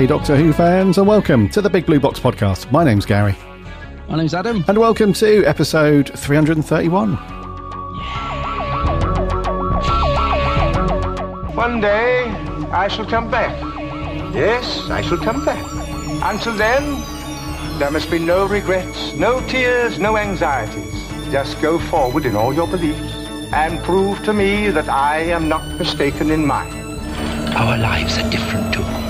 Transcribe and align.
Hey, 0.00 0.06
hey, 0.06 0.12
hey, 0.12 0.18
Doctor 0.18 0.34
Who 0.34 0.54
fans, 0.54 0.96
and 0.96 1.06
welcome 1.06 1.46
to 1.50 1.60
the 1.60 1.68
Big 1.68 1.84
Blue 1.84 2.00
Box 2.00 2.18
podcast. 2.18 2.72
My 2.72 2.84
name's 2.84 3.04
Gary, 3.04 3.36
My 4.08 4.16
name's 4.16 4.32
Adam. 4.32 4.64
and 4.66 4.78
welcome 4.78 5.12
to 5.12 5.44
episode 5.44 6.10
331. 6.18 7.16
One 11.54 11.82
day 11.82 12.30
I 12.72 12.88
shall 12.88 13.04
come 13.04 13.30
back. 13.30 13.54
Yes, 14.32 14.88
I 14.88 15.02
shall 15.02 15.18
come 15.18 15.44
back. 15.44 15.62
Until 16.22 16.54
then, 16.54 16.82
there 17.78 17.90
must 17.90 18.10
be 18.10 18.18
no 18.18 18.46
regrets, 18.46 19.12
no 19.16 19.46
tears, 19.48 19.98
no 19.98 20.16
anxieties. 20.16 20.94
Just 21.30 21.60
go 21.60 21.78
forward 21.78 22.24
in 22.24 22.36
all 22.36 22.54
your 22.54 22.68
beliefs 22.68 23.12
and 23.52 23.78
prove 23.84 24.24
to 24.24 24.32
me 24.32 24.70
that 24.70 24.88
I 24.88 25.18
am 25.24 25.46
not 25.46 25.78
mistaken 25.78 26.30
in 26.30 26.46
mine. 26.46 26.72
Our 27.54 27.76
lives 27.76 28.16
are 28.16 28.30
different 28.30 28.72
to 28.72 29.09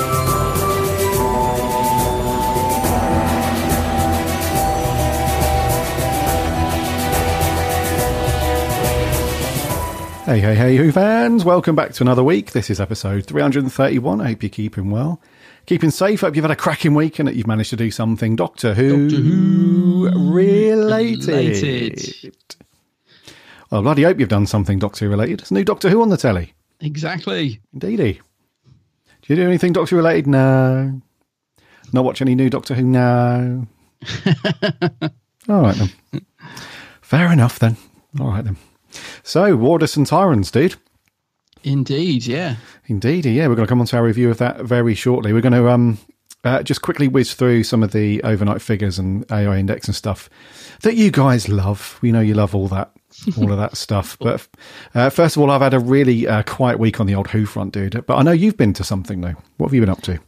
Hey, 10.31 10.39
hey, 10.39 10.55
hey, 10.55 10.77
Who 10.77 10.93
fans, 10.93 11.43
welcome 11.43 11.75
back 11.75 11.91
to 11.91 12.03
another 12.05 12.23
week. 12.23 12.53
This 12.53 12.69
is 12.69 12.79
episode 12.79 13.25
331. 13.25 14.21
I 14.21 14.29
hope 14.29 14.43
you're 14.43 14.49
keeping 14.49 14.89
well, 14.89 15.19
keeping 15.65 15.91
safe. 15.91 16.21
Hope 16.21 16.37
you've 16.37 16.45
had 16.45 16.51
a 16.51 16.55
cracking 16.55 16.93
week 16.93 17.19
and 17.19 17.27
that 17.27 17.35
you've 17.35 17.47
managed 17.47 17.71
to 17.71 17.75
do 17.75 17.91
something 17.91 18.37
Doctor 18.37 18.73
Who, 18.73 19.09
Doctor 19.09 19.21
Who 19.21 20.31
related. 20.33 21.27
related. 21.27 22.15
Well, 23.71 23.81
bloody 23.81 24.03
hope 24.03 24.21
you've 24.21 24.29
done 24.29 24.45
something 24.45 24.79
Doctor 24.79 25.03
Who 25.03 25.11
related. 25.11 25.41
There's 25.41 25.51
a 25.51 25.53
new 25.53 25.65
Doctor 25.65 25.89
Who 25.89 26.01
on 26.01 26.07
the 26.07 26.15
telly. 26.15 26.53
Exactly. 26.79 27.59
Indeedy. 27.73 28.21
Do 29.23 29.33
you 29.33 29.35
do 29.35 29.45
anything 29.45 29.73
Doctor 29.73 29.97
Who 29.97 29.97
related? 29.97 30.27
No. 30.27 31.01
Not 31.91 32.05
watch 32.05 32.21
any 32.21 32.35
new 32.35 32.49
Doctor 32.49 32.73
Who? 32.75 32.83
No. 32.83 33.67
All 35.49 35.61
right 35.61 35.75
then. 35.75 36.21
Fair 37.01 37.33
enough 37.33 37.59
then. 37.59 37.75
All 38.17 38.29
right 38.29 38.45
then. 38.45 38.55
So, 39.23 39.57
Wardus 39.57 39.97
and 39.97 40.05
Tyrants, 40.05 40.51
dude. 40.51 40.75
Indeed, 41.63 42.25
yeah. 42.25 42.55
Indeed, 42.87 43.25
yeah. 43.25 43.47
We're 43.47 43.55
going 43.55 43.67
to 43.67 43.69
come 43.69 43.81
on 43.81 43.87
to 43.87 43.97
our 43.97 44.03
review 44.03 44.29
of 44.31 44.37
that 44.39 44.61
very 44.61 44.95
shortly. 44.95 45.31
We're 45.31 45.41
going 45.41 45.53
to 45.53 45.69
um, 45.69 45.99
uh, 46.43 46.63
just 46.63 46.81
quickly 46.81 47.07
whiz 47.07 47.33
through 47.33 47.63
some 47.63 47.83
of 47.83 47.91
the 47.91 48.21
overnight 48.23 48.61
figures 48.61 48.97
and 48.97 49.29
AI 49.31 49.57
index 49.57 49.87
and 49.87 49.95
stuff 49.95 50.29
that 50.81 50.95
you 50.95 51.11
guys 51.11 51.47
love. 51.47 51.99
We 52.01 52.11
know 52.11 52.21
you 52.21 52.33
love 52.33 52.55
all 52.55 52.67
that, 52.69 52.91
all 53.37 53.51
of 53.51 53.57
that 53.57 53.77
stuff. 53.77 54.17
But 54.19 54.47
uh, 54.95 55.09
first 55.09 55.35
of 55.35 55.41
all, 55.41 55.51
I've 55.51 55.61
had 55.61 55.73
a 55.73 55.79
really 55.79 56.27
uh, 56.27 56.43
quiet 56.43 56.79
week 56.79 56.99
on 56.99 57.05
the 57.05 57.15
old 57.15 57.29
Who 57.29 57.45
front, 57.45 57.73
dude. 57.73 58.05
But 58.05 58.15
I 58.15 58.23
know 58.23 58.31
you've 58.31 58.57
been 58.57 58.73
to 58.73 58.83
something 58.83 59.21
though. 59.21 59.35
What 59.57 59.67
have 59.67 59.73
you 59.73 59.81
been 59.81 59.89
up 59.89 60.01
to? 60.03 60.19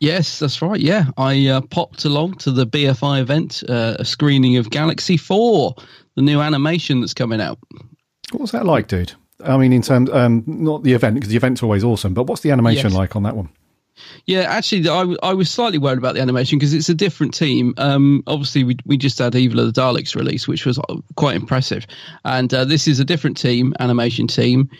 Yes, 0.00 0.38
that's 0.38 0.62
right. 0.62 0.80
Yeah, 0.80 1.06
I 1.16 1.48
uh, 1.48 1.60
popped 1.60 2.04
along 2.04 2.34
to 2.36 2.52
the 2.52 2.66
BFI 2.66 3.20
event, 3.20 3.64
uh, 3.68 3.96
a 3.98 4.04
screening 4.04 4.56
of 4.56 4.70
Galaxy 4.70 5.16
4, 5.16 5.74
the 6.14 6.22
new 6.22 6.40
animation 6.40 7.00
that's 7.00 7.14
coming 7.14 7.40
out. 7.40 7.58
What 8.32 8.40
was 8.40 8.50
that 8.52 8.66
like, 8.66 8.88
dude? 8.88 9.12
I 9.44 9.56
mean, 9.56 9.72
in 9.72 9.82
terms, 9.82 10.10
um, 10.10 10.42
not 10.46 10.82
the 10.82 10.92
event 10.94 11.14
because 11.14 11.30
the 11.30 11.36
event's 11.36 11.62
always 11.62 11.84
awesome, 11.84 12.12
but 12.14 12.24
what's 12.24 12.42
the 12.42 12.50
animation 12.50 12.90
Yes. 12.90 12.94
like 12.98 13.16
on 13.16 13.22
that 13.22 13.36
one? 13.36 13.48
Yeah, 14.26 14.40
actually, 14.42 14.88
I, 14.88 15.14
I 15.24 15.34
was 15.34 15.50
slightly 15.50 15.78
worried 15.78 15.98
about 15.98 16.14
the 16.14 16.20
animation 16.20 16.58
because 16.58 16.72
it's 16.72 16.88
a 16.88 16.94
different 16.94 17.34
team. 17.34 17.74
Um, 17.78 18.22
obviously, 18.28 18.62
we 18.64 18.76
we 18.86 18.96
just 18.96 19.18
had 19.18 19.34
Evil 19.34 19.58
of 19.60 19.72
the 19.74 19.80
Daleks 19.80 20.14
release, 20.14 20.46
which 20.46 20.64
was 20.66 20.78
uh, 20.78 20.96
quite 21.16 21.34
impressive, 21.34 21.84
and 22.24 22.52
uh, 22.54 22.64
this 22.64 22.86
is 22.86 23.00
a 23.00 23.04
different 23.04 23.36
team, 23.36 23.74
animation 23.80 24.28
team, 24.28 24.70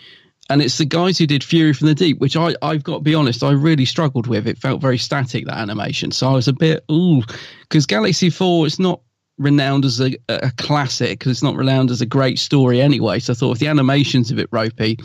and 0.51 0.63
it's 0.63 0.79
the 0.79 0.85
guys 0.85 1.19
who 1.19 1.27
did 1.27 1.43
Fury 1.43 1.73
from 1.73 1.89
the 1.89 1.97
Deep, 1.97 2.19
which 2.21 2.37
I 2.37 2.55
I've 2.63 2.85
got 2.85 2.99
to 2.99 3.03
be 3.03 3.15
honest, 3.15 3.43
I 3.43 3.51
really 3.53 3.85
struggled 3.85 4.29
with. 4.29 4.47
It 4.47 4.59
felt 4.59 4.81
very 4.81 4.99
static 4.99 5.47
that 5.47 5.59
animation, 5.59 6.13
so 6.13 6.29
I 6.29 6.33
was 6.35 6.47
a 6.47 6.53
bit 6.53 6.85
ooh, 6.91 7.23
because 7.63 7.87
Galaxy 7.87 8.31
Four 8.31 8.67
is 8.67 8.79
not 8.79 9.01
renowned 9.39 9.85
as 9.85 10.01
a, 10.01 10.17
a 10.29 10.51
classic 10.53 11.19
because 11.19 11.33
it's 11.33 11.43
not 11.43 11.57
renowned 11.57 11.91
as 11.91 12.01
a 12.01 12.07
great 12.07 12.39
story 12.39 12.81
anyway. 12.81 13.19
So 13.19 13.33
I 13.33 13.37
thought 13.37 13.53
if 13.53 13.59
the 13.59 13.69
animation's 13.69 14.31
a 14.31 14.35
bit 14.35 14.49
ropey, 14.51 14.99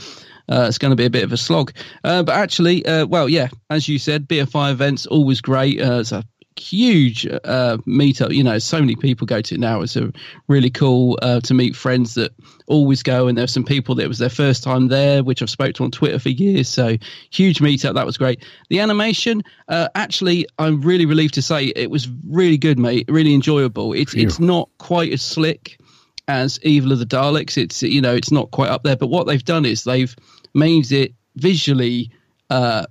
uh, 0.49 0.65
it's 0.67 0.77
going 0.77 0.91
to 0.91 0.95
be 0.95 1.05
a 1.05 1.09
bit 1.09 1.23
of 1.23 1.31
a 1.31 1.37
slog. 1.37 1.71
Uh, 2.03 2.23
but 2.23 2.35
actually, 2.35 2.85
uh, 2.85 3.05
well, 3.05 3.29
yeah, 3.29 3.49
as 3.69 3.87
you 3.87 3.97
said, 3.97 4.27
BFI 4.27 4.71
events 4.71 5.05
always 5.05 5.41
great. 5.41 5.81
Uh, 5.81 5.99
it's 5.99 6.11
a 6.11 6.23
huge 6.57 7.25
uh, 7.25 7.77
meetup. 7.87 8.33
You 8.33 8.43
know, 8.43 8.59
so 8.59 8.79
many 8.79 8.95
people 8.95 9.25
go 9.27 9.41
to 9.41 9.55
it 9.55 9.59
now. 9.59 9.81
It's 9.81 9.95
a 9.95 10.11
really 10.47 10.69
cool 10.69 11.17
uh, 11.21 11.39
to 11.41 11.53
meet 11.53 11.75
friends 11.75 12.13
that 12.15 12.31
always 12.67 13.03
go. 13.03 13.27
And 13.27 13.37
there's 13.37 13.53
some 13.53 13.63
people 13.63 13.95
that 13.95 14.07
was 14.07 14.19
their 14.19 14.29
first 14.29 14.63
time 14.63 14.87
there, 14.87 15.23
which 15.23 15.41
I've 15.41 15.49
spoke 15.49 15.75
to 15.75 15.83
on 15.83 15.91
Twitter 15.91 16.19
for 16.19 16.29
years. 16.29 16.69
So 16.69 16.97
huge 17.31 17.59
meetup. 17.59 17.95
That 17.95 18.05
was 18.05 18.17
great. 18.17 18.43
The 18.69 18.79
animation, 18.79 19.43
uh, 19.67 19.89
actually, 19.95 20.45
I'm 20.59 20.81
really 20.81 21.05
relieved 21.05 21.33
to 21.35 21.41
say 21.41 21.65
it 21.75 21.89
was 21.89 22.07
really 22.27 22.57
good, 22.57 22.79
mate. 22.79 23.05
Really 23.09 23.33
enjoyable. 23.33 23.93
It's 23.93 24.13
it's 24.13 24.39
not 24.39 24.69
quite 24.77 25.13
as 25.13 25.21
slick 25.21 25.79
as 26.27 26.59
Evil 26.63 26.91
of 26.91 26.99
the 26.99 27.05
Daleks. 27.05 27.57
It's 27.57 27.83
you 27.83 28.01
know 28.01 28.13
it's 28.13 28.31
not 28.31 28.51
quite 28.51 28.69
up 28.69 28.83
there, 28.83 28.95
but 28.95 29.07
what 29.07 29.27
they've 29.27 29.43
done 29.43 29.65
is 29.65 29.83
they've 29.83 30.15
made 30.53 30.91
it 30.91 31.13
visually 31.35 32.11
uh, 32.49 32.85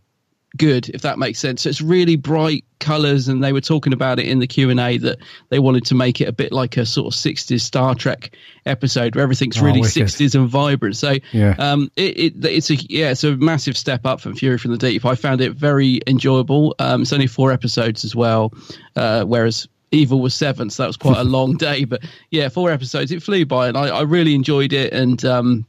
good, 0.57 0.89
if 0.91 1.03
that 1.03 1.19
makes 1.19 1.39
sense. 1.39 1.63
So 1.63 1.69
it's 1.71 1.81
really 1.81 2.17
bright 2.17 2.65
colours, 2.81 3.29
and 3.29 3.43
they 3.43 3.53
were 3.53 3.61
talking 3.61 3.93
about 3.93 4.19
it 4.19 4.27
in 4.27 4.39
the 4.39 4.47
Q 4.47 4.71
and 4.71 4.81
A 4.81 4.99
that 4.99 5.19
they 5.49 5.59
wanted 5.59 5.85
to 5.87 5.95
make 5.95 6.21
it 6.21 6.29
a 6.29 6.33
bit 6.33 6.53
like 6.53 6.77
a 6.77 6.85
sort 6.87 7.13
of 7.15 7.19
'60s 7.19 7.61
Star 7.61 7.95
Trek 7.95 8.37
episode 8.67 9.15
where 9.15 9.23
everything's 9.23 9.59
Oh, 9.61 9.65
really 9.65 9.81
wicked. 9.81 10.07
'60s 10.09 10.35
and 10.35 10.49
vibrant. 10.49 10.97
So 10.97 11.17
Yeah. 11.33 11.55
um, 11.59 11.91
it, 11.97 12.19
it 12.19 12.45
it's 12.45 12.71
a 12.71 12.75
yeah, 12.75 13.11
it's 13.11 13.25
a 13.25 13.37
massive 13.37 13.77
step 13.77 14.05
up 14.07 14.21
from 14.21 14.35
Fury 14.35 14.59
from 14.59 14.73
the 14.73 14.79
Deep. 14.79 15.05
I 15.05 15.15
found 15.15 15.41
it 15.41 15.53
very 15.53 16.01
enjoyable. 16.07 16.75
Um, 16.79 17.03
it's 17.03 17.13
only 17.13 17.27
four 17.27 17.53
episodes 17.53 18.05
as 18.05 18.15
well, 18.17 18.53
uh, 18.97 19.25
whereas 19.25 19.69
Evil 19.95 20.21
was 20.21 20.35
seven, 20.35 20.71
so 20.71 20.83
that 20.83 20.87
was 20.87 20.97
quite 20.97 21.19
a 21.19 21.25
long 21.39 21.57
day. 21.57 21.85
But 21.85 22.03
yeah, 22.31 22.49
four 22.49 22.71
episodes. 22.71 23.13
It 23.13 23.23
flew 23.23 23.45
by, 23.45 23.69
and 23.69 23.77
I, 23.77 23.89
I 23.89 24.03
really 24.03 24.35
enjoyed 24.35 24.73
it. 24.73 24.91
And 24.93 25.23
um, 25.25 25.67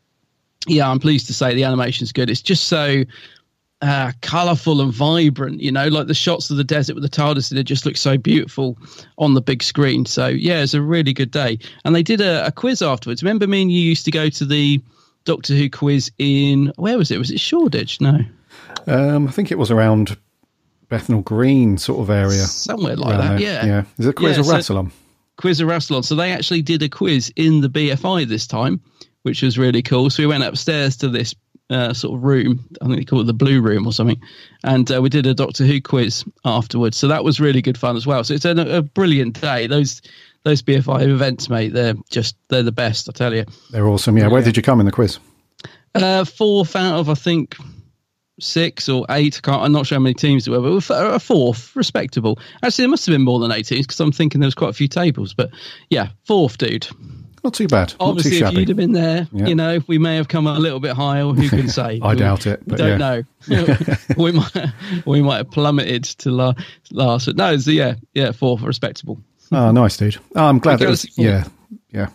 yeah, 0.66 0.90
I'm 0.90 1.00
pleased 1.00 1.28
to 1.28 1.34
say 1.34 1.54
the 1.54 1.66
animation's 1.66 2.14
good. 2.14 2.30
It's 2.30 2.42
just 2.42 2.68
so 2.70 3.04
uh, 3.84 4.12
colourful 4.22 4.82
and 4.82 4.94
vibrant, 4.94 5.60
you 5.62 5.72
know, 5.72 5.88
like 5.90 6.08
the 6.08 6.14
shots 6.14 6.50
of 6.50 6.58
the 6.58 6.64
desert 6.64 6.94
with 6.96 7.04
the 7.04 7.10
TARDIS 7.10 7.52
in 7.52 7.58
it 7.58 7.64
just 7.64 7.86
look 7.86 7.98
so 7.98 8.18
beautiful 8.18 8.78
on 9.18 9.34
the 9.34 9.42
big 9.42 9.62
screen. 9.62 10.06
So 10.06 10.28
yeah, 10.28 10.62
it's 10.64 10.74
a 10.74 10.82
really 10.82 11.12
good 11.14 11.32
day. 11.32 11.60
And 11.84 11.94
they 11.94 12.02
did 12.04 12.22
a, 12.22 12.48
a 12.48 12.52
quiz 12.52 12.82
afterwards. 12.82 13.22
Remember 13.22 13.46
me 13.46 13.62
and 13.62 13.72
you 13.72 13.82
used 13.82 14.06
to 14.06 14.12
go 14.12 14.30
to 14.30 14.46
the 14.46 14.82
Doctor 15.26 15.54
Who 15.54 15.70
quiz 15.70 16.12
in 16.18 16.72
where 16.78 16.98
was 16.98 17.12
it? 17.12 17.18
Was 17.18 17.30
it 17.32 17.40
Shoreditch? 17.40 18.00
No. 18.02 18.20
Um, 18.88 19.28
I 19.28 19.32
think 19.32 19.52
it 19.52 19.58
was 19.58 19.70
around 19.72 20.18
Bethnal 20.90 21.22
Green 21.22 21.78
sort 21.78 22.00
of 22.02 22.10
area. 22.10 22.44
Somewhere 22.44 22.96
like 22.96 23.18
that, 23.18 23.30
there. 23.30 23.40
yeah. 23.40 23.66
Yeah. 23.66 23.84
Is 23.98 24.06
it 24.06 24.16
quiz 24.16 24.38
Yeah, 24.38 24.42
or 24.42 24.62
so- 24.62 24.74
Rassilon? 24.76 24.92
quiz 25.38 25.60
of 25.60 25.68
Rassilon. 25.68 26.06
So 26.06 26.16
they 26.16 26.32
actually 26.32 26.62
did 26.62 26.84
a 26.84 26.90
quiz 26.90 27.32
in 27.36 27.62
the 27.62 27.70
BFI 27.70 28.28
this 28.28 28.46
time, 28.48 28.80
which 29.24 29.42
was 29.42 29.58
really 29.58 29.82
cool. 29.82 30.10
So 30.10 30.24
we 30.24 30.28
went 30.28 30.44
upstairs 30.44 30.96
to 30.98 31.10
this 31.10 31.34
uh, 31.70 31.94
sort 31.94 32.18
of 32.18 32.24
room. 32.24 32.68
I 32.82 32.86
think 32.86 32.98
they 32.98 33.06
call 33.06 33.22
it 33.22 33.26
the 33.26 33.34
Blue 33.34 33.62
Room 33.62 33.88
or 33.88 33.94
something, 33.94 34.22
and 34.64 34.90
uh, 34.92 35.02
we 35.02 35.10
did 35.10 35.26
a 35.26 35.34
Doctor 35.34 35.66
Who 35.66 35.82
quiz 35.82 36.24
afterwards. 36.46 36.98
So 36.98 37.08
that 37.08 37.24
was 37.24 37.40
really 37.40 37.62
good 37.62 37.78
fun 37.78 37.96
as 37.96 38.06
well. 38.06 38.24
So 38.24 38.34
it's 38.34 38.46
a, 38.46 38.52
a 38.52 38.82
brilliant 38.82 39.40
day. 39.40 39.68
Those 39.68 40.02
those 40.44 40.62
BFI 40.62 41.08
events, 41.08 41.50
mate, 41.50 41.74
they're 41.74 41.96
just 42.10 42.36
they're 42.50 42.64
the 42.64 42.72
best. 42.72 43.10
I 43.10 43.14
tell 43.14 43.34
you. 43.34 43.46
They're 43.72 43.88
awesome. 43.88 44.18
Yeah. 44.18 44.28
Where 44.28 44.42
did 44.42 44.58
you 44.58 44.64
come 44.64 44.80
in 44.80 44.86
the 44.86 44.92
quiz? 44.92 45.20
Uh, 45.96 46.26
fourth 46.26 46.76
out 46.76 47.00
of 47.00 47.10
I 47.10 47.14
think 47.14 47.56
six 48.40 48.90
or 48.90 49.06
eight. 49.10 49.38
I 49.38 49.42
can't, 49.42 49.62
I'm 49.62 49.72
not 49.72 49.88
sure 49.88 49.98
how 49.98 50.02
many 50.02 50.16
teams 50.16 50.46
there 50.46 50.60
were, 50.60 50.82
but 50.82 51.16
a 51.16 51.20
fourth, 51.20 51.76
respectable. 51.76 52.40
Actually, 52.62 52.84
there 52.84 52.90
must 52.90 53.06
have 53.06 53.14
been 53.14 53.24
more 53.24 53.40
than 53.40 53.52
eight 53.52 53.68
teams 53.68 53.86
because 53.86 54.00
I'm 54.00 54.12
thinking 54.12 54.42
there 54.42 54.48
was 54.48 54.56
quite 54.56 54.70
a 54.70 54.74
few 54.74 54.88
tables. 54.88 55.34
But 55.34 55.52
yeah, 55.90 56.10
fourth, 56.26 56.58
dude. 56.58 56.88
Not 57.44 57.54
too 57.54 57.68
bad. 57.68 57.90
Not 58.00 58.08
Obviously, 58.10 58.40
too 58.40 58.46
if 58.46 58.54
you'd 58.54 58.68
have 58.70 58.78
been 58.78 58.94
there, 58.94 59.28
Yeah. 59.34 59.48
you 59.48 59.56
know, 59.56 59.80
we 59.88 59.98
may 59.98 60.16
have 60.16 60.30
come 60.30 60.48
a 60.48 60.58
little 60.58 60.80
bit 60.80 60.94
higher. 60.94 61.24
Who 61.26 61.50
can 61.50 61.68
say? 61.68 62.00
I 62.04 62.14
We- 62.14 62.20
doubt 62.20 62.48
it, 62.48 62.62
but 62.66 62.78
don't 62.78 63.00
yeah. 63.00 63.22
know. 63.50 63.96
we 64.18 64.32
might 64.32 64.68
we 65.06 65.22
might 65.22 65.38
have 65.38 65.52
plummeted 65.52 66.04
to 66.20 66.32
la- 66.32 66.54
last. 66.92 67.26
But 67.26 67.36
no, 67.36 67.52
it's, 67.54 67.68
yeah, 67.68 67.96
yeah, 68.14 68.32
fourth, 68.32 68.62
respectable. 68.62 69.20
Oh, 69.52 69.72
nice, 69.72 69.98
dude. 69.98 70.18
Oh, 70.36 70.46
I'm 70.46 70.60
glad 70.60 70.80
that 70.80 70.90
was. 70.90 71.18
Yeah. 71.18 71.44
Yeah. 71.92 72.08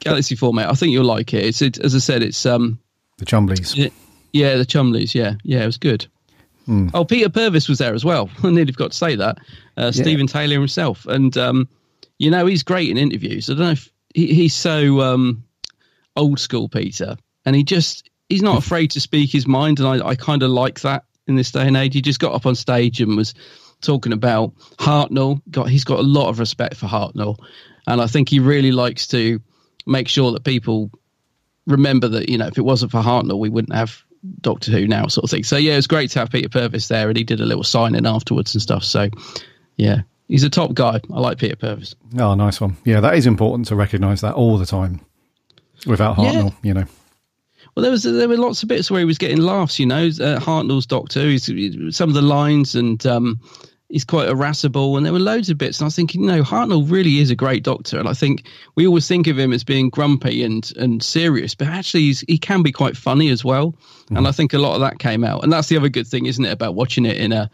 Galaxy 0.00 0.34
format. 0.36 0.68
I 0.68 0.74
think 0.74 0.92
you'll 0.92 1.04
like 1.04 1.32
it. 1.32 1.44
It's 1.44 1.62
it, 1.62 1.78
as 1.78 1.94
I 1.94 1.98
said, 1.98 2.22
it's 2.22 2.44
um 2.44 2.78
The 3.18 3.24
Chumblies. 3.24 3.74
Yeah, 3.76 3.88
yeah, 4.32 4.56
the 4.56 4.66
Chumblies. 4.66 5.14
Yeah, 5.14 5.34
yeah, 5.44 5.62
it 5.62 5.66
was 5.66 5.78
good. 5.78 6.06
Hmm. 6.66 6.88
Oh, 6.94 7.04
Peter 7.04 7.28
Purves 7.28 7.68
was 7.68 7.78
there 7.78 7.94
as 7.94 8.04
well. 8.04 8.28
I 8.42 8.50
nearly 8.50 8.72
forgot 8.72 8.90
to 8.92 8.96
say 8.98 9.14
that. 9.16 9.38
Uh, 9.76 9.92
Yeah. 9.94 10.02
Steven 10.02 10.26
Taylor 10.26 10.54
himself, 10.58 11.06
and 11.06 11.36
um, 11.38 11.68
you 12.18 12.30
know 12.30 12.44
he's 12.46 12.62
great 12.62 12.90
in 12.90 12.98
interviews. 12.98 13.48
I 13.48 13.52
don't 13.54 13.62
know 13.62 13.70
if 13.72 13.90
he, 14.14 14.32
he's 14.32 14.54
so 14.54 15.00
um, 15.00 15.44
old 16.16 16.40
school, 16.40 16.68
Peter, 16.68 17.16
and 17.44 17.54
he 17.54 17.64
just 17.64 18.08
he's 18.28 18.42
not 18.42 18.56
afraid 18.56 18.92
to 18.92 19.00
speak 19.00 19.30
his 19.30 19.46
mind, 19.46 19.80
and 19.80 19.88
I, 19.88 20.08
I 20.08 20.14
kind 20.14 20.42
of 20.42 20.50
like 20.50 20.80
that 20.80 21.04
in 21.26 21.36
this 21.36 21.50
day 21.52 21.66
and 21.66 21.76
age. 21.76 21.94
He 21.94 22.00
just 22.00 22.20
got 22.20 22.32
up 22.32 22.46
on 22.46 22.54
stage 22.54 23.00
and 23.00 23.16
was 23.16 23.34
talking 23.82 24.12
about 24.12 24.54
Hartnell. 24.78 25.42
Got 25.50 25.68
he's 25.68 25.84
got 25.84 25.98
a 25.98 26.02
lot 26.02 26.28
of 26.28 26.38
respect 26.38 26.76
for 26.76 26.86
Hartnell, 26.86 27.38
and 27.86 28.00
I 28.00 28.06
think 28.06 28.28
he 28.28 28.38
really 28.38 28.72
likes 28.72 29.08
to 29.08 29.40
make 29.86 30.08
sure 30.08 30.32
that 30.32 30.44
people 30.44 30.90
remember 31.66 32.08
that 32.08 32.28
you 32.28 32.38
know 32.38 32.46
if 32.46 32.56
it 32.56 32.64
wasn't 32.64 32.92
for 32.92 33.02
Hartnell, 33.02 33.38
we 33.38 33.50
wouldn't 33.50 33.74
have 33.74 34.02
Doctor 34.40 34.70
Who 34.70 34.86
now, 34.86 35.06
sort 35.08 35.24
of 35.24 35.30
thing. 35.30 35.44
So 35.44 35.56
yeah, 35.56 35.74
it 35.74 35.76
was 35.76 35.86
great 35.86 36.10
to 36.12 36.20
have 36.20 36.30
Peter 36.30 36.48
Purves 36.48 36.88
there, 36.88 37.08
and 37.08 37.16
he 37.16 37.24
did 37.24 37.40
a 37.40 37.46
little 37.46 37.64
sign 37.64 37.94
in 37.94 38.06
afterwards 38.06 38.54
and 38.54 38.62
stuff. 38.62 38.84
So 38.84 39.10
yeah, 39.76 40.02
he's 40.28 40.44
a 40.44 40.50
top 40.50 40.74
guy. 40.74 41.00
I 41.12 41.20
like 41.20 41.38
Peter 41.38 41.56
Purves. 41.56 41.94
Oh, 42.18 42.34
nice 42.34 42.60
one. 42.60 42.76
Yeah, 42.84 43.00
that 43.00 43.14
is 43.16 43.26
important 43.26 43.68
to 43.68 43.76
recognise 43.76 44.20
that 44.22 44.34
all 44.34 44.58
the 44.58 44.66
time. 44.66 45.00
Without 45.86 46.18
Yeah. 46.18 46.32
Hartnell, 46.32 46.54
you 46.62 46.74
know. 46.74 46.84
Well, 47.74 47.82
there 47.82 47.90
was 47.90 48.04
there 48.04 48.28
were 48.28 48.36
lots 48.36 48.62
of 48.62 48.68
bits 48.68 48.90
where 48.90 49.00
he 49.00 49.04
was 49.04 49.18
getting 49.18 49.38
laughs. 49.40 49.78
You 49.78 49.86
know, 49.86 50.06
uh, 50.06 50.38
Hartnell's 50.38 50.86
Doctor. 50.86 51.28
He's, 51.28 51.46
some 51.96 52.08
of 52.08 52.14
the 52.14 52.22
lines 52.22 52.74
and. 52.74 53.04
um 53.06 53.40
He's 53.90 54.02
quite 54.04 54.28
irascible, 54.28 54.96
and 54.96 55.04
there 55.06 55.12
were 55.12 55.20
loads 55.20 55.50
of 55.50 55.58
bits. 55.58 55.78
And 55.78 55.84
I 55.84 55.88
was 55.88 55.94
thinking, 55.94 56.22
you 56.22 56.26
know, 56.26 56.42
Hartnell 56.42 56.90
really 56.90 57.18
is 57.20 57.30
a 57.30 57.36
great 57.36 57.62
doctor, 57.62 57.98
and 57.98 58.08
I 58.08 58.14
think 58.14 58.48
we 58.74 58.88
always 58.88 59.06
think 59.06 59.26
of 59.28 59.38
him 59.38 59.52
as 59.52 59.62
being 59.62 59.88
grumpy 59.90 60.42
and 60.42 60.72
and 60.76 61.00
serious, 61.00 61.54
but 61.54 61.68
actually, 61.68 62.04
he's, 62.04 62.20
he 62.22 62.38
can 62.38 62.62
be 62.62 62.72
quite 62.72 62.96
funny 62.96 63.28
as 63.28 63.44
well. 63.44 63.76
And 64.10 64.26
I 64.26 64.32
think 64.32 64.52
a 64.52 64.58
lot 64.58 64.74
of 64.74 64.80
that 64.80 64.98
came 64.98 65.22
out, 65.22 65.44
and 65.44 65.52
that's 65.52 65.68
the 65.68 65.76
other 65.76 65.90
good 65.90 66.08
thing, 66.08 66.26
isn't 66.26 66.44
it, 66.44 66.50
about 66.50 66.74
watching 66.74 67.04
it 67.04 67.18
in 67.18 67.30
a 67.30 67.48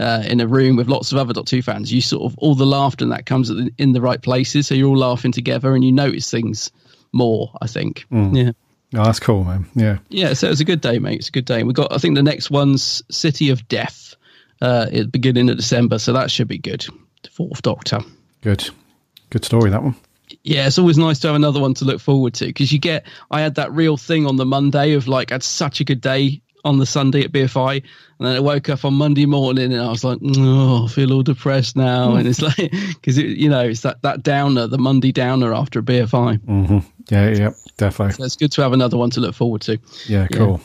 uh, 0.00 0.22
in 0.26 0.40
a 0.40 0.46
room 0.48 0.74
with 0.76 0.88
lots 0.88 1.12
of 1.12 1.18
other 1.18 1.32
Doctor 1.32 1.56
Who 1.56 1.62
fans? 1.62 1.92
You 1.92 2.00
sort 2.00 2.24
of 2.32 2.36
all 2.38 2.54
the 2.56 2.66
laughter 2.66 3.04
and 3.04 3.12
that 3.12 3.26
comes 3.26 3.50
at 3.50 3.56
the, 3.58 3.70
in 3.78 3.92
the 3.92 4.00
right 4.00 4.20
places, 4.20 4.66
so 4.66 4.74
you're 4.74 4.88
all 4.88 4.96
laughing 4.98 5.30
together, 5.32 5.74
and 5.74 5.84
you 5.84 5.92
notice 5.92 6.30
things 6.30 6.70
more. 7.12 7.52
I 7.62 7.66
think, 7.68 8.06
Mm. 8.10 8.36
yeah. 8.36 8.52
Oh, 8.92 9.04
that's 9.04 9.20
cool, 9.20 9.44
man. 9.44 9.66
Yeah. 9.76 9.98
Yeah, 10.08 10.32
so 10.32 10.48
it 10.48 10.50
was 10.50 10.60
a 10.60 10.64
good 10.64 10.80
day, 10.80 10.98
mate. 10.98 11.20
It's 11.20 11.28
a 11.28 11.32
good 11.32 11.44
day. 11.44 11.62
We 11.62 11.72
got, 11.72 11.92
I 11.92 11.98
think, 11.98 12.16
the 12.16 12.24
next 12.24 12.50
one's 12.50 13.02
City 13.08 13.50
of 13.50 13.68
Death 13.68 14.16
uh, 14.60 14.86
at 14.88 14.92
the 14.92 15.04
beginning 15.06 15.48
of 15.48 15.56
December, 15.58 16.00
so 16.00 16.12
that 16.12 16.28
should 16.30 16.48
be 16.48 16.58
good. 16.58 16.84
The 17.22 17.30
Fourth 17.30 17.62
Doctor. 17.62 18.00
Good. 18.40 18.68
Good 19.30 19.44
story, 19.44 19.70
that 19.70 19.84
one. 19.84 19.94
Yeah, 20.42 20.66
it's 20.66 20.78
always 20.78 20.98
nice 20.98 21.18
to 21.20 21.28
have 21.28 21.36
another 21.36 21.60
one 21.60 21.74
to 21.74 21.84
look 21.84 22.00
forward 22.00 22.34
to 22.34 22.46
because 22.46 22.72
you 22.72 22.78
get. 22.80 23.04
I 23.30 23.40
had 23.40 23.56
that 23.56 23.70
real 23.72 23.96
thing 23.96 24.26
on 24.26 24.36
the 24.36 24.46
Monday 24.46 24.94
of 24.94 25.06
like, 25.06 25.30
I 25.30 25.34
had 25.34 25.42
such 25.42 25.80
a 25.80 25.84
good 25.84 26.00
day 26.00 26.40
on 26.64 26.78
the 26.78 26.86
Sunday 26.86 27.22
at 27.22 27.32
BFI, 27.32 27.76
and 28.18 28.26
then 28.28 28.36
I 28.36 28.40
woke 28.40 28.68
up 28.68 28.84
on 28.84 28.94
Monday 28.94 29.26
morning 29.26 29.72
and 29.72 29.80
I 29.80 29.88
was 29.88 30.04
like, 30.04 30.18
oh, 30.22 30.84
I 30.84 30.88
feel 30.88 31.12
all 31.12 31.22
depressed 31.22 31.76
now, 31.76 32.14
and 32.16 32.26
it's 32.28 32.42
like 32.58 32.70
because 32.94 33.18
it, 33.18 33.26
you 33.38 33.48
know, 33.48 33.60
it's 33.62 33.80
that 33.82 34.02
that 34.02 34.22
downer, 34.22 34.66
the 34.66 34.78
Monday 34.78 35.12
downer 35.12 35.54
after 35.54 35.78
a 35.78 35.82
BFI. 35.82 36.40
hmm 36.42 36.78
Yeah, 37.08 37.28
yeah, 37.30 37.50
definitely. 37.76 38.14
So 38.14 38.24
it's 38.24 38.36
good 38.36 38.52
to 38.52 38.62
have 38.62 38.72
another 38.72 38.96
one 38.96 39.10
to 39.10 39.20
look 39.20 39.34
forward 39.34 39.62
to. 39.62 39.78
Yeah, 40.06 40.26
cool. 40.28 40.60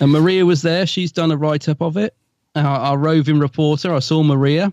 And 0.00 0.12
Maria 0.12 0.46
was 0.46 0.62
there. 0.62 0.86
She's 0.86 1.12
done 1.12 1.30
a 1.30 1.36
write 1.36 1.68
up 1.68 1.80
of 1.82 1.96
it. 1.96 2.14
Our, 2.54 2.64
our 2.64 2.98
roving 2.98 3.38
reporter. 3.38 3.94
I 3.94 3.98
saw 4.00 4.22
Maria, 4.22 4.72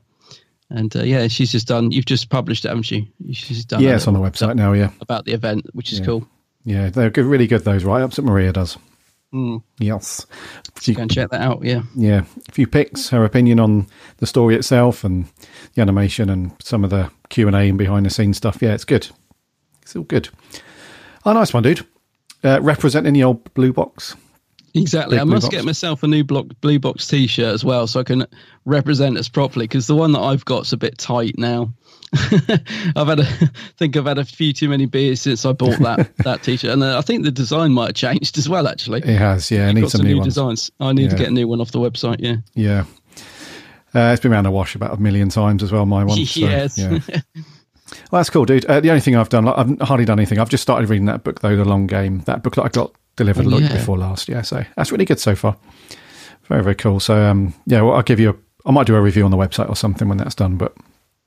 and 0.69 0.95
uh, 0.95 1.04
yeah, 1.04 1.27
she's 1.27 1.51
just 1.51 1.68
done. 1.68 1.92
You've 1.92 2.06
just 2.06 2.30
published 2.30 2.65
it, 2.65 2.69
haven't 2.69 2.89
you? 2.89 3.06
She's 3.33 3.65
done. 3.65 3.81
Yeah, 3.81 3.95
it's 3.95 4.07
on 4.07 4.13
the 4.13 4.19
website 4.19 4.56
now, 4.56 4.74
yeah. 4.74 4.89
about 5.01 5.25
the 5.25 5.33
event, 5.33 5.68
which 5.74 5.92
is 5.94 6.00
Yeah. 6.00 6.06
cool. 6.06 6.27
Yeah, 6.65 6.89
they're 6.89 7.09
good, 7.09 7.25
really 7.25 7.48
good, 7.48 7.63
those 7.63 7.83
write 7.86 8.01
ups 8.01 8.15
that 8.18 8.24
Maria 8.24 8.51
does. 8.51 8.77
Mm. 9.33 9.62
Yes. 9.79 10.25
Go 10.85 11.01
and 11.01 11.12
check 11.12 11.29
that 11.31 11.41
out. 11.41 11.63
Yeah. 11.63 11.81
Yeah, 11.95 12.24
a 12.47 12.51
few 12.51 12.65
picks, 12.65 13.09
her 13.09 13.25
opinion 13.25 13.59
on 13.59 13.88
the 14.18 14.25
story 14.25 14.56
itself 14.56 15.03
and 15.03 15.25
the 15.74 15.81
animation 15.81 16.29
and 16.29 16.51
some 16.62 16.83
of 16.83 16.89
the 16.89 17.12
Q 17.29 17.47
and 17.47 17.56
A 17.56 17.59
and 17.59 17.77
behind 17.77 18.06
the 18.06 18.09
scenes 18.09 18.38
stuff. 18.38 18.62
Yeah, 18.62 18.74
it's 18.74 18.85
good. 18.85 19.09
It's 19.81 19.95
all 19.95 20.03
good. 20.03 20.29
Oh, 21.25 21.33
nice 21.33 21.53
one, 21.53 21.63
dude. 21.63 21.85
Uh, 22.44 22.62
representing 22.62 23.13
the 23.13 23.24
old 23.24 23.53
blue 23.53 23.74
box. 23.74 24.15
Exactly. 24.74 25.15
Big 25.15 25.21
I 25.21 25.24
must 25.25 25.47
box. 25.47 25.56
get 25.56 25.65
myself 25.65 26.03
a 26.03 26.07
new 26.07 26.23
block, 26.23 26.45
blue 26.62 26.80
box 26.80 27.07
T-shirt 27.07 27.53
as 27.53 27.65
well, 27.65 27.88
so 27.88 28.00
I 28.00 28.03
can 28.03 28.27
represent 28.65 29.18
us 29.18 29.28
properly. 29.28 29.66
Because 29.66 29.87
the 29.87 29.95
one 29.95 30.11
that 30.13 30.19
I've 30.21 30.45
got's 30.45 30.71
a 30.71 30.78
bit 30.78 30.97
tight 30.97 31.35
now. 31.37 31.73
I've 32.95 33.07
had 33.07 33.19
a 33.19 33.26
think 33.78 33.97
I've 33.97 34.06
had 34.06 34.18
a 34.18 34.26
few 34.26 34.54
too 34.54 34.69
many 34.69 34.85
beers 34.85 35.21
since 35.21 35.45
I 35.45 35.52
bought 35.52 35.78
that 35.80 36.16
that 36.23 36.44
T-shirt, 36.44 36.71
and 36.71 36.83
uh, 36.83 36.97
I 36.97 37.02
think 37.02 37.23
the 37.23 37.31
design 37.31 37.73
might 37.73 37.87
have 37.87 37.95
changed 37.95 38.37
as 38.37 38.47
well. 38.47 38.68
Actually, 38.68 38.99
It 38.99 39.18
has, 39.18 39.52
yeah. 39.52 39.69
You've 39.69 39.81
got 39.81 39.92
some 39.92 39.99
some 39.99 40.07
new 40.07 40.23
designs. 40.23 40.71
I 40.80 40.94
need 40.94 41.09
to 41.09 41.16
get 41.16 41.28
a 41.28 41.31
new 41.31 41.47
one 41.47 41.59
off 41.61 41.71
the 41.71 41.80
website. 41.80 42.18
Yeah. 42.19 42.37
Yeah. 42.54 42.85
Uh, 43.95 44.11
it's 44.11 44.21
been 44.21 44.31
around 44.33 44.44
the 44.44 44.52
wash 44.52 44.76
about 44.76 44.97
a 44.97 45.02
million 45.02 45.30
times 45.30 45.64
as 45.64 45.71
well, 45.71 45.85
my 45.85 46.04
one. 46.04 46.23
so, 46.26 46.40
yes. 46.42 46.78
yeah. 46.78 46.99
Well, 48.11 48.19
that's 48.19 48.30
cool, 48.30 48.45
dude. 48.45 48.66
Uh, 48.66 48.80
the 48.81 48.90
only 48.90 48.99
thing 49.02 49.16
I've 49.16 49.30
done, 49.30 49.45
like, 49.45 49.57
I've 49.57 49.80
hardly 49.87 50.06
done 50.06 50.19
anything. 50.19 50.40
I've 50.40 50.49
just 50.49 50.61
started 50.61 50.90
reading 50.90 51.06
that 51.06 51.23
book, 51.23 51.40
though, 51.40 51.56
The 51.56 51.64
Long 51.66 51.87
Game. 51.87 52.19
That 52.26 52.44
book 52.44 52.56
that 52.56 52.64
I 52.64 52.68
got 52.68 52.94
delivered 53.16 53.47
Oh, 53.47 53.57
yeah. 53.57 53.71
before 53.73 53.97
last. 53.97 54.28
Yeah, 54.28 54.42
so 54.42 54.64
that's 54.76 54.92
really 54.92 55.06
good 55.06 55.19
so 55.19 55.35
far. 55.35 55.56
Very, 56.44 56.64
very 56.64 56.76
cool. 56.76 56.99
So, 56.99 57.16
um, 57.23 57.54
yeah, 57.66 57.81
well, 57.81 57.95
I'll 57.95 58.04
give 58.04 58.19
you 58.19 58.31
a, 58.31 58.35
I 58.68 58.71
might 58.71 58.87
do 58.87 58.95
a 58.95 59.02
review 59.02 59.23
on 59.26 59.31
the 59.31 59.37
website 59.37 59.69
or 59.69 59.76
something 59.76 60.07
when 60.09 60.18
that's 60.18 60.35
done, 60.35 60.57
but 60.57 60.76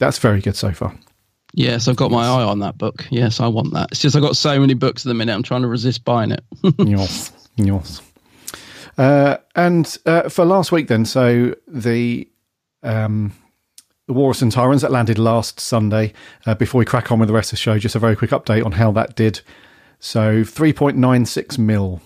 that's 0.01 0.19
very 0.19 0.41
good 0.41 0.57
so 0.57 0.73
far. 0.73 0.93
Yes, 1.53 1.89
I've 1.89 1.97
got 1.97 2.11
my 2.11 2.25
eye 2.25 2.43
on 2.43 2.61
that 2.61 2.79
book. 2.79 3.07
Yes, 3.11 3.41
I 3.41 3.47
want 3.47 3.73
that. 3.75 3.89
It's 3.93 4.01
just 4.01 4.17
I've 4.17 4.23
got 4.23 4.37
so 4.37 4.59
many 4.59 4.75
books 4.75 5.05
at 5.05 5.09
the 5.09 5.15
minute. 5.15 5.35
I'm 5.35 5.43
trying 5.43 5.63
to 5.63 5.69
resist 5.69 6.05
buying 6.05 6.33
it. 6.33 6.45
Yes. 6.79 7.33
Yes. 7.57 8.03
Uh, 8.97 9.37
and 9.55 9.99
uh, 10.07 10.29
for 10.29 10.45
last 10.45 10.73
week, 10.73 10.89
then, 10.89 11.05
so 11.05 11.55
the 11.69 12.29
um, 12.83 13.33
the 14.07 14.13
Walrus 14.15 14.43
and 14.43 14.51
Tyrants 14.51 14.83
that 14.83 14.91
landed 14.91 15.19
last 15.19 15.61
Sunday. 15.61 16.13
Uh, 16.47 16.55
before 16.55 16.79
we 16.79 16.85
crack 16.85 17.13
on 17.13 17.19
with 17.19 17.29
the 17.29 17.35
rest 17.35 17.53
of 17.53 17.59
the 17.59 17.63
show, 17.63 17.79
just 17.79 17.95
a 17.95 17.99
very 17.99 18.17
quick 18.17 18.31
update 18.31 18.65
on 18.65 18.73
how 18.73 18.91
that 18.93 19.15
did. 19.15 19.41
So 20.01 20.43
3.96 20.43 21.59
mil 21.59 22.01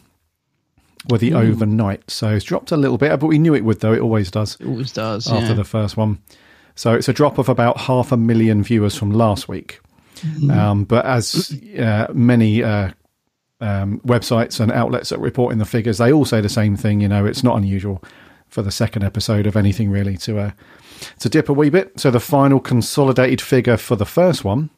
were 1.09 1.19
the 1.19 1.33
Ooh. 1.33 1.37
overnight. 1.37 2.11
So 2.11 2.31
it's 2.31 2.45
dropped 2.45 2.73
a 2.73 2.77
little 2.77 2.99
bit, 2.99 3.19
but 3.21 3.27
we 3.27 3.39
knew 3.39 3.55
it 3.55 3.65
would, 3.65 3.81
though. 3.81 3.93
It 3.93 4.01
always 4.01 4.31
does. 4.31 4.57
It 4.61 4.67
always 4.67 4.93
does. 4.93 5.31
After 5.31 5.49
yeah. 5.49 5.55
the 5.55 5.65
first 5.65 5.97
one. 5.97 6.21
So 6.75 6.95
it's 6.95 7.09
a 7.09 7.13
drop 7.13 7.39
of 7.39 7.49
about 7.49 7.79
half 7.79 8.13
a 8.13 8.17
million 8.17 8.63
viewers 8.63 8.97
from 8.97 9.11
last 9.11 9.49
week. 9.49 9.81
Um, 10.51 10.85
but 10.85 11.05
as 11.05 11.59
uh, 11.79 12.07
many 12.13 12.63
uh, 12.63 12.91
um, 13.61 14.01
websites 14.01 14.61
and 14.61 14.73
outlets 14.73 15.11
that 15.11 15.19
report 15.19 15.53
in 15.53 15.59
the 15.59 15.65
figures, 15.65 15.99
they 15.99 16.13
all 16.13 16.25
say 16.25 16.41
the 16.41 16.49
same 16.49 16.77
thing. 16.77 17.01
You 17.01 17.09
know, 17.09 17.27
it's 17.27 17.43
not 17.43 17.57
unusual 17.57 18.03
for 18.49 18.63
the 18.63 18.71
second 18.71 19.05
episode 19.05 19.47
of 19.47 19.57
anything 19.57 19.91
really 19.91 20.17
to 20.19 20.39
uh, 20.39 20.51
to 21.19 21.29
dip 21.29 21.49
a 21.49 21.53
wee 21.53 21.71
bit. 21.71 21.99
So 22.01 22.11
the 22.11 22.21
final 22.21 22.61
consolidated 22.61 23.41
figure 23.41 23.77
for 23.77 23.97
the 23.97 24.07
first 24.07 24.45
one, 24.45 24.71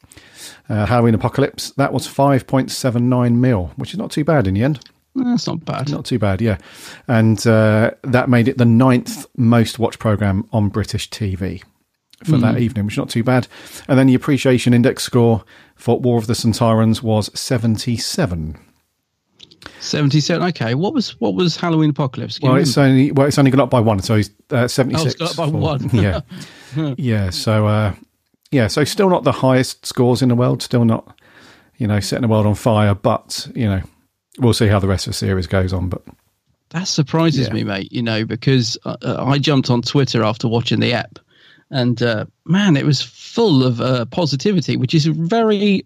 uh, 0.69 0.87
Halloween 0.87 1.15
Apocalypse, 1.15 1.71
that 1.73 1.93
was 1.93 2.09
5.79 2.09 3.35
mil, 3.37 3.71
which 3.77 3.93
is 3.93 3.99
not 3.99 4.11
too 4.11 4.25
bad 4.25 4.47
in 4.47 4.55
the 4.55 4.63
end. 4.63 4.81
That's 5.15 5.47
not 5.47 5.65
bad. 5.65 5.91
Not 5.91 6.05
too 6.05 6.19
bad, 6.19 6.43
yeah. 6.43 6.59
And 7.09 7.45
uh, 7.47 7.93
that 8.03 8.29
made 8.29 8.49
it 8.49 8.59
the 8.59 8.67
ninth 8.67 9.27
most 9.37 9.79
watched 9.79 9.99
program 9.99 10.47
on 10.53 10.69
British 10.69 11.09
TV 11.09 11.63
for 12.25 12.39
that 12.39 12.55
Mm. 12.57 12.61
evening, 12.61 12.85
which 12.87 12.95
is 12.95 12.99
not 12.99 13.11
too 13.11 13.23
bad. 13.23 13.47
And 13.89 13.99
then 13.99 14.07
the 14.07 14.15
appreciation 14.15 14.73
index 14.75 15.03
score 15.03 15.45
for 15.77 16.01
War 16.01 16.19
of 16.19 16.27
the 16.27 16.33
Sontarans 16.35 17.03
was 17.03 17.31
77. 17.39 18.57
Seventy-seven. 19.81 20.47
Okay, 20.49 20.75
what 20.75 20.95
was 20.95 21.19
what 21.21 21.35
was 21.35 21.57
Halloween 21.57 21.91
Apocalypse? 21.91 22.41
Well, 22.41 22.57
it's 22.57 22.79
only 22.79 23.13
well, 23.13 23.27
it's 23.27 23.39
only 23.39 23.51
gone 23.51 23.61
up 23.61 23.71
by 23.71 23.81
one, 23.81 24.01
so 24.01 24.17
he's 24.17 24.31
uh, 24.51 24.69
seventy 24.69 24.97
Oh, 24.97 25.03
six. 25.05 25.15
it's 25.21 25.37
gone 25.37 25.47
up 25.49 25.53
by 25.53 25.59
one. 25.59 25.91
yeah, 25.93 26.21
yeah. 26.97 27.31
So 27.31 27.67
uh, 27.67 27.95
yeah, 28.51 28.69
so 28.69 28.85
still 28.85 29.09
not 29.11 29.25
the 29.25 29.33
highest 29.33 29.85
scores 29.85 30.23
in 30.23 30.29
the 30.29 30.35
world. 30.35 30.63
Still 30.63 30.85
not, 30.85 31.17
you 31.79 31.87
know, 31.87 32.01
setting 32.01 32.23
the 32.23 32.29
world 32.29 32.47
on 32.47 32.55
fire. 32.55 32.95
But 32.95 33.49
you 33.55 33.67
know, 33.67 33.83
we'll 34.39 34.53
see 34.55 34.69
how 34.69 34.79
the 34.79 34.89
rest 34.89 35.07
of 35.09 35.11
the 35.13 35.17
series 35.19 35.47
goes 35.47 35.73
on. 35.73 35.89
But 35.89 36.03
That 36.71 36.87
surprises 36.89 37.49
Yeah. 37.49 37.53
me, 37.55 37.65
mate. 37.65 37.93
You 37.93 38.03
know, 38.03 38.25
because 38.25 38.79
uh, 38.85 38.97
uh, 39.03 39.25
I 39.27 39.39
jumped 39.39 39.69
on 39.71 39.83
Twitter 39.83 40.23
after 40.25 40.49
watching 40.49 40.81
the 40.81 40.93
app, 40.93 41.19
and 41.71 42.01
uh, 42.03 42.27
man, 42.45 42.77
it 42.77 42.85
was 42.85 43.03
full 43.03 43.65
of 43.65 43.81
uh, 43.81 44.05
positivity, 44.07 44.77
which 44.77 44.95
is 44.95 45.07
very 45.07 45.85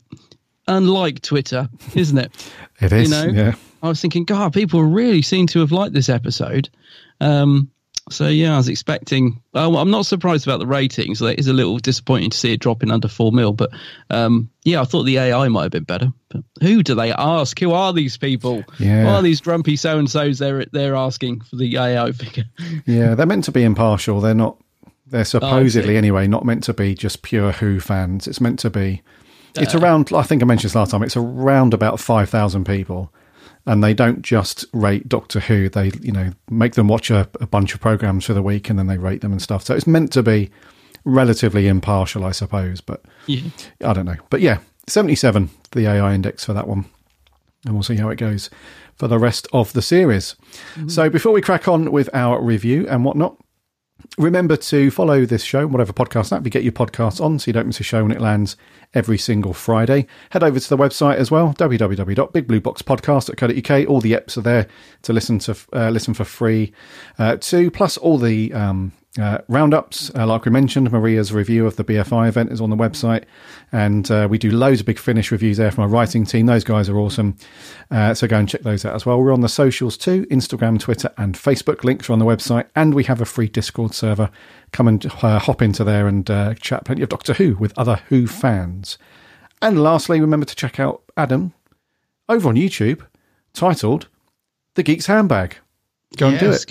unlike 0.69 1.23
Twitter, 1.23 1.69
isn't 1.95 2.19
it? 2.19 2.53
it 2.81 2.93
is. 2.93 3.11
You 3.11 3.17
know, 3.17 3.33
yeah. 3.33 3.55
I 3.83 3.89
was 3.89 4.01
thinking, 4.01 4.25
God, 4.25 4.53
people 4.53 4.83
really 4.83 5.23
seem 5.23 5.47
to 5.49 5.61
have 5.61 5.73
liked 5.73 5.95
this 5.95 6.09
episode. 6.09 6.69
Um, 7.21 7.71
so 8.11 8.27
yeah, 8.27 8.55
I 8.55 8.57
was 8.57 8.69
expecting. 8.69 9.41
Oh, 9.55 9.77
I'm 9.77 9.91
not 9.91 10.07
surprised 10.07 10.47
about 10.47 10.59
the 10.59 10.67
ratings. 10.67 11.23
It 11.23 11.39
is 11.39 11.47
a 11.47 11.53
little 11.53 11.79
disappointing 11.79 12.31
to 12.31 12.37
see 12.37 12.53
it 12.53 12.61
dropping 12.61 12.91
under 12.91 13.09
four 13.09 13.31
mil, 13.31 13.53
but 13.53 13.71
um, 14.11 14.51
yeah, 14.65 14.81
I 14.81 14.85
thought 14.85 15.05
the 15.05 15.19
AI 15.19 15.49
might 15.49 15.63
have 15.65 15.71
been 15.71 15.85
better. 15.85 16.13
But 16.29 16.43
who 16.61 16.83
do 16.83 16.95
they 16.95 17.13
ask? 17.13 17.59
Who 17.61 17.73
are 17.73 17.93
these 17.93 18.17
people? 18.17 18.65
Yeah. 18.79 19.05
Who 19.05 19.09
are 19.09 19.23
these 19.23 19.41
grumpy 19.41 19.77
so 19.77 19.99
and 19.99 20.11
so's? 20.11 20.39
They're 20.39 20.65
they're 20.73 20.97
asking 20.97 21.43
for 21.43 21.57
the 21.57 21.77
AI 21.77 22.11
figure. 22.13 22.45
Yeah, 22.85 23.15
they're 23.15 23.27
meant 23.27 23.45
to 23.45 23.53
be 23.53 23.63
impartial. 23.63 24.21
They're 24.21 24.35
not. 24.35 24.59
They're 25.11 25.25
supposedly 25.25 25.95
see. 25.95 25.97
anyway 25.97 26.27
not 26.27 26.45
meant 26.45 26.63
to 26.65 26.75
be 26.75 26.95
just 26.95 27.23
pure 27.23 27.53
Who 27.53 27.81
fans. 27.81 28.27
It's 28.27 28.41
meant 28.41 28.59
to 28.61 28.71
be. 28.71 29.03
It's 29.57 29.75
Uh. 29.75 29.79
around. 29.81 30.13
I 30.15 30.23
think 30.23 30.43
I 30.43 30.47
mentioned 30.47 30.71
this 30.71 30.77
last 30.77 30.91
time. 30.93 31.03
It's 31.03 31.17
around 31.17 31.75
about 31.75 31.99
five 32.01 32.29
thousand 32.31 32.65
people, 32.65 33.13
and 33.67 33.83
they 33.83 33.93
don't 33.95 34.23
just 34.23 34.65
rate 34.73 35.09
Doctor 35.09 35.41
Who. 35.41 35.69
They 35.69 35.91
you 36.01 36.13
know 36.13 36.31
make 36.49 36.75
them 36.75 36.87
watch 36.89 37.11
a, 37.11 37.29
a 37.41 37.47
bunch 37.47 37.75
of 37.75 37.81
programs 37.81 38.25
for 38.25 38.33
the 38.35 38.43
week, 38.43 38.71
and 38.71 38.79
then 38.79 38.87
they 38.87 38.99
rate 38.99 39.21
them 39.21 39.33
and 39.33 39.43
stuff. 39.43 39.65
So 39.65 39.75
it's 39.75 39.87
meant 39.87 40.13
to 40.13 40.23
be 40.23 40.51
relatively 41.05 41.67
impartial, 41.67 42.25
I 42.25 42.31
suppose. 42.33 42.81
But 42.81 43.03
Yeah. 43.27 43.43
I 43.85 43.93
don't 43.93 44.05
know. 44.07 44.17
But 44.31 44.41
yeah, 44.41 44.59
seventy-seven 44.87 45.51
the 45.73 45.87
AI 45.89 46.15
index 46.15 46.45
for 46.45 46.53
that 46.53 46.69
one, 46.69 46.85
and 47.65 47.75
we'll 47.75 47.83
see 47.83 47.97
how 47.97 48.09
it 48.11 48.17
goes 48.17 48.51
for 48.97 49.09
the 49.09 49.19
rest 49.19 49.49
of 49.53 49.73
the 49.73 49.83
series. 49.83 50.37
So 50.87 51.09
before 51.11 51.33
we 51.33 51.41
crack 51.41 51.67
on 51.67 51.91
with 51.91 52.09
our 52.15 52.41
review 52.41 52.87
and 52.89 53.05
whatnot. 53.05 53.37
Remember 54.19 54.57
to 54.57 54.91
follow 54.91 55.25
this 55.25 55.43
show, 55.43 55.67
whatever 55.67 55.93
podcast 55.93 56.37
app 56.37 56.45
you 56.45 56.51
get 56.51 56.63
your 56.63 56.73
podcasts 56.73 57.21
on, 57.21 57.39
so 57.39 57.49
you 57.49 57.53
don't 57.53 57.67
miss 57.67 57.81
a 57.81 57.85
show 57.85 58.03
when 58.03 58.13
it 58.13 58.21
lands 58.21 58.57
every 58.95 59.19
single 59.19 59.53
Friday. 59.53 60.07
Head 60.31 60.43
over 60.43 60.59
to 60.59 60.69
the 60.69 60.77
website 60.77 61.17
as 61.17 61.31
well, 61.31 61.55
www.bigblueboxpodcast.co.uk. 61.55 63.89
All 63.89 64.01
the 64.01 64.13
eps 64.13 64.37
are 64.37 64.43
there 64.43 64.67
to 65.03 65.13
listen 65.13 65.39
to 65.41 65.57
uh, 65.73 65.91
listen 65.91 66.15
for 66.15 66.25
free 66.25 66.73
uh, 67.19 67.37
too. 67.37 67.71
Plus 67.71 67.97
all 67.97 68.19
the 68.19 68.53
um, 68.53 68.93
uh, 69.19 69.39
roundups, 69.49 70.15
uh, 70.15 70.25
like 70.25 70.45
we 70.45 70.53
mentioned, 70.53 70.93
Maria's 70.93 71.33
review 71.33 71.67
of 71.67 71.75
the 71.75 71.83
BFI 71.83 72.29
event 72.29 72.53
is 72.53 72.61
on 72.61 72.71
the 72.71 72.77
website, 72.77 73.25
and 73.73 74.09
uh, 74.09 74.29
we 74.31 74.39
do 74.39 74.53
loads 74.53 74.81
of 74.81 74.87
big 74.87 75.01
finish 75.01 75.33
reviews 75.33 75.57
there 75.57 75.73
from 75.73 75.83
our 75.83 75.89
writing 75.89 76.25
team. 76.25 76.47
Those 76.47 76.63
guys 76.63 76.89
are 76.89 76.97
awesome, 76.97 77.37
uh, 77.91 78.15
so 78.15 78.29
go 78.29 78.39
and 78.39 78.49
check 78.49 78.63
those 78.63 78.85
out 78.85 78.95
as 78.95 79.05
well. 79.05 79.21
We're 79.21 79.33
on 79.33 79.41
the 79.41 79.49
socials 79.49 79.97
too: 79.97 80.27
Instagram, 80.27 80.79
Twitter, 80.79 81.13
and 81.19 81.35
Facebook. 81.35 81.83
Links 81.83 82.09
are 82.09 82.13
on 82.13 82.21
the 82.21 82.25
website, 82.25 82.67
and 82.77 82.95
we 82.95 83.03
have 83.05 83.21
a 83.21 83.25
free 83.25 83.49
Discord 83.49 83.95
server. 83.95 84.31
Come 84.71 84.87
and 84.87 85.05
uh, 85.23 85.41
hop 85.41 85.61
into 85.61 85.83
there 85.83 86.07
and 86.07 86.31
uh, 86.31 86.55
chat 86.55 86.85
plenty 86.85 87.03
of 87.03 87.09
Doctor 87.09 87.35
Who 87.35 87.57
with 87.57 87.77
other 87.77 87.97
Who 88.11 88.29
fans. 88.29 88.97
And 89.61 89.83
lastly, 89.83 90.21
remember 90.21 90.47
to 90.47 90.55
check 90.55 90.79
out 90.79 91.03
Adam 91.17 91.53
over 92.29 92.49
on 92.49 92.55
YouTube, 92.55 93.05
titled 93.55 94.07
"The 94.75 94.85
Geek's 94.85 95.07
Handbag." 95.07 95.57
Go 96.17 96.29
and 96.29 96.39
do 96.39 96.51
it. 96.51 96.65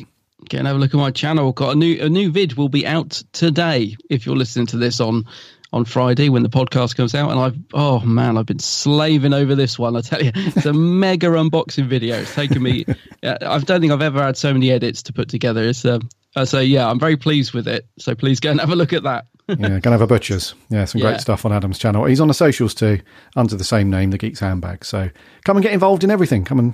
Get 0.47 0.59
and 0.59 0.67
have 0.67 0.77
a 0.77 0.79
look 0.79 0.93
at 0.93 0.97
my 0.97 1.11
channel. 1.11 1.51
Got 1.51 1.73
a 1.73 1.75
new 1.75 2.01
a 2.01 2.09
new 2.09 2.31
vid 2.31 2.53
will 2.53 2.69
be 2.69 2.87
out 2.87 3.21
today 3.33 3.95
if 4.09 4.25
you're 4.25 4.35
listening 4.37 4.67
to 4.67 4.77
this 4.77 4.99
on 4.99 5.25
on 5.71 5.85
Friday 5.85 6.29
when 6.29 6.41
the 6.41 6.49
podcast 6.49 6.95
comes 6.95 7.13
out. 7.13 7.29
And 7.29 7.39
I've 7.39 7.57
oh 7.73 7.99
man, 7.99 8.37
I've 8.37 8.45
been 8.45 8.59
slaving 8.59 9.33
over 9.33 9.53
this 9.55 9.77
one. 9.77 9.95
I 9.95 10.01
tell 10.01 10.23
you, 10.23 10.31
it's 10.35 10.65
a 10.65 10.73
mega 10.73 11.27
unboxing 11.27 11.87
video. 11.87 12.17
It's 12.21 12.33
taken 12.33 12.63
me. 12.63 12.85
I 13.23 13.59
don't 13.59 13.81
think 13.81 13.91
I've 13.91 14.01
ever 14.01 14.23
had 14.23 14.37
so 14.37 14.53
many 14.53 14.71
edits 14.71 15.03
to 15.03 15.13
put 15.13 15.29
together. 15.29 15.63
It's 15.63 15.83
uh, 15.85 15.99
uh, 16.35 16.45
so 16.45 16.59
yeah, 16.59 16.89
I'm 16.89 16.99
very 16.99 17.17
pleased 17.17 17.53
with 17.53 17.67
it. 17.67 17.85
So 17.99 18.15
please 18.15 18.39
go 18.39 18.51
and 18.51 18.59
have 18.59 18.71
a 18.71 18.75
look 18.75 18.93
at 18.93 19.03
that. 19.03 19.25
yeah, 19.47 19.79
gonna 19.79 19.91
have 19.95 20.01
a 20.01 20.07
butchers. 20.07 20.55
Yeah, 20.69 20.85
some 20.85 21.01
Yeah. 21.01 21.09
great 21.11 21.21
stuff 21.21 21.45
on 21.45 21.51
Adam's 21.51 21.77
channel. 21.79 22.05
He's 22.05 22.21
on 22.21 22.27
the 22.27 22.33
socials 22.33 22.73
too, 22.73 22.99
under 23.35 23.55
the 23.55 23.63
same 23.63 23.89
name, 23.89 24.11
the 24.11 24.17
Geeks 24.17 24.39
Handbag. 24.39 24.85
So 24.85 25.09
come 25.43 25.57
and 25.57 25.63
get 25.63 25.73
involved 25.73 26.03
in 26.03 26.09
everything. 26.11 26.45
Come 26.45 26.59
and 26.59 26.73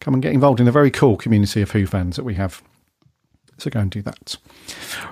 come 0.00 0.12
and 0.14 0.22
get 0.22 0.32
involved 0.32 0.58
in 0.60 0.66
the 0.66 0.72
very 0.72 0.90
cool 0.90 1.16
community 1.16 1.62
of 1.62 1.70
Who 1.70 1.86
fans 1.86 2.16
that 2.16 2.24
we 2.24 2.34
have. 2.34 2.62
So 3.58 3.70
go 3.70 3.80
and 3.80 3.90
do 3.90 4.02
that. 4.02 4.36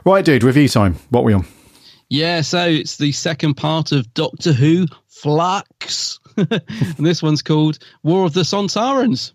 Right, 0.04 0.24
dude. 0.24 0.42
Review 0.42 0.68
time. 0.68 0.96
What 1.10 1.20
are 1.20 1.24
we 1.24 1.32
on? 1.32 1.46
Yeah, 2.08 2.42
so 2.42 2.66
it's 2.66 2.98
the 2.98 3.12
second 3.12 3.54
part 3.54 3.92
of 3.92 4.12
Doctor 4.14 4.52
Who 4.52 4.86
Flux. 5.08 6.20
and 6.36 6.60
this 6.98 7.22
one's 7.22 7.42
called 7.42 7.78
War 8.02 8.26
of 8.26 8.34
the 8.34 8.42
Sontarans. 8.42 9.32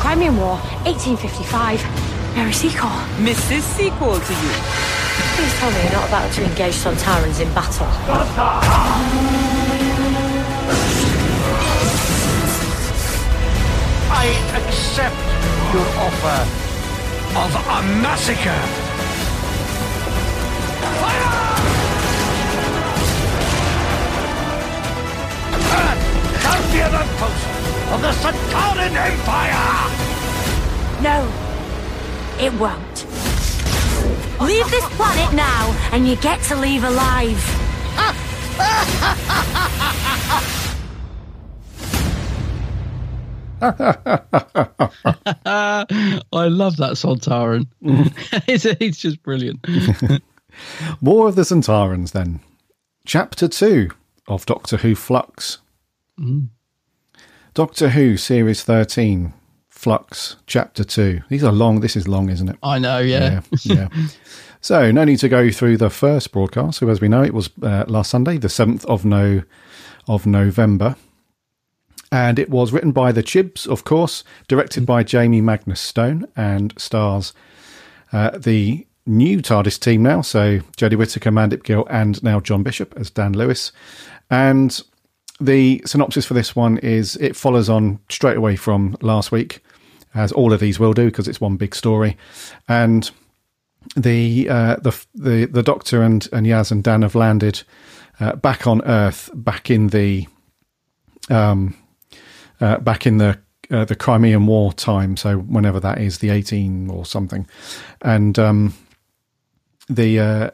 Crimean 0.00 0.36
War, 0.38 0.56
1855. 0.86 2.10
Mary 2.34 2.52
Seacole. 2.52 2.90
Mrs. 3.18 3.62
Seacole 3.62 4.18
to 4.18 4.32
you. 4.32 4.52
Please 5.36 5.54
tell 5.58 5.70
me 5.70 5.82
you're 5.82 5.92
not 5.92 6.08
about 6.08 6.32
to 6.32 6.44
engage 6.44 6.74
Sontarans 6.74 7.40
in 7.40 7.52
battle. 7.54 9.49
I 14.12 14.26
accept 14.58 15.16
your 15.72 15.86
offer 16.06 16.40
of 17.38 17.54
a 17.54 17.80
massacre. 18.02 18.62
Fire! 21.00 21.50
Come 26.42 26.64
near 26.72 26.90
the 26.90 27.04
post 27.18 27.46
of 27.92 27.98
the 28.02 28.12
Sontaran 28.20 28.94
Empire! 29.10 29.70
No, 31.02 31.18
it 32.38 32.52
won't. 32.60 33.06
Leave 34.40 34.68
this 34.70 34.86
planet 34.96 35.32
now, 35.34 35.72
and 35.92 36.08
you 36.08 36.16
get 36.16 36.42
to 36.42 36.56
leave 36.56 36.82
alive. 36.82 37.40
I 43.62 44.24
love 46.32 46.78
that 46.78 46.92
Sontaran. 46.92 47.66
it's, 48.48 48.64
it's 48.64 48.98
just 48.98 49.22
brilliant. 49.22 49.66
War 51.02 51.28
of 51.28 51.36
the 51.36 51.42
Sontarans, 51.42 52.12
then. 52.12 52.40
Chapter 53.04 53.48
2 53.48 53.90
of 54.28 54.46
Doctor 54.46 54.78
Who 54.78 54.94
Flux. 54.94 55.58
Doctor 57.54 57.90
Who 57.90 58.16
Series 58.16 58.62
13, 58.62 59.32
Flux, 59.68 60.36
Chapter 60.46 60.84
2. 60.84 61.22
These 61.28 61.44
are 61.44 61.52
long. 61.52 61.80
This 61.80 61.96
is 61.96 62.08
long, 62.08 62.30
isn't 62.30 62.48
it? 62.48 62.56
I 62.62 62.78
know, 62.78 62.98
yeah. 62.98 63.40
yeah. 63.62 63.88
So, 64.60 64.90
no 64.90 65.04
need 65.04 65.18
to 65.20 65.28
go 65.28 65.50
through 65.50 65.78
the 65.78 65.90
first 65.90 66.32
broadcast. 66.32 66.78
So, 66.78 66.88
as 66.88 67.00
we 67.00 67.08
know, 67.08 67.22
it 67.22 67.34
was 67.34 67.50
uh, 67.62 67.84
last 67.88 68.10
Sunday, 68.10 68.36
the 68.36 68.48
7th 68.48 68.84
of, 68.86 69.04
no, 69.04 69.42
of 70.06 70.26
November. 70.26 70.96
And 72.12 72.38
it 72.38 72.50
was 72.50 72.72
written 72.72 72.92
by 72.92 73.12
the 73.12 73.22
Chibs, 73.22 73.66
of 73.68 73.84
course, 73.84 74.24
directed 74.48 74.84
by 74.84 75.04
Jamie 75.04 75.40
Magnus 75.40 75.80
Stone, 75.80 76.26
and 76.36 76.74
stars 76.76 77.32
uh, 78.12 78.30
the 78.36 78.86
new 79.06 79.38
TARDIS 79.40 79.78
team 79.78 80.02
now. 80.02 80.20
So 80.20 80.58
Jodie 80.76 80.98
Whittaker, 80.98 81.30
Mandip 81.30 81.62
Gill, 81.62 81.86
and 81.88 82.22
now 82.22 82.40
John 82.40 82.62
Bishop 82.62 82.94
as 82.96 83.10
Dan 83.10 83.32
Lewis. 83.32 83.72
And 84.30 84.80
the 85.40 85.82
synopsis 85.86 86.26
for 86.26 86.34
this 86.34 86.54
one 86.54 86.78
is 86.78 87.16
it 87.16 87.36
follows 87.36 87.68
on 87.68 87.98
straight 88.08 88.36
away 88.36 88.56
from 88.56 88.96
last 89.00 89.32
week, 89.32 89.64
as 90.14 90.32
all 90.32 90.52
of 90.52 90.60
these 90.60 90.78
will 90.78 90.92
do 90.92 91.06
because 91.06 91.28
it's 91.28 91.40
one 91.40 91.56
big 91.56 91.74
story. 91.74 92.16
And 92.68 93.10
the 93.96 94.48
uh, 94.48 94.76
the 94.76 95.04
the 95.14 95.46
the 95.46 95.62
Doctor 95.62 96.02
and 96.02 96.28
and 96.32 96.46
Yaz 96.46 96.70
and 96.70 96.84
Dan 96.84 97.02
have 97.02 97.14
landed 97.14 97.62
uh, 98.20 98.36
back 98.36 98.66
on 98.66 98.82
Earth, 98.84 99.30
back 99.34 99.70
in 99.70 99.88
the 99.88 100.26
um, 101.30 101.76
uh, 102.60 102.78
back 102.78 103.06
in 103.06 103.18
the 103.18 103.38
uh, 103.70 103.84
the 103.84 103.96
Crimean 103.96 104.46
War 104.46 104.72
time. 104.72 105.16
So 105.16 105.38
whenever 105.38 105.80
that 105.80 105.98
is, 105.98 106.18
the 106.18 106.30
eighteen 106.30 106.90
or 106.90 107.04
something, 107.04 107.46
and 108.02 108.38
um, 108.38 108.74
the 109.88 110.18
uh, 110.18 110.50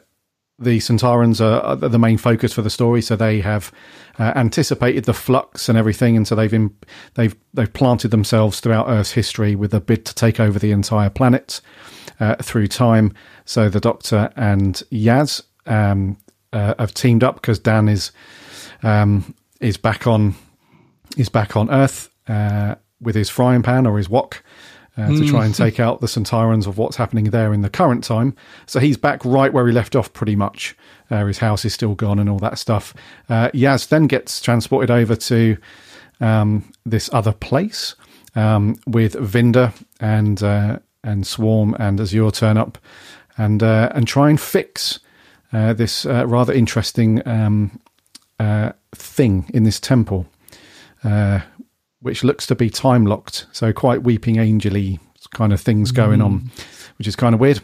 the 0.59 0.79
Sontarans 0.79 1.39
are 1.39 1.75
the 1.75 1.99
main 1.99 2.17
focus 2.17 2.53
for 2.53 2.61
the 2.61 2.69
story. 2.69 3.01
So 3.01 3.15
they 3.15 3.41
have 3.41 3.71
uh, 4.19 4.33
anticipated 4.35 5.05
the 5.05 5.13
flux 5.13 5.69
and 5.69 5.77
everything, 5.77 6.17
and 6.17 6.27
so 6.27 6.35
they've 6.35 6.69
they've 7.13 7.35
they've 7.53 7.73
planted 7.73 8.09
themselves 8.09 8.59
throughout 8.59 8.89
Earth's 8.89 9.11
history 9.11 9.55
with 9.55 9.73
a 9.73 9.81
bid 9.81 10.05
to 10.05 10.15
take 10.15 10.39
over 10.39 10.59
the 10.59 10.71
entire 10.71 11.09
planet 11.09 11.61
uh, 12.19 12.35
through 12.41 12.67
time. 12.67 13.13
So 13.45 13.69
the 13.69 13.79
Doctor 13.79 14.31
and 14.35 14.75
Yaz 14.91 15.43
um, 15.65 16.17
uh, 16.53 16.73
have 16.79 16.93
teamed 16.93 17.23
up 17.23 17.35
because 17.35 17.59
Dan 17.59 17.87
is 17.87 18.11
um, 18.83 19.35
is 19.59 19.77
back 19.77 20.07
on 20.07 20.35
is 21.17 21.29
back 21.29 21.55
on 21.57 21.69
Earth 21.69 22.09
uh, 22.27 22.75
with 23.01 23.15
his 23.15 23.29
frying 23.29 23.63
pan 23.63 23.85
or 23.85 23.97
his 23.97 24.09
wok. 24.09 24.43
Uh, 24.99 25.09
to 25.09 25.27
try 25.27 25.45
and 25.45 25.53
Mm. 25.53 25.57
take 25.57 25.79
out 25.79 26.01
the 26.01 26.07
Sontarans 26.07 26.65
of 26.65 26.79
what's 26.79 26.95
happening 26.97 27.25
there 27.25 27.53
in 27.53 27.61
the 27.61 27.69
current 27.69 28.03
time. 28.03 28.35
So 28.65 28.79
he's 28.79 28.97
back 28.97 29.23
right 29.23 29.53
where 29.53 29.67
he 29.67 29.71
left 29.71 29.95
off, 29.95 30.11
pretty 30.11 30.35
much. 30.35 30.75
Uh, 31.11 31.23
his 31.27 31.37
house 31.37 31.63
is 31.65 31.71
still 31.75 31.93
gone 31.93 32.17
and 32.17 32.27
all 32.27 32.39
that 32.39 32.57
stuff. 32.57 32.95
Uh, 33.29 33.49
Yaz 33.53 33.89
then 33.89 34.07
gets 34.07 34.41
transported 34.41 34.89
over 34.89 35.15
to 35.15 35.55
um, 36.19 36.63
this 36.83 37.11
other 37.13 37.31
place 37.31 37.93
um, 38.35 38.75
with 38.87 39.13
Vinder 39.13 39.71
and 39.99 40.41
uh, 40.41 40.79
and 41.03 41.27
Swarm 41.27 41.75
and 41.77 41.99
Azure 42.01 42.31
turn 42.31 42.57
up 42.57 42.79
and 43.37 43.61
uh, 43.61 43.91
and 43.93 44.07
try 44.07 44.31
and 44.31 44.41
fix 44.41 44.99
uh, 45.53 45.73
this 45.73 46.07
uh, 46.07 46.25
rather 46.25 46.53
interesting 46.53 47.21
um, 47.27 47.79
uh, 48.39 48.71
thing 48.95 49.45
in 49.53 49.63
this 49.63 49.79
temple, 49.79 50.25
uh, 51.03 51.41
which 52.01 52.23
looks 52.23 52.45
to 52.47 52.55
be 52.55 52.69
time 52.69 53.05
locked. 53.05 53.47
So 53.51 53.73
quite 53.73 54.03
weeping 54.03 54.35
angely 54.35 54.99
kind 55.33 55.51
of 55.51 55.59
things 55.59 55.91
going 55.91 56.21
on, 56.21 56.51
which 56.97 57.07
is 57.07 57.15
kind 57.15 57.33
of 57.33 57.41
weird. 57.41 57.61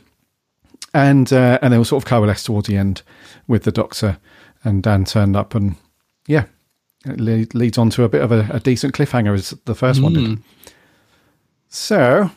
And 0.94 1.32
uh, 1.34 1.60
and 1.62 1.74
they 1.74 1.78
will 1.78 1.86
sort 1.86 2.04
of 2.04 2.08
coalesce 2.08 2.44
towards 2.44 2.68
the 2.68 2.78
end 2.78 3.02
with 3.48 3.64
the 3.64 3.72
Doctor 3.72 4.18
and 4.64 4.84
Dan 4.84 5.06
turned 5.06 5.36
up 5.36 5.56
and 5.56 5.76
yeah, 6.28 6.46
it 7.06 7.20
le- 7.20 7.58
leads 7.58 7.78
on 7.78 7.90
to 7.92 8.04
a 8.04 8.10
bit 8.10 8.22
of 8.22 8.32
a, 8.32 8.48
a 8.52 8.60
decent 8.60 8.94
cliffhanger 8.94 9.34
as 9.34 9.52
the 9.66 9.76
first 9.76 10.02
one 10.02 10.14
did. 10.14 10.24
Mm. 10.24 10.42
So, 11.68 12.32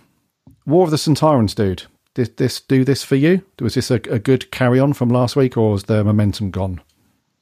War 0.64 0.84
of 0.84 0.90
the 0.90 0.96
Sontarans, 0.96 1.54
dude. 1.54 1.84
Did 2.14 2.38
this 2.38 2.60
do 2.60 2.84
this 2.84 3.04
for 3.04 3.14
you? 3.14 3.42
Was 3.60 3.74
this 3.74 3.90
a, 3.90 3.96
a 4.10 4.18
good 4.18 4.50
carry 4.50 4.80
on 4.80 4.94
from 4.94 5.10
last 5.10 5.36
week, 5.36 5.56
or 5.56 5.72
was 5.72 5.84
the 5.84 6.02
momentum 6.02 6.50
gone? 6.50 6.80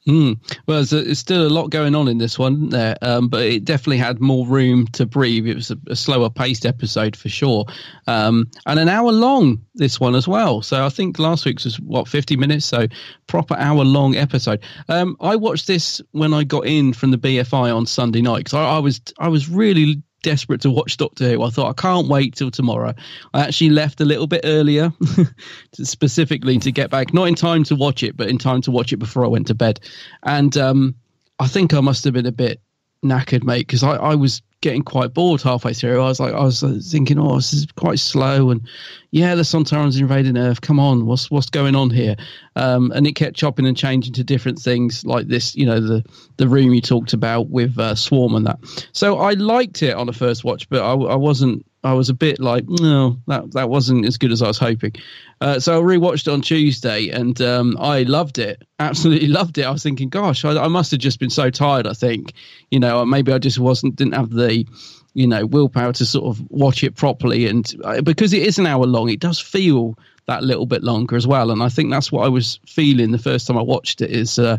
Mm. 0.07 0.37
Well, 0.67 0.83
there's, 0.83 1.17
still 1.17 1.47
a 1.47 1.49
lot 1.49 1.71
going 1.71 1.95
on 1.95 2.07
in 2.07 2.19
this 2.19 2.37
one 2.37 2.69
there, 2.69 2.95
um, 3.01 3.27
but 3.27 3.41
it 3.41 3.65
definitely 3.65 3.97
had 3.97 4.21
more 4.21 4.45
room 4.45 4.85
to 4.89 5.07
breathe. 5.07 5.47
It 5.47 5.55
was 5.55 5.71
a, 5.71 5.77
a 5.87 5.95
slower 5.95 6.29
paced 6.29 6.65
episode 6.65 7.15
for 7.15 7.27
sure, 7.27 7.65
um, 8.05 8.47
and 8.67 8.79
an 8.79 8.87
hour 8.87 9.11
long 9.11 9.65
this 9.73 9.99
one 9.99 10.13
as 10.13 10.27
well. 10.27 10.61
So 10.61 10.85
I 10.85 10.89
think 10.89 11.17
last 11.17 11.45
week's 11.45 11.65
was 11.65 11.79
what 11.79 12.07
50 12.07 12.37
minutes, 12.37 12.65
so 12.65 12.87
proper 13.25 13.55
hour 13.57 13.83
long 13.83 14.15
episode. 14.15 14.63
Um, 14.89 15.17
I 15.21 15.35
watched 15.35 15.65
this 15.65 16.01
when 16.11 16.35
I 16.35 16.43
got 16.43 16.67
in 16.67 16.93
from 16.93 17.09
the 17.09 17.17
BFI 17.17 17.75
on 17.75 17.87
Sunday 17.87 18.21
night 18.21 18.39
because 18.39 18.53
I, 18.53 18.75
I 18.75 18.79
was 18.79 19.01
I 19.17 19.27
was 19.27 19.49
really 19.49 20.03
desperate 20.25 20.61
to 20.61 20.71
watch 20.71 20.97
Doctor 20.97 21.29
Who. 21.29 21.43
I 21.43 21.51
thought 21.51 21.69
I 21.69 21.79
can't 21.79 22.07
wait 22.07 22.35
till 22.35 22.49
tomorrow. 22.49 22.95
I 23.33 23.41
actually 23.41 23.69
left 23.69 24.01
a 24.01 24.05
little 24.05 24.25
bit 24.25 24.41
earlier, 24.43 24.91
to- 25.73 25.85
specifically 25.85 26.57
to 26.57 26.71
get 26.71 26.89
back, 26.89 27.13
not 27.13 27.27
in 27.27 27.35
time 27.35 27.63
to 27.65 27.75
watch 27.75 28.01
it, 28.01 28.17
but 28.17 28.27
in 28.27 28.39
time 28.39 28.61
to 28.61 28.71
watch 28.71 28.91
it 28.91 28.97
before 28.97 29.23
I 29.23 29.27
went 29.27 29.47
to 29.47 29.55
bed. 29.55 29.79
And 30.23 30.57
um, 30.57 30.95
I 31.37 31.47
think 31.47 31.75
I 31.75 31.79
must 31.79 32.03
have 32.05 32.13
been 32.13 32.25
a 32.25 32.31
bit 32.31 32.59
knackered, 33.03 33.43
mate, 33.43 33.67
because 33.67 33.83
I, 33.83 33.97
I 33.97 34.15
was 34.15 34.41
getting 34.65 34.81
quite 34.81 35.13
bored 35.13 35.43
halfway 35.43 35.73
through. 35.75 36.01
I 36.01 36.07
was 36.07 36.19
like, 36.19 36.33
I 36.33 36.43
was 36.43 36.63
uh, 36.63 36.79
thinking, 36.81 37.19
oh, 37.19 37.35
this 37.35 37.53
is 37.53 37.67
quite 37.75 37.99
slow, 37.99 38.49
and 38.49 38.67
yeah, 39.11 39.35
the 39.35 39.43
Sontarans 39.43 39.99
invading 39.99 40.39
Earth. 40.39 40.59
Come 40.61 40.79
on, 40.79 41.05
what's 41.05 41.29
what's 41.29 41.51
going 41.51 41.75
on 41.75 41.91
here? 41.91 42.15
Um, 42.55 42.91
and 42.95 43.05
it 43.05 43.11
kept 43.11 43.35
chopping 43.35 43.67
and 43.67 43.77
changing 43.77 44.13
to 44.13 44.23
different 44.23 44.57
things, 44.57 45.05
like 45.05 45.27
this, 45.27 45.55
you 45.55 45.67
know, 45.67 45.79
the 45.79 46.03
the 46.37 46.47
room 46.47 46.73
you 46.73 46.81
talked 46.81 47.13
about 47.13 47.49
with 47.49 47.77
uh, 47.77 47.93
Swarm 47.93 48.33
and 48.33 48.47
that. 48.47 48.57
So 48.91 49.19
I 49.19 49.33
liked 49.33 49.83
it 49.83 49.95
on 49.95 50.07
the 50.07 50.13
first 50.13 50.43
watch, 50.43 50.67
but 50.67 50.81
I, 50.81 50.93
I 50.93 51.15
wasn't. 51.15 51.63
I 51.85 51.93
was 51.93 52.09
a 52.09 52.15
bit 52.15 52.39
like, 52.39 52.65
no, 52.67 53.17
that 53.27 53.51
that 53.51 53.69
wasn't 53.69 54.05
as 54.05 54.17
good 54.17 54.31
as 54.31 54.41
I 54.41 54.47
was 54.47 54.57
hoping. 54.57 54.93
Uh, 55.39 55.59
so 55.59 55.79
I 55.79 55.83
rewatched 55.83 56.27
it 56.27 56.29
on 56.29 56.41
Tuesday, 56.41 57.09
and 57.09 57.39
um, 57.41 57.77
I 57.79 58.03
loved 58.03 58.39
it. 58.39 58.63
Absolutely 58.79 59.27
loved 59.39 59.59
it. 59.59 59.65
I 59.65 59.69
was 59.69 59.83
thinking, 59.83 60.09
gosh, 60.09 60.43
I, 60.45 60.57
I 60.57 60.67
must 60.67 60.89
have 60.91 60.99
just 60.99 61.19
been 61.19 61.29
so 61.29 61.51
tired. 61.51 61.85
I 61.85 61.93
think, 61.93 62.33
you 62.71 62.79
know, 62.79 63.05
maybe 63.05 63.31
I 63.31 63.37
just 63.37 63.59
wasn't 63.59 63.97
didn't 63.97 64.15
have 64.15 64.31
the, 64.31 64.65
you 65.13 65.27
know, 65.27 65.45
willpower 65.45 65.93
to 65.93 66.05
sort 66.07 66.25
of 66.25 66.43
watch 66.49 66.83
it 66.83 66.95
properly. 66.95 67.45
And 67.45 67.71
uh, 67.83 68.01
because 68.01 68.33
it 68.33 68.41
is 68.41 68.57
an 68.57 68.65
hour 68.65 68.87
long, 68.87 69.09
it 69.09 69.19
does 69.19 69.39
feel 69.39 69.95
that 70.25 70.43
little 70.43 70.65
bit 70.65 70.83
longer 70.83 71.15
as 71.15 71.27
well. 71.27 71.51
And 71.51 71.61
I 71.61 71.69
think 71.69 71.91
that's 71.91 72.11
what 72.11 72.25
I 72.25 72.29
was 72.29 72.59
feeling 72.65 73.11
the 73.11 73.19
first 73.19 73.45
time 73.45 73.59
I 73.59 73.61
watched 73.61 74.01
it. 74.01 74.09
Is 74.09 74.39
uh, 74.39 74.57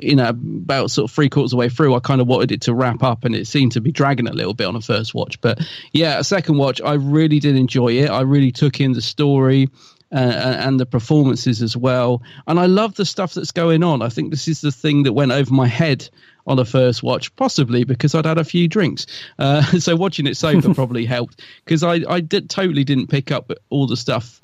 you 0.00 0.16
know, 0.16 0.28
about 0.28 0.90
sort 0.90 1.10
of 1.10 1.14
three 1.14 1.28
quarters 1.28 1.52
of 1.52 1.56
the 1.56 1.60
way 1.60 1.68
through, 1.68 1.94
I 1.94 2.00
kind 2.00 2.20
of 2.20 2.26
wanted 2.26 2.52
it 2.52 2.62
to 2.62 2.74
wrap 2.74 3.02
up, 3.02 3.24
and 3.24 3.34
it 3.34 3.46
seemed 3.46 3.72
to 3.72 3.80
be 3.80 3.92
dragging 3.92 4.28
a 4.28 4.32
little 4.32 4.54
bit 4.54 4.66
on 4.66 4.76
a 4.76 4.80
first 4.80 5.14
watch. 5.14 5.40
But 5.40 5.60
yeah, 5.92 6.18
a 6.18 6.24
second 6.24 6.58
watch, 6.58 6.80
I 6.80 6.94
really 6.94 7.38
did 7.38 7.56
enjoy 7.56 7.92
it. 7.92 8.10
I 8.10 8.22
really 8.22 8.52
took 8.52 8.80
in 8.80 8.92
the 8.92 9.02
story. 9.02 9.68
Uh, 10.14 10.58
and 10.60 10.78
the 10.78 10.84
performances 10.84 11.62
as 11.62 11.74
well, 11.74 12.20
and 12.46 12.60
I 12.60 12.66
love 12.66 12.96
the 12.96 13.06
stuff 13.06 13.32
that's 13.32 13.50
going 13.50 13.82
on. 13.82 14.02
I 14.02 14.10
think 14.10 14.30
this 14.30 14.46
is 14.46 14.60
the 14.60 14.70
thing 14.70 15.04
that 15.04 15.14
went 15.14 15.32
over 15.32 15.54
my 15.54 15.66
head 15.66 16.06
on 16.46 16.58
a 16.58 16.66
first 16.66 17.02
watch, 17.02 17.34
possibly 17.36 17.84
because 17.84 18.14
I'd 18.14 18.26
had 18.26 18.36
a 18.36 18.44
few 18.44 18.68
drinks. 18.68 19.06
Uh, 19.38 19.62
so 19.78 19.96
watching 19.96 20.26
it 20.26 20.36
sober 20.36 20.74
probably 20.74 21.06
helped 21.06 21.40
because 21.64 21.82
I 21.82 22.00
I 22.06 22.20
did 22.20 22.50
totally 22.50 22.84
didn't 22.84 23.06
pick 23.06 23.30
up 23.30 23.52
all 23.70 23.86
the 23.86 23.96
stuff 23.96 24.38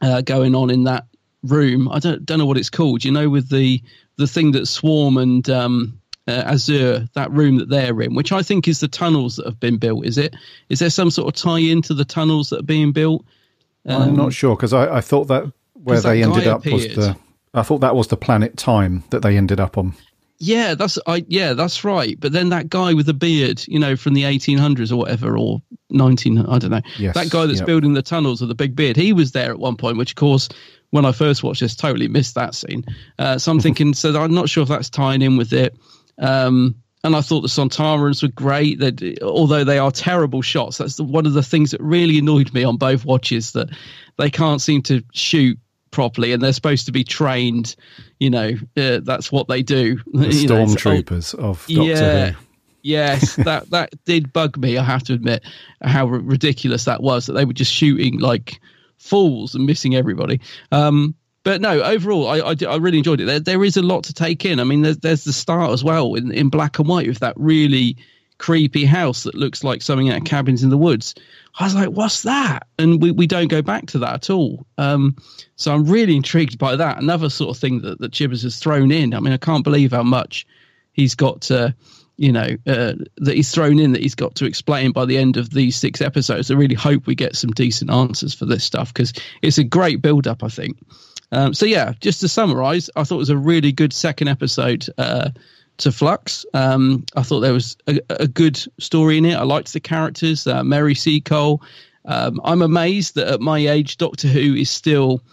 uh, 0.00 0.20
going 0.22 0.54
on 0.54 0.70
in 0.70 0.84
that 0.84 1.06
room. 1.42 1.88
I 1.88 1.98
don't 1.98 2.24
don't 2.24 2.38
know 2.38 2.46
what 2.46 2.58
it's 2.58 2.70
called. 2.70 3.04
You 3.04 3.12
know, 3.12 3.28
with 3.28 3.48
the 3.48 3.82
the 4.16 4.26
thing 4.26 4.52
that 4.52 4.66
Swarm 4.66 5.16
and 5.16 5.48
um, 5.50 5.98
uh, 6.28 6.42
Azure, 6.46 7.08
that 7.14 7.30
room 7.32 7.56
that 7.56 7.68
they're 7.68 8.00
in, 8.02 8.14
which 8.14 8.32
I 8.32 8.42
think 8.42 8.68
is 8.68 8.80
the 8.80 8.88
tunnels 8.88 9.36
that 9.36 9.46
have 9.46 9.58
been 9.60 9.78
built. 9.78 10.06
Is 10.06 10.18
it? 10.18 10.34
Is 10.68 10.78
there 10.78 10.90
some 10.90 11.10
sort 11.10 11.28
of 11.28 11.40
tie 11.40 11.58
in 11.60 11.82
to 11.82 11.94
the 11.94 12.04
tunnels 12.04 12.50
that 12.50 12.60
are 12.60 12.64
being 12.64 12.92
built? 12.92 13.24
I'm 13.86 14.10
Um, 14.10 14.16
not 14.16 14.32
sure 14.32 14.54
because 14.54 14.72
I, 14.72 14.96
I 14.96 15.00
thought 15.00 15.24
that 15.28 15.50
where 15.74 15.96
'cause 15.96 16.04
that 16.04 16.10
they 16.10 16.22
ended 16.22 16.46
up 16.46 16.64
was 16.66 16.86
the. 16.94 17.16
I 17.54 17.62
thought 17.62 17.80
that 17.80 17.96
was 17.96 18.06
the 18.06 18.16
planet 18.16 18.56
time 18.56 19.02
that 19.10 19.20
they 19.22 19.36
ended 19.36 19.60
up 19.60 19.76
on. 19.76 19.94
Yeah, 20.38 20.74
that's 20.74 20.98
I. 21.06 21.24
Yeah, 21.28 21.52
that's 21.52 21.84
right. 21.84 22.18
But 22.18 22.32
then 22.32 22.48
that 22.48 22.68
guy 22.68 22.94
with 22.94 23.06
the 23.06 23.14
beard, 23.14 23.62
you 23.68 23.78
know, 23.78 23.94
from 23.96 24.14
the 24.14 24.22
1800s 24.24 24.90
or 24.90 24.96
whatever, 24.96 25.36
or 25.36 25.60
19, 25.90 26.38
I 26.46 26.58
don't 26.58 26.70
know. 26.70 26.80
Yes, 26.98 27.14
that 27.14 27.30
guy 27.30 27.46
that's 27.46 27.58
yep. 27.60 27.66
building 27.66 27.92
the 27.92 28.02
tunnels 28.02 28.40
with 28.40 28.48
the 28.48 28.54
big 28.54 28.74
beard, 28.74 28.96
he 28.96 29.12
was 29.12 29.32
there 29.32 29.50
at 29.50 29.58
one 29.58 29.76
point. 29.76 29.98
Which, 29.98 30.12
of 30.12 30.16
course, 30.16 30.48
when 30.92 31.06
I 31.06 31.12
first 31.12 31.42
watched 31.42 31.60
this, 31.60 31.74
totally 31.74 32.06
missed 32.06 32.34
that 32.36 32.54
scene. 32.54 32.84
Uh, 33.18 33.38
so 33.38 33.50
I'm 33.50 33.60
thinking, 33.66 33.94
so 33.94 34.14
I'm 34.20 34.34
not 34.34 34.48
sure 34.48 34.62
if 34.62 34.68
that's 34.68 34.90
tying 34.90 35.22
in 35.22 35.36
with 35.36 35.52
it. 35.52 35.74
Um, 36.18 36.76
and 37.02 37.16
I 37.16 37.22
thought 37.22 37.40
the 37.40 37.48
Sontarans 37.48 38.22
were 38.22 38.28
great. 38.28 38.78
That 38.78 39.20
although 39.22 39.64
they 39.64 39.78
are 39.78 39.90
terrible 39.90 40.42
shots, 40.42 40.78
that's 40.78 40.96
the, 40.96 41.04
one 41.04 41.26
of 41.26 41.32
the 41.32 41.42
things 41.42 41.72
that 41.72 41.80
really 41.80 42.18
annoyed 42.18 42.52
me 42.52 42.62
on 42.62 42.76
both 42.76 43.04
watches 43.04 43.52
that 43.52 43.70
they 44.18 44.30
can't 44.30 44.60
seem 44.60 44.82
to 44.82 45.02
shoot 45.12 45.58
properly, 45.90 46.32
and 46.32 46.42
they're 46.42 46.52
supposed 46.52 46.86
to 46.86 46.92
be 46.92 47.04
trained. 47.04 47.74
You 48.20 48.30
know, 48.30 48.52
uh, 48.76 49.00
that's 49.02 49.32
what 49.32 49.48
they 49.48 49.62
do. 49.62 49.98
The 50.12 50.28
it's- 50.28 50.44
oh, 50.44 50.66
stormtroopers 50.66 51.34
of 51.34 51.66
Doctor 51.66 51.82
yeah. 51.82 52.30
Who. 52.30 52.46
Yes, 52.82 53.36
that 53.36 53.70
that 53.70 53.94
did 54.04 54.32
bug 54.32 54.58
me. 54.58 54.76
I 54.76 54.84
have 54.84 55.02
to 55.04 55.14
admit 55.14 55.42
how 55.80 56.06
r- 56.06 56.18
ridiculous 56.18 56.84
that 56.84 57.02
was 57.02 57.26
that 57.26 57.32
they 57.32 57.46
were 57.46 57.52
just 57.54 57.72
shooting 57.72 58.18
like 58.20 58.60
fools 59.02 59.54
and 59.54 59.66
missing 59.66 59.94
everybody. 59.94 60.40
Um, 60.70 61.14
but 61.44 61.60
no, 61.60 61.82
overall, 61.82 62.28
I, 62.28 62.38
I, 62.38 62.54
I 62.68 62.76
really 62.76 62.98
enjoyed 62.98 63.20
it. 63.20 63.24
There, 63.24 63.40
there 63.40 63.64
is 63.64 63.76
a 63.76 63.82
lot 63.82 64.04
to 64.04 64.14
take 64.14 64.44
in. 64.44 64.60
I 64.60 64.64
mean, 64.64 64.82
there's, 64.82 64.98
there's 64.98 65.24
the 65.24 65.32
start 65.32 65.72
as 65.72 65.82
well 65.82 66.14
in, 66.14 66.30
in 66.30 66.48
black 66.50 66.78
and 66.78 66.88
white 66.88 67.08
with 67.08 67.18
that 67.18 67.34
really 67.36 67.96
creepy 68.38 68.84
house 68.84 69.24
that 69.24 69.34
looks 69.34 69.62
like 69.62 69.82
something 69.82 70.10
out 70.10 70.18
of 70.18 70.24
Cabins 70.24 70.62
in 70.62 70.70
the 70.70 70.78
Woods. 70.78 71.14
I 71.58 71.64
was 71.64 71.74
like, 71.74 71.90
what's 71.90 72.22
that? 72.22 72.66
And 72.78 73.02
we, 73.02 73.10
we 73.10 73.26
don't 73.26 73.48
go 73.48 73.62
back 73.62 73.86
to 73.86 73.98
that 74.00 74.14
at 74.14 74.30
all. 74.30 74.66
Um, 74.78 75.16
so 75.56 75.72
I'm 75.72 75.84
really 75.84 76.16
intrigued 76.16 76.58
by 76.58 76.76
that. 76.76 76.98
Another 76.98 77.28
sort 77.28 77.56
of 77.56 77.60
thing 77.60 77.82
that, 77.82 77.98
that 77.98 78.12
Chibbers 78.12 78.42
has 78.42 78.58
thrown 78.58 78.90
in. 78.90 79.14
I 79.14 79.20
mean, 79.20 79.32
I 79.32 79.36
can't 79.36 79.64
believe 79.64 79.92
how 79.92 80.02
much 80.02 80.46
he's 80.92 81.14
got 81.14 81.40
to, 81.42 81.74
you 82.22 82.30
know, 82.30 82.56
uh, 82.68 82.92
that 83.16 83.34
he's 83.34 83.50
thrown 83.50 83.80
in 83.80 83.90
that 83.90 84.00
he's 84.00 84.14
got 84.14 84.36
to 84.36 84.44
explain 84.44 84.92
by 84.92 85.04
the 85.04 85.18
end 85.18 85.36
of 85.36 85.50
these 85.50 85.74
six 85.74 86.00
episodes. 86.00 86.52
I 86.52 86.54
really 86.54 86.76
hope 86.76 87.08
we 87.08 87.16
get 87.16 87.34
some 87.34 87.50
decent 87.50 87.90
answers 87.90 88.32
for 88.32 88.46
this 88.46 88.62
stuff 88.62 88.94
because 88.94 89.12
it's 89.42 89.58
a 89.58 89.64
great 89.64 90.00
build 90.00 90.28
up, 90.28 90.44
I 90.44 90.48
think. 90.48 90.78
Um, 91.32 91.52
so 91.52 91.66
yeah, 91.66 91.94
just 91.98 92.20
to 92.20 92.28
summarize, 92.28 92.88
I 92.94 93.02
thought 93.02 93.16
it 93.16 93.18
was 93.18 93.30
a 93.30 93.36
really 93.36 93.72
good 93.72 93.92
second 93.92 94.28
episode 94.28 94.86
uh, 94.98 95.30
to 95.78 95.90
Flux. 95.90 96.46
Um, 96.54 97.04
I 97.16 97.24
thought 97.24 97.40
there 97.40 97.52
was 97.52 97.76
a, 97.88 97.98
a 98.08 98.28
good 98.28 98.56
story 98.78 99.18
in 99.18 99.24
it. 99.24 99.34
I 99.34 99.42
liked 99.42 99.72
the 99.72 99.80
characters, 99.80 100.46
uh, 100.46 100.62
Mary 100.62 100.94
Seacole. 100.94 101.60
Um, 102.04 102.40
I'm 102.44 102.62
amazed 102.62 103.16
that 103.16 103.26
at 103.26 103.40
my 103.40 103.58
age, 103.58 103.96
Doctor 103.96 104.28
Who 104.28 104.54
is 104.54 104.70
still 104.70 105.24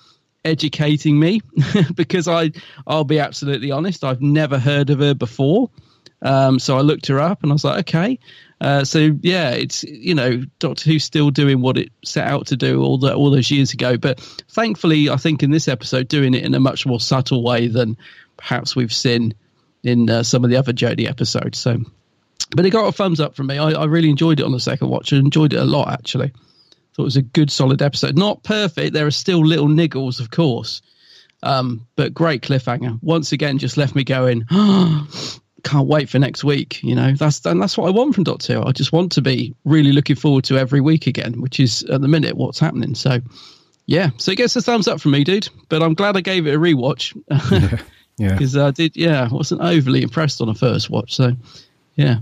educating 0.43 1.19
me 1.19 1.41
because 1.93 2.27
I, 2.27 2.49
I'll 2.87 3.03
be 3.03 3.19
absolutely 3.19 3.69
honest, 3.69 4.03
I've 4.03 4.23
never 4.23 4.57
heard 4.57 4.89
of 4.89 4.97
her 4.97 5.13
before. 5.13 5.69
Um, 6.21 6.59
so 6.59 6.77
I 6.77 6.81
looked 6.81 7.07
her 7.07 7.19
up 7.19 7.43
and 7.43 7.51
I 7.51 7.53
was 7.53 7.63
like, 7.63 7.79
okay. 7.89 8.19
Uh, 8.61 8.83
so 8.83 9.17
yeah, 9.21 9.51
it's 9.51 9.83
you 9.83 10.13
know 10.13 10.43
Doctor 10.59 10.89
Who's 10.89 11.05
still 11.05 11.31
doing 11.31 11.61
what 11.61 11.77
it 11.77 11.91
set 12.03 12.27
out 12.27 12.47
to 12.47 12.57
do 12.57 12.83
all 12.83 12.97
the, 12.97 13.13
all 13.13 13.31
those 13.31 13.49
years 13.49 13.73
ago, 13.73 13.97
but 13.97 14.19
thankfully 14.49 15.09
I 15.09 15.15
think 15.15 15.43
in 15.43 15.51
this 15.51 15.69
episode 15.69 16.09
doing 16.09 16.33
it 16.33 16.43
in 16.43 16.53
a 16.53 16.59
much 16.59 16.85
more 16.85 16.99
subtle 16.99 17.41
way 17.41 17.67
than 17.67 17.97
perhaps 18.35 18.75
we've 18.75 18.93
seen 18.93 19.33
in 19.83 20.09
uh, 20.09 20.23
some 20.23 20.43
of 20.43 20.49
the 20.49 20.57
other 20.57 20.73
Jodie 20.73 21.07
episodes. 21.07 21.57
So, 21.57 21.77
but 22.51 22.65
it 22.65 22.71
got 22.71 22.87
a 22.87 22.91
thumbs 22.91 23.21
up 23.21 23.35
from 23.35 23.47
me. 23.47 23.57
I, 23.57 23.71
I 23.71 23.85
really 23.85 24.09
enjoyed 24.09 24.41
it 24.41 24.45
on 24.45 24.51
the 24.51 24.59
second 24.59 24.89
watch. 24.89 25.13
I 25.13 25.17
enjoyed 25.17 25.53
it 25.53 25.59
a 25.59 25.65
lot 25.65 25.93
actually. 25.93 26.33
Thought 26.95 27.03
it 27.03 27.05
was 27.05 27.17
a 27.17 27.21
good 27.21 27.51
solid 27.51 27.81
episode. 27.81 28.17
Not 28.17 28.43
perfect. 28.43 28.93
There 28.93 29.07
are 29.07 29.11
still 29.11 29.45
little 29.45 29.69
niggles, 29.69 30.19
of 30.19 30.31
course. 30.31 30.81
Um, 31.41 31.87
but 31.95 32.13
great 32.13 32.41
cliffhanger. 32.41 32.99
Once 33.01 33.31
again, 33.31 33.57
just 33.57 33.77
left 33.77 33.95
me 33.95 34.03
going. 34.03 34.45
Can't 35.63 35.87
wait 35.87 36.09
for 36.09 36.19
next 36.19 36.43
week. 36.43 36.81
You 36.83 36.95
know, 36.95 37.13
that's 37.13 37.45
and 37.45 37.61
that's 37.61 37.77
what 37.77 37.87
I 37.87 37.91
want 37.91 38.15
from 38.15 38.23
Doctor 38.23 38.55
Who. 38.55 38.63
I 38.65 38.71
just 38.71 38.91
want 38.91 39.11
to 39.13 39.21
be 39.21 39.53
really 39.65 39.91
looking 39.91 40.15
forward 40.15 40.43
to 40.45 40.57
every 40.57 40.81
week 40.81 41.07
again, 41.07 41.41
which 41.41 41.59
is 41.59 41.83
at 41.83 42.01
the 42.01 42.07
minute 42.07 42.35
what's 42.37 42.59
happening. 42.59 42.95
So, 42.95 43.19
yeah. 43.85 44.11
So 44.17 44.31
it 44.31 44.37
gets 44.37 44.55
a 44.55 44.61
thumbs 44.61 44.87
up 44.87 45.01
from 45.01 45.11
me, 45.11 45.23
dude. 45.23 45.49
But 45.69 45.83
I'm 45.83 45.93
glad 45.93 46.15
I 46.17 46.21
gave 46.21 46.47
it 46.47 46.55
a 46.55 46.59
rewatch. 46.59 47.15
Yeah. 48.17 48.33
because 48.33 48.55
I 48.57 48.71
did. 48.71 48.95
Yeah, 48.95 49.27
wasn't 49.31 49.61
overly 49.61 50.01
impressed 50.03 50.41
on 50.41 50.49
a 50.49 50.55
first 50.55 50.89
watch. 50.89 51.15
So, 51.15 51.31
yeah. 51.95 52.17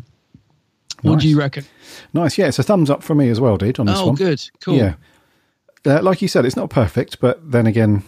What 1.04 1.14
Nice. 1.14 1.22
do 1.22 1.28
you 1.30 1.38
reckon? 1.38 1.66
Nice. 2.14 2.38
Yeah, 2.38 2.48
it's 2.48 2.58
a 2.60 2.64
thumbs 2.64 2.90
up 2.90 3.04
for 3.04 3.14
me 3.14 3.30
as 3.30 3.40
well, 3.40 3.58
dude, 3.58 3.80
on 3.80 3.86
this 3.86 4.00
Oh, 4.00 4.08
one. 4.08 4.16
good. 4.16 4.42
Cool. 4.62 4.78
Yeah. 4.78 4.94
Uh, 5.86 6.02
like 6.02 6.22
you 6.24 6.28
said, 6.28 6.44
it's 6.44 6.56
not 6.56 6.70
perfect, 6.72 7.20
but 7.20 7.52
then 7.52 7.68
again, 7.68 8.04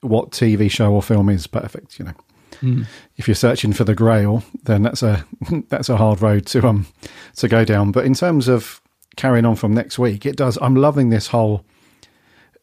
what 0.00 0.30
TV 0.30 0.70
show 0.70 0.92
or 0.92 1.02
film 1.02 1.28
is 1.28 1.46
perfect, 1.46 1.98
you 1.98 2.06
know? 2.06 2.14
Mm. 2.60 2.86
If 3.16 3.28
you're 3.28 3.34
searching 3.34 3.72
for 3.72 3.84
the 3.84 3.94
grail, 3.94 4.42
then 4.64 4.82
that's 4.82 5.02
a 5.02 5.24
that's 5.68 5.88
a 5.88 5.96
hard 5.96 6.22
road 6.22 6.46
to 6.46 6.66
um 6.66 6.86
to 7.36 7.48
go 7.48 7.64
down. 7.64 7.92
But 7.92 8.04
in 8.04 8.14
terms 8.14 8.48
of 8.48 8.80
carrying 9.16 9.44
on 9.44 9.56
from 9.56 9.74
next 9.74 9.98
week, 9.98 10.26
it 10.26 10.36
does. 10.36 10.58
I'm 10.60 10.76
loving 10.76 11.10
this 11.10 11.28
whole. 11.28 11.64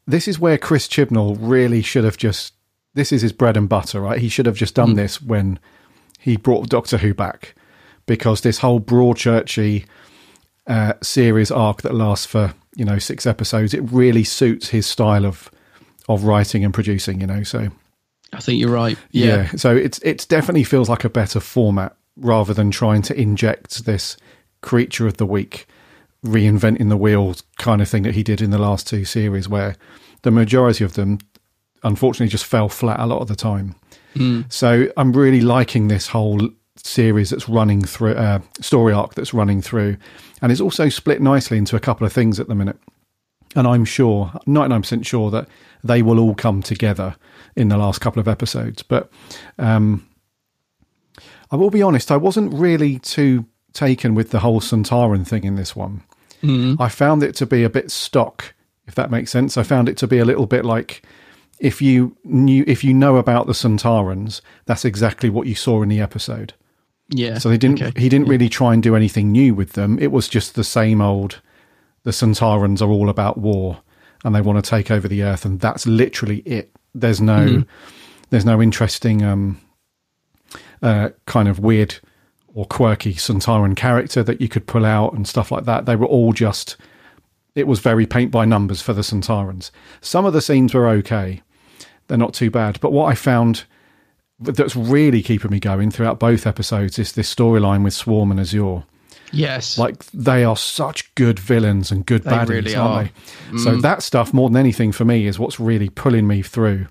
This 0.08 0.28
is 0.28 0.40
where 0.40 0.58
Chris 0.58 0.88
Chibnall 0.88 1.38
really 1.40 1.82
should 1.82 2.04
have 2.04 2.18
just. 2.18 2.54
This 2.94 3.12
is 3.12 3.22
his 3.22 3.34
bread 3.34 3.58
and 3.58 3.68
butter, 3.68 4.00
right? 4.00 4.20
He 4.20 4.30
should 4.30 4.46
have 4.46 4.56
just 4.56 4.76
done 4.76 4.96
this 4.96 5.22
when 5.22 5.60
he 6.18 6.38
brought 6.38 6.70
Doctor 6.70 6.98
Who 6.98 7.14
back, 7.14 7.54
because 8.06 8.42
this 8.42 8.60
whole 8.60 8.80
Broadchurchy 8.80 9.86
uh, 10.66 10.94
series 11.04 11.52
arc 11.52 11.82
that 11.82 11.94
lasts 11.94 12.26
for 12.26 12.54
you 12.76 12.86
know 12.86 13.00
six 13.00 13.26
episodes, 13.26 13.74
it 13.74 13.82
really 13.92 14.24
suits 14.24 14.70
his 14.70 14.86
style 14.86 15.26
of 15.26 15.52
of 16.08 16.24
writing 16.24 16.64
and 16.64 16.74
producing. 16.74 17.20
You 17.20 17.28
know, 17.28 17.44
so 17.44 17.70
I 18.36 18.40
think 18.40 18.60
you're 18.60 18.70
right. 18.70 18.98
yeah. 19.12 19.26
Yeah. 19.26 19.52
So 19.56 19.76
it's 19.76 20.00
it's 20.00 20.26
definitely 20.26 20.64
feels 20.64 20.90
like 20.90 21.04
a 21.04 21.10
better 21.10 21.40
format 21.40 21.96
rather 22.18 22.54
than 22.54 22.72
trying 22.72 23.02
to 23.04 23.20
inject 23.20 23.86
this 23.86 24.18
creature 24.62 25.08
of 25.08 25.18
the 25.18 25.26
week, 25.26 25.68
reinventing 26.26 26.90
the 26.90 26.98
wheel 26.98 27.36
kind 27.58 27.82
of 27.82 27.90
thing 27.90 28.04
that 28.04 28.16
he 28.16 28.24
did 28.24 28.42
in 28.42 28.52
the 28.52 28.58
last 28.58 28.88
two 28.88 29.06
series, 29.06 29.48
where 29.50 29.76
the 30.24 30.32
majority 30.32 30.84
of 30.84 30.94
them 30.94 31.20
unfortunately 31.84 32.30
just 32.30 32.46
fell 32.46 32.70
flat 32.70 33.00
a 33.00 33.06
lot 33.06 33.22
of 33.22 33.28
the 33.28 33.36
time. 33.36 33.76
Mm. 34.16 34.52
So 34.52 34.88
I'm 34.98 35.14
really 35.14 35.42
liking 35.42 35.88
this 35.88 36.08
whole 36.08 36.50
series 36.78 37.30
that's 37.30 37.48
running 37.48 37.84
through, 37.84 38.14
uh, 38.14 38.40
story 38.60 38.94
arc 38.94 39.14
that's 39.14 39.34
running 39.34 39.62
through, 39.62 39.98
and 40.42 40.52
it's 40.52 40.62
also 40.62 40.90
split 40.90 41.22
nicely 41.22 41.58
into 41.58 41.76
a 41.76 41.80
couple 41.80 42.08
of 42.08 42.14
things 42.14 42.40
at 42.40 42.48
the 42.48 42.56
minute. 42.56 42.78
And 43.56 43.66
I'm 43.68 43.86
sure, 43.86 44.32
99% 44.48 45.06
sure 45.06 45.32
that 45.32 45.48
they 45.84 46.02
will 46.02 46.20
all 46.20 46.36
come 46.36 46.62
together 46.62 47.16
in 47.56 47.70
the 47.70 47.78
last 47.78 48.02
couple 48.02 48.20
of 48.20 48.28
episodes. 48.28 48.84
But 48.84 49.10
um, 49.58 50.06
I 51.52 51.56
will 51.56 51.70
be 51.70 51.82
honest, 51.82 52.12
I 52.12 52.18
wasn't 52.18 52.54
really 52.54 53.00
too 53.00 53.46
taken 53.74 54.16
with 54.16 54.32
the 54.32 54.40
whole 54.40 54.60
Sontaran 54.62 55.26
thing 55.26 55.44
in 55.44 55.56
this 55.56 55.76
one. 55.76 56.04
Mm. 56.42 56.78
I 56.80 56.90
found 56.90 57.24
it 57.24 57.36
to 57.36 57.46
be 57.46 57.64
a 57.64 57.70
bit 57.70 57.92
stock, 57.92 58.54
if 58.88 58.96
that 58.96 59.12
makes 59.12 59.32
sense. 59.32 59.58
I 59.58 59.64
found 59.64 59.88
it 59.90 59.98
to 59.98 60.08
be 60.08 60.20
a 60.20 60.26
little 60.26 60.46
bit 60.46 60.66
like 60.66 61.04
if 61.60 61.82
you 61.82 62.16
knew 62.26 62.64
if 62.68 62.84
you 62.84 62.94
know 62.94 63.16
about 63.18 63.48
the 63.48 63.54
Sontarans, 63.54 64.42
that's 64.66 64.84
exactly 64.86 65.30
what 65.30 65.48
you 65.48 65.56
saw 65.56 65.82
in 65.82 65.90
the 65.90 66.02
episode. 66.02 66.54
Yeah. 67.10 67.38
So 67.38 67.50
he 67.50 67.58
didn't 67.58 67.82
Okay. 67.82 68.00
he 68.02 68.10
didn't 68.10 68.28
really 68.28 68.50
try 68.50 68.74
and 68.74 68.84
do 68.84 68.96
anything 68.96 69.32
new 69.32 69.54
with 69.54 69.74
them. 69.74 69.98
It 70.00 70.12
was 70.12 70.28
just 70.28 70.56
the 70.56 70.64
same 70.64 71.02
old 71.02 71.42
the 72.06 72.12
Sontarans 72.12 72.82
are 72.82 72.90
all 72.90 73.10
about 73.10 73.38
war 73.38 73.82
and 74.24 74.34
they 74.34 74.42
want 74.42 74.64
to 74.64 74.68
take 74.70 74.90
over 74.90 75.08
the 75.08 75.22
earth 75.24 75.44
and 75.46 75.60
that's 75.60 75.86
literally 75.86 76.38
it. 76.40 76.72
There's 76.96 77.20
no 77.20 77.46
Mhm. 77.46 77.66
there's 78.30 78.46
no 78.46 78.62
interesting 78.62 79.22
um 79.24 79.60
uh 80.82 81.10
kind 81.26 81.48
of 81.48 81.60
weird 81.60 81.96
or 82.54 82.66
quirky 82.66 83.14
Sontaran 83.14 83.76
character 83.76 84.24
that 84.24 84.40
you 84.40 84.48
could 84.48 84.66
pull 84.66 84.86
out 84.86 85.14
and 85.14 85.28
stuff 85.28 85.52
like 85.52 85.66
that. 85.66 85.86
They 85.86 85.96
were 85.98 86.06
all 86.06 86.32
just 86.34 86.78
it 87.54 87.68
was 87.68 87.80
very 87.80 88.06
paint 88.06 88.32
by 88.32 88.46
numbers 88.46 88.82
for 88.82 88.94
the 88.94 89.02
Sontarans. 89.02 89.72
Some 90.02 90.26
of 90.26 90.34
the 90.34 90.42
scenes 90.42 90.74
were 90.74 90.88
okay. 90.90 91.42
They're 92.08 92.18
not 92.18 92.34
too 92.34 92.52
bad. 92.52 92.80
But 92.82 92.92
what 92.92 93.06
I 93.12 93.16
found 93.16 93.64
that's 94.40 94.76
really 94.76 95.22
keeping 95.24 95.52
me 95.52 95.60
going 95.62 95.90
throughout 95.90 96.20
both 96.20 96.46
episodes 96.46 97.00
is 97.00 97.14
this 97.14 97.34
storyline 97.34 97.84
with 97.84 97.94
Swarm 97.94 98.30
and 98.32 98.40
Azure. 98.40 98.84
Yes. 99.32 99.78
Like 99.78 100.06
they 100.08 100.44
are 100.44 100.56
such 100.58 101.14
good 101.16 101.40
villains 101.40 101.92
and 101.92 102.06
good 102.06 102.24
They 102.24 102.32
baddies, 102.32 102.48
really 102.50 102.76
aren't 102.76 103.10
are. 103.10 103.12
they? 103.52 103.58
So 103.58 103.72
Mm. 103.72 103.82
that 103.82 104.02
stuff, 104.04 104.34
more 104.34 104.50
than 104.50 104.58
anything 104.58 104.92
for 104.92 105.04
me, 105.06 105.28
is 105.28 105.38
what's 105.40 105.60
really 105.60 105.90
pulling 105.90 106.28
me 106.28 106.42
through. 106.42 106.88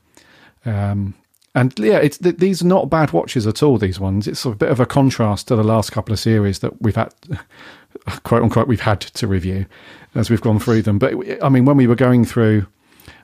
Um, 0.66 1.14
and 1.54 1.72
yeah, 1.78 1.98
it's 1.98 2.18
th- 2.18 2.36
these 2.38 2.62
are 2.62 2.66
not 2.66 2.90
bad 2.90 3.12
watches 3.12 3.46
at 3.46 3.62
all. 3.62 3.78
These 3.78 4.00
ones, 4.00 4.26
it's 4.26 4.44
a 4.44 4.50
bit 4.50 4.70
of 4.70 4.80
a 4.80 4.86
contrast 4.86 5.48
to 5.48 5.56
the 5.56 5.62
last 5.64 5.92
couple 5.92 6.12
of 6.12 6.18
series 6.18 6.58
that 6.60 6.82
we've 6.82 6.96
had, 6.96 7.14
quote 8.24 8.42
unquote, 8.42 8.66
we've 8.68 8.80
had 8.80 9.00
to 9.00 9.26
review 9.26 9.66
as 10.14 10.30
we've 10.30 10.40
gone 10.40 10.58
through 10.58 10.82
them. 10.82 10.98
But 10.98 11.14
I 11.42 11.48
mean, 11.48 11.64
when 11.64 11.76
we 11.76 11.86
were 11.86 11.94
going 11.94 12.24
through, 12.24 12.66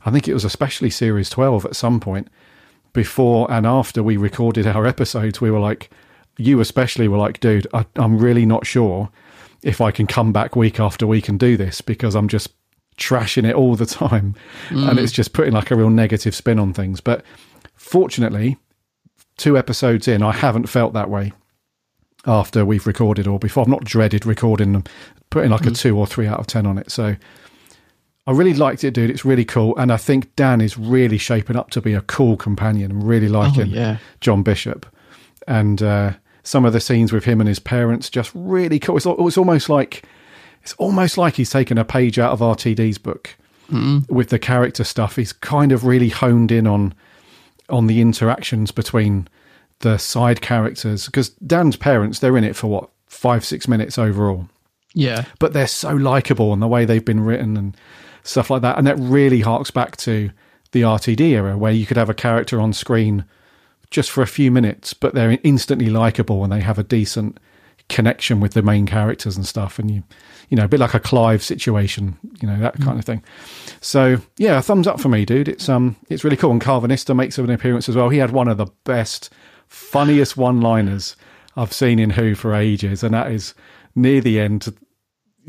I 0.06 0.10
think 0.10 0.28
it 0.28 0.34
was 0.34 0.44
especially 0.44 0.90
series 0.90 1.28
twelve 1.30 1.64
at 1.66 1.74
some 1.76 1.98
point 2.00 2.28
before 2.92 3.50
and 3.50 3.66
after 3.66 4.02
we 4.02 4.16
recorded 4.16 4.66
our 4.66 4.86
episodes, 4.86 5.40
we 5.40 5.50
were 5.50 5.60
like, 5.60 5.90
you 6.38 6.60
especially 6.60 7.08
were 7.08 7.18
like, 7.18 7.40
dude, 7.40 7.66
I, 7.72 7.86
I'm 7.96 8.18
really 8.18 8.46
not 8.46 8.66
sure 8.66 9.10
if 9.62 9.80
I 9.80 9.90
can 9.90 10.06
come 10.06 10.32
back 10.32 10.56
week 10.56 10.80
after 10.80 11.06
week 11.06 11.28
and 11.28 11.38
do 11.38 11.56
this 11.56 11.80
because 11.80 12.14
I'm 12.14 12.28
just 12.28 12.48
trashing 12.96 13.48
it 13.48 13.54
all 13.54 13.76
the 13.76 13.86
time. 13.86 14.34
Mm. 14.68 14.90
And 14.90 14.98
it's 14.98 15.12
just 15.12 15.32
putting 15.32 15.52
like 15.52 15.70
a 15.70 15.76
real 15.76 15.90
negative 15.90 16.34
spin 16.34 16.58
on 16.58 16.72
things. 16.72 17.00
But 17.00 17.24
fortunately, 17.76 18.56
two 19.36 19.58
episodes 19.58 20.08
in, 20.08 20.22
I 20.22 20.32
haven't 20.32 20.68
felt 20.68 20.92
that 20.94 21.10
way 21.10 21.32
after 22.26 22.64
we've 22.64 22.86
recorded 22.86 23.26
or 23.26 23.38
before. 23.38 23.62
I've 23.62 23.68
not 23.68 23.84
dreaded 23.84 24.26
recording 24.26 24.72
them, 24.72 24.84
putting 25.30 25.50
like 25.50 25.66
a 25.66 25.70
Mm. 25.70 25.78
two 25.78 25.98
or 25.98 26.06
three 26.06 26.26
out 26.26 26.38
of 26.38 26.46
10 26.46 26.66
on 26.66 26.78
it. 26.78 26.90
So 26.90 27.16
I 28.26 28.32
really 28.32 28.54
liked 28.54 28.84
it, 28.84 28.92
dude. 28.92 29.10
It's 29.10 29.24
really 29.24 29.44
cool. 29.44 29.76
And 29.76 29.90
I 29.92 29.96
think 29.96 30.34
Dan 30.36 30.60
is 30.60 30.76
really 30.78 31.18
shaping 31.18 31.56
up 31.56 31.70
to 31.70 31.80
be 31.80 31.94
a 31.94 32.02
cool 32.02 32.36
companion. 32.36 32.90
I'm 32.90 33.02
really 33.02 33.28
liking 33.28 33.68
yeah. 33.68 33.96
John 34.20 34.42
Bishop. 34.42 34.86
And 35.48 35.82
uh, 35.82 36.12
some 36.42 36.64
of 36.64 36.72
the 36.72 36.80
scenes 36.80 37.12
with 37.12 37.24
him 37.24 37.40
and 37.40 37.48
his 37.48 37.58
parents 37.58 38.10
just 38.10 38.30
really 38.34 38.78
cool. 38.78 38.96
It's, 38.96 39.06
it's 39.06 39.38
almost 39.38 39.68
like 39.68 40.04
it's 40.62 40.74
almost 40.74 41.16
like 41.18 41.34
he's 41.36 41.50
taken 41.50 41.78
a 41.78 41.84
page 41.84 42.18
out 42.18 42.32
of 42.32 42.40
RTD's 42.40 42.98
book 42.98 43.36
Mm. 43.70 44.10
with 44.10 44.30
the 44.30 44.38
character 44.40 44.82
stuff. 44.82 45.14
He's 45.14 45.32
kind 45.32 45.70
of 45.70 45.84
really 45.84 46.08
honed 46.08 46.50
in 46.50 46.66
on 46.66 46.92
on 47.68 47.86
the 47.86 48.00
interactions 48.00 48.72
between 48.72 49.28
the 49.78 49.96
side 49.96 50.40
characters 50.40 51.06
because 51.06 51.28
Dan's 51.30 51.76
parents 51.76 52.18
they're 52.18 52.36
in 52.36 52.42
it 52.42 52.56
for 52.56 52.66
what 52.66 52.90
five 53.06 53.44
six 53.44 53.68
minutes 53.68 53.96
overall 53.96 54.48
Yeah. 54.92 55.24
but 55.38 55.52
they're 55.52 55.68
so 55.68 55.90
likable 55.94 56.52
and 56.52 56.60
the 56.60 56.66
way 56.66 56.84
they've 56.84 57.04
been 57.04 57.20
written 57.20 57.56
and 57.56 57.76
stuff 58.24 58.50
like 58.50 58.62
that. 58.62 58.76
And 58.76 58.86
that 58.88 58.98
really 58.98 59.40
harks 59.40 59.70
back 59.70 59.96
to 59.98 60.30
the 60.72 60.82
RTD 60.82 61.20
era 61.20 61.56
where 61.56 61.72
you 61.72 61.86
could 61.86 61.96
have 61.96 62.10
a 62.10 62.14
character 62.14 62.60
on 62.60 62.72
screen 62.72 63.24
just 63.90 64.10
for 64.10 64.22
a 64.22 64.26
few 64.26 64.50
minutes, 64.50 64.94
but 64.94 65.14
they're 65.14 65.38
instantly 65.42 65.90
likable 65.90 66.42
and 66.44 66.52
they 66.52 66.60
have 66.60 66.78
a 66.78 66.82
decent 66.84 67.38
connection 67.88 68.38
with 68.40 68.52
the 68.52 68.62
main 68.62 68.86
characters 68.86 69.36
and 69.36 69.44
stuff. 69.46 69.78
And 69.78 69.90
you, 69.90 70.02
you 70.48 70.56
know, 70.56 70.64
a 70.64 70.68
bit 70.68 70.80
like 70.80 70.94
a 70.94 71.00
Clive 71.00 71.42
situation, 71.42 72.16
you 72.40 72.48
know, 72.48 72.58
that 72.60 72.80
kind 72.80 72.98
of 72.98 73.04
thing. 73.04 73.22
So 73.80 74.18
yeah, 74.38 74.58
a 74.58 74.62
thumbs 74.62 74.86
up 74.86 75.00
for 75.00 75.08
me, 75.08 75.24
dude. 75.24 75.48
It's, 75.48 75.68
um, 75.68 75.96
it's 76.08 76.24
really 76.24 76.36
cool. 76.36 76.52
And 76.52 76.60
Karvanista 76.60 77.16
makes 77.16 77.36
an 77.38 77.50
appearance 77.50 77.88
as 77.88 77.96
well. 77.96 78.08
He 78.08 78.18
had 78.18 78.30
one 78.30 78.48
of 78.48 78.58
the 78.58 78.68
best, 78.84 79.30
funniest 79.66 80.36
one 80.36 80.60
liners 80.60 81.16
I've 81.56 81.72
seen 81.72 81.98
in 81.98 82.10
Who 82.10 82.34
for 82.34 82.54
ages. 82.54 83.02
And 83.02 83.12
that 83.14 83.32
is 83.32 83.54
near 83.94 84.20
the 84.20 84.38
end, 84.38 84.72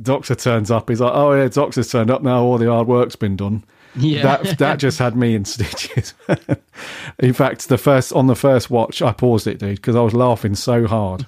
Doctor 0.01 0.35
turns 0.35 0.71
up. 0.71 0.89
He's 0.89 1.01
like, 1.01 1.13
"Oh 1.13 1.33
yeah, 1.33 1.47
Doctor's 1.47 1.91
turned 1.91 2.09
up 2.09 2.23
now. 2.23 2.41
All 2.43 2.57
the 2.57 2.71
hard 2.71 2.87
work's 2.87 3.15
been 3.15 3.35
done." 3.35 3.63
Yeah. 3.95 4.23
that 4.23 4.57
that 4.57 4.75
just 4.79 4.99
had 4.99 5.15
me 5.15 5.35
in 5.35 5.45
stitches. 5.45 6.13
in 7.19 7.33
fact, 7.33 7.67
the 7.67 7.77
first 7.77 8.13
on 8.13 8.27
the 8.27 8.35
first 8.35 8.69
watch, 8.69 9.01
I 9.01 9.11
paused 9.11 9.47
it, 9.47 9.59
dude, 9.59 9.77
because 9.77 9.95
I 9.95 10.01
was 10.01 10.13
laughing 10.13 10.55
so 10.55 10.87
hard. 10.87 11.25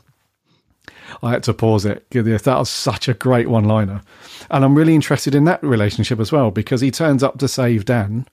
I 1.21 1.31
had 1.31 1.43
to 1.43 1.53
pause 1.53 1.85
it. 1.85 2.09
That 2.09 2.45
was 2.45 2.69
such 2.69 3.07
a 3.07 3.13
great 3.13 3.47
one-liner, 3.47 4.01
and 4.49 4.65
I'm 4.65 4.75
really 4.75 4.95
interested 4.95 5.35
in 5.35 5.43
that 5.45 5.63
relationship 5.63 6.19
as 6.19 6.31
well 6.31 6.51
because 6.51 6.81
he 6.81 6.91
turns 6.91 7.23
up 7.23 7.37
to 7.39 7.47
save 7.47 7.85
Dan, 7.85 8.27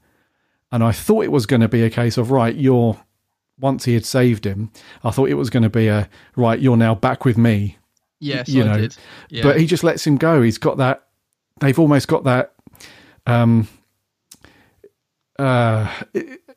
and 0.72 0.82
I 0.82 0.92
thought 0.92 1.24
it 1.24 1.32
was 1.32 1.46
going 1.46 1.60
to 1.60 1.68
be 1.68 1.82
a 1.82 1.90
case 1.90 2.16
of 2.16 2.30
right, 2.30 2.54
you're. 2.54 3.00
Once 3.58 3.84
he 3.84 3.92
had 3.92 4.06
saved 4.06 4.46
him, 4.46 4.72
I 5.04 5.10
thought 5.10 5.28
it 5.28 5.34
was 5.34 5.50
going 5.50 5.64
to 5.64 5.68
be 5.68 5.86
a 5.88 6.08
right. 6.34 6.58
You're 6.58 6.78
now 6.78 6.94
back 6.94 7.26
with 7.26 7.36
me 7.36 7.76
Yes, 8.20 8.48
you 8.50 8.64
know, 8.64 8.76
did. 8.76 8.96
Yeah. 9.30 9.42
but 9.42 9.58
he 9.58 9.66
just 9.66 9.82
lets 9.82 10.06
him 10.06 10.18
go. 10.18 10.42
He's 10.42 10.58
got 10.58 10.76
that. 10.76 11.06
They've 11.60 11.78
almost 11.78 12.06
got 12.06 12.24
that. 12.24 12.52
Um, 13.26 13.66
uh, 15.38 15.90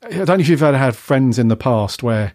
I 0.03 0.09
don't 0.09 0.27
know 0.27 0.35
if 0.35 0.49
you've 0.49 0.63
ever 0.63 0.77
had 0.77 0.95
friends 0.95 1.39
in 1.39 1.47
the 1.47 1.55
past 1.55 2.03
where 2.03 2.33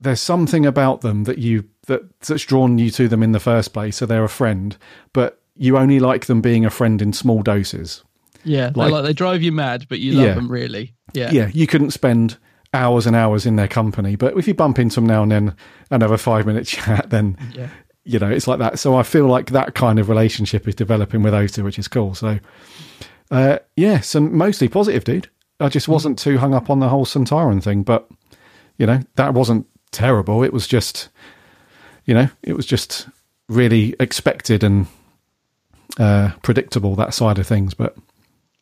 there's 0.00 0.20
something 0.20 0.64
about 0.64 1.02
them 1.02 1.24
that 1.24 1.38
you 1.38 1.64
that 1.86 2.20
that's 2.20 2.44
drawn 2.44 2.78
you 2.78 2.90
to 2.92 3.08
them 3.08 3.22
in 3.22 3.32
the 3.32 3.40
first 3.40 3.72
place, 3.72 3.96
so 3.96 4.06
they're 4.06 4.24
a 4.24 4.28
friend, 4.28 4.76
but 5.12 5.42
you 5.56 5.76
only 5.76 5.98
like 6.00 6.26
them 6.26 6.40
being 6.40 6.64
a 6.64 6.70
friend 6.70 7.02
in 7.02 7.12
small 7.12 7.42
doses. 7.42 8.02
yeah. 8.44 8.70
like- 8.74 8.90
Like, 8.92 9.04
they 9.04 9.12
drive 9.12 9.42
you 9.42 9.52
mad, 9.52 9.86
but 9.88 9.98
you 9.98 10.12
love 10.12 10.26
Yeah. 10.26 10.34
them 10.34 10.50
really. 10.50 10.94
Yeah. 11.12 11.30
yeah, 11.32 11.50
you 11.52 11.66
couldn't 11.66 11.90
spend 11.90 12.38
hours 12.72 13.06
and 13.06 13.14
hours 13.16 13.44
in 13.44 13.56
their 13.56 13.66
company. 13.68 14.14
But 14.16 14.38
if 14.38 14.46
you 14.48 14.54
bump 14.54 14.78
into 14.78 14.94
them 14.94 15.06
now 15.06 15.22
and 15.24 15.32
then 15.32 15.56
and 15.90 16.02
have 16.02 16.12
a 16.12 16.18
five 16.18 16.46
minute 16.46 16.66
chat, 16.66 17.10
then 17.10 17.36
Yeah. 17.52 17.68
you 18.04 18.18
know 18.18 18.30
it's 18.30 18.46
like 18.46 18.60
that. 18.60 18.78
So 18.78 18.94
I 18.96 19.02
feel 19.02 19.26
like 19.26 19.50
that 19.50 19.74
kind 19.74 19.98
of 19.98 20.08
relationship 20.08 20.66
is 20.68 20.74
developing 20.74 21.22
with 21.22 21.32
those 21.32 21.52
two, 21.52 21.64
which 21.64 21.78
is 21.78 21.88
cool. 21.88 22.14
So 22.14 22.38
uh, 23.30 23.58
yeah, 23.76 24.00
some 24.00 24.34
mostly 24.36 24.68
positive, 24.68 25.04
dude. 25.04 25.28
I 25.60 25.68
just 25.68 25.88
wasn't 25.88 26.18
too 26.18 26.38
hung 26.38 26.54
up 26.54 26.70
on 26.70 26.80
the 26.80 26.88
whole 26.88 27.04
Sontaran 27.04 27.62
thing, 27.62 27.82
but 27.82 28.08
you 28.78 28.86
know 28.86 29.00
that 29.16 29.34
wasn't 29.34 29.66
terrible. 29.92 30.42
It 30.42 30.52
was 30.52 30.66
just 30.66 31.08
you 32.06 32.14
know 32.14 32.28
it 32.42 32.54
was 32.54 32.66
just 32.66 33.08
really 33.48 33.94
expected 34.00 34.64
and 34.64 34.86
uh, 35.98 36.30
predictable 36.42 36.94
that 36.96 37.14
side 37.14 37.38
of 37.38 37.46
things, 37.46 37.74
but. 37.74 37.96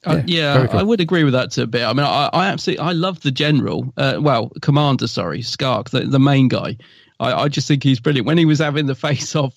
Uh, 0.04 0.22
yeah, 0.26 0.54
very 0.54 0.68
cool. 0.68 0.78
I 0.78 0.82
would 0.84 1.00
agree 1.00 1.24
with 1.24 1.32
that 1.32 1.50
to 1.52 1.62
a 1.62 1.66
bit. 1.66 1.82
I 1.82 1.92
mean, 1.92 2.06
I, 2.06 2.30
I 2.32 2.46
absolutely, 2.46 2.84
I 2.84 2.92
love 2.92 3.20
the 3.22 3.32
general. 3.32 3.92
Uh, 3.96 4.18
well, 4.20 4.50
commander, 4.62 5.08
sorry, 5.08 5.40
Skaak, 5.40 5.90
the, 5.90 6.02
the 6.02 6.20
main 6.20 6.46
guy. 6.46 6.76
I, 7.18 7.32
I 7.32 7.48
just 7.48 7.66
think 7.66 7.82
he's 7.82 7.98
brilliant. 7.98 8.24
When 8.24 8.38
he 8.38 8.44
was 8.44 8.60
having 8.60 8.86
the 8.86 8.94
face 8.94 9.34
off 9.36 9.54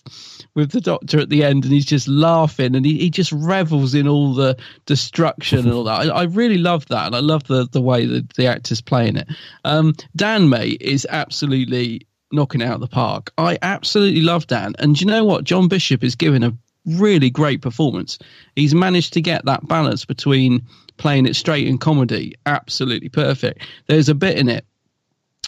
with 0.53 0.71
the 0.71 0.81
doctor 0.81 1.19
at 1.19 1.29
the 1.29 1.43
end, 1.43 1.63
and 1.63 1.73
he's 1.73 1.85
just 1.85 2.07
laughing, 2.07 2.75
and 2.75 2.85
he, 2.85 2.97
he 2.97 3.09
just 3.09 3.31
revels 3.31 3.93
in 3.93 4.07
all 4.07 4.33
the 4.33 4.57
destruction 4.85 5.59
and 5.59 5.71
all 5.71 5.83
that. 5.85 6.01
I, 6.01 6.07
I 6.07 6.23
really 6.23 6.57
love 6.57 6.87
that, 6.87 7.07
and 7.07 7.15
I 7.15 7.19
love 7.19 7.43
the 7.45 7.67
the 7.69 7.81
way 7.81 8.05
that 8.05 8.33
the 8.33 8.47
actors 8.47 8.81
playing 8.81 9.17
it. 9.17 9.27
Um, 9.63 9.93
Dan 10.15 10.49
May 10.49 10.69
is 10.69 11.07
absolutely 11.09 12.07
knocking 12.31 12.63
out 12.63 12.79
the 12.79 12.87
park. 12.87 13.31
I 13.37 13.57
absolutely 13.61 14.21
love 14.21 14.47
Dan, 14.47 14.73
and 14.79 14.99
you 14.99 15.07
know 15.07 15.23
what? 15.23 15.43
John 15.43 15.67
Bishop 15.67 16.03
is 16.03 16.15
giving 16.15 16.43
a 16.43 16.53
really 16.85 17.29
great 17.29 17.61
performance. 17.61 18.17
He's 18.55 18.73
managed 18.73 19.13
to 19.13 19.21
get 19.21 19.45
that 19.45 19.67
balance 19.67 20.05
between 20.05 20.63
playing 20.97 21.25
it 21.25 21.35
straight 21.35 21.67
and 21.67 21.79
comedy 21.79 22.35
absolutely 22.45 23.09
perfect. 23.09 23.65
There's 23.87 24.09
a 24.09 24.15
bit 24.15 24.37
in 24.37 24.49
it 24.49 24.65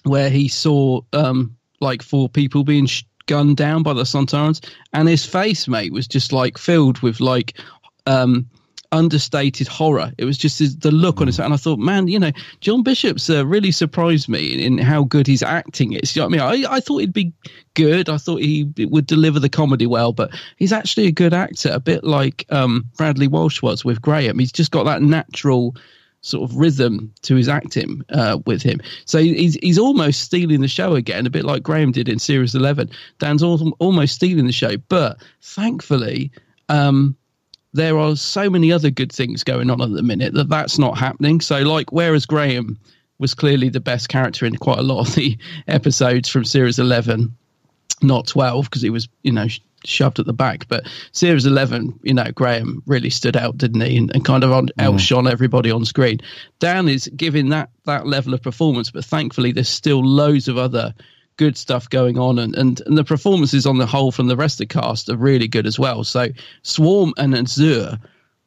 where 0.03 0.29
he 0.29 0.47
saw 0.47 1.01
um, 1.13 1.55
like 1.79 2.01
four 2.01 2.29
people 2.29 2.63
being 2.63 2.85
sh- 2.85 3.03
gunned 3.25 3.57
down 3.57 3.83
by 3.83 3.93
the 3.93 4.03
Sontarans, 4.03 4.65
and 4.93 5.07
his 5.07 5.25
face, 5.25 5.67
mate, 5.67 5.93
was 5.93 6.07
just 6.07 6.31
like 6.31 6.57
filled 6.57 6.99
with 6.99 7.19
like 7.19 7.57
um, 8.05 8.47
understated 8.91 9.67
horror. 9.67 10.11
It 10.17 10.25
was 10.25 10.37
just 10.37 10.59
his, 10.59 10.77
the 10.77 10.91
look 10.91 11.19
on 11.19 11.27
his 11.27 11.37
face, 11.37 11.45
and 11.45 11.53
I 11.53 11.57
thought, 11.57 11.79
man, 11.79 12.07
you 12.07 12.19
know, 12.19 12.31
John 12.61 12.83
Bishop's 12.83 13.29
uh, 13.29 13.45
really 13.45 13.71
surprised 13.71 14.29
me 14.29 14.53
in, 14.53 14.59
in 14.59 14.77
how 14.77 15.03
good 15.03 15.27
he's 15.27 15.43
acting 15.43 15.93
It's, 15.93 16.15
You 16.15 16.21
know 16.21 16.27
what 16.27 16.39
I 16.39 16.53
mean? 16.53 16.65
I, 16.65 16.75
I 16.75 16.79
thought 16.79 16.99
he'd 16.99 17.13
be 17.13 17.33
good. 17.73 18.07
I 18.07 18.17
thought 18.17 18.41
he 18.41 18.71
would 18.77 19.07
deliver 19.07 19.39
the 19.39 19.49
comedy 19.49 19.87
well, 19.87 20.13
but 20.13 20.31
he's 20.57 20.71
actually 20.71 21.07
a 21.07 21.11
good 21.11 21.33
actor, 21.33 21.71
a 21.71 21.79
bit 21.79 22.03
like 22.03 22.45
um, 22.49 22.85
Bradley 22.97 23.27
Walsh 23.27 23.61
was 23.61 23.83
with 23.83 24.01
Graham. 24.01 24.39
He's 24.39 24.51
just 24.51 24.71
got 24.71 24.83
that 24.83 25.01
natural 25.01 25.75
sort 26.23 26.49
of 26.49 26.57
rhythm 26.57 27.13
to 27.21 27.35
his 27.35 27.47
acting 27.47 28.01
uh, 28.09 28.39
with 28.45 28.63
him. 28.63 28.81
So 29.05 29.19
he's 29.19 29.55
he's 29.55 29.77
almost 29.77 30.21
stealing 30.21 30.61
the 30.61 30.67
show 30.67 30.95
again, 30.95 31.27
a 31.27 31.29
bit 31.29 31.45
like 31.45 31.61
Graham 31.61 31.91
did 31.91 32.09
in 32.09 32.17
Series 32.17 32.55
Eleven. 32.55 32.89
Dan's 33.19 33.43
al- 33.43 33.73
almost 33.79 34.15
stealing 34.15 34.47
the 34.47 34.51
show, 34.53 34.77
but 34.89 35.17
thankfully. 35.41 36.31
Um, 36.69 37.15
there 37.75 37.97
are 37.97 38.15
so 38.15 38.51
many 38.51 38.71
other 38.71 38.91
good 38.91 39.11
things 39.11 39.43
going 39.43 39.71
on 39.71 39.81
at 39.81 39.91
the 39.91 40.03
minute 40.03 40.33
that 40.35 40.47
that's 40.47 40.77
not 40.77 40.95
happening. 40.95 41.41
So, 41.41 41.57
like, 41.63 41.91
whereas 41.91 42.27
Graham 42.27 42.77
was 43.17 43.33
clearly 43.33 43.69
the 43.69 43.79
best 43.79 44.09
character 44.09 44.45
in 44.45 44.55
quite 44.55 44.77
a 44.77 44.83
lot 44.83 45.07
of 45.07 45.15
the 45.15 45.37
episodes 45.67 46.29
from 46.29 46.45
Series 46.45 46.77
11, 46.77 47.35
not 48.03 48.27
12, 48.27 48.65
because 48.65 48.83
he 48.83 48.91
was, 48.91 49.09
you 49.23 49.31
know, 49.31 49.47
shoved 49.85 50.19
at 50.19 50.25
the 50.25 50.33
back. 50.33 50.67
But 50.67 50.87
Series 51.11 51.45
11, 51.45 51.99
you 52.03 52.13
know, 52.13 52.31
Graham 52.33 52.81
really 52.85 53.09
stood 53.09 53.37
out, 53.37 53.57
didn't 53.57 53.81
he? 53.81 53.97
And, 53.97 54.13
and 54.13 54.25
kind 54.25 54.43
of 54.43 54.51
on, 54.51 54.69
outshone 54.79 55.27
everybody 55.27 55.71
on 55.71 55.85
screen. 55.85 56.19
Dan 56.59 56.87
is 56.87 57.09
giving 57.15 57.49
that, 57.49 57.69
that 57.85 58.07
level 58.07 58.33
of 58.33 58.41
performance, 58.41 58.91
but 58.91 59.05
thankfully, 59.05 59.51
there's 59.51 59.69
still 59.69 60.03
loads 60.03 60.47
of 60.47 60.57
other 60.57 60.93
good 61.37 61.57
stuff 61.57 61.89
going 61.89 62.17
on 62.17 62.37
and, 62.37 62.55
and 62.55 62.81
and 62.85 62.97
the 62.97 63.03
performances 63.03 63.65
on 63.65 63.79
the 63.79 63.87
whole 63.87 64.11
from 64.11 64.27
the 64.27 64.37
rest 64.37 64.55
of 64.55 64.67
the 64.69 64.73
cast 64.73 65.09
are 65.09 65.17
really 65.17 65.47
good 65.47 65.65
as 65.65 65.79
well 65.79 66.03
so 66.03 66.27
swarm 66.61 67.11
and 67.17 67.35
azure 67.35 67.97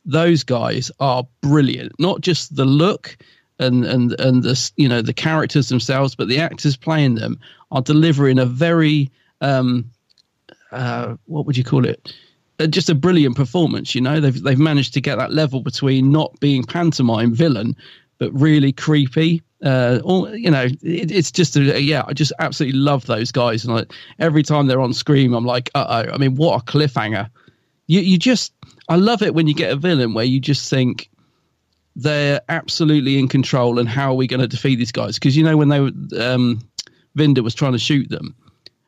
those 0.05 0.45
guys 0.45 0.91
are 1.01 1.27
brilliant 1.41 1.93
not 1.99 2.21
just 2.21 2.55
the 2.55 2.65
look 2.65 3.17
and 3.59 3.85
and 3.85 4.19
and 4.21 4.43
the 4.43 4.71
you 4.77 4.89
know 4.89 5.03
the 5.03 5.13
characters 5.13 5.69
themselves 5.69 6.15
but 6.15 6.29
the 6.29 6.39
actors 6.39 6.77
playing 6.77 7.15
them 7.17 7.41
are 7.71 7.83
delivering 7.83 8.39
a 8.39 8.47
very 8.47 9.11
um 9.41 9.91
uh 10.73 11.17
what 11.27 11.47
would 11.47 11.57
you 11.57 11.65
call 11.65 11.85
it? 11.87 12.15
Uh, 12.59 12.67
just 12.67 12.89
a 12.89 12.95
brilliant 12.95 13.37
performance 13.37 13.95
you 13.95 14.01
know? 14.01 14.21
They've 14.21 14.43
they've 14.43 14.59
managed 14.59 14.95
to 14.95 15.01
get 15.01 15.17
that 15.17 15.33
level 15.33 15.61
between 15.61 16.11
not 16.11 16.39
being 16.41 16.65
pantomime 16.65 17.35
villain 17.35 17.77
but 18.19 18.33
really 18.33 18.73
creepy. 18.73 19.43
Uh 19.65 20.01
all 20.05 20.35
you 20.35 20.51
know 20.51 20.65
it, 20.65 21.11
it's 21.11 21.31
just 21.31 21.57
a, 21.57 21.81
yeah 21.81 22.03
i 22.07 22.13
just 22.13 22.33
absolutely 22.39 22.79
love 22.79 23.07
those 23.07 23.33
guys. 23.33 23.65
And 23.65 23.75
like 23.75 23.93
every 24.19 24.43
time 24.43 24.67
they're 24.67 24.81
on 24.81 24.93
screen 24.93 25.33
i'm 25.35 25.47
like 25.47 25.71
uh-oh 25.75 26.13
i 26.13 26.19
mean 26.19 26.35
what 26.35 26.61
a 26.61 26.65
cliffhanger. 26.65 27.31
You 27.87 28.01
you 28.01 28.19
just 28.19 28.53
i 28.89 28.97
love 28.97 29.23
it 29.23 29.35
when 29.35 29.47
you 29.47 29.55
get 29.55 29.73
a 29.73 29.77
villain 29.77 30.15
where 30.15 30.25
you 30.25 30.41
just 30.41 30.69
think 30.69 31.11
they're 31.97 32.43
absolutely 32.51 33.19
in 33.19 33.27
control 33.27 33.79
and 33.79 33.89
how 33.89 34.11
are 34.11 34.15
we 34.15 34.27
going 34.27 34.41
to 34.41 34.47
defeat 34.47 34.77
these 34.77 34.93
guys? 34.93 35.15
Because 35.15 35.37
you 35.37 35.43
know 35.43 35.57
when 35.57 35.71
they 35.71 35.81
were 35.81 35.93
um 36.19 36.61
Vinder 37.17 37.43
was 37.43 37.55
trying 37.55 37.73
to 37.73 37.79
shoot 37.79 38.09
them 38.11 38.35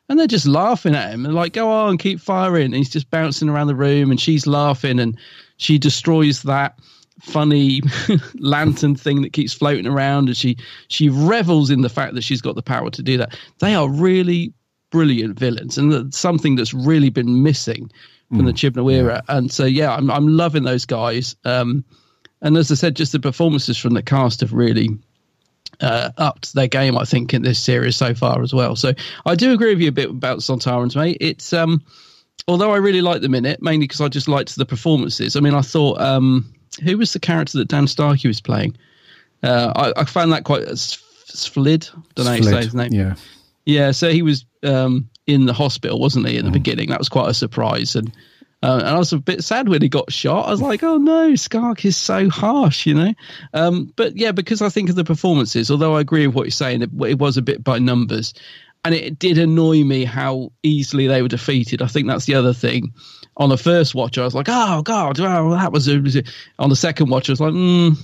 and 0.09 0.19
they're 0.19 0.27
just 0.27 0.47
laughing 0.47 0.95
at 0.95 1.11
him 1.11 1.25
and 1.25 1.35
like 1.35 1.53
go 1.53 1.69
on 1.69 1.97
keep 1.97 2.19
firing. 2.19 2.65
And 2.65 2.75
he's 2.75 2.89
just 2.89 3.09
bouncing 3.11 3.47
around 3.47 3.67
the 3.67 3.75
room 3.75 4.09
and 4.09 4.19
she's 4.19 4.47
laughing 4.47 4.99
and 4.99 5.17
she 5.57 5.77
destroys 5.77 6.41
that 6.43 6.77
funny 7.21 7.81
lantern 8.39 8.95
thing 8.95 9.21
that 9.21 9.33
keeps 9.33 9.53
floating 9.53 9.85
around 9.85 10.29
and 10.29 10.37
she 10.37 10.57
she 10.87 11.09
revels 11.09 11.69
in 11.69 11.81
the 11.81 11.89
fact 11.89 12.15
that 12.15 12.23
she's 12.23 12.41
got 12.41 12.55
the 12.55 12.63
power 12.63 12.89
to 12.89 13.03
do 13.03 13.17
that. 13.17 13.37
They 13.59 13.75
are 13.75 13.87
really 13.87 14.53
brilliant 14.89 15.37
villains 15.37 15.77
and 15.77 15.91
that's 15.91 16.17
something 16.17 16.55
that's 16.55 16.73
really 16.73 17.09
been 17.09 17.43
missing 17.43 17.91
from 18.29 18.45
the 18.45 18.53
Chibnall 18.53 18.93
era 18.93 19.23
and 19.27 19.51
so 19.51 19.65
yeah 19.65 19.93
I'm 19.93 20.09
I'm 20.09 20.27
loving 20.27 20.63
those 20.63 20.85
guys. 20.85 21.35
Um 21.45 21.83
and 22.41 22.57
as 22.57 22.71
I 22.71 22.75
said 22.75 22.95
just 22.95 23.11
the 23.11 23.19
performances 23.19 23.77
from 23.77 23.93
the 23.93 24.01
cast 24.01 24.41
have 24.41 24.53
really 24.53 24.89
uh, 25.81 26.11
upped 26.17 26.53
their 26.53 26.67
game, 26.67 26.97
I 26.97 27.05
think, 27.05 27.33
in 27.33 27.41
this 27.41 27.59
series 27.59 27.95
so 27.95 28.13
far 28.13 28.41
as 28.41 28.53
well. 28.53 28.75
So 28.75 28.93
I 29.25 29.35
do 29.35 29.53
agree 29.53 29.73
with 29.73 29.81
you 29.81 29.89
a 29.89 29.93
bit 29.93 30.09
about 30.09 30.39
Sontarans, 30.39 30.95
mate. 30.95 31.17
It's 31.21 31.53
um, 31.53 31.83
although 32.47 32.71
I 32.71 32.77
really 32.77 33.01
liked 33.01 33.21
them 33.21 33.35
in 33.35 33.45
it, 33.45 33.61
mainly 33.61 33.85
because 33.85 34.01
I 34.01 34.07
just 34.07 34.27
liked 34.27 34.55
the 34.55 34.65
performances. 34.65 35.35
I 35.35 35.39
mean, 35.39 35.53
I 35.53 35.61
thought 35.61 36.01
um, 36.01 36.53
who 36.83 36.97
was 36.97 37.13
the 37.13 37.19
character 37.19 37.57
that 37.59 37.67
Dan 37.67 37.87
Starkey 37.87 38.27
was 38.27 38.41
playing? 38.41 38.77
Uh, 39.41 39.71
I, 39.75 40.01
I 40.01 40.05
found 40.05 40.33
that 40.33 40.43
quite 40.43 40.63
Svild. 40.63 41.91
Don't 42.15 42.25
know 42.25 42.31
how 42.31 42.37
you 42.37 42.43
say 42.43 42.57
his 42.57 42.75
name. 42.75 42.91
Yeah. 42.91 43.15
Yeah, 43.65 43.91
so 43.91 44.09
he 44.09 44.23
was 44.23 44.45
um, 44.63 45.09
in 45.27 45.45
the 45.45 45.53
hospital, 45.53 45.99
wasn't 45.99 46.27
he, 46.27 46.37
in 46.37 46.45
the 46.45 46.51
beginning? 46.51 46.89
That 46.89 46.97
was 46.97 47.09
quite 47.09 47.29
a 47.29 47.35
surprise, 47.35 47.95
and 47.95 48.11
uh, 48.61 48.77
and 48.79 48.87
I 48.87 48.97
was 48.97 49.13
a 49.13 49.19
bit 49.19 49.43
sad 49.43 49.69
when 49.69 49.81
he 49.81 49.87
got 49.87 50.11
shot. 50.11 50.47
I 50.47 50.51
was 50.51 50.61
like, 50.61 50.83
oh 50.83 50.97
no, 50.97 51.31
Skaak 51.31 51.85
is 51.85 51.95
so 51.95 52.29
harsh, 52.29 52.85
you 52.85 52.93
know. 52.93 53.13
Um, 53.53 53.93
but 53.95 54.17
yeah, 54.17 54.33
because 54.33 54.61
I 54.61 54.69
think 54.69 54.89
of 54.89 54.95
the 54.95 55.05
performances, 55.05 55.71
although 55.71 55.95
I 55.95 56.01
agree 56.01 56.27
with 56.27 56.35
what 56.35 56.43
you're 56.43 56.51
saying, 56.51 56.81
it, 56.81 56.89
it 57.07 57.19
was 57.19 57.37
a 57.37 57.41
bit 57.41 57.63
by 57.63 57.79
numbers, 57.79 58.33
and 58.83 58.93
it 58.93 59.17
did 59.17 59.37
annoy 59.37 59.83
me 59.83 60.03
how 60.03 60.51
easily 60.61 61.07
they 61.07 61.21
were 61.21 61.29
defeated. 61.29 61.81
I 61.81 61.87
think 61.87 62.07
that's 62.07 62.25
the 62.25 62.35
other 62.35 62.53
thing. 62.53 62.93
On 63.37 63.47
the 63.47 63.57
first 63.57 63.95
watch, 63.95 64.17
I 64.17 64.25
was 64.25 64.35
like, 64.35 64.47
oh 64.49 64.81
god, 64.81 65.19
well, 65.19 65.51
that 65.51 65.71
was. 65.71 65.87
A, 65.87 66.23
on 66.59 66.69
the 66.69 66.75
second 66.75 67.09
watch, 67.09 67.29
I 67.29 67.33
was 67.33 67.39
like, 67.39 67.53
mm, 67.53 67.97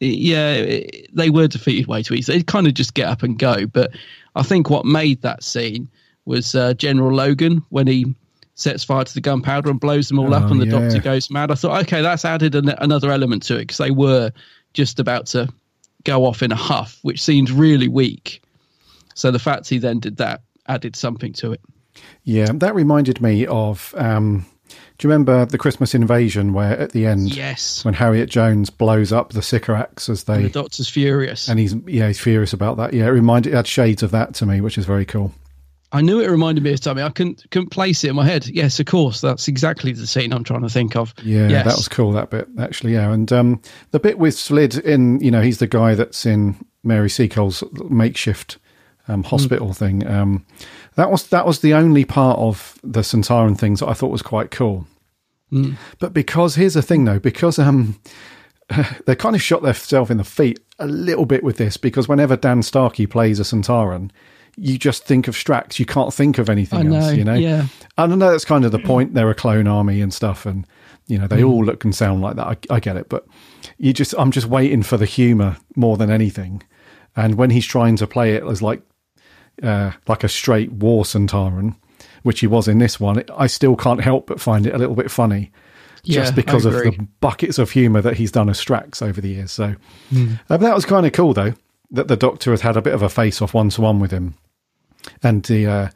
yeah, 0.00 0.52
it, 0.52 1.08
they 1.14 1.30
were 1.30 1.48
defeated 1.48 1.86
way 1.86 2.02
too 2.02 2.14
easy. 2.14 2.34
They 2.34 2.42
kind 2.42 2.66
of 2.66 2.74
just 2.74 2.92
get 2.92 3.08
up 3.08 3.22
and 3.22 3.38
go. 3.38 3.66
But 3.66 3.92
I 4.34 4.42
think 4.42 4.68
what 4.68 4.84
made 4.84 5.22
that 5.22 5.42
scene 5.42 5.88
was 6.26 6.54
uh, 6.54 6.74
General 6.74 7.14
Logan 7.14 7.64
when 7.70 7.86
he 7.86 8.14
sets 8.62 8.84
fire 8.84 9.04
to 9.04 9.14
the 9.14 9.20
gunpowder 9.20 9.68
and 9.70 9.78
blows 9.80 10.08
them 10.08 10.18
all 10.18 10.32
up, 10.32 10.44
Oh, 10.44 10.52
and 10.52 10.60
the 10.60 10.66
yeah. 10.66 10.78
doctor 10.80 11.00
goes 11.00 11.30
mad. 11.30 11.50
I 11.50 11.54
thought, 11.54 11.82
okay, 11.82 12.00
that's 12.02 12.24
added 12.24 12.54
an, 12.54 12.68
another 12.70 13.10
element 13.10 13.42
to 13.44 13.56
it 13.56 13.62
because 13.62 13.78
they 13.78 13.90
were 13.90 14.30
just 14.72 14.98
about 15.00 15.26
to 15.26 15.48
go 16.04 16.24
off 16.24 16.42
in 16.42 16.50
a 16.52 16.56
huff, 16.56 16.98
which 17.02 17.22
seemed 17.22 17.50
really 17.50 17.88
weak. 17.88 18.42
So 19.14 19.30
the 19.30 19.38
fact 19.38 19.68
he 19.68 19.78
then 19.78 20.00
did 20.00 20.16
that 20.16 20.40
added 20.66 20.96
something 20.96 21.32
to 21.34 21.52
it. 21.52 21.60
Yeah, 22.24 22.46
that 22.54 22.74
reminded 22.74 23.20
me 23.20 23.46
of. 23.46 23.94
Um, 23.98 24.46
do 24.98 25.06
you 25.06 25.10
remember 25.12 25.44
the 25.44 25.58
Christmas 25.58 25.94
invasion 25.94 26.52
where 26.54 26.78
at 26.78 26.92
the 26.92 27.04
end, 27.06 27.36
Yes. 27.36 27.84
when 27.84 27.92
Harriet 27.94 28.30
Jones 28.30 28.70
blows 28.70 29.12
up 29.12 29.32
the 29.32 29.42
Sycorax 29.42 30.08
as 30.08 30.26
And 30.28 30.38
they, 30.38 30.42
the 30.44 30.48
doctor's 30.62 30.88
furious. 30.88 31.48
and 31.48 31.58
he's 31.58 31.74
yeah 31.86 32.06
he's 32.06 32.20
furious 32.20 32.52
about 32.52 32.76
that. 32.78 32.94
Yeah, 32.94 33.06
it 33.06 33.10
reminded 33.10 33.52
it 33.52 33.56
had 33.56 33.66
shades 33.66 34.02
of 34.02 34.12
that 34.12 34.34
to 34.36 34.46
me, 34.46 34.60
which 34.60 34.78
is 34.78 34.86
very 34.86 35.04
cool. 35.04 35.32
I 35.92 36.00
knew 36.00 36.20
it 36.20 36.30
reminded 36.30 36.64
me 36.64 36.72
of 36.72 36.82
something. 36.82 37.04
I 37.04 37.10
couldn't 37.10 37.44
couldn't 37.50 37.68
place 37.68 38.02
it 38.02 38.10
in 38.10 38.16
my 38.16 38.24
head. 38.24 38.46
Yes, 38.46 38.80
of 38.80 38.86
course, 38.86 39.20
that's 39.20 39.46
exactly 39.46 39.92
the 39.92 40.06
scene 40.06 40.32
I'm 40.32 40.44
trying 40.44 40.62
to 40.62 40.70
think 40.70 40.96
of. 40.96 41.14
Yeah, 41.22 41.48
yes. 41.48 41.66
that 41.66 41.76
was 41.76 41.88
cool. 41.88 42.12
That 42.12 42.30
bit 42.30 42.48
actually, 42.58 42.94
yeah, 42.94 43.12
and 43.12 43.30
um, 43.32 43.62
the 43.90 44.00
bit 44.00 44.18
with 44.18 44.34
Svild 44.34 44.80
in, 44.80 45.20
you 45.20 45.30
know, 45.30 45.42
he's 45.42 45.58
the 45.58 45.66
guy 45.66 45.94
that's 45.94 46.24
in 46.24 46.56
Mary 46.82 47.10
Seacole's 47.10 47.62
makeshift 47.90 48.58
um, 49.06 49.22
hospital 49.22 49.74
thing. 49.74 50.06
Um, 50.06 50.46
that 50.94 51.10
was 51.10 51.28
that 51.28 51.46
was 51.46 51.60
the 51.60 51.74
only 51.74 52.06
part 52.06 52.38
of 52.38 52.78
the 52.82 53.00
Sontaran 53.00 53.58
things 53.58 53.80
that 53.80 53.88
I 53.88 53.94
thought 53.94 54.10
was 54.10 54.22
quite 54.22 54.50
cool. 54.50 54.86
Mm. 55.52 55.76
But 55.98 56.14
because 56.14 56.54
here's 56.54 56.74
the 56.74 56.82
thing, 56.82 57.04
though, 57.04 57.18
because 57.18 57.58
um, 57.58 58.00
they 59.06 59.14
kind 59.14 59.36
of 59.36 59.42
shot 59.42 59.62
themselves 59.62 60.10
in 60.10 60.16
the 60.16 60.24
feet 60.24 60.58
a 60.78 60.86
little 60.86 61.26
bit 61.26 61.44
with 61.44 61.58
this 61.58 61.76
because 61.76 62.08
whenever 62.08 62.36
Dan 62.36 62.62
Starkey 62.62 63.06
plays 63.06 63.38
a 63.38 63.42
Sontaran, 63.42 64.10
you 64.56 64.78
just 64.78 65.04
think 65.04 65.28
of 65.28 65.34
Strax. 65.34 65.78
You 65.78 65.86
can't 65.86 66.12
think 66.12 66.38
of 66.38 66.48
anything 66.50 66.92
else, 66.94 67.06
know, 67.06 67.10
you 67.12 67.24
know? 67.24 67.34
yeah. 67.34 67.66
And 67.96 68.12
I 68.12 68.16
know 68.16 68.30
that's 68.30 68.44
kind 68.44 68.64
of 68.64 68.72
the 68.72 68.78
point. 68.78 69.14
They're 69.14 69.30
a 69.30 69.34
clone 69.34 69.66
army 69.66 70.00
and 70.00 70.12
stuff, 70.12 70.44
and 70.46 70.66
you 71.06 71.18
know 71.18 71.26
they 71.26 71.40
Mm. 71.42 71.48
all 71.50 71.64
look 71.64 71.84
and 71.84 71.94
sound 71.94 72.20
like 72.22 72.36
that. 72.36 72.46
I, 72.46 72.56
I 72.76 72.80
get 72.80 72.96
it, 72.96 73.08
but 73.08 73.26
you 73.78 73.92
just 73.92 74.14
I'm 74.18 74.30
just 74.30 74.46
waiting 74.46 74.82
for 74.82 74.96
the 74.96 75.06
humour 75.06 75.56
more 75.76 75.96
than 75.96 76.10
anything. 76.10 76.62
And 77.16 77.34
when 77.34 77.50
he's 77.50 77.66
trying 77.66 77.96
to 77.96 78.06
play 78.06 78.34
it 78.34 78.42
as 78.44 78.62
like 78.62 78.82
uh, 79.62 79.92
like 80.08 80.24
a 80.24 80.28
straight 80.28 80.72
war 80.72 81.04
Sontaran, 81.04 81.76
which 82.22 82.40
he 82.40 82.46
was 82.46 82.68
in 82.68 82.78
this 82.78 82.98
one, 82.98 83.22
I 83.36 83.46
still 83.46 83.76
can't 83.76 84.00
help 84.00 84.26
but 84.26 84.40
find 84.40 84.66
it 84.66 84.74
a 84.74 84.78
little 84.78 84.94
bit 84.94 85.10
funny, 85.10 85.52
Yeah, 86.04 86.20
just 86.22 86.34
because 86.34 86.64
of 86.64 86.72
the 86.72 87.06
buckets 87.20 87.58
of 87.58 87.70
humour 87.70 88.00
that 88.00 88.16
he's 88.16 88.32
done 88.32 88.48
as 88.48 88.58
Strax 88.62 89.02
over 89.02 89.20
the 89.20 89.28
years. 89.28 89.52
So 89.52 89.74
Mm. 90.12 90.34
uh, 90.34 90.38
but 90.48 90.60
that 90.60 90.74
was 90.74 90.84
kind 90.86 91.04
of 91.06 91.12
cool, 91.12 91.34
though, 91.34 91.52
that 91.90 92.08
the 92.08 92.16
Doctor 92.16 92.50
has 92.52 92.62
had 92.62 92.76
a 92.78 92.82
bit 92.82 92.94
of 92.94 93.02
a 93.02 93.08
face-off 93.10 93.52
one-to-one 93.52 94.00
with 94.00 94.10
him, 94.10 94.34
and 95.22 95.42
the 95.44 95.66
uh, 95.66 95.88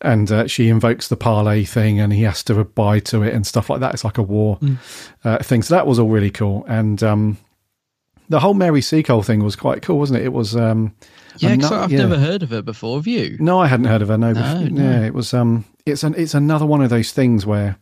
and 0.00 0.30
uh, 0.32 0.46
she 0.48 0.68
invokes 0.68 1.08
the 1.08 1.16
parlay 1.16 1.64
thing, 1.64 2.00
and 2.00 2.12
he 2.12 2.22
has 2.24 2.42
to 2.44 2.58
abide 2.58 3.04
to 3.06 3.22
it 3.22 3.32
and 3.34 3.46
stuff 3.46 3.70
like 3.70 3.80
that. 3.80 3.94
It's 3.94 4.04
like 4.04 4.18
a 4.18 4.22
war 4.22 4.58
Mm. 4.58 4.78
uh, 5.24 5.38
thing. 5.38 5.62
So 5.62 5.74
that 5.74 5.86
was 5.86 5.98
all 5.98 6.08
really 6.08 6.30
cool, 6.30 6.64
and 6.68 7.02
um, 7.02 7.38
the 8.28 8.40
whole 8.40 8.54
Mary 8.54 8.80
Seacole 8.82 9.22
thing 9.22 9.42
was 9.44 9.56
quite 9.56 9.82
cool, 9.82 9.98
wasn't 9.98 10.20
it? 10.20 10.24
It 10.26 10.32
was. 10.32 10.56
Um, 10.56 10.94
Yeah, 11.38 11.56
I've 11.70 11.90
yeah. 11.92 11.98
never 11.98 12.18
heard 12.18 12.42
of 12.42 12.50
her 12.50 12.62
before. 12.62 12.98
Have 12.98 13.06
you? 13.06 13.36
No, 13.40 13.58
I 13.58 13.66
hadn't 13.66 13.86
heard 13.86 14.02
of 14.02 14.08
her. 14.08 14.18
No, 14.18 14.32
No, 14.32 14.64
no. 14.64 14.82
yeah, 14.82 15.06
it 15.06 15.14
was. 15.14 15.32
Um, 15.32 15.64
it's 15.86 16.02
an 16.04 16.14
it's 16.16 16.34
another 16.34 16.66
one 16.66 16.82
of 16.82 16.90
those 16.90 17.10
things 17.12 17.46
where 17.46 17.76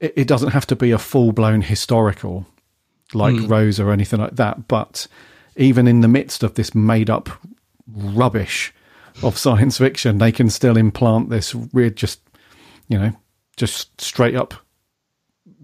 it, 0.00 0.12
it 0.16 0.26
doesn't 0.28 0.50
have 0.50 0.66
to 0.68 0.76
be 0.76 0.90
a 0.90 0.98
full 0.98 1.32
blown 1.32 1.62
historical 1.62 2.46
like 3.14 3.36
Hmm. 3.36 3.46
Rose 3.46 3.78
or 3.78 3.92
anything 3.92 4.20
like 4.20 4.34
that. 4.36 4.66
But 4.68 5.06
even 5.56 5.86
in 5.86 6.00
the 6.00 6.08
midst 6.08 6.42
of 6.42 6.54
this 6.54 6.74
made 6.74 7.08
up 7.08 7.28
rubbish 7.86 8.72
of 9.22 9.38
science 9.38 9.78
fiction, 9.78 10.18
they 10.18 10.32
can 10.32 10.50
still 10.50 10.76
implant 10.76 11.30
this 11.30 11.54
weird, 11.54 11.96
just 11.96 12.20
you 12.88 12.98
know, 12.98 13.12
just 13.56 14.00
straight 14.00 14.34
up 14.34 14.54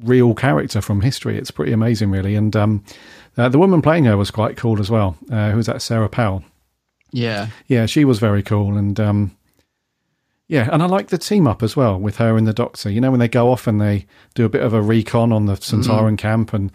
real 0.02 0.34
character 0.34 0.80
from 0.80 1.00
history. 1.00 1.38
It's 1.38 1.50
pretty 1.50 1.72
amazing, 1.72 2.10
really. 2.10 2.34
And 2.34 2.54
um, 2.56 2.84
uh, 3.36 3.48
the 3.48 3.58
woman 3.58 3.82
playing 3.82 4.04
her 4.04 4.16
was 4.16 4.30
quite 4.30 4.56
cool 4.56 4.80
as 4.80 4.90
well. 4.90 5.16
Uh, 5.30 5.50
who's 5.50 5.66
that? 5.66 5.82
Sara 5.82 6.08
Powell. 6.08 6.44
Yeah. 7.12 7.48
Yeah, 7.68 7.86
she 7.86 8.04
was 8.04 8.18
very 8.18 8.42
cool, 8.42 8.76
and 8.76 8.98
um, 8.98 9.36
yeah, 10.48 10.68
and 10.72 10.82
I 10.82 10.86
like 10.86 11.08
the 11.08 11.18
team 11.18 11.46
up 11.46 11.62
as 11.62 11.76
well 11.76 11.98
with 11.98 12.16
her 12.16 12.36
and 12.36 12.46
the 12.46 12.52
Doctor. 12.52 12.90
You 12.90 13.00
know, 13.00 13.10
when 13.10 13.20
they 13.20 13.28
go 13.28 13.50
off 13.50 13.66
and 13.66 13.80
they 13.80 14.06
do 14.34 14.44
a 14.44 14.50
bit 14.50 14.62
of 14.62 14.74
a 14.74 14.82
recon 14.82 15.32
on 15.32 15.46
the 15.46 15.54
Sontaran 15.54 16.18
camp, 16.18 16.52
and 16.52 16.72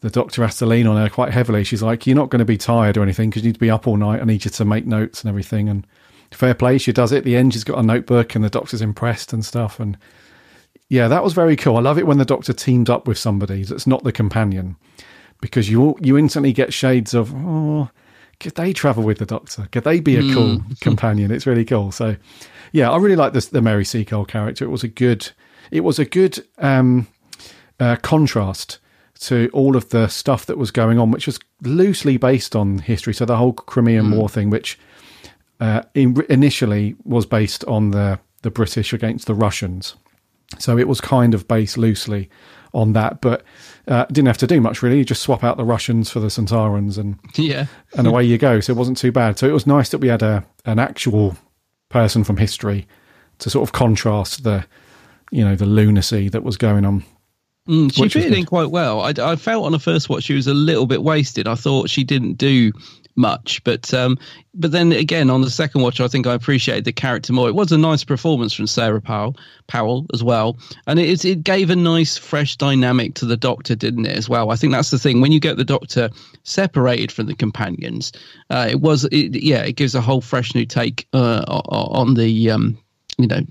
the 0.00 0.10
Doctor 0.10 0.42
has 0.42 0.56
to 0.58 0.66
lean 0.66 0.86
on 0.86 0.96
her 0.96 1.08
quite 1.08 1.32
heavily. 1.32 1.64
She's 1.64 1.82
like, 1.82 2.06
"You're 2.06 2.16
not 2.16 2.30
going 2.30 2.40
to 2.40 2.44
be 2.44 2.56
tired 2.56 2.96
or 2.96 3.02
anything 3.02 3.30
because 3.30 3.42
you 3.42 3.48
need 3.48 3.54
to 3.54 3.60
be 3.60 3.70
up 3.70 3.86
all 3.86 3.96
night. 3.96 4.20
I 4.20 4.24
need 4.24 4.44
you 4.44 4.50
to 4.50 4.64
make 4.64 4.86
notes 4.86 5.22
and 5.22 5.28
everything." 5.28 5.68
And 5.68 5.86
fair 6.30 6.54
play, 6.54 6.78
she 6.78 6.92
does 6.92 7.12
it. 7.12 7.18
At 7.18 7.24
the 7.24 7.36
end, 7.36 7.52
she's 7.52 7.64
got 7.64 7.78
a 7.78 7.82
notebook, 7.82 8.34
and 8.34 8.44
the 8.44 8.50
Doctor's 8.50 8.82
impressed 8.82 9.32
and 9.32 9.44
stuff. 9.44 9.78
And 9.80 9.96
yeah, 10.88 11.08
that 11.08 11.22
was 11.22 11.32
very 11.34 11.56
cool. 11.56 11.76
I 11.76 11.80
love 11.80 11.98
it 11.98 12.06
when 12.06 12.18
the 12.18 12.24
Doctor 12.24 12.52
teamed 12.52 12.88
up 12.90 13.06
with 13.06 13.18
somebody 13.18 13.62
that's 13.64 13.86
not 13.86 14.02
the 14.04 14.12
companion 14.12 14.76
because 15.40 15.70
you 15.70 15.96
you 16.00 16.18
instantly 16.18 16.52
get 16.52 16.72
shades 16.72 17.14
of 17.14 17.32
oh 17.34 17.88
could 18.40 18.54
they 18.56 18.74
travel 18.74 19.02
with 19.02 19.16
the 19.16 19.24
doctor 19.24 19.66
could 19.72 19.84
they 19.84 19.98
be 19.98 20.16
a 20.16 20.34
cool 20.34 20.58
Mm. 20.58 20.80
companion 20.82 21.30
it's 21.30 21.46
really 21.46 21.64
cool 21.64 21.90
so 21.92 22.14
yeah 22.72 22.90
i 22.90 22.96
really 22.98 23.16
like 23.16 23.32
this 23.32 23.46
the 23.46 23.62
mary 23.62 23.86
seacole 23.86 24.26
character 24.26 24.66
it 24.66 24.68
was 24.68 24.84
a 24.84 24.88
good 24.88 25.30
it 25.70 25.80
was 25.80 25.98
a 25.98 26.04
good 26.04 26.44
um 26.58 27.06
uh, 27.78 27.96
contrast 28.02 28.78
to 29.20 29.50
all 29.52 29.76
of 29.76 29.88
the 29.90 30.08
stuff 30.08 30.46
that 30.46 30.56
was 30.58 30.70
going 30.70 30.98
on 30.98 31.10
which 31.10 31.26
was 31.26 31.38
loosely 31.62 32.16
based 32.16 32.56
on 32.56 32.78
history 32.78 33.12
so 33.14 33.24
the 33.24 33.36
whole 33.36 33.52
crimean 33.52 34.06
Mm. 34.06 34.16
war 34.16 34.28
thing 34.28 34.50
which 34.50 34.78
uh, 35.60 35.82
in, 35.94 36.16
initially 36.30 36.96
was 37.04 37.26
based 37.26 37.64
on 37.64 37.90
the 37.90 38.18
the 38.42 38.50
british 38.50 38.92
against 38.92 39.26
the 39.26 39.34
russians 39.34 39.94
so 40.58 40.76
it 40.78 40.88
was 40.88 41.00
kind 41.00 41.34
of 41.34 41.46
based 41.46 41.78
loosely 41.78 42.28
on 42.72 42.92
that, 42.92 43.20
but 43.20 43.42
uh, 43.88 44.04
didn't 44.06 44.26
have 44.28 44.38
to 44.38 44.46
do 44.46 44.60
much 44.60 44.80
really. 44.82 44.98
You 44.98 45.04
just 45.04 45.22
swap 45.22 45.42
out 45.44 45.56
the 45.56 45.64
Russians 45.64 46.08
for 46.10 46.18
the 46.20 46.26
Sontarans, 46.28 46.98
and 46.98 47.18
Yeah. 47.36 47.66
and 47.96 48.06
away 48.06 48.24
you 48.24 48.38
go. 48.38 48.60
So 48.60 48.72
it 48.72 48.76
wasn't 48.76 48.96
too 48.96 49.10
bad. 49.12 49.38
So 49.38 49.48
it 49.48 49.52
was 49.52 49.66
nice 49.66 49.88
that 49.90 49.98
we 49.98 50.06
had 50.08 50.22
a 50.22 50.44
an 50.64 50.78
actual 50.80 51.36
person 51.88 52.22
from 52.24 52.36
history 52.36 52.86
to 53.38 53.50
sort 53.50 53.62
of 53.68 53.72
contrast 53.72 54.42
the 54.44 54.66
you 55.32 55.44
know 55.44 55.56
the 55.56 55.66
lunacy 55.66 56.28
that 56.28 56.42
was 56.44 56.56
going 56.56 56.84
on. 56.84 57.02
Mm, 57.70 57.94
she 57.94 58.08
fitted 58.08 58.34
in 58.34 58.46
quite 58.46 58.70
well. 58.70 59.00
I, 59.00 59.12
I 59.16 59.36
felt 59.36 59.64
on 59.64 59.70
the 59.70 59.78
first 59.78 60.08
watch 60.08 60.24
she 60.24 60.34
was 60.34 60.48
a 60.48 60.54
little 60.54 60.86
bit 60.86 61.02
wasted. 61.02 61.46
I 61.46 61.54
thought 61.54 61.88
she 61.88 62.02
didn't 62.02 62.34
do 62.34 62.72
much, 63.14 63.62
but 63.62 63.94
um, 63.94 64.18
but 64.54 64.72
then 64.72 64.90
again 64.90 65.30
on 65.30 65.40
the 65.42 65.50
second 65.50 65.82
watch, 65.82 66.00
I 66.00 66.08
think 66.08 66.26
I 66.26 66.34
appreciated 66.34 66.84
the 66.84 66.92
character 66.92 67.32
more. 67.32 67.48
It 67.48 67.54
was 67.54 67.70
a 67.70 67.78
nice 67.78 68.02
performance 68.02 68.52
from 68.52 68.66
Sara 68.66 69.00
Powell, 69.00 69.36
Powell 69.68 70.06
as 70.12 70.24
well, 70.24 70.58
and 70.88 70.98
it 70.98 71.24
it 71.24 71.44
gave 71.44 71.70
a 71.70 71.76
nice 71.76 72.16
fresh 72.16 72.56
dynamic 72.56 73.14
to 73.14 73.26
the 73.26 73.36
Doctor, 73.36 73.76
didn't 73.76 74.06
it? 74.06 74.16
As 74.16 74.28
well, 74.28 74.50
I 74.50 74.56
think 74.56 74.72
that's 74.72 74.90
the 74.90 74.98
thing 74.98 75.20
when 75.20 75.30
you 75.30 75.38
get 75.38 75.56
the 75.56 75.64
Doctor 75.64 76.10
separated 76.42 77.12
from 77.12 77.26
the 77.26 77.36
companions, 77.36 78.10
uh, 78.50 78.66
it 78.68 78.80
was 78.80 79.04
it, 79.04 79.40
yeah, 79.40 79.62
it 79.62 79.76
gives 79.76 79.94
a 79.94 80.00
whole 80.00 80.20
fresh 80.20 80.56
new 80.56 80.66
take 80.66 81.06
uh, 81.12 81.44
on 81.46 82.14
the 82.14 82.50
um, 82.50 82.78
you 83.16 83.28
know 83.28 83.42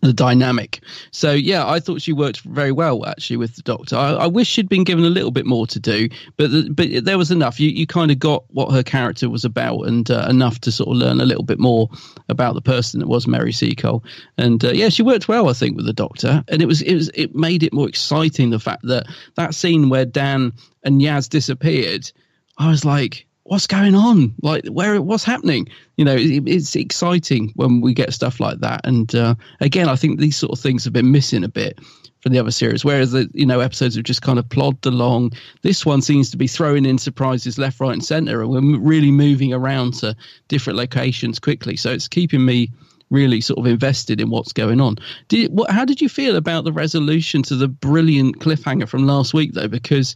the 0.00 0.12
dynamic. 0.12 0.80
So 1.10 1.32
yeah, 1.32 1.68
I 1.68 1.80
thought 1.80 2.02
she 2.02 2.12
worked 2.12 2.40
very 2.40 2.72
well 2.72 3.06
actually 3.06 3.36
with 3.36 3.56
the 3.56 3.62
Doctor. 3.62 3.96
I, 3.96 4.12
I 4.12 4.26
wish 4.26 4.48
she'd 4.48 4.68
been 4.68 4.84
given 4.84 5.04
a 5.04 5.10
little 5.10 5.30
bit 5.30 5.46
more 5.46 5.66
to 5.68 5.78
do, 5.78 6.08
but 6.36 6.50
the, 6.50 6.68
but 6.70 7.04
there 7.04 7.18
was 7.18 7.30
enough. 7.30 7.60
You 7.60 7.68
you 7.68 7.86
kind 7.86 8.10
of 8.10 8.18
got 8.18 8.44
what 8.48 8.72
her 8.72 8.82
character 8.82 9.28
was 9.28 9.44
about, 9.44 9.82
and 9.82 10.10
uh, 10.10 10.26
enough 10.28 10.60
to 10.62 10.72
sort 10.72 10.88
of 10.88 10.96
learn 10.96 11.20
a 11.20 11.24
little 11.24 11.44
bit 11.44 11.58
more 11.58 11.88
about 12.28 12.54
the 12.54 12.62
person 12.62 13.00
that 13.00 13.08
was 13.08 13.26
Mary 13.26 13.52
Seacole. 13.52 14.02
And 14.38 14.64
uh, 14.64 14.72
yeah, 14.72 14.88
she 14.88 15.02
worked 15.02 15.28
well, 15.28 15.48
I 15.48 15.52
think, 15.52 15.76
with 15.76 15.86
the 15.86 15.92
Doctor, 15.92 16.42
and 16.48 16.62
it 16.62 16.66
was 16.66 16.82
it 16.82 16.94
was 16.94 17.10
it 17.14 17.34
made 17.34 17.62
it 17.62 17.72
more 17.72 17.88
exciting. 17.88 18.50
The 18.50 18.58
fact 18.58 18.82
that 18.84 19.06
that 19.36 19.54
scene 19.54 19.88
where 19.88 20.04
Dan 20.04 20.52
and 20.82 21.00
Yaz 21.00 21.28
disappeared, 21.28 22.10
I 22.58 22.68
was 22.68 22.84
like. 22.84 23.26
What's 23.44 23.66
going 23.66 23.94
on? 23.94 24.34
Like, 24.40 24.66
where? 24.66 25.00
What's 25.02 25.24
happening? 25.24 25.68
You 25.96 26.04
know, 26.04 26.14
it, 26.14 26.44
it's 26.46 26.76
exciting 26.76 27.52
when 27.56 27.80
we 27.80 27.92
get 27.92 28.12
stuff 28.12 28.38
like 28.38 28.60
that. 28.60 28.82
And 28.84 29.12
uh, 29.14 29.34
again, 29.60 29.88
I 29.88 29.96
think 29.96 30.20
these 30.20 30.36
sort 30.36 30.52
of 30.52 30.60
things 30.60 30.84
have 30.84 30.92
been 30.92 31.10
missing 31.10 31.42
a 31.42 31.48
bit 31.48 31.78
from 32.20 32.32
the 32.32 32.38
other 32.38 32.52
series. 32.52 32.84
Whereas 32.84 33.10
the 33.10 33.28
you 33.34 33.44
know 33.44 33.60
episodes 33.60 33.96
have 33.96 34.04
just 34.04 34.22
kind 34.22 34.38
of 34.38 34.48
plodded 34.48 34.86
along. 34.86 35.32
This 35.62 35.84
one 35.84 36.02
seems 36.02 36.30
to 36.30 36.36
be 36.36 36.46
throwing 36.46 36.86
in 36.86 36.98
surprises 36.98 37.58
left, 37.58 37.80
right, 37.80 37.92
and 37.92 38.04
centre, 38.04 38.42
and 38.42 38.50
we're 38.50 38.78
really 38.78 39.10
moving 39.10 39.52
around 39.52 39.94
to 39.94 40.16
different 40.48 40.78
locations 40.78 41.38
quickly. 41.38 41.76
So 41.76 41.90
it's 41.90 42.08
keeping 42.08 42.44
me 42.44 42.70
really 43.10 43.40
sort 43.40 43.58
of 43.58 43.66
invested 43.66 44.20
in 44.20 44.30
what's 44.30 44.52
going 44.52 44.80
on. 44.80 44.96
Did 45.28 45.52
what? 45.52 45.70
How 45.70 45.84
did 45.84 46.00
you 46.00 46.08
feel 46.08 46.36
about 46.36 46.64
the 46.64 46.72
resolution 46.72 47.42
to 47.44 47.56
the 47.56 47.68
brilliant 47.68 48.38
cliffhanger 48.38 48.88
from 48.88 49.06
last 49.06 49.34
week, 49.34 49.52
though? 49.52 49.68
Because 49.68 50.14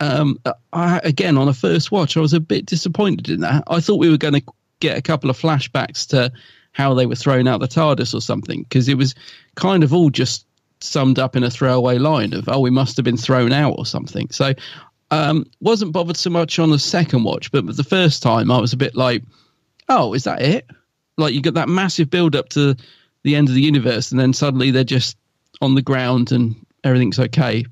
um, 0.00 0.40
I, 0.72 1.00
again, 1.02 1.38
on 1.38 1.48
a 1.48 1.54
first 1.54 1.90
watch, 1.90 2.16
I 2.16 2.20
was 2.20 2.32
a 2.32 2.40
bit 2.40 2.66
disappointed 2.66 3.28
in 3.28 3.40
that. 3.40 3.64
I 3.66 3.80
thought 3.80 3.98
we 3.98 4.10
were 4.10 4.18
going 4.18 4.34
to 4.34 4.42
get 4.80 4.98
a 4.98 5.02
couple 5.02 5.30
of 5.30 5.38
flashbacks 5.38 6.08
to 6.08 6.32
how 6.72 6.94
they 6.94 7.06
were 7.06 7.14
thrown 7.14 7.48
out 7.48 7.60
the 7.60 7.68
TARDIS 7.68 8.14
or 8.14 8.20
something, 8.20 8.62
because 8.62 8.88
it 8.88 8.98
was 8.98 9.14
kind 9.54 9.82
of 9.82 9.94
all 9.94 10.10
just 10.10 10.46
summed 10.80 11.18
up 11.18 11.36
in 11.36 11.42
a 11.42 11.50
throwaway 11.50 11.98
line 11.98 12.34
of, 12.34 12.48
oh, 12.48 12.60
we 12.60 12.70
must 12.70 12.96
have 12.96 13.04
been 13.04 13.16
thrown 13.16 13.52
out 13.52 13.76
or 13.78 13.86
something. 13.86 14.28
So, 14.30 14.52
um, 15.10 15.46
wasn't 15.60 15.92
bothered 15.92 16.16
so 16.16 16.30
much 16.30 16.58
on 16.58 16.70
the 16.70 16.78
second 16.78 17.24
watch, 17.24 17.50
but 17.50 17.64
the 17.76 17.84
first 17.84 18.22
time 18.22 18.50
I 18.50 18.60
was 18.60 18.72
a 18.72 18.76
bit 18.76 18.94
like, 18.94 19.22
oh, 19.88 20.12
is 20.14 20.24
that 20.24 20.42
it? 20.42 20.68
Like 21.16 21.32
you 21.32 21.40
got 21.40 21.54
that 21.54 21.68
massive 21.68 22.10
build 22.10 22.36
up 22.36 22.50
to 22.50 22.76
the 23.22 23.36
end 23.36 23.48
of 23.48 23.54
the 23.54 23.62
universe, 23.62 24.10
and 24.10 24.20
then 24.20 24.32
suddenly 24.32 24.70
they're 24.70 24.84
just 24.84 25.16
on 25.62 25.74
the 25.74 25.82
ground 25.82 26.32
and 26.32 26.56
everything's 26.84 27.18
okay. 27.18 27.64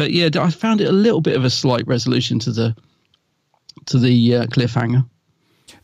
But 0.00 0.12
yeah, 0.12 0.30
I 0.40 0.50
found 0.50 0.80
it 0.80 0.88
a 0.88 0.92
little 0.92 1.20
bit 1.20 1.36
of 1.36 1.44
a 1.44 1.50
slight 1.50 1.86
resolution 1.86 2.38
to 2.38 2.52
the 2.52 2.74
to 3.84 3.98
the 3.98 4.34
uh, 4.34 4.46
cliffhanger. 4.46 5.06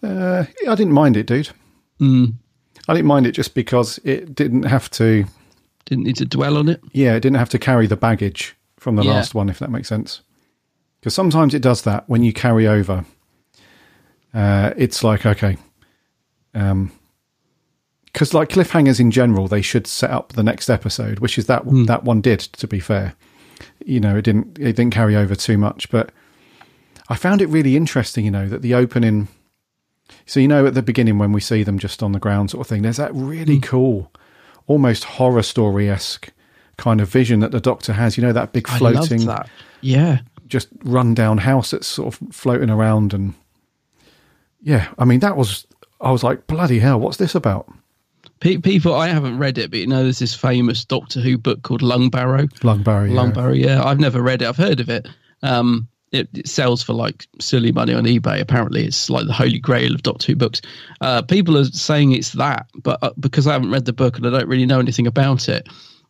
Uh, 0.02 0.46
I 0.66 0.74
didn't 0.74 0.94
mind 0.94 1.18
it, 1.18 1.26
dude. 1.26 1.50
Mm. 2.00 2.32
I 2.88 2.94
didn't 2.94 3.08
mind 3.08 3.26
it 3.26 3.32
just 3.32 3.52
because 3.54 3.98
it 4.04 4.34
didn't 4.34 4.62
have 4.62 4.88
to. 4.92 5.26
Didn't 5.84 6.04
need 6.04 6.16
to 6.16 6.24
dwell 6.24 6.56
on 6.56 6.70
it. 6.70 6.80
Yeah, 6.92 7.14
it 7.14 7.20
didn't 7.20 7.36
have 7.36 7.50
to 7.50 7.58
carry 7.58 7.86
the 7.86 7.96
baggage 7.98 8.56
from 8.78 8.96
the 8.96 9.02
Yeah. 9.02 9.16
last 9.16 9.34
one, 9.34 9.50
if 9.50 9.58
that 9.58 9.70
makes 9.70 9.86
sense. 9.88 10.22
Because 10.98 11.12
sometimes 11.14 11.52
it 11.52 11.60
does 11.60 11.82
that 11.82 12.08
when 12.08 12.22
you 12.22 12.32
carry 12.32 12.66
over. 12.66 13.04
Uh, 14.32 14.72
it's 14.78 15.04
like 15.04 15.26
okay, 15.26 15.58
because 16.54 18.32
like 18.32 18.48
cliffhangers 18.48 18.98
in 18.98 19.10
general, 19.10 19.46
they 19.46 19.60
should 19.60 19.86
set 19.86 20.08
up 20.10 20.32
the 20.32 20.42
next 20.42 20.70
episode, 20.70 21.18
which 21.18 21.36
is 21.36 21.44
that 21.48 21.64
that 21.86 22.04
one 22.04 22.22
did. 22.22 22.40
To 22.40 22.66
be 22.66 22.80
fair, 22.80 23.14
you 23.87 24.01
know, 24.01 24.16
it 24.16 24.22
didn't 24.22 24.59
it 24.59 24.74
didn't 24.74 24.91
carry 24.91 25.14
over 25.14 25.34
too 25.34 25.57
much, 25.57 25.89
but 25.91 26.11
I 27.09 27.14
found 27.14 27.41
it 27.41 27.47
really 27.47 27.76
interesting. 27.76 28.24
You 28.24 28.32
know 28.32 28.49
that 28.49 28.62
the 28.62 28.74
opening. 28.74 29.28
So 30.26 30.41
you 30.41 30.49
know 30.49 30.66
at 30.66 30.74
the 30.74 30.82
beginning 30.82 31.18
when 31.18 31.32
we 31.32 31.41
see 31.41 31.62
them 31.62 31.78
just 31.78 32.03
on 32.03 32.12
the 32.12 32.18
ground 32.18 32.51
sort 32.51 32.66
of 32.66 32.68
thing, 32.68 32.82
there's 32.82 32.97
that 32.97 33.14
really 33.14 33.59
mm. 33.59 33.62
cool, 33.62 34.12
almost 34.66 35.05
horror 35.05 35.43
story 35.43 35.89
esque 35.89 36.32
kind 36.76 37.01
of 37.01 37.09
vision 37.09 37.41
that 37.41 37.53
the 37.53 37.61
Doctor 37.61 37.93
has. 37.93 38.16
You 38.16 38.24
know 38.24 38.32
that 38.32 38.53
big 38.53 38.68
I 38.68 38.78
floating 38.78 39.26
that. 39.26 39.49
Yeah. 39.80 40.20
just 40.49 40.68
run 40.84 41.14
down 41.14 41.39
house 41.39 41.70
that's 41.70 41.87
sort 41.87 42.14
of 42.14 42.34
floating 42.34 42.70
around 42.70 43.14
and 43.14 43.34
yeah, 44.62 44.93
I 44.99 45.05
mean 45.05 45.20
that 45.20 45.37
was 45.37 45.64
I 46.01 46.11
was 46.11 46.24
like 46.24 46.49
bloody 46.49 46.80
hell, 46.80 46.99
what's 46.99 47.18
this 47.18 47.37
about? 47.37 47.72
Pe- 48.41 48.59
people, 48.59 48.95
I 48.95 49.09
haven't 49.09 49.39
read 49.39 49.59
it, 49.59 49.70
but 49.70 49.80
you 49.80 49.87
know, 49.87 50.03
there's 50.03 50.18
this 50.18 50.34
famous 50.34 50.84
Doctor 50.84 51.20
Who 51.20 51.39
book 51.39 51.62
called 51.62 51.80
Lungbarrow. 51.82 52.49
Lungbarrow, 52.61 53.09
yeah. 53.09 53.16
Lungbarrow, 53.16 53.59
yeah. 53.59 53.84
I've 53.84 54.01
never 54.01 54.22
read 54.22 54.43
it. 54.43 54.49
I've 54.49 54.57
heard 54.57 54.80
of 54.80 54.91
it. 54.91 55.09
Um, 55.43 55.89
it, 56.12 56.28
it 56.34 56.49
sells 56.49 56.82
for 56.82 56.93
like 56.93 57.26
silly 57.41 57.72
money 57.72 57.95
on 57.95 58.05
eBay. 58.05 58.41
Apparently, 58.41 58.84
it's 58.84 59.11
like 59.11 59.26
the 59.26 59.32
holy 59.32 59.59
grail 59.59 59.95
of 59.95 60.03
Doctor 60.03 60.32
Who 60.32 60.37
books. 60.37 60.62
Uh, 61.01 61.22
people 61.22 61.57
are 61.57 61.64
saying 61.64 62.12
it's 62.12 62.32
that, 62.32 62.66
but 62.74 62.99
uh, 63.03 63.12
because 63.18 63.47
I 63.47 63.53
haven't 63.53 63.70
read 63.70 63.84
the 63.84 63.93
book 63.93 64.16
and 64.16 64.26
I 64.26 64.30
don't 64.30 64.49
really 64.49 64.66
know 64.66 64.80
anything 64.80 65.07
about 65.07 65.49
it, 65.49 65.68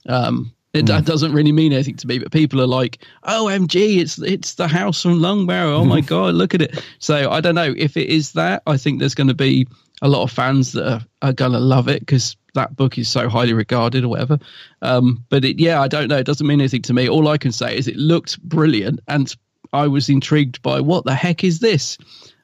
um, 0.09 0.53
it 0.73 0.87
that 0.87 1.07
doesn't 1.07 1.33
really 1.33 1.53
mean 1.53 1.73
anything 1.73 1.97
to 1.97 2.07
me. 2.07 2.19
But 2.19 2.33
people 2.33 2.61
are 2.61 2.67
like, 2.67 2.99
"Oh, 3.23 3.47
MG, 3.51 3.99
it's 3.99 4.19
it's 4.19 4.55
the 4.55 4.69
house 4.69 5.01
from 5.03 5.21
Lungbarrow. 5.21 5.79
Oh 5.79 5.85
my 5.85 6.01
god, 6.03 6.35
look 6.35 6.55
at 6.55 6.63
it!" 6.63 6.85
So 6.99 7.31
I 7.31 7.41
don't 7.41 7.55
know 7.55 7.73
if 7.77 7.97
it 7.97 8.09
is 8.09 8.33
that. 8.33 8.63
I 8.67 8.77
think 8.77 8.99
there's 8.99 9.15
going 9.15 9.29
to 9.29 9.35
be 9.35 9.67
a 10.03 10.09
lot 10.09 10.23
of 10.23 10.31
fans 10.31 10.73
that 10.73 10.91
are, 10.91 11.01
are 11.23 11.33
going 11.33 11.53
to 11.53 11.59
love 11.59 11.89
it 11.89 12.01
because 12.01 12.37
that 12.55 12.77
book 12.77 12.99
is 12.99 13.09
so 13.09 13.29
highly 13.29 13.53
regarded 13.53 14.05
or 14.05 14.09
whatever. 14.09 14.39
Um, 14.83 15.25
but 15.29 15.45
it, 15.45 15.59
yeah, 15.59 15.81
I 15.81 15.89
don't 15.89 16.09
know. 16.09 16.19
It 16.19 16.27
doesn't 16.27 16.47
mean 16.47 16.61
anything 16.61 16.83
to 16.83 16.95
me. 16.95 17.09
All 17.09 17.29
I 17.29 17.39
can 17.39 17.53
say 17.53 17.77
is 17.77 17.89
it 17.89 17.97
looked 17.97 18.43
brilliant 18.43 19.01
and 19.09 19.35
I 19.73 19.87
was 19.87 20.09
intrigued 20.09 20.63
by 20.63 20.81
what 20.81 21.05
the 21.05 21.15
heck 21.15 21.45
is 21.45 21.61
this? 21.61 21.99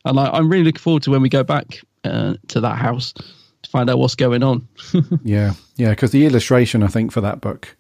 And 0.04 0.18
I, 0.18 0.36
am 0.36 0.48
really 0.50 0.64
looking 0.64 0.80
forward 0.80 1.02
to 1.04 1.10
when 1.10 1.22
we 1.22 1.28
go 1.28 1.44
back 1.44 1.80
uh, 2.04 2.34
to 2.48 2.60
that 2.60 2.78
house 2.78 3.12
to 3.12 3.70
find 3.70 3.88
out 3.88 3.98
what's 3.98 4.14
going 4.14 4.42
on. 4.42 4.66
yeah, 5.22 5.54
yeah, 5.76 5.90
because 5.90 6.10
the 6.10 6.26
illustration, 6.26 6.82
I 6.82 6.88
think, 6.88 7.12
for 7.12 7.20
that 7.20 7.40
book 7.40 7.76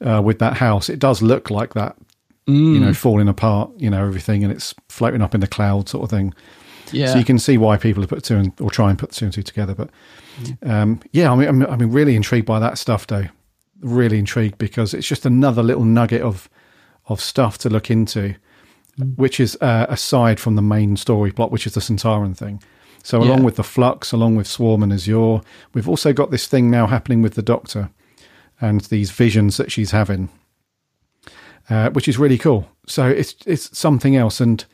uh, 0.00 0.22
with 0.24 0.38
that 0.38 0.56
house, 0.56 0.88
it 0.88 0.98
does 0.98 1.22
look 1.22 1.50
like 1.50 1.74
that, 1.74 1.96
Mm. 2.46 2.74
you 2.74 2.80
know, 2.80 2.94
falling 2.94 3.28
apart, 3.28 3.70
you 3.76 3.90
know, 3.90 4.04
everything, 4.04 4.42
and 4.42 4.52
it's 4.52 4.74
floating 4.88 5.20
up 5.22 5.34
in 5.34 5.40
the 5.40 5.46
cloud 5.46 5.88
sort 5.88 6.04
of 6.04 6.10
thing. 6.10 6.34
Yeah. 6.92 7.12
So 7.12 7.18
you 7.18 7.24
can 7.24 7.38
see 7.38 7.58
why 7.58 7.76
people 7.76 8.02
have 8.02 8.10
put 8.10 8.24
two 8.24 8.36
and 8.36 8.52
or 8.60 8.70
try 8.70 8.90
and 8.90 8.98
put 8.98 9.12
two 9.12 9.24
and 9.26 9.34
two 9.34 9.42
together. 9.42 9.74
But 9.74 9.90
um, 10.62 11.00
yeah, 11.12 11.32
I 11.32 11.36
mean, 11.36 11.48
I'm, 11.48 11.66
I 11.66 11.76
mean, 11.76 11.90
really 11.90 12.16
intrigued 12.16 12.46
by 12.46 12.58
that 12.60 12.78
stuff, 12.78 13.06
though. 13.06 13.26
Really 13.80 14.18
intrigued 14.18 14.58
because 14.58 14.92
it's 14.94 15.06
just 15.06 15.24
another 15.26 15.62
little 15.62 15.84
nugget 15.84 16.22
of 16.22 16.48
of 17.06 17.20
stuff 17.20 17.58
to 17.58 17.68
look 17.70 17.90
into, 17.90 18.34
which 19.16 19.40
is 19.40 19.56
uh, 19.60 19.86
aside 19.88 20.38
from 20.38 20.54
the 20.56 20.62
main 20.62 20.96
story 20.96 21.32
plot, 21.32 21.50
which 21.50 21.66
is 21.66 21.74
the 21.74 21.80
Sontaran 21.80 22.36
thing. 22.36 22.62
So 23.02 23.18
along 23.22 23.38
Yeah. 23.38 23.44
with 23.44 23.56
the 23.56 23.64
Flux, 23.64 24.12
along 24.12 24.36
with 24.36 24.46
Swarm 24.46 24.82
and 24.82 24.92
Azure, 24.92 25.40
we've 25.72 25.88
also 25.88 26.12
got 26.12 26.30
this 26.30 26.46
thing 26.46 26.70
now 26.70 26.86
happening 26.86 27.22
with 27.22 27.34
the 27.34 27.42
Doctor 27.42 27.88
and 28.60 28.82
these 28.82 29.10
visions 29.10 29.56
that 29.56 29.72
she's 29.72 29.90
having, 29.92 30.28
uh, 31.70 31.90
which 31.90 32.08
is 32.08 32.18
really 32.18 32.38
cool. 32.38 32.68
So 32.86 33.06
it's 33.06 33.34
it's 33.46 33.76
something 33.76 34.16
else, 34.16 34.40
and 34.40 34.64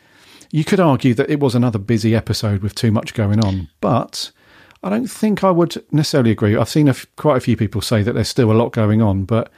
you 0.50 0.64
could 0.64 0.80
argue 0.80 1.14
that 1.14 1.30
it 1.30 1.40
was 1.40 1.54
another 1.54 1.78
busy 1.78 2.14
episode 2.14 2.62
with 2.62 2.74
too 2.74 2.90
much 2.90 3.14
going 3.14 3.44
on, 3.44 3.68
but 3.80 4.30
I 4.82 4.90
don't 4.90 5.08
think 5.08 5.42
I 5.42 5.50
would 5.50 5.82
necessarily 5.90 6.30
agree. 6.30 6.56
I've 6.56 6.68
seen 6.68 6.86
a 6.88 6.90
f- 6.90 7.06
quite 7.16 7.36
a 7.36 7.40
few 7.40 7.56
people 7.56 7.80
say 7.80 8.02
that 8.02 8.12
there's 8.12 8.28
still 8.28 8.52
a 8.52 8.54
lot 8.54 8.72
going 8.72 9.02
on, 9.02 9.24
but 9.24 9.50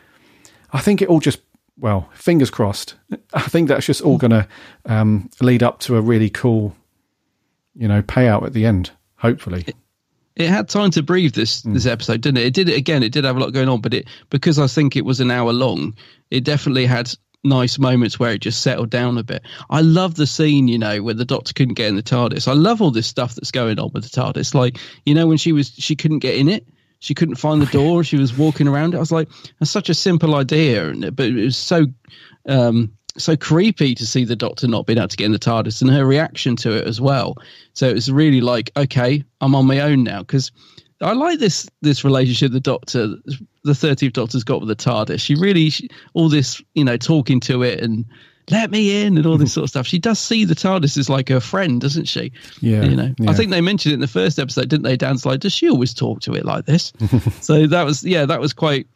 I 0.72 0.80
think 0.80 1.02
it 1.02 1.08
all 1.08 1.20
just 1.20 1.40
well, 1.80 2.08
fingers 2.12 2.50
crossed. 2.50 2.96
I 3.34 3.42
think 3.42 3.68
that's 3.68 3.86
just 3.86 4.00
all 4.00 4.18
going 4.18 4.32
to 4.32 4.48
um, 4.86 5.30
lead 5.40 5.62
up 5.62 5.78
to 5.80 5.96
a 5.96 6.00
really 6.00 6.28
cool, 6.28 6.74
you 7.76 7.86
know, 7.86 8.02
payout 8.02 8.42
at 8.44 8.52
the 8.52 8.66
end. 8.66 8.90
Hopefully, 9.16 9.64
it 10.36 10.48
had 10.48 10.68
time 10.68 10.90
to 10.92 11.02
breathe 11.02 11.34
this 11.34 11.62
Hmm. 11.62 11.74
this 11.74 11.86
episode, 11.86 12.20
didn't 12.20 12.38
it? 12.38 12.46
It 12.46 12.54
did 12.54 12.68
it 12.68 12.76
again. 12.76 13.02
It 13.02 13.12
did 13.12 13.24
have 13.24 13.36
a 13.36 13.40
lot 13.40 13.52
going 13.52 13.68
on, 13.68 13.80
but 13.80 13.94
it 13.94 14.08
because 14.30 14.58
I 14.58 14.66
think 14.66 14.96
it 14.96 15.04
was 15.04 15.20
an 15.20 15.30
hour 15.30 15.52
long, 15.52 15.96
it 16.30 16.44
definitely 16.44 16.86
had 16.86 17.12
nice 17.48 17.78
moments 17.78 18.18
where 18.18 18.32
it 18.32 18.40
just 18.40 18.62
settled 18.62 18.90
down 18.90 19.18
a 19.18 19.22
bit. 19.22 19.42
I 19.70 19.80
love 19.80 20.14
the 20.14 20.26
scene, 20.26 20.68
you 20.68 20.78
know, 20.78 21.02
where 21.02 21.14
the 21.14 21.24
Doctor 21.24 21.52
couldn't 21.52 21.74
get 21.74 21.88
in 21.88 21.96
the 21.96 22.02
TARDIS. 22.02 22.48
I 22.48 22.52
love 22.52 22.80
all 22.82 22.90
this 22.90 23.06
stuff 23.06 23.34
that's 23.34 23.50
going 23.50 23.78
on 23.78 23.90
with 23.92 24.04
the 24.04 24.20
TARDIS. 24.20 24.54
Like, 24.54 24.78
you 25.04 25.14
know, 25.14 25.26
when 25.26 25.38
she 25.38 25.52
was 25.52 25.72
she 25.76 25.96
couldn't 25.96 26.20
get 26.20 26.36
in 26.36 26.48
it. 26.48 26.66
She 27.00 27.14
couldn't 27.14 27.36
find 27.36 27.62
the 27.62 27.66
door. 27.66 28.02
She 28.02 28.16
was 28.16 28.36
walking 28.36 28.66
around 28.66 28.92
it. 28.92 28.96
I 28.96 29.00
was 29.00 29.12
like, 29.12 29.28
that's 29.60 29.70
such 29.70 29.88
a 29.88 29.94
simple 29.94 30.34
idea, 30.34 30.92
but 31.12 31.26
it 31.26 31.44
was 31.44 31.56
so 31.56 31.86
um, 32.48 32.92
so 33.16 33.36
creepy 33.36 33.94
to 33.94 34.06
see 34.06 34.24
the 34.24 34.36
Doctor 34.36 34.66
not 34.68 34.86
being 34.86 34.98
able 34.98 35.08
to 35.08 35.16
get 35.16 35.26
in 35.26 35.32
the 35.32 35.38
TARDIS 35.38 35.82
and 35.82 35.90
her 35.90 36.04
reaction 36.04 36.56
to 36.56 36.76
it 36.76 36.86
as 36.86 37.00
well. 37.00 37.36
So 37.74 37.88
it 37.88 37.94
was 37.94 38.10
really 38.10 38.40
like, 38.40 38.70
okay, 38.76 39.24
I'm 39.40 39.54
on 39.54 39.66
my 39.66 39.80
own 39.80 40.04
now 40.04 40.20
because 40.20 40.50
I 41.00 41.12
like 41.12 41.38
this 41.38 41.68
this 41.82 42.04
relationship 42.04 42.52
the 42.52 42.60
Doctor, 42.60 43.14
the 43.68 43.74
Thirteenth 43.74 44.14
Doctor's 44.14 44.44
got 44.44 44.60
with 44.60 44.68
the 44.68 44.76
TARDIS. 44.76 45.20
She 45.20 45.34
really 45.34 45.70
she, 45.70 45.88
all 46.14 46.28
this, 46.28 46.60
you 46.74 46.84
know, 46.84 46.96
talking 46.96 47.40
to 47.40 47.62
it 47.62 47.80
and 47.80 48.04
let 48.50 48.70
me 48.70 49.02
in 49.04 49.16
and 49.16 49.26
all 49.26 49.36
this 49.36 49.52
sort 49.54 49.64
of 49.64 49.70
stuff. 49.70 49.86
She 49.86 49.98
does 49.98 50.18
see 50.18 50.44
the 50.44 50.54
TARDIS 50.54 50.96
as 50.96 51.08
like 51.08 51.28
her 51.28 51.40
friend, 51.40 51.80
doesn't 51.80 52.06
she? 52.06 52.32
Yeah, 52.60 52.84
you 52.84 52.96
know. 52.96 53.14
yeah. 53.18 53.30
I 53.30 53.34
think 53.34 53.50
they 53.50 53.60
mentioned 53.60 53.92
it 53.92 53.94
in 53.94 54.00
the 54.00 54.08
first 54.08 54.38
episode, 54.38 54.68
didn't 54.68 54.84
they? 54.84 54.96
Dan's 54.96 55.26
like, 55.26 55.40
does 55.40 55.52
she 55.52 55.68
always 55.68 55.94
talk 55.94 56.20
to 56.22 56.34
it 56.34 56.44
like 56.44 56.66
this? 56.66 56.92
so 57.40 57.66
that 57.66 57.84
was 57.84 58.04
yeah, 58.04 58.26
that 58.26 58.40
was 58.40 58.52
quite 58.52 58.86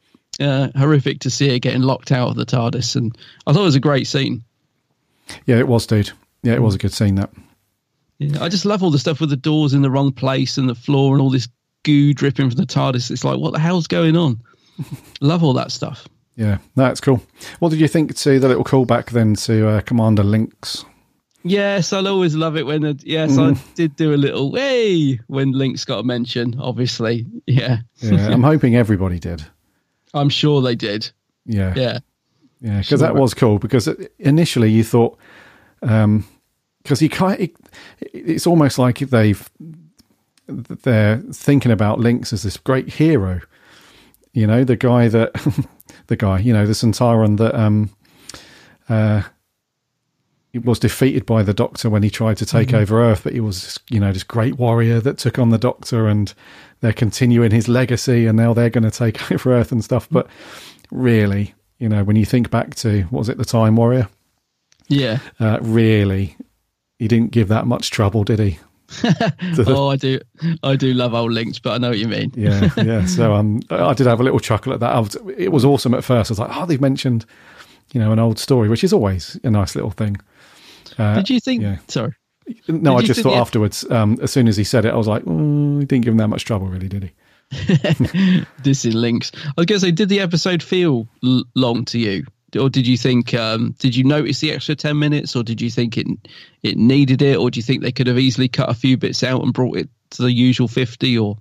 uh, 0.41 0.69
horrific 0.77 1.21
to 1.21 1.31
see 1.31 1.49
her 1.51 1.59
getting 1.59 1.83
locked 1.83 2.13
out 2.13 2.31
of 2.31 2.37
the 2.37 2.47
TARDIS, 2.47 2.97
and 2.97 3.17
I 3.47 3.53
thought 3.53 3.63
it 3.63 3.65
was 3.65 3.77
a 3.77 3.81
great 3.81 4.07
scene. 4.07 4.43
yeah, 5.47 5.59
it 5.59 5.69
was, 5.69 5.87
dude. 5.87 6.11
Yeah, 6.43 6.55
it 6.55 6.63
was 6.63 6.75
a 6.75 6.79
good 6.79 6.93
scene. 6.93 7.15
That 7.17 7.31
Yeah, 8.19 8.43
I 8.43 8.49
just 8.49 8.65
love 8.65 8.83
all 8.83 8.91
the 8.91 8.99
stuff 8.99 9.21
with 9.21 9.31
the 9.31 9.37
doors 9.37 9.75
in 9.75 9.83
the 9.83 9.91
wrong 9.91 10.13
place 10.13 10.59
and 10.59 10.69
the 10.69 10.75
floor 10.75 11.15
and 11.15 11.23
all 11.23 11.31
this 11.31 11.49
goo 11.85 12.13
dripping 12.15 12.51
from 12.51 12.57
the 12.57 12.67
TARDIS. 12.67 13.11
It's 13.11 13.25
like, 13.25 13.39
what 13.39 13.53
the 13.53 13.59
hell's 13.59 13.87
going 13.87 14.17
on? 14.17 14.41
Love 15.21 15.43
all 15.45 15.53
that 15.55 15.71
stuff. 15.73 16.09
yeah, 16.37 16.59
that's 16.77 17.01
cool. 17.01 17.23
What 17.61 17.71
did 17.71 17.81
you 17.81 17.89
think 17.89 18.15
to 18.17 18.39
the 18.39 18.49
little 18.49 18.65
callback 18.65 19.11
then 19.11 19.35
to 19.35 19.69
uh, 19.69 19.81
Commander 19.83 20.23
Linx? 20.23 20.85
Yes, 21.45 21.93
I'll 21.93 22.07
always 22.09 22.35
love 22.37 22.57
it 22.57 22.65
when. 22.67 22.85
It, 22.85 23.05
yes, 23.05 23.33
Mm. 23.33 23.57
I 23.57 23.61
did 23.75 23.97
do 23.97 24.15
a 24.15 24.17
little 24.17 24.55
hey 24.55 25.19
when 25.27 25.53
Linx 25.53 25.85
got 25.85 25.99
a 25.99 26.03
mention. 26.05 26.55
Obviously, 26.61 27.27
yeah, 27.47 27.79
Yeah, 27.99 28.29
I'm 28.29 28.43
hoping 28.45 28.77
everybody 28.77 29.19
did. 29.19 29.45
I'm 30.15 30.29
sure 30.29 30.63
they 30.63 30.75
did. 30.77 31.11
Yeah, 31.47 31.75
Yeah, 31.77 31.99
Yeah, 32.61 32.79
because 32.79 32.87
Sure. 32.87 32.99
that 32.99 33.15
was 33.17 33.35
cool. 33.35 33.59
Because 33.59 33.89
initially 34.21 34.71
you 34.71 34.85
thought, 34.85 35.19
because 35.81 37.03
you 37.03 37.09
can't. 37.09 37.41
It, 37.41 37.57
it's 38.13 38.47
almost 38.47 38.79
like 38.79 38.99
they've 39.01 39.51
they're 40.47 41.19
thinking 41.33 41.73
about 41.73 41.99
Linx 41.99 42.33
as 42.33 42.43
this 42.43 42.57
great 42.57 42.89
hero. 42.89 43.41
You 44.35 44.47
know, 44.47 44.65
the 44.65 44.77
guy 44.77 45.09
that 45.09 45.33
the 46.07 46.17
guy, 46.17 46.39
you 46.39 46.53
know, 46.53 46.67
the 46.67 46.73
Sontaran 46.73 47.37
that 47.39 47.55
um 47.55 47.91
uh 48.89 49.23
was 50.65 50.79
defeated 50.79 51.25
by 51.25 51.43
the 51.43 51.55
Doctor 51.55 51.89
when 51.89 52.03
he 52.03 52.11
tried 52.11 52.37
to 52.37 52.45
take 52.47 52.69
Mhm. 52.71 52.75
over 52.83 53.03
Earth, 53.03 53.23
but 53.25 53.33
he 53.33 53.41
was, 53.41 53.79
you 53.89 53.99
know, 53.99 54.13
this 54.13 54.23
great 54.23 54.59
warrior 54.59 55.01
that 55.01 55.17
took 55.17 55.39
on 55.39 55.49
the 55.49 55.57
Doctor, 55.59 56.07
and 56.09 56.35
they're 56.81 56.93
continuing 56.93 57.53
his 57.53 57.69
legacy, 57.69 58.27
and 58.27 58.37
now 58.37 58.53
they're 58.53 58.69
going 58.69 58.85
to 58.85 58.91
take 58.91 59.33
over 59.33 59.55
Earth 59.55 59.73
and 59.73 59.83
stuff. 59.83 60.09
But 60.11 60.27
really, 60.91 61.55
you 61.79 61.89
know, 61.89 62.05
when 62.05 62.17
you 62.17 62.27
think 62.27 62.51
back 62.51 62.75
to 62.77 63.03
what 63.05 63.21
was 63.21 63.29
it, 63.31 63.39
the 63.39 63.45
Time 63.47 63.77
Warrior? 63.77 64.09
yeah. 64.89 65.21
Uh, 65.41 65.59
really, 65.63 66.37
he 66.99 67.09
didn't 67.09 67.31
give 67.31 67.49
that 67.49 67.67
much 67.67 67.91
trouble, 67.91 68.23
did 68.25 68.39
he? 68.39 68.59
Oh, 69.67 69.89
I 69.89 69.97
do, 69.97 70.21
I 70.63 70.77
do 70.77 70.93
love 70.95 71.15
old 71.15 71.33
Linx, 71.33 71.61
but 71.63 71.73
I 71.73 71.79
know 71.79 71.91
what 71.91 71.99
you 71.99 72.09
mean. 72.09 72.33
yeah, 72.37 72.71
yeah. 72.77 73.07
So 73.07 73.35
um, 73.35 73.61
I 73.71 73.95
did 73.95 74.07
have 74.07 74.21
a 74.21 74.23
little 74.23 74.41
chuckle 74.41 74.73
at 74.73 74.81
that. 74.81 74.95
I 74.95 74.99
was, 75.01 75.17
it 75.37 75.51
was 75.51 75.65
awesome 75.65 75.95
at 75.95 76.05
first. 76.05 76.31
I 76.31 76.33
was 76.33 76.39
like, 76.39 76.51
oh, 76.57 76.67
they've 76.67 76.81
mentioned, 76.81 77.25
you 77.93 78.01
know, 78.01 78.13
an 78.13 78.19
old 78.19 78.39
story, 78.39 78.69
which 78.69 78.85
is 78.85 78.93
always 78.93 79.39
a 79.45 79.51
nice 79.51 79.75
little 79.75 79.91
thing. 79.91 80.17
Uh, 80.99 81.17
Did 81.17 81.31
you 81.31 81.41
think? 81.41 81.63
yeah. 81.63 81.79
Sorry. 81.89 82.13
No, 82.69 82.97
Did 82.97 83.05
I 83.05 83.07
just 83.07 83.21
thought 83.23 83.37
afterwards, 83.37 83.89
um, 83.91 84.19
as 84.21 84.33
soon 84.33 84.49
as 84.49 84.57
he 84.57 84.65
said 84.65 84.85
it, 84.85 84.93
I 84.93 84.97
was 84.97 85.07
like, 85.07 85.23
mm, 85.25 85.81
he 85.81 85.87
didn't 85.87 86.05
give 86.05 86.13
him 86.13 86.19
that 86.19 86.29
much 86.29 86.45
trouble, 86.45 86.67
really, 86.67 86.89
did 86.89 87.05
he? 87.05 87.13
this 88.63 88.85
is 88.85 88.95
Linx. 88.95 89.31
I 89.35 89.53
was 89.57 89.67
going 89.67 89.79
to 89.79 89.81
say, 89.81 89.91
did 89.91 90.09
the 90.09 90.21
episode 90.21 90.63
feel 90.63 91.07
l- 91.25 91.45
long 91.55 91.85
to 91.87 91.99
you, 91.99 92.25
or 92.59 92.69
did 92.69 92.87
you 92.87 92.97
think? 92.97 93.35
Um, 93.35 93.75
did 93.79 93.97
you 93.97 94.05
notice 94.05 94.41
the 94.41 94.53
extra 94.53 94.75
ten 94.75 94.99
minutes, 94.99 95.35
or 95.37 95.43
did 95.43 95.61
you 95.61 95.71
think 95.71 95.97
it 95.97 96.07
it 96.63 96.77
needed 96.77 97.23
it, 97.23 97.37
or 97.37 97.51
do 97.51 97.59
you 97.59 97.63
think 97.63 97.83
they 97.83 97.93
could 97.93 98.07
have 98.07 98.19
easily 98.19 98.49
cut 98.49 98.69
a 98.69 98.75
few 98.75 98.97
bits 98.97 99.23
out 99.23 99.43
and 99.43 99.53
brought 99.53 99.77
it 99.77 99.89
to 100.11 100.23
the 100.23 100.33
usual 100.33 100.69
fifty, 100.69 101.19
or 101.19 101.37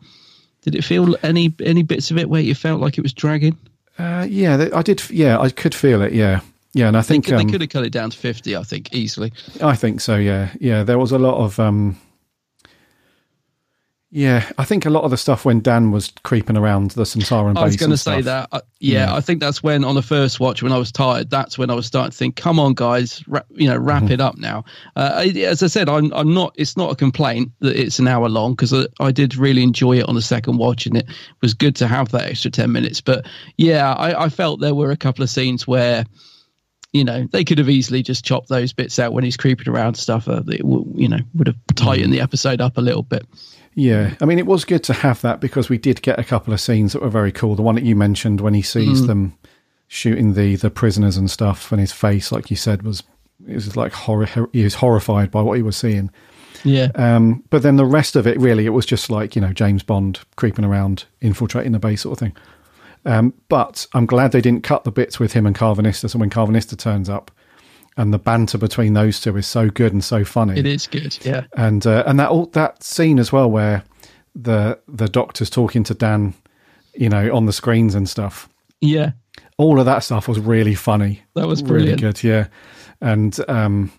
did 0.61 0.75
it 0.75 0.83
feel 0.83 1.15
any 1.23 1.53
any 1.63 1.83
bits 1.83 2.11
of 2.11 2.17
it 2.17 2.29
where 2.29 2.41
you 2.41 2.55
felt 2.55 2.81
like 2.81 2.97
it 2.97 3.01
was 3.01 3.13
dragging? 3.13 3.57
Uh, 3.97 4.25
yeah, 4.29 4.69
I 4.73 4.81
did. 4.81 5.01
Yeah, 5.09 5.39
I 5.39 5.49
could 5.49 5.75
feel 5.75 6.01
it. 6.01 6.13
Yeah, 6.13 6.41
yeah, 6.73 6.87
and 6.87 6.97
I 6.97 7.01
think 7.01 7.25
they, 7.25 7.31
could, 7.31 7.39
um, 7.39 7.47
they 7.47 7.51
could 7.51 7.61
have 7.61 7.69
cut 7.69 7.85
it 7.85 7.91
down 7.91 8.09
to 8.09 8.17
fifty. 8.17 8.55
I 8.55 8.63
think 8.63 8.93
easily. 8.93 9.33
I 9.61 9.75
think 9.75 10.01
so. 10.01 10.15
Yeah, 10.15 10.51
yeah. 10.59 10.83
There 10.83 10.99
was 10.99 11.11
a 11.11 11.19
lot 11.19 11.43
of. 11.43 11.59
Um, 11.59 11.97
yeah, 14.13 14.49
I 14.57 14.65
think 14.65 14.85
a 14.85 14.89
lot 14.89 15.05
of 15.05 15.11
the 15.11 15.15
stuff 15.17 15.45
when 15.45 15.61
Dan 15.61 15.91
was 15.91 16.11
creeping 16.23 16.57
around 16.57 16.91
the 16.91 17.05
base. 17.05 17.25
I 17.25 17.63
was 17.63 17.77
going 17.77 17.91
to 17.91 17.97
say 17.97 18.21
stuff. 18.21 18.49
that. 18.51 18.57
Uh, 18.57 18.61
yeah, 18.81 19.05
Yeah. 19.05 19.15
I 19.15 19.21
think 19.21 19.39
that's 19.39 19.63
when 19.63 19.85
on 19.85 19.95
the 19.95 20.01
first 20.01 20.41
watch 20.41 20.61
when 20.61 20.73
I 20.73 20.77
was 20.77 20.91
tired. 20.91 21.29
That's 21.29 21.57
when 21.57 21.69
I 21.69 21.75
was 21.75 21.85
starting 21.85 22.11
to 22.11 22.17
think, 22.17 22.35
"Come 22.35 22.59
on, 22.59 22.73
guys, 22.73 23.23
wrap, 23.27 23.45
you 23.51 23.69
know, 23.69 23.77
wrap 23.77 24.03
Mm-hmm. 24.03 24.11
it 24.11 24.19
up 24.19 24.37
now." 24.37 24.65
Uh, 24.97 25.25
as 25.37 25.63
I 25.63 25.67
said, 25.67 25.87
I'm 25.87 26.11
I'm 26.13 26.33
not. 26.33 26.53
It's 26.57 26.75
not 26.75 26.91
a 26.91 26.95
complaint 26.95 27.51
that 27.61 27.77
it's 27.79 27.99
an 27.99 28.07
hour 28.09 28.27
long 28.27 28.51
because 28.51 28.73
I, 28.73 28.85
I 28.99 29.11
did 29.11 29.37
really 29.37 29.63
enjoy 29.63 29.99
it 29.99 30.09
on 30.09 30.15
the 30.15 30.21
second 30.21 30.57
watch, 30.57 30.85
and 30.85 30.97
it 30.97 31.07
was 31.41 31.53
good 31.53 31.77
to 31.77 31.87
have 31.87 32.09
that 32.09 32.23
extra 32.29 32.51
ten 32.51 32.73
minutes. 32.73 32.99
But 32.99 33.25
yeah, 33.57 33.93
I, 33.93 34.25
I 34.25 34.29
felt 34.29 34.59
there 34.59 34.75
were 34.75 34.91
a 34.91 34.97
couple 34.97 35.23
of 35.23 35.29
scenes 35.29 35.65
where 35.65 36.03
you 36.93 37.05
know, 37.05 37.25
they 37.31 37.45
could 37.45 37.57
have 37.57 37.69
easily 37.69 38.03
just 38.03 38.25
chopped 38.25 38.49
those 38.49 38.73
bits 38.73 38.99
out 38.99 39.13
when 39.13 39.23
he's 39.23 39.37
creeping 39.37 39.69
around 39.69 39.95
stuff. 39.95 40.27
Uh, 40.27 40.41
that 40.41 40.59
you 40.97 41.07
know 41.07 41.19
would 41.35 41.47
have 41.47 41.55
tightened 41.75 42.11
the 42.11 42.19
episode 42.19 42.59
up 42.59 42.77
a 42.77 42.81
little 42.81 43.03
bit. 43.03 43.25
Yeah, 43.73 44.15
I 44.21 44.25
mean, 44.25 44.37
it 44.39 44.45
was 44.45 44.65
good 44.65 44.83
to 44.85 44.93
have 44.93 45.21
that 45.21 45.39
because 45.39 45.69
we 45.69 45.77
did 45.77 46.01
get 46.01 46.19
a 46.19 46.23
couple 46.23 46.53
of 46.53 46.59
scenes 46.59 46.93
that 46.93 47.01
were 47.01 47.09
very 47.09 47.31
cool. 47.31 47.55
The 47.55 47.61
one 47.61 47.75
that 47.75 47.85
you 47.85 47.95
mentioned 47.95 48.41
when 48.41 48.53
he 48.53 48.61
sees 48.61 49.01
Mm. 49.03 49.07
them 49.07 49.33
shooting 49.87 50.33
the 50.33 50.55
the 50.57 50.69
prisoners 50.69 51.17
and 51.17 51.29
stuff, 51.31 51.71
and 51.71 51.79
his 51.79 51.91
face, 51.93 52.31
like 52.31 52.49
you 52.49 52.57
said, 52.57 52.83
was 52.83 53.03
it 53.47 53.55
was 53.55 53.75
like 53.77 53.93
horror. 53.93 54.27
He 54.51 54.63
was 54.63 54.75
horrified 54.75 55.31
by 55.31 55.41
what 55.41 55.55
he 55.57 55.63
was 55.63 55.77
seeing. 55.77 56.11
Yeah. 56.63 56.89
Um, 56.95 57.43
but 57.49 57.63
then 57.63 57.77
the 57.77 57.85
rest 57.85 58.15
of 58.15 58.27
it, 58.27 58.39
really, 58.39 58.65
it 58.65 58.69
was 58.69 58.85
just 58.85 59.09
like 59.09 59.35
you 59.35 59.41
know 59.41 59.53
James 59.53 59.83
Bond 59.83 60.19
creeping 60.35 60.65
around, 60.65 61.05
infiltrating 61.21 61.71
the 61.71 61.79
base, 61.79 62.01
sort 62.01 62.13
of 62.13 62.19
thing. 62.19 62.35
Um, 63.05 63.33
but 63.49 63.87
I'm 63.93 64.05
glad 64.05 64.31
they 64.31 64.41
didn't 64.41 64.63
cut 64.63 64.83
the 64.83 64.91
bits 64.91 65.19
with 65.19 65.33
him 65.33 65.47
and 65.47 65.55
Karvanista. 65.57 66.09
So 66.09 66.19
when 66.19 66.29
Karvanista 66.29 66.77
turns 66.77 67.09
up, 67.09 67.31
and 67.97 68.13
the 68.13 68.19
banter 68.19 68.57
between 68.57 68.93
those 68.93 69.19
two 69.19 69.35
is 69.37 69.45
so 69.47 69.69
good 69.69 69.91
and 69.93 70.03
so 70.03 70.23
funny 70.23 70.57
It 70.59 70.65
is 70.65 70.87
good. 70.87 71.17
Yeah. 71.25 71.43
and 71.57 71.85
uh, 71.85 72.03
and 72.07 72.19
that 72.19 72.29
all, 72.29 72.45
that 72.47 72.83
scene 72.83 73.19
as 73.19 73.31
well 73.31 73.49
where 73.51 73.83
the 74.35 74.79
the 74.87 75.07
doctor's 75.09 75.49
talking 75.49 75.83
to 75.85 75.93
Dan, 75.93 76.33
you 76.93 77.09
know, 77.09 77.35
on 77.35 77.45
the 77.45 77.53
screens 77.53 77.95
and 77.95 78.07
stuff. 78.09 78.47
Yeah. 78.79 79.11
All 79.57 79.79
of 79.79 79.85
that 79.85 80.03
stuff 80.03 80.27
was 80.27 80.39
really 80.39 80.73
funny. 80.75 81.21
That 81.35 81.47
was 81.47 81.61
really 81.63 81.95
good. 81.95 82.23
Yeah, 82.23 82.47
and 82.99 83.37
um, 83.47 83.91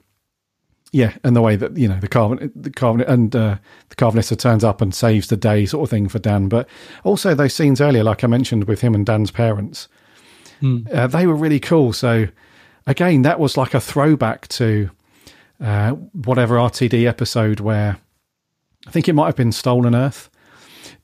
yeah, 0.90 1.12
and 1.22 1.36
the 1.36 1.40
way 1.43 1.55
that 1.57 1.76
you 1.76 1.86
know 1.86 2.01
the 2.01 2.09
carbon, 2.09 2.51
the 2.57 2.70
carbon, 2.70 3.03
and 3.07 3.34
uh, 3.36 3.57
the 3.90 3.95
Karvanista 3.97 4.36
turns 4.36 4.64
up 4.64 4.80
and 4.80 4.93
saves 4.95 5.28
the 5.28 5.36
day, 5.36 5.64
sort 5.66 5.84
of 5.84 5.90
thing 5.90 6.09
for 6.09 6.18
Dan. 6.18 6.49
But 6.49 6.68
also 7.05 7.34
those 7.34 7.55
scenes 7.55 7.80
earlier, 7.80 8.03
like 8.03 8.24
I 8.24 8.26
mentioned 8.26 8.64
with 8.64 8.80
him 8.80 8.95
and 8.95 9.07
Dan's 9.07 9.30
parents, 9.30 9.88
Hmm. 10.61 10.78
uh, 10.93 11.07
they 11.07 11.26
were 11.26 11.36
really 11.36 11.61
cool. 11.61 11.93
So 11.93 12.26
again, 12.87 13.22
that 13.22 13.39
was 13.41 13.57
like 13.57 13.74
a 13.74 13.80
throwback 13.80 14.49
to 14.49 14.91
uh, 15.61 15.91
whatever 15.91 16.57
RTD 16.57 17.07
episode 17.07 17.61
where 17.61 17.99
I 18.87 18.91
think 18.91 19.09
it 19.09 19.12
might 19.14 19.26
have 19.26 19.37
been 19.37 19.53
Stolen 19.53 19.95
Earth, 19.95 20.28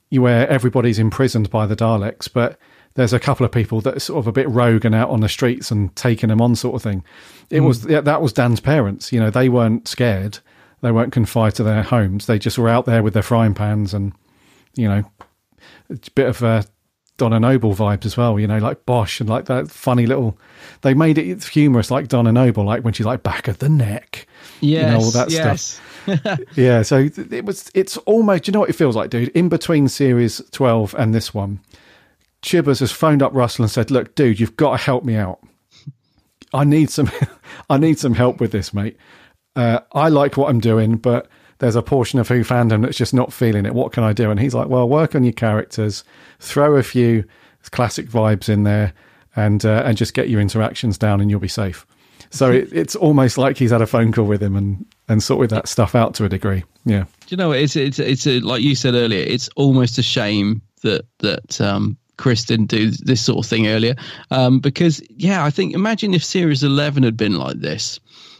where 0.09 0.47
everybody's 0.49 0.99
imprisoned 0.99 1.49
by 1.49 1.65
the 1.65 1.75
Daleks, 1.75 2.27
but 2.31 2.57
there's 2.95 3.13
a 3.13 3.19
couple 3.19 3.45
of 3.45 3.51
people 3.51 3.79
that 3.81 3.95
are 3.95 3.99
sort 3.99 4.19
of 4.19 4.27
a 4.27 4.31
bit 4.31 4.49
rogue 4.49 4.83
and 4.83 4.93
out 4.95 5.09
on 5.09 5.21
the 5.21 5.29
streets 5.29 5.71
and 5.71 5.95
taking 5.95 6.29
them 6.29 6.41
on, 6.41 6.55
sort 6.55 6.75
of 6.75 6.81
thing. 6.81 7.03
It 7.49 7.61
Mm. 7.61 7.67
was 7.67 7.81
that 7.83 8.21
was 8.21 8.33
Dan's 8.33 8.59
parents. 8.59 9.13
You 9.13 9.19
know, 9.19 9.29
they 9.29 9.47
weren't 9.47 9.87
scared. 9.87 10.39
They 10.81 10.91
weren't 10.91 11.13
confined 11.13 11.55
to 11.55 11.63
their 11.63 11.83
homes. 11.83 12.25
They 12.25 12.39
just 12.39 12.57
were 12.57 12.69
out 12.69 12.85
there 12.85 13.03
with 13.03 13.13
their 13.13 13.23
frying 13.23 13.53
pans 13.53 13.93
and 13.93 14.13
you 14.75 14.87
know, 14.87 15.03
a 15.89 15.97
bit 16.15 16.27
of 16.27 16.41
a 16.43 16.65
Donna 17.19 17.39
Noble 17.39 17.75
vibes 17.75 18.05
as 18.05 18.17
well. 18.17 18.39
You 18.39 18.47
know, 18.47 18.57
like 18.57 18.85
Bosch 18.85 19.19
and 19.19 19.29
like 19.29 19.45
that 19.45 19.69
funny 19.69 20.07
little. 20.07 20.37
They 20.81 20.95
made 20.95 21.17
it 21.17 21.43
humorous, 21.43 21.91
like 21.91 22.07
Donna 22.07 22.31
Noble, 22.31 22.63
like 22.65 22.83
when 22.83 22.93
she's 22.93 23.05
like 23.05 23.21
back 23.21 23.47
of 23.47 23.59
the 23.59 23.69
neck. 23.69 24.27
Yes. 24.61 24.83
you 24.83 24.89
know, 24.89 25.05
all 25.05 25.11
that 25.11 25.29
yes. 25.29 25.79
stuff. 26.05 26.39
yeah, 26.55 26.81
so 26.81 27.09
it 27.15 27.45
was. 27.45 27.69
It's 27.75 27.97
almost. 27.97 28.47
You 28.47 28.53
know 28.53 28.61
what 28.61 28.69
it 28.69 28.75
feels 28.75 28.95
like, 28.95 29.11
dude? 29.11 29.29
In 29.29 29.49
between 29.49 29.87
series 29.87 30.41
twelve 30.51 30.95
and 30.97 31.13
this 31.13 31.33
one, 31.33 31.59
Chibbers 32.41 32.79
has 32.79 32.91
phoned 32.91 33.21
up 33.21 33.33
Russell 33.33 33.63
and 33.63 33.71
said, 33.71 33.91
"Look, 33.91 34.15
dude, 34.15 34.39
you've 34.39 34.57
got 34.57 34.71
to 34.71 34.77
help 34.77 35.03
me 35.03 35.15
out. 35.15 35.39
I 36.53 36.63
need 36.63 36.89
some. 36.89 37.11
I 37.69 37.77
need 37.77 37.99
some 37.99 38.15
help 38.15 38.39
with 38.39 38.51
this, 38.51 38.73
mate. 38.73 38.97
Uh, 39.55 39.81
I 39.91 40.09
like 40.09 40.37
what 40.37 40.49
I'm 40.49 40.59
doing, 40.59 40.95
but." 40.95 41.29
There's 41.59 41.75
a 41.75 41.81
portion 41.81 42.19
of 42.19 42.27
Who 42.27 42.43
fandom 42.43 42.81
that's 42.81 42.97
just 42.97 43.13
not 43.13 43.31
feeling 43.31 43.65
it. 43.65 43.73
What 43.73 43.91
can 43.91 44.03
I 44.03 44.13
do? 44.13 44.31
And 44.31 44.39
he's 44.39 44.53
like, 44.53 44.67
"Well, 44.67 44.87
work 44.89 45.15
on 45.15 45.23
your 45.23 45.33
characters, 45.33 46.03
throw 46.39 46.75
a 46.75 46.83
few 46.83 47.25
classic 47.71 48.09
vibes 48.09 48.49
in 48.49 48.63
there, 48.63 48.93
and 49.35 49.63
uh, 49.65 49.83
and 49.85 49.97
just 49.97 50.13
get 50.13 50.29
your 50.29 50.41
interactions 50.41 50.97
down, 50.97 51.21
and 51.21 51.29
you'll 51.29 51.39
be 51.39 51.47
safe." 51.47 51.85
So 52.31 52.51
it, 52.51 52.69
it's 52.71 52.95
almost 52.95 53.37
like 53.37 53.57
he's 53.57 53.71
had 53.71 53.81
a 53.81 53.87
phone 53.87 54.11
call 54.11 54.25
with 54.25 54.41
him 54.41 54.55
and 54.55 54.85
and 55.07 55.21
sorted 55.21 55.49
that 55.49 55.67
stuff 55.67 55.95
out 55.95 56.13
to 56.15 56.25
a 56.25 56.29
degree. 56.29 56.63
Yeah. 56.85 57.05
Do 57.25 57.27
you 57.29 57.37
know? 57.37 57.51
It's 57.51 57.75
it's 57.75 57.99
it's 57.99 58.27
a, 58.27 58.39
like 58.39 58.61
you 58.61 58.75
said 58.75 58.95
earlier. 58.95 59.23
It's 59.25 59.49
almost 59.55 59.97
a 59.97 60.03
shame 60.03 60.61
that 60.83 61.05
that 61.19 61.59
um, 61.59 61.97
Chris 62.17 62.43
didn't 62.43 62.67
do 62.67 62.91
this 62.91 63.23
sort 63.23 63.45
of 63.45 63.49
thing 63.49 63.67
earlier. 63.67 63.95
Um, 64.29 64.59
because 64.59 65.01
yeah, 65.09 65.43
I 65.43 65.49
think 65.49 65.73
imagine 65.73 66.13
if 66.13 66.23
Series 66.23 66.63
Eleven 66.63 67.03
had 67.03 67.17
been 67.17 67.37
like 67.37 67.59
this, 67.59 67.99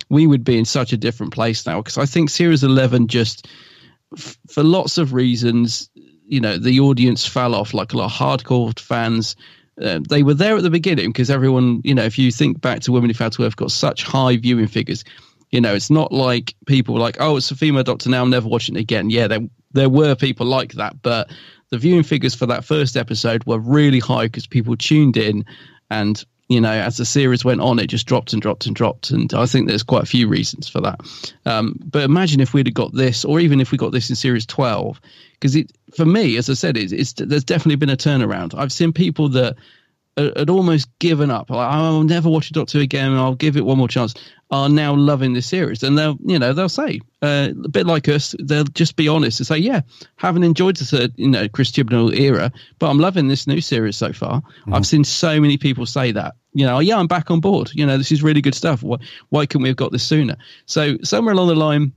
we 0.09 0.27
would 0.27 0.43
be 0.43 0.57
in 0.57 0.65
such 0.65 0.93
a 0.93 0.97
different 0.97 1.33
place 1.33 1.65
now. 1.65 1.81
Because 1.81 1.97
I 1.97 2.05
think 2.05 2.29
Series 2.29 2.63
Eleven 2.63 3.07
just, 3.07 3.47
f- 4.17 4.37
for 4.49 4.63
lots 4.63 4.97
of 4.97 5.13
reasons, 5.13 5.89
you 6.27 6.39
know, 6.39 6.57
the 6.57 6.79
audience 6.79 7.25
fell 7.25 7.55
off. 7.55 7.73
Like 7.73 7.93
a 7.93 7.97
lot 7.97 8.05
of 8.05 8.11
hardcore 8.11 8.77
fans. 8.79 9.35
Uh, 9.81 9.99
they 10.09 10.23
were 10.23 10.33
there 10.33 10.57
at 10.57 10.63
the 10.63 10.69
beginning 10.69 11.09
because 11.09 11.29
everyone, 11.29 11.79
you 11.85 11.95
know, 11.95 12.03
if 12.03 12.17
you 12.17 12.31
think 12.31 12.59
back 12.59 12.81
to 12.81 12.91
Women 12.91 13.09
Who 13.09 13.13
Fell 13.13 13.29
to 13.29 13.43
Earth, 13.43 13.55
got 13.55 13.71
such 13.71 14.03
high 14.03 14.35
viewing 14.35 14.67
figures. 14.67 15.05
You 15.51 15.61
know, 15.61 15.73
it's 15.73 15.89
not 15.89 16.11
like 16.11 16.53
people 16.67 16.93
were 16.93 16.99
like, 16.99 17.17
oh, 17.19 17.37
it's 17.37 17.49
a 17.49 17.55
female 17.55 17.83
doctor 17.83 18.09
now, 18.09 18.21
I'm 18.21 18.29
never 18.29 18.47
watching 18.47 18.75
it 18.75 18.81
again. 18.81 19.09
Yeah, 19.09 19.27
there 19.27 19.39
there 19.71 19.89
were 19.89 20.15
people 20.15 20.45
like 20.45 20.73
that, 20.73 21.01
but 21.01 21.31
the 21.69 21.77
viewing 21.77 22.03
figures 22.03 22.35
for 22.35 22.45
that 22.47 22.65
first 22.65 22.97
episode 22.97 23.45
were 23.45 23.59
really 23.59 23.99
high 23.99 24.25
because 24.25 24.47
people 24.47 24.75
tuned 24.75 25.17
in, 25.17 25.45
and 25.89 26.23
you 26.49 26.59
know, 26.59 26.71
as 26.71 26.97
the 26.97 27.05
series 27.05 27.45
went 27.45 27.61
on, 27.61 27.77
it 27.77 27.87
just 27.87 28.07
dropped 28.07 28.33
and 28.33 28.41
dropped 28.41 28.65
and 28.65 28.75
dropped. 28.75 29.11
And 29.11 29.31
I 29.35 29.45
think 29.45 29.67
there's 29.67 29.83
quite 29.83 30.01
a 30.01 30.07
few 30.07 30.27
reasons 30.27 30.67
for 30.67 30.81
that. 30.81 30.99
Um, 31.45 31.79
but 31.85 32.03
imagine 32.03 32.41
if 32.41 32.55
we'd 32.55 32.65
have 32.65 32.73
got 32.73 32.93
this, 32.93 33.23
or 33.23 33.39
even 33.39 33.61
if 33.61 33.71
we 33.71 33.77
got 33.77 33.91
this 33.91 34.09
in 34.09 34.15
series 34.15 34.47
12, 34.47 34.99
because 35.33 35.55
it, 35.55 35.71
for 35.95 36.05
me, 36.05 36.37
as 36.37 36.49
I 36.49 36.55
said, 36.55 36.75
it's, 36.75 36.91
it's 36.91 37.13
there's 37.13 37.43
definitely 37.43 37.75
been 37.75 37.91
a 37.91 37.95
turnaround. 37.95 38.57
I've 38.57 38.71
seen 38.71 38.91
people 38.91 39.29
that 39.29 39.57
had 40.37 40.49
almost 40.49 40.87
given 40.99 41.31
up. 41.31 41.49
Like, 41.49 41.71
I'll 41.71 42.03
never 42.03 42.29
watch 42.29 42.49
a 42.49 42.53
Doctor 42.53 42.79
again. 42.79 43.13
I'll 43.13 43.35
give 43.35 43.57
it 43.57 43.65
one 43.65 43.77
more 43.77 43.87
chance. 43.87 44.13
Are 44.51 44.67
now 44.67 44.95
loving 44.95 45.33
this 45.33 45.45
series, 45.45 45.83
and 45.83 45.95
they'll, 45.95 46.17
you 46.25 46.39
know, 46.39 46.53
they'll 46.53 46.69
say 46.69 47.01
uh, 47.21 47.49
a 47.63 47.69
bit 47.69 47.85
like 47.85 48.07
us. 48.07 48.33
They'll 48.39 48.63
just 48.63 48.95
be 48.95 49.07
honest 49.07 49.39
and 49.39 49.45
say, 49.45 49.59
"Yeah, 49.59 49.81
haven't 50.15 50.43
enjoyed 50.43 50.75
the, 50.77 51.03
uh, 51.03 51.07
you 51.17 51.29
know, 51.29 51.47
Chris 51.47 51.69
Chibnall 51.69 52.17
era, 52.17 52.51
but 52.79 52.89
I'm 52.89 52.97
loving 52.97 53.27
this 53.27 53.45
new 53.45 53.61
series 53.61 53.95
so 53.95 54.11
far." 54.11 54.41
I've 54.71 54.87
seen 54.87 55.03
so 55.03 55.39
many 55.39 55.57
people 55.57 55.85
say 55.85 56.11
that. 56.13 56.33
You 56.53 56.65
know, 56.65 56.79
yeah, 56.79 56.97
I'm 56.97 57.05
back 57.05 57.29
on 57.29 57.41
board. 57.41 57.69
You 57.75 57.85
know, 57.85 57.99
this 57.99 58.11
is 58.11 58.23
really 58.23 58.41
good 58.41 58.55
stuff. 58.55 58.81
Why, 58.81 58.97
why 59.29 59.45
couldn't 59.45 59.61
we 59.61 59.69
have 59.69 59.77
got 59.77 59.91
this 59.91 60.03
sooner? 60.03 60.35
So 60.65 60.97
somewhere 61.03 61.35
along 61.35 61.49
the 61.49 61.55
line, 61.55 61.93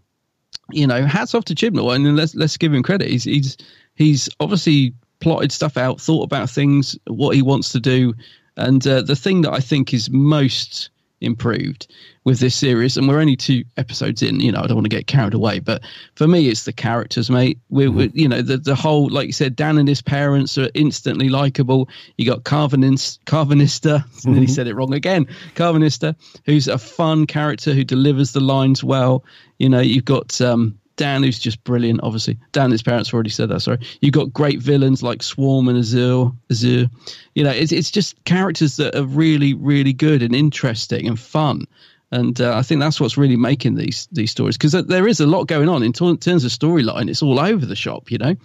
you 0.70 0.86
know, 0.86 1.06
hats 1.06 1.34
off 1.34 1.46
to 1.46 1.54
Chibnall, 1.54 1.94
and 1.94 2.16
let's 2.16 2.34
let's 2.34 2.58
give 2.58 2.74
him 2.74 2.82
credit. 2.82 3.08
He's 3.08 3.24
he's 3.24 3.56
he's 3.94 4.28
obviously 4.40 4.94
plotted 5.22 5.52
stuff 5.52 5.76
out, 5.76 6.00
thought 6.00 6.24
about 6.24 6.50
things, 6.50 6.98
what 7.06 7.34
he 7.34 7.42
wants 7.42 7.72
to 7.72 7.80
do, 7.80 8.14
and 8.56 8.86
uh, 8.86 9.00
the 9.00 9.16
thing 9.16 9.42
that 9.42 9.52
I 9.52 9.60
think 9.60 9.94
is 9.94 10.10
most 10.10 10.90
improved 11.22 11.86
with 12.24 12.40
this 12.40 12.54
series, 12.54 12.96
and 12.96 13.08
we're 13.08 13.20
only 13.20 13.36
two 13.36 13.64
episodes 13.76 14.22
in. 14.22 14.40
You 14.40 14.52
know, 14.52 14.60
I 14.60 14.66
don't 14.66 14.76
want 14.76 14.84
to 14.84 14.96
get 14.96 15.06
carried 15.06 15.34
away, 15.34 15.60
but 15.60 15.82
for 16.16 16.26
me, 16.26 16.48
it's 16.48 16.64
the 16.64 16.72
characters, 16.72 17.30
mate. 17.30 17.58
We're, 17.70 17.90
we're 17.90 18.10
you 18.12 18.28
know, 18.28 18.42
the 18.42 18.58
the 18.58 18.74
whole, 18.74 19.08
like 19.08 19.26
you 19.26 19.32
said, 19.32 19.56
Dan 19.56 19.78
and 19.78 19.88
his 19.88 20.02
parents 20.02 20.58
are 20.58 20.70
instantly 20.74 21.28
likable. 21.28 21.88
You 22.18 22.26
got 22.26 22.44
Carvanist, 22.44 23.24
Karvanista, 23.24 24.04
he 24.38 24.46
said 24.46 24.66
it 24.66 24.74
wrong 24.74 24.92
again. 24.92 25.26
Karvanista, 25.54 26.16
who's 26.44 26.68
a 26.68 26.78
fun 26.78 27.26
character 27.26 27.72
who 27.72 27.84
delivers 27.84 28.32
the 28.32 28.40
lines 28.40 28.84
well. 28.84 29.24
You 29.58 29.68
know, 29.68 29.80
you've 29.80 30.04
got 30.04 30.40
um, 30.40 30.78
Dan, 30.96 31.22
who's 31.22 31.38
just 31.38 31.62
brilliant. 31.64 32.00
Obviously, 32.02 32.38
Dan 32.52 32.70
his 32.70 32.82
parents 32.82 33.12
already 33.12 33.30
said 33.30 33.48
that. 33.48 33.60
Sorry, 33.60 33.78
you've 34.00 34.12
got 34.12 34.32
great 34.32 34.60
villains 34.60 35.02
like 35.02 35.22
Swarm 35.22 35.68
and 35.68 35.78
Azure. 35.78 36.30
Azure, 36.50 36.88
you 37.34 37.44
know, 37.44 37.50
it's 37.50 37.72
it's 37.72 37.90
just 37.90 38.22
characters 38.24 38.76
that 38.76 38.94
are 38.94 39.04
really, 39.04 39.54
really 39.54 39.92
good 39.92 40.22
and 40.22 40.34
interesting 40.34 41.08
and 41.08 41.18
fun. 41.18 41.66
And 42.10 42.40
uh, 42.42 42.56
I 42.56 42.62
think 42.62 42.80
that's 42.80 43.00
what's 43.00 43.16
really 43.16 43.36
making 43.36 43.76
these 43.76 44.06
these 44.12 44.30
stories 44.30 44.58
because 44.58 44.72
there 44.72 45.08
is 45.08 45.18
a 45.20 45.26
lot 45.26 45.44
going 45.48 45.68
on 45.68 45.82
in 45.82 45.92
t- 45.92 46.16
terms 46.18 46.44
of 46.44 46.50
storyline. 46.50 47.08
It's 47.08 47.22
all 47.22 47.40
over 47.40 47.64
the 47.64 47.76
shop, 47.76 48.10
you 48.10 48.18
know. 48.18 48.36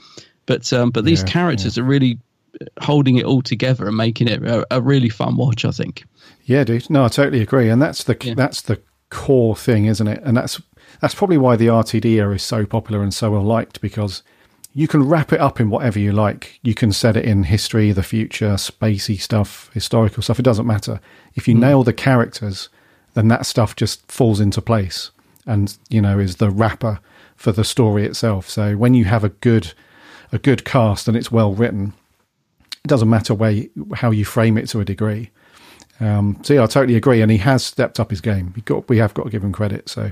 But 0.46 0.72
um, 0.72 0.92
but 0.92 1.04
these 1.04 1.22
Yeah, 1.22 1.28
characters 1.28 1.78
are 1.78 1.84
really 1.84 2.18
holding 2.82 3.18
it 3.18 3.26
all 3.26 3.42
together 3.42 3.88
and 3.88 3.98
making 3.98 4.30
it 4.30 4.42
a, 4.44 4.66
a 4.72 4.82
really 4.82 5.10
fun 5.10 5.36
watch. 5.36 5.66
I 5.66 5.72
think. 5.72 6.06
Yeah, 6.46 6.64
dude. 6.64 6.90
No, 6.90 7.04
I 7.04 7.10
totally 7.10 7.42
agree, 7.42 7.70
and 7.70 7.82
that's 7.82 8.06
the 8.06 8.14
that's 8.38 8.62
the 8.62 8.82
core 9.10 9.56
thing, 9.56 9.86
isn't 9.86 10.08
it? 10.08 10.22
And 10.24 10.38
that's 10.38 10.62
that's 11.02 11.16
probably 11.16 11.38
why 11.38 11.56
the 11.56 11.68
RTD 11.68 12.06
era 12.06 12.36
is 12.36 12.44
so 12.44 12.66
popular 12.66 13.02
and 13.04 13.14
so 13.14 13.32
well 13.32 13.44
liked 13.44 13.82
because 13.82 14.24
you 14.74 14.88
can 14.88 15.08
wrap 15.08 15.34
it 15.34 15.40
up 15.40 15.60
in 15.60 15.70
whatever 15.70 15.98
you 15.98 16.12
like. 16.12 16.60
You 16.62 16.76
can 16.76 16.92
set 16.92 17.18
it 17.18 17.26
in 17.26 17.44
history, 17.44 17.92
the 17.92 18.04
future, 18.04 18.54
spacey 18.54 19.20
stuff, 19.20 19.72
historical 19.74 20.22
stuff. 20.22 20.40
It 20.40 20.44
doesn't 20.44 20.68
matter. 20.68 21.00
If 21.34 21.48
you 21.48 21.56
nail 21.56 21.84
the 21.84 21.94
characters, 21.94 22.70
then 23.16 23.28
that 23.30 23.48
stuff 23.48 23.76
just 23.76 24.12
falls 24.12 24.40
into 24.40 24.62
place, 24.62 25.10
and 25.48 25.76
you 25.90 26.02
know 26.02 26.20
is 26.20 26.36
the 26.36 26.52
wrapper 26.52 27.00
for 27.36 27.52
the 27.52 27.64
story 27.64 28.06
itself. 28.06 28.48
So 28.50 28.76
when 28.78 28.94
you 28.94 29.06
have 29.06 29.24
a 29.24 29.30
good 29.30 29.74
a 30.32 30.38
good 30.38 30.64
cast 30.66 31.08
and 31.08 31.18
it's 31.18 31.32
well 31.32 31.54
written, 31.54 31.94
it 32.84 32.88
doesn't 32.88 33.10
matter 33.10 33.34
where 33.34 33.52
you, 33.52 33.70
how 33.96 34.12
you 34.12 34.26
frame 34.26 34.58
it 34.58 34.68
to 34.70 34.80
a 34.80 34.86
degree. 34.86 35.32
Um, 36.00 36.40
so 36.44 36.54
yeah, 36.54 36.64
I 36.64 36.68
totally 36.68 36.96
agree, 36.96 37.22
and 37.22 37.32
he 37.32 37.40
has 37.40 37.64
stepped 37.64 38.00
up 38.00 38.12
his 38.12 38.22
game. 38.22 38.54
Got 38.66 38.88
we 38.90 38.98
have 38.98 39.16
got 39.16 39.24
to 39.24 39.30
give 39.32 39.44
him 39.44 39.54
credit. 39.54 39.90
So 39.90 40.12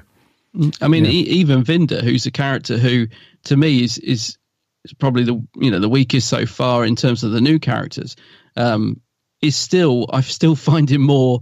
I 0.82 0.88
mean, 0.88 1.06
Yeah. 1.06 1.12
e- 1.12 1.40
even 1.40 1.64
Vinder, 1.64 2.02
who's 2.02 2.26
a 2.26 2.32
character 2.32 2.78
who, 2.78 3.08
to 3.46 3.58
me, 3.58 3.84
is 3.84 3.98
is 3.98 4.38
is 4.86 4.94
probably 4.94 5.24
the 5.24 5.42
you 5.56 5.72
know 5.72 5.80
the 5.80 5.90
weakest 5.90 6.28
so 6.30 6.46
far 6.46 6.86
in 6.86 6.96
terms 6.96 7.24
of 7.24 7.32
the 7.32 7.42
new 7.42 7.60
characters, 7.60 8.16
um, 8.56 9.02
is 9.42 9.56
still 9.56 10.08
I 10.12 10.22
still 10.22 10.56
find 10.72 10.90
him 10.90 11.02
more 11.02 11.42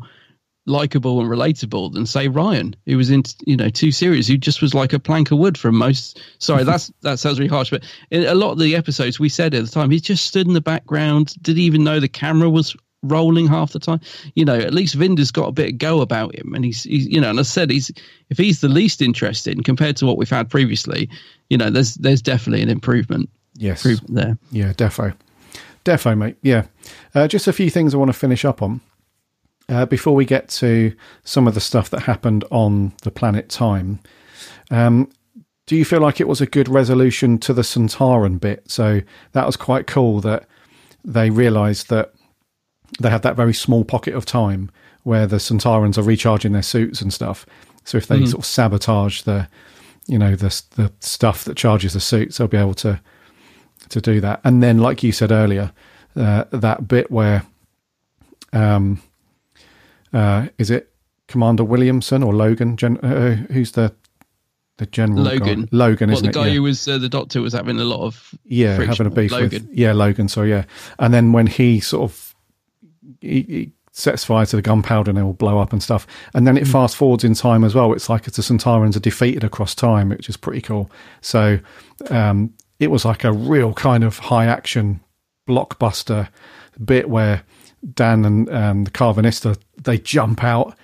likable 0.65 1.19
and 1.19 1.29
relatable 1.29 1.91
than 1.93 2.05
say 2.05 2.29
Ryan, 2.29 2.75
who 2.85 2.95
was 2.97 3.09
in 3.09 3.23
you 3.45 3.57
know 3.57 3.69
two 3.69 3.91
series, 3.91 4.27
who 4.27 4.37
just 4.37 4.61
was 4.61 4.73
like 4.73 4.93
a 4.93 4.99
plank 4.99 5.31
of 5.31 5.37
wood 5.37 5.57
from 5.57 5.75
most. 5.75 6.19
Sorry, 6.39 6.63
that's 6.63 6.91
that 7.01 7.19
sounds 7.19 7.39
really 7.39 7.49
harsh, 7.49 7.69
but 7.69 7.83
in 8.11 8.23
a 8.25 8.35
lot 8.35 8.51
of 8.51 8.59
the 8.59 8.75
episodes 8.75 9.19
we 9.19 9.29
said 9.29 9.53
at 9.53 9.65
the 9.65 9.71
time, 9.71 9.91
he 9.91 9.99
just 9.99 10.25
stood 10.25 10.47
in 10.47 10.53
the 10.53 10.61
background, 10.61 11.35
didn't 11.41 11.61
even 11.61 11.83
know 11.83 11.99
the 11.99 12.07
camera 12.07 12.49
was 12.49 12.75
rolling 13.03 13.47
half 13.47 13.73
the 13.73 13.79
time. 13.79 13.99
You 14.35 14.45
know, 14.45 14.55
at 14.55 14.73
least 14.73 14.95
Vinder's 14.95 15.31
got 15.31 15.49
a 15.49 15.51
bit 15.51 15.73
of 15.73 15.77
go 15.77 16.01
about 16.01 16.35
him, 16.35 16.53
and 16.55 16.65
he's, 16.65 16.83
he's 16.83 17.07
you 17.07 17.21
know, 17.21 17.29
and 17.29 17.39
I 17.39 17.43
said 17.43 17.69
he's 17.69 17.91
if 18.29 18.37
he's 18.37 18.61
the 18.61 18.69
least 18.69 19.01
interesting 19.01 19.61
compared 19.61 19.97
to 19.97 20.05
what 20.05 20.17
we've 20.17 20.29
had 20.29 20.49
previously, 20.49 21.09
you 21.49 21.57
know, 21.57 21.69
there's 21.69 21.95
there's 21.95 22.21
definitely 22.21 22.63
an 22.63 22.69
improvement. 22.69 23.29
Yes, 23.55 23.85
improvement 23.85 24.15
there. 24.15 24.37
Yeah, 24.51 24.73
defo, 24.73 25.15
defo, 25.85 26.17
mate. 26.17 26.37
Yeah, 26.41 26.65
uh, 27.13 27.27
just 27.27 27.47
a 27.47 27.53
few 27.53 27.69
things 27.69 27.93
I 27.93 27.97
want 27.97 28.09
to 28.09 28.17
finish 28.17 28.45
up 28.45 28.61
on. 28.61 28.81
Uh, 29.69 29.85
before 29.85 30.13
we 30.13 30.25
get 30.25 30.49
to 30.49 30.93
some 31.23 31.47
of 31.47 31.53
the 31.53 31.61
stuff 31.61 31.89
that 31.89 32.01
happened 32.01 32.43
on 32.51 32.91
the 33.03 33.11
planet 33.11 33.47
Time, 33.47 33.99
um, 34.71 35.09
do 35.65 35.75
you 35.77 35.85
feel 35.85 36.01
like 36.01 36.19
it 36.19 36.27
was 36.27 36.41
a 36.41 36.45
good 36.45 36.67
resolution 36.67 37.37
to 37.39 37.53
the 37.53 37.61
Sontaran 37.61 38.39
bit? 38.39 38.69
So 38.69 39.01
that 39.31 39.45
was 39.45 39.55
quite 39.55 39.87
cool 39.87 40.19
that 40.21 40.45
they 41.05 41.29
realised 41.29 41.89
that 41.89 42.13
they 42.99 43.09
have 43.09 43.21
that 43.23 43.35
very 43.35 43.53
small 43.53 43.83
pocket 43.83 44.13
of 44.15 44.25
time 44.25 44.69
where 45.03 45.27
the 45.27 45.37
Sontarans 45.37 45.97
are 45.97 46.03
recharging 46.03 46.53
their 46.53 46.61
suits 46.61 47.01
and 47.01 47.11
stuff. 47.13 47.45
So 47.83 47.97
if 47.97 48.07
they 48.07 48.19
Mhm. 48.19 48.27
sort 48.29 48.39
of 48.39 48.45
sabotage 48.45 49.21
the, 49.23 49.47
you 50.07 50.17
know, 50.17 50.35
the 50.35 50.61
the 50.75 50.91
stuff 50.99 51.43
that 51.45 51.57
charges 51.57 51.93
the 51.93 51.99
suits, 51.99 52.37
they'll 52.37 52.47
be 52.47 52.57
able 52.57 52.73
to 52.75 52.99
to 53.89 53.99
do 54.01 54.21
that. 54.21 54.39
And 54.43 54.63
then, 54.63 54.77
like 54.77 55.03
you 55.03 55.11
said 55.11 55.31
earlier, 55.31 55.71
uh, 56.15 56.45
that 56.51 56.87
bit 56.87 57.11
where, 57.11 57.43
um, 58.53 59.01
uh, 60.13 60.47
is 60.57 60.69
it 60.71 60.91
Commander 61.27 61.63
Williamson 61.63 62.23
or 62.23 62.33
Logan? 62.33 62.77
Gen- 62.77 62.97
uh, 62.97 63.35
who's 63.51 63.71
the 63.71 63.93
the 64.77 64.85
general? 64.87 65.23
guy? 65.25 65.31
Logan, 65.33 65.69
Logan, 65.71 66.09
What, 66.09 66.13
isn't 66.19 66.31
the 66.33 66.39
it? 66.39 66.43
guy 66.43 66.47
Yeah. 66.47 66.53
who 66.55 66.63
was 66.63 66.87
uh, 66.87 66.97
the 66.97 67.09
doctor 67.09 67.41
was 67.41 67.53
having 67.53 67.79
a 67.79 67.83
lot 67.83 68.01
of 68.05 68.33
yeah, 68.45 68.75
friction 68.75 69.05
having 69.05 69.07
a 69.11 69.15
beef 69.15 69.31
Logan. 69.31 69.67
with 69.67 69.77
yeah 69.77 69.91
Logan. 69.93 70.27
So 70.27 70.43
yeah, 70.43 70.63
and 70.99 71.13
then 71.13 71.31
when 71.33 71.47
he 71.47 71.79
sort 71.79 72.09
of 72.09 72.32
he, 73.23 73.41
he 73.41 73.71
sets 73.91 74.25
fire 74.25 74.45
to 74.45 74.55
the 74.55 74.61
gunpowder 74.61 75.11
and 75.11 75.19
it 75.19 75.23
will 75.23 75.33
blow 75.33 75.59
up 75.59 75.71
and 75.71 75.81
stuff, 75.81 76.05
and 76.33 76.45
then 76.45 76.57
it 76.57 76.67
fast 76.67 76.95
forwards 76.95 77.23
in 77.23 77.33
time 77.33 77.63
as 77.63 77.73
well. 77.75 77.93
It's 77.93 78.09
like 78.09 78.23
the 78.23 78.41
Sontarans 78.41 78.95
are 78.95 78.99
defeated 78.99 79.43
across 79.43 79.73
time, 79.73 80.09
which 80.09 80.27
is 80.27 80.35
pretty 80.35 80.61
cool. 80.61 80.91
So 81.21 81.59
um, 82.09 82.53
it 82.79 82.91
was 82.91 83.05
like 83.05 83.23
a 83.23 83.31
real 83.31 83.73
kind 83.73 84.03
of 84.03 84.19
high 84.19 84.45
action 84.45 84.99
blockbuster 85.47 86.29
bit 86.83 87.09
where 87.09 87.43
Dan 87.93 88.25
and 88.25 88.49
um, 88.49 88.83
the 88.85 88.91
Karvanista 88.91 89.57
they 89.81 89.97
jump 89.97 90.43
out. 90.43 90.75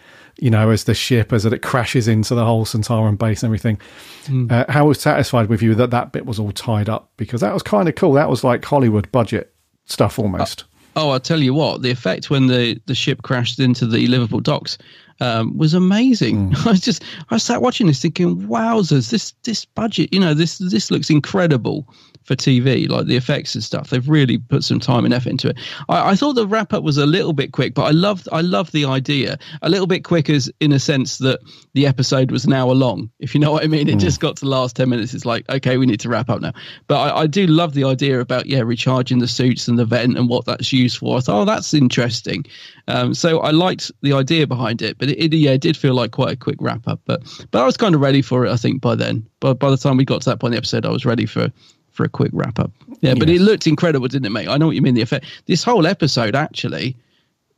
You 0.42 0.50
know, 0.50 0.70
as 0.70 0.86
the 0.86 0.94
ship 0.94 1.34
as 1.34 1.44
it 1.44 1.62
crashes 1.62 2.08
into 2.08 2.34
the 2.34 2.46
whole 2.46 2.64
Sontaran 2.64 3.18
base 3.18 3.44
and 3.44 3.50
everything. 3.50 3.78
Mm. 4.24 4.50
Uh, 4.50 4.72
how 4.72 4.88
was 4.88 5.02
satisfied 5.02 5.50
with 5.50 5.62
you 5.62 5.76
that 5.76 5.92
that 5.92 6.14
bit 6.14 6.26
was 6.26 6.40
all 6.40 6.54
tied 6.54 6.88
up 6.88 7.12
because 7.18 7.42
that 7.42 7.54
was 7.54 7.62
kind 7.62 7.90
of 7.90 7.96
cool. 7.96 8.14
That 8.14 8.30
was 8.30 8.42
like 8.42 8.64
Hollywood 8.64 9.12
budget 9.12 9.54
stuff 9.86 10.18
almost. 10.18 10.64
Oh, 10.96 11.12
I'll 11.12 11.20
tell 11.20 11.42
you 11.42 11.54
what, 11.54 11.82
the 11.82 11.92
effect 11.92 12.30
when 12.30 12.48
the, 12.48 12.80
the 12.86 12.96
ship 12.96 13.22
crashed 13.22 13.60
into 13.60 13.86
the 13.86 14.08
Liverpool 14.08 14.40
docks 14.40 14.78
um, 15.22 15.58
was 15.58 15.74
amazing. 15.74 16.54
I 16.66 16.72
was 16.72 16.82
just 16.82 17.04
I 17.30 17.38
sat 17.38 17.62
watching 17.62 17.88
this 17.88 18.02
thinking, 18.02 18.48
wowzers, 18.48 19.10
this 19.12 19.34
this 19.44 19.66
budget, 19.66 20.14
you 20.14 20.20
know, 20.20 20.34
this 20.34 20.58
this 20.58 20.92
looks 20.92 21.10
incredible 21.10 21.88
for 22.24 22.36
TV, 22.36 22.88
like 22.88 23.08
the 23.08 23.16
effects 23.16 23.56
and 23.56 23.64
stuff. 23.64 23.90
They've 23.90 24.08
really 24.08 24.38
put 24.38 24.64
some 24.64 24.80
time 24.80 25.04
and 25.06 25.14
effort 25.14 25.30
into 25.30 25.50
it. 25.50 25.58
I, 25.90 26.12
I 26.12 26.16
thought 26.16 26.34
the 26.34 26.46
wrap 26.46 26.74
up 26.74 26.84
was 26.84 26.98
a 26.98 27.06
little 27.08 27.34
bit 27.34 27.54
quick, 27.54 27.74
but 27.74 27.84
I 27.84 27.92
loved 27.92 28.30
I 28.32 28.42
loved 28.42 28.72
the 28.72 28.86
idea. 28.86 29.40
A 29.64 29.70
little 29.70 29.88
bit 29.88 30.04
quick 30.04 30.30
as 30.30 30.52
in 30.60 30.72
a 30.72 30.80
sense 30.80 31.18
that 31.20 31.40
the 31.74 31.88
episode 31.88 32.30
was 32.32 32.46
an 32.46 32.54
hour 32.54 32.74
long, 32.76 33.10
if 33.20 33.34
you 33.34 33.40
know 33.42 33.52
what 33.52 33.64
I 33.64 33.68
mean. 33.68 33.88
It 33.90 33.96
Mm. 33.96 34.02
just 34.02 34.20
got 34.20 34.38
to 34.38 34.46
the 34.46 34.52
last 34.52 34.76
ten 34.76 34.90
minutes. 34.90 35.14
It's 35.14 35.26
like, 35.26 35.50
okay, 35.50 35.78
we 35.78 35.86
need 35.88 36.00
to 36.02 36.10
wrap 36.10 36.30
up 36.30 36.42
now. 36.42 36.54
But 36.88 37.00
I, 37.00 37.22
I 37.22 37.28
do 37.28 37.48
love 37.48 37.74
the 37.74 37.84
idea 37.86 38.20
about 38.20 38.46
yeah, 38.46 38.60
recharging 38.62 39.20
the 39.20 39.28
suits 39.28 39.68
and 39.68 39.80
the 39.80 39.86
vent 39.86 40.18
and 40.18 40.30
what 40.30 40.46
that's 40.46 40.72
used 40.72 40.98
for. 40.98 41.18
I 41.18 41.22
thought, 41.22 41.42
oh, 41.42 41.46
that's 41.46 41.74
interesting. 41.74 42.46
Um, 42.88 43.14
so 43.14 43.40
I 43.40 43.52
liked 43.52 43.92
the 44.02 44.14
idea 44.14 44.46
behind 44.46 44.82
it, 44.82 44.98
but 45.00 45.10
it, 45.10 45.18
it 45.18 45.34
yeah, 45.38 45.52
it 45.52 45.62
did 45.62 45.76
feel 45.78 45.94
like 45.96 46.12
quite 46.12 46.34
a 46.34 46.38
quick 46.38 46.58
wrap 46.60 46.88
up. 46.88 47.00
But 47.06 47.22
but 47.52 47.62
I 47.62 47.66
was 47.66 47.78
kind 47.78 47.96
of 47.96 48.02
ready 48.02 48.22
for 48.22 48.46
it. 48.46 48.52
I 48.52 48.56
think 48.56 48.82
by 48.82 48.96
then, 48.96 49.26
but 49.40 49.56
by 49.60 49.70
the 49.72 49.78
time 49.78 49.98
we 49.98 50.06
got 50.06 50.22
to 50.22 50.30
that 50.30 50.40
point 50.40 50.52
in 50.52 50.56
the 50.56 50.58
episode, 50.60 50.86
I 50.86 50.90
was 50.90 51.06
ready 51.06 51.26
for 51.26 51.52
for 52.00 52.06
a 52.06 52.10
quick 52.10 52.32
wrap 52.34 52.60
up. 52.60 52.72
Yeah, 53.02 53.14
but 53.14 53.30
it 53.30 53.42
looked 53.42 53.68
incredible, 53.68 54.08
didn't 54.08 54.26
it, 54.26 54.30
mate? 54.30 54.48
I 54.48 54.56
know 54.56 54.68
what 54.68 54.76
you 54.76 54.82
mean. 54.82 54.96
The 54.96 55.02
effect. 55.02 55.26
This 55.48 55.66
whole 55.66 55.86
episode 55.86 56.34
actually. 56.34 56.96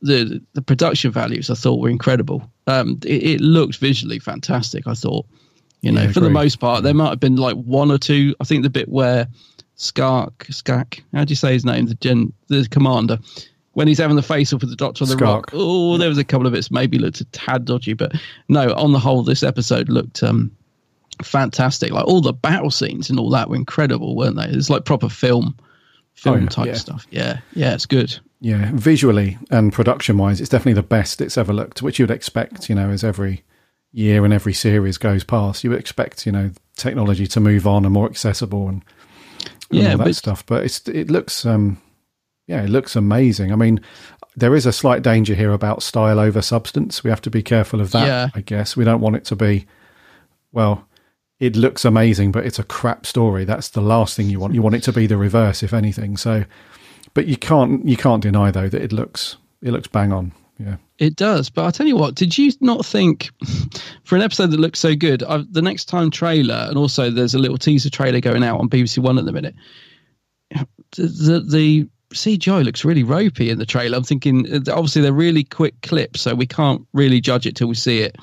The, 0.04 0.42
the 0.54 0.62
production 0.62 1.12
values 1.12 1.48
I 1.48 1.54
thought 1.54 1.78
were 1.78 1.88
incredible. 1.88 2.50
Um, 2.66 2.98
it, 3.04 3.22
it 3.22 3.40
looked 3.40 3.76
visually 3.76 4.18
fantastic. 4.18 4.88
I 4.88 4.94
thought, 4.94 5.26
you 5.82 5.92
know, 5.92 6.02
Yeah, 6.02 6.10
for 6.10 6.18
the 6.18 6.28
most 6.28 6.56
part, 6.56 6.82
there 6.82 6.92
might 6.92 7.10
have 7.10 7.20
been 7.20 7.36
like 7.36 7.54
one 7.54 7.92
or 7.92 7.98
two. 7.98 8.34
I 8.40 8.44
think 8.44 8.64
the 8.64 8.70
bit 8.70 8.88
where 8.88 9.28
Skark, 9.76 10.52
Skak, 10.52 11.04
how 11.14 11.24
do 11.24 11.30
you 11.30 11.36
say 11.36 11.52
his 11.52 11.64
name? 11.64 11.86
The 11.86 11.94
gen, 11.94 12.32
the 12.48 12.66
commander, 12.68 13.20
when 13.74 13.86
he's 13.86 13.98
having 13.98 14.16
the 14.16 14.22
face 14.22 14.52
off 14.52 14.62
with 14.62 14.70
the 14.70 14.76
doctor 14.76 15.04
on 15.04 15.08
the 15.08 15.16
rock. 15.16 15.50
Oh, 15.52 15.96
there 15.98 16.08
was 16.08 16.18
a 16.18 16.24
couple 16.24 16.48
of 16.48 16.52
bits 16.52 16.72
maybe 16.72 16.98
looked 16.98 17.20
a 17.20 17.24
tad 17.26 17.64
dodgy, 17.64 17.92
but 17.92 18.12
no, 18.48 18.74
on 18.74 18.90
the 18.90 18.98
whole, 18.98 19.22
this 19.22 19.44
episode 19.44 19.88
looked 19.88 20.24
um, 20.24 20.50
fantastic. 21.22 21.90
Like 21.92 22.06
all 22.06 22.20
the 22.20 22.32
battle 22.32 22.70
scenes 22.70 23.10
and 23.10 23.18
all 23.18 23.30
that 23.30 23.48
were 23.48 23.56
incredible, 23.56 24.16
weren't 24.16 24.36
they? 24.36 24.44
It's 24.46 24.70
like 24.70 24.84
proper 24.84 25.08
film, 25.08 25.56
film 26.14 26.36
Oh, 26.36 26.40
yeah. 26.40 26.46
type 26.48 26.66
Yeah. 26.66 26.74
stuff. 26.74 27.06
Yeah, 27.10 27.38
yeah, 27.54 27.74
it's 27.74 27.86
good. 27.86 28.18
Yeah, 28.40 28.70
visually 28.74 29.38
and 29.50 29.72
production 29.72 30.18
wise, 30.18 30.40
it's 30.40 30.50
definitely 30.50 30.74
the 30.74 30.82
best 30.82 31.20
it's 31.20 31.38
ever 31.38 31.52
looked, 31.52 31.80
which 31.82 31.98
you'd 31.98 32.10
expect, 32.10 32.68
you 32.68 32.74
know, 32.74 32.90
as 32.90 33.04
every 33.04 33.44
year 33.92 34.24
and 34.24 34.32
every 34.34 34.52
series 34.52 34.98
goes 34.98 35.22
past. 35.22 35.62
You 35.62 35.70
would 35.70 35.78
expect, 35.78 36.26
you 36.26 36.32
know, 36.32 36.50
technology 36.76 37.26
to 37.28 37.40
move 37.40 37.66
on 37.66 37.84
and 37.84 37.92
more 37.94 38.06
accessible 38.06 38.68
and, 38.68 38.82
and 39.70 39.80
Yeah, 39.80 39.92
all 39.92 39.98
that 39.98 40.04
but- 40.04 40.16
stuff. 40.16 40.44
But 40.46 40.64
it's 40.64 40.86
it 40.88 41.10
looks 41.10 41.46
um 41.46 41.78
yeah, 42.48 42.62
it 42.64 42.70
looks 42.70 42.96
amazing. 42.96 43.52
I 43.52 43.56
mean, 43.56 43.80
there 44.36 44.56
is 44.56 44.66
a 44.66 44.72
slight 44.72 45.02
danger 45.02 45.34
here 45.34 45.52
about 45.52 45.82
style 45.82 46.18
over 46.18 46.42
substance. 46.42 47.04
We 47.04 47.10
have 47.10 47.22
to 47.22 47.30
be 47.30 47.42
careful 47.42 47.80
of 47.80 47.92
that, 47.92 48.06
Yeah. 48.06 48.28
I 48.34 48.40
guess. 48.40 48.76
We 48.76 48.84
don't 48.84 49.00
want 49.00 49.14
it 49.16 49.24
to 49.26 49.36
be 49.36 49.66
well, 50.52 50.86
it 51.42 51.56
looks 51.56 51.84
amazing, 51.84 52.30
but 52.30 52.46
it's 52.46 52.60
a 52.60 52.62
crap 52.62 53.04
story. 53.04 53.44
That's 53.44 53.68
the 53.68 53.80
last 53.80 54.16
thing 54.16 54.30
you 54.30 54.38
want. 54.38 54.54
You 54.54 54.62
want 54.62 54.76
it 54.76 54.84
to 54.84 54.92
be 54.92 55.08
the 55.08 55.16
reverse, 55.16 55.64
if 55.64 55.74
anything. 55.74 56.16
So 56.16 56.44
but 57.14 57.26
you 57.26 57.36
can't 57.36 57.84
you 57.86 57.96
can't 57.96 58.22
deny 58.22 58.52
though 58.52 58.68
that 58.68 58.80
it 58.80 58.92
looks 58.92 59.36
it 59.60 59.72
looks 59.72 59.88
bang 59.88 60.12
on. 60.12 60.30
Yeah. 60.58 60.76
It 60.98 61.16
does, 61.16 61.50
but 61.50 61.64
I'll 61.64 61.72
tell 61.72 61.88
you 61.88 61.96
what, 61.96 62.14
did 62.14 62.38
you 62.38 62.52
not 62.60 62.86
think 62.86 63.30
for 64.04 64.14
an 64.14 64.22
episode 64.22 64.52
that 64.52 64.60
looks 64.60 64.78
so 64.78 64.94
good, 64.94 65.24
i 65.24 65.42
the 65.50 65.62
next 65.62 65.86
time 65.86 66.12
trailer, 66.12 66.66
and 66.68 66.78
also 66.78 67.10
there's 67.10 67.34
a 67.34 67.40
little 67.40 67.58
teaser 67.58 67.90
trailer 67.90 68.20
going 68.20 68.44
out 68.44 68.60
on 68.60 68.68
BBC 68.68 68.98
One 68.98 69.18
at 69.18 69.24
the 69.24 69.32
minute, 69.32 69.56
the, 70.96 71.44
the, 71.44 71.88
CGI 72.12 72.62
looks 72.62 72.84
really 72.84 73.04
ropey 73.04 73.48
in 73.48 73.58
the 73.58 73.64
trailer. 73.64 73.96
I'm 73.96 74.04
thinking, 74.04 74.46
obviously, 74.68 75.00
they're 75.00 75.14
really 75.14 75.44
quick 75.44 75.80
clips, 75.80 76.20
so 76.20 76.34
we 76.34 76.46
can't 76.46 76.86
really 76.92 77.22
judge 77.22 77.46
it 77.46 77.56
till 77.56 77.68
we 77.68 77.74
see 77.74 78.00
it, 78.00 78.16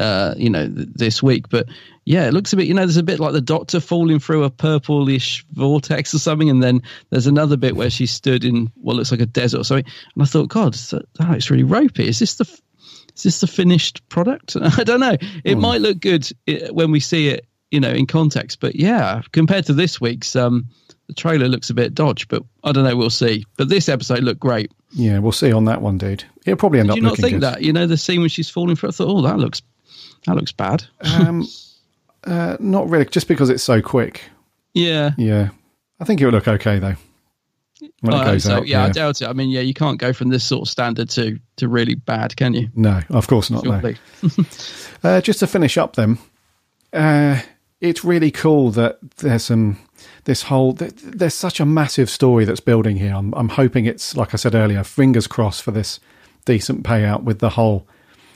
uh, 0.00 0.34
you 0.36 0.50
know, 0.50 0.66
th- 0.66 0.88
this 0.92 1.22
week. 1.22 1.48
But 1.48 1.68
yeah, 2.08 2.26
it 2.26 2.32
looks 2.32 2.54
a 2.54 2.56
bit, 2.56 2.66
you 2.66 2.72
know, 2.72 2.86
there's 2.86 2.96
a 2.96 3.02
bit 3.02 3.20
like 3.20 3.34
the 3.34 3.40
doctor 3.42 3.80
falling 3.80 4.18
through 4.18 4.44
a 4.44 4.48
purplish 4.48 5.44
vortex 5.52 6.14
or 6.14 6.18
something. 6.18 6.48
And 6.48 6.62
then 6.62 6.80
there's 7.10 7.26
another 7.26 7.58
bit 7.58 7.76
where 7.76 7.90
she 7.90 8.06
stood 8.06 8.46
in 8.46 8.72
what 8.76 8.96
looks 8.96 9.10
like 9.10 9.20
a 9.20 9.26
desert 9.26 9.60
or 9.60 9.64
something. 9.64 9.92
And 10.14 10.22
I 10.22 10.24
thought, 10.24 10.48
God, 10.48 10.72
that, 10.72 11.04
that 11.18 11.30
looks 11.30 11.50
really 11.50 11.64
ropey. 11.64 12.08
Is 12.08 12.18
this 12.18 12.36
the, 12.36 12.46
f- 12.48 12.62
is 13.14 13.22
this 13.24 13.40
the 13.40 13.46
finished 13.46 14.08
product? 14.08 14.56
I 14.78 14.84
don't 14.84 15.00
know. 15.00 15.18
It 15.44 15.58
might 15.58 15.82
look 15.82 16.00
good 16.00 16.26
when 16.70 16.92
we 16.92 17.00
see 17.00 17.28
it, 17.28 17.44
you 17.70 17.78
know, 17.78 17.90
in 17.90 18.06
context. 18.06 18.58
But 18.58 18.74
yeah, 18.74 19.20
compared 19.32 19.66
to 19.66 19.74
this 19.74 20.00
week's, 20.00 20.34
um, 20.34 20.68
the 21.08 21.12
trailer 21.14 21.46
looks 21.46 21.68
a 21.68 21.74
bit 21.74 21.94
dodge, 21.94 22.26
but 22.28 22.42
I 22.64 22.72
don't 22.72 22.84
know. 22.84 22.96
We'll 22.96 23.10
see. 23.10 23.44
But 23.58 23.68
this 23.68 23.86
episode 23.86 24.20
looked 24.20 24.40
great. 24.40 24.72
Yeah, 24.92 25.18
we'll 25.18 25.32
see 25.32 25.52
on 25.52 25.66
that 25.66 25.82
one, 25.82 25.98
dude. 25.98 26.24
It'll 26.46 26.56
probably 26.56 26.80
end 26.80 26.88
Did 26.88 26.92
up 26.92 26.96
you 26.96 27.02
not 27.02 27.16
think 27.18 27.32
good. 27.32 27.42
that? 27.42 27.60
You 27.60 27.74
know, 27.74 27.86
the 27.86 27.98
scene 27.98 28.20
when 28.20 28.30
she's 28.30 28.48
falling 28.48 28.76
through. 28.76 28.88
I 28.88 28.92
thought, 28.92 29.08
oh, 29.08 29.20
that 29.20 29.38
looks, 29.38 29.60
that 30.24 30.36
looks 30.36 30.52
bad. 30.52 30.86
Um, 31.00 31.46
uh, 32.28 32.56
not 32.60 32.88
really, 32.88 33.04
just 33.06 33.28
because 33.28 33.50
it's 33.50 33.62
so 33.62 33.80
quick. 33.82 34.22
yeah. 34.74 35.10
Yeah, 35.16 35.48
I 36.00 36.04
think 36.04 36.20
it 36.20 36.24
will 36.24 36.32
look 36.32 36.48
okay 36.48 36.78
though. 36.78 36.96
When 38.00 38.12
I 38.12 38.16
it 38.16 38.24
hope 38.24 38.32
goes 38.34 38.44
so. 38.44 38.56
out, 38.56 38.66
yeah, 38.66 38.84
I 38.84 38.90
doubt 38.90 39.22
it. 39.22 39.28
I 39.28 39.32
mean, 39.32 39.50
yeah, 39.50 39.60
you 39.60 39.74
can't 39.74 39.98
go 39.98 40.12
from 40.12 40.30
this 40.30 40.44
sort 40.44 40.62
of 40.62 40.68
standard 40.68 41.10
to 41.10 41.38
to 41.56 41.68
really 41.68 41.94
bad, 41.94 42.36
can 42.36 42.54
you? 42.54 42.68
No, 42.74 43.02
of 43.10 43.26
course 43.28 43.50
not. 43.50 43.64
No. 43.64 43.94
Uh, 45.04 45.20
just 45.20 45.38
to 45.38 45.46
finish 45.46 45.78
up, 45.78 45.94
then, 45.94 46.18
uh, 46.92 47.40
it's 47.80 48.02
really 48.04 48.32
cool 48.32 48.72
that 48.72 48.98
there's 49.18 49.44
some 49.44 49.78
this 50.24 50.42
whole 50.42 50.72
there's 50.72 51.34
such 51.34 51.60
a 51.60 51.64
massive 51.64 52.10
story 52.10 52.44
that's 52.44 52.58
building 52.58 52.96
here. 52.96 53.14
I'm, 53.14 53.32
I'm 53.34 53.50
hoping 53.50 53.86
it's 53.86 54.16
like 54.16 54.34
I 54.34 54.36
said 54.36 54.56
earlier, 54.56 54.82
fingers 54.82 55.28
crossed 55.28 55.62
for 55.62 55.70
this 55.70 56.00
decent 56.44 56.82
payout 56.82 57.22
with 57.22 57.38
the 57.38 57.50
whole 57.50 57.86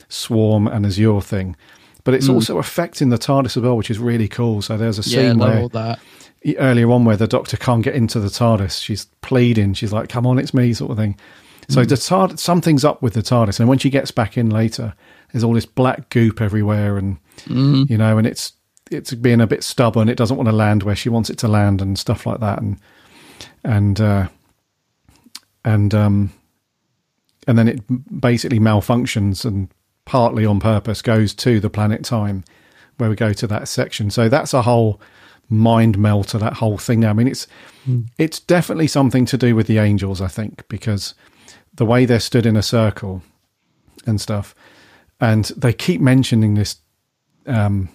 swarm 0.07 0.67
and 0.67 0.85
Azure 0.85 1.19
thing. 1.19 1.55
But 2.03 2.13
it's 2.13 2.27
Mm. 2.27 2.33
also 2.33 2.57
affecting 2.57 3.09
the 3.09 3.17
TARDIS 3.17 3.55
as 3.57 3.63
well, 3.63 3.77
which 3.77 3.89
is 3.89 3.97
really 3.99 4.27
cool. 4.27 4.61
So 4.61 4.75
there's 4.77 4.99
a 4.99 5.03
scene 5.03 5.37
love 5.37 5.49
where 5.49 5.61
earlier 6.59 6.91
on 6.91 7.05
where 7.05 7.15
the 7.15 7.27
doctor 7.27 7.55
can't 7.55 7.81
get 7.83 7.95
into 7.95 8.19
the 8.19 8.27
TARDIS. 8.29 8.81
She's 8.81 9.05
pleading. 9.21 9.73
She's 9.75 9.93
like, 9.93 10.09
"Come 10.09 10.25
on, 10.27 10.37
it's 10.39 10.53
me," 10.53 10.73
sort 10.73 10.91
of 10.91 10.97
thing. 10.97 11.15
So 11.69 11.85
the 11.85 11.95
TARDIS, 11.95 12.39
something's 12.39 12.83
up 12.83 13.01
with 13.01 13.13
the 13.13 13.21
TARDIS, 13.23 13.59
and 13.61 13.69
when 13.69 13.77
she 13.77 13.89
gets 13.89 14.11
back 14.11 14.37
in 14.37 14.49
later, 14.49 14.93
there's 15.31 15.45
all 15.45 15.53
this 15.53 15.65
black 15.65 16.09
goop 16.09 16.41
everywhere, 16.41 16.97
and 16.97 17.17
Mm. 17.47 17.89
you 17.89 17.97
know, 17.97 18.17
and 18.17 18.27
it's 18.27 18.51
it's 18.91 19.13
being 19.13 19.39
a 19.39 19.47
bit 19.47 19.63
stubborn. 19.63 20.09
It 20.09 20.17
doesn't 20.17 20.35
want 20.35 20.49
to 20.49 20.55
land 20.55 20.83
where 20.83 20.95
she 20.95 21.07
wants 21.09 21.29
it 21.29 21.37
to 21.37 21.47
land, 21.47 21.81
and 21.81 21.97
stuff 21.97 22.25
like 22.25 22.41
that, 22.41 22.61
and 22.61 22.77
and 23.63 24.01
uh, 24.01 24.27
and 25.63 25.93
um, 25.95 26.31
and 27.47 27.57
then 27.57 27.67
it 27.69 27.81
basically 28.21 28.59
malfunctions 28.59 29.45
and 29.45 29.69
partly 30.05 30.45
on 30.45 30.59
purpose 30.59 31.01
goes 31.01 31.33
to 31.35 31.59
the 31.59 31.69
planet 31.69 32.03
time 32.03 32.43
where 32.97 33.09
we 33.09 33.15
go 33.15 33.33
to 33.33 33.47
that 33.47 33.67
section. 33.67 34.09
So 34.11 34.29
that's 34.29 34.53
a 34.53 34.61
whole 34.63 35.01
mind 35.49 35.97
melter. 35.97 36.37
That 36.37 36.53
whole 36.53 36.77
thing. 36.77 36.99
Now, 37.01 37.11
I 37.11 37.13
mean, 37.13 37.27
it's 37.27 37.47
it's 38.17 38.39
definitely 38.39 38.87
something 38.87 39.25
to 39.25 39.37
do 39.37 39.55
with 39.55 39.67
the 39.67 39.77
angels, 39.77 40.21
I 40.21 40.27
think, 40.27 40.67
because 40.69 41.13
the 41.73 41.85
way 41.85 42.05
they're 42.05 42.19
stood 42.19 42.45
in 42.45 42.55
a 42.55 42.63
circle 42.63 43.23
and 44.05 44.19
stuff, 44.21 44.53
and 45.19 45.45
they 45.57 45.73
keep 45.73 46.01
mentioning 46.01 46.53
this 46.55 46.77
um, 47.45 47.89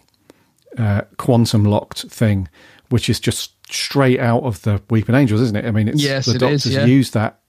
uh, 0.76 1.02
quantum 1.16 1.64
locked 1.64 2.02
thing, 2.10 2.48
which 2.90 3.08
is 3.08 3.20
just 3.20 3.52
straight 3.72 4.20
out 4.20 4.42
of 4.42 4.62
the 4.62 4.82
Weeping 4.90 5.14
Angels, 5.14 5.40
isn't 5.40 5.56
it? 5.56 5.64
I 5.64 5.70
mean, 5.70 5.88
it's 5.88 6.02
Yes, 6.02 6.26
the 6.26 6.34
it 6.34 6.38
Doctor's 6.38 6.66
is, 6.66 6.74
yeah. 6.74 6.84
used 6.84 7.14
that 7.14 7.40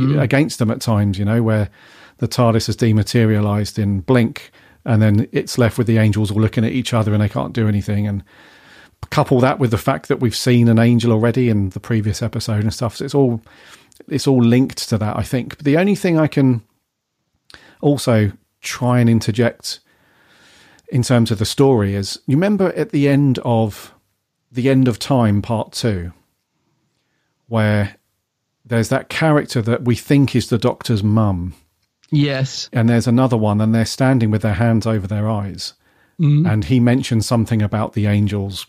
Mm. 0.00 0.22
against 0.22 0.58
them 0.58 0.70
at 0.70 0.80
times, 0.80 1.18
you 1.18 1.24
know, 1.24 1.42
where 1.42 1.70
the 2.18 2.28
TARDIS 2.28 2.66
has 2.66 2.76
dematerialized 2.76 3.78
in 3.78 4.00
Blink, 4.00 4.50
and 4.84 5.00
then 5.00 5.28
it's 5.32 5.58
left 5.58 5.78
with 5.78 5.86
the 5.86 5.98
angels 5.98 6.30
all 6.30 6.40
looking 6.40 6.64
at 6.64 6.72
each 6.72 6.92
other 6.92 7.12
and 7.12 7.22
they 7.22 7.28
can't 7.28 7.52
do 7.52 7.68
anything. 7.68 8.06
And 8.06 8.22
couple 9.10 9.40
that 9.40 9.58
with 9.58 9.70
the 9.70 9.78
fact 9.78 10.08
that 10.08 10.20
we've 10.20 10.36
seen 10.36 10.68
an 10.68 10.78
angel 10.78 11.12
already 11.12 11.48
in 11.48 11.70
the 11.70 11.80
previous 11.80 12.22
episode 12.22 12.62
and 12.62 12.72
stuff, 12.72 12.96
so 12.96 13.04
it's 13.04 13.14
all 13.14 13.40
it's 14.08 14.26
all 14.26 14.42
linked 14.42 14.88
to 14.88 14.98
that, 14.98 15.16
I 15.16 15.22
think. 15.22 15.56
But 15.56 15.64
the 15.64 15.78
only 15.78 15.94
thing 15.94 16.18
I 16.18 16.26
can 16.26 16.62
also 17.80 18.32
try 18.60 18.98
and 18.98 19.08
interject 19.08 19.80
in 20.88 21.02
terms 21.02 21.30
of 21.30 21.38
the 21.38 21.44
story 21.44 21.94
is 21.94 22.18
you 22.26 22.36
remember 22.36 22.72
at 22.72 22.90
the 22.90 23.08
end 23.08 23.38
of 23.44 23.94
the 24.50 24.68
end 24.68 24.88
of 24.88 24.98
time 24.98 25.42
part 25.42 25.72
two 25.72 26.12
where 27.46 27.96
there's 28.64 28.88
that 28.88 29.08
character 29.08 29.60
that 29.62 29.84
we 29.84 29.94
think 29.94 30.34
is 30.34 30.48
the 30.48 30.58
doctor's 30.58 31.02
mum 31.02 31.54
Yes. 32.10 32.68
and 32.72 32.88
there's 32.88 33.06
another 33.06 33.36
one 33.36 33.60
and 33.60 33.74
they're 33.74 33.84
standing 33.84 34.30
with 34.30 34.42
their 34.42 34.54
hands 34.54 34.86
over 34.86 35.06
their 35.06 35.28
eyes 35.28 35.74
Mm. 36.20 36.48
and 36.48 36.64
he 36.66 36.78
mentioned 36.78 37.24
something 37.24 37.60
about 37.60 37.94
the 37.94 38.06
angels 38.06 38.66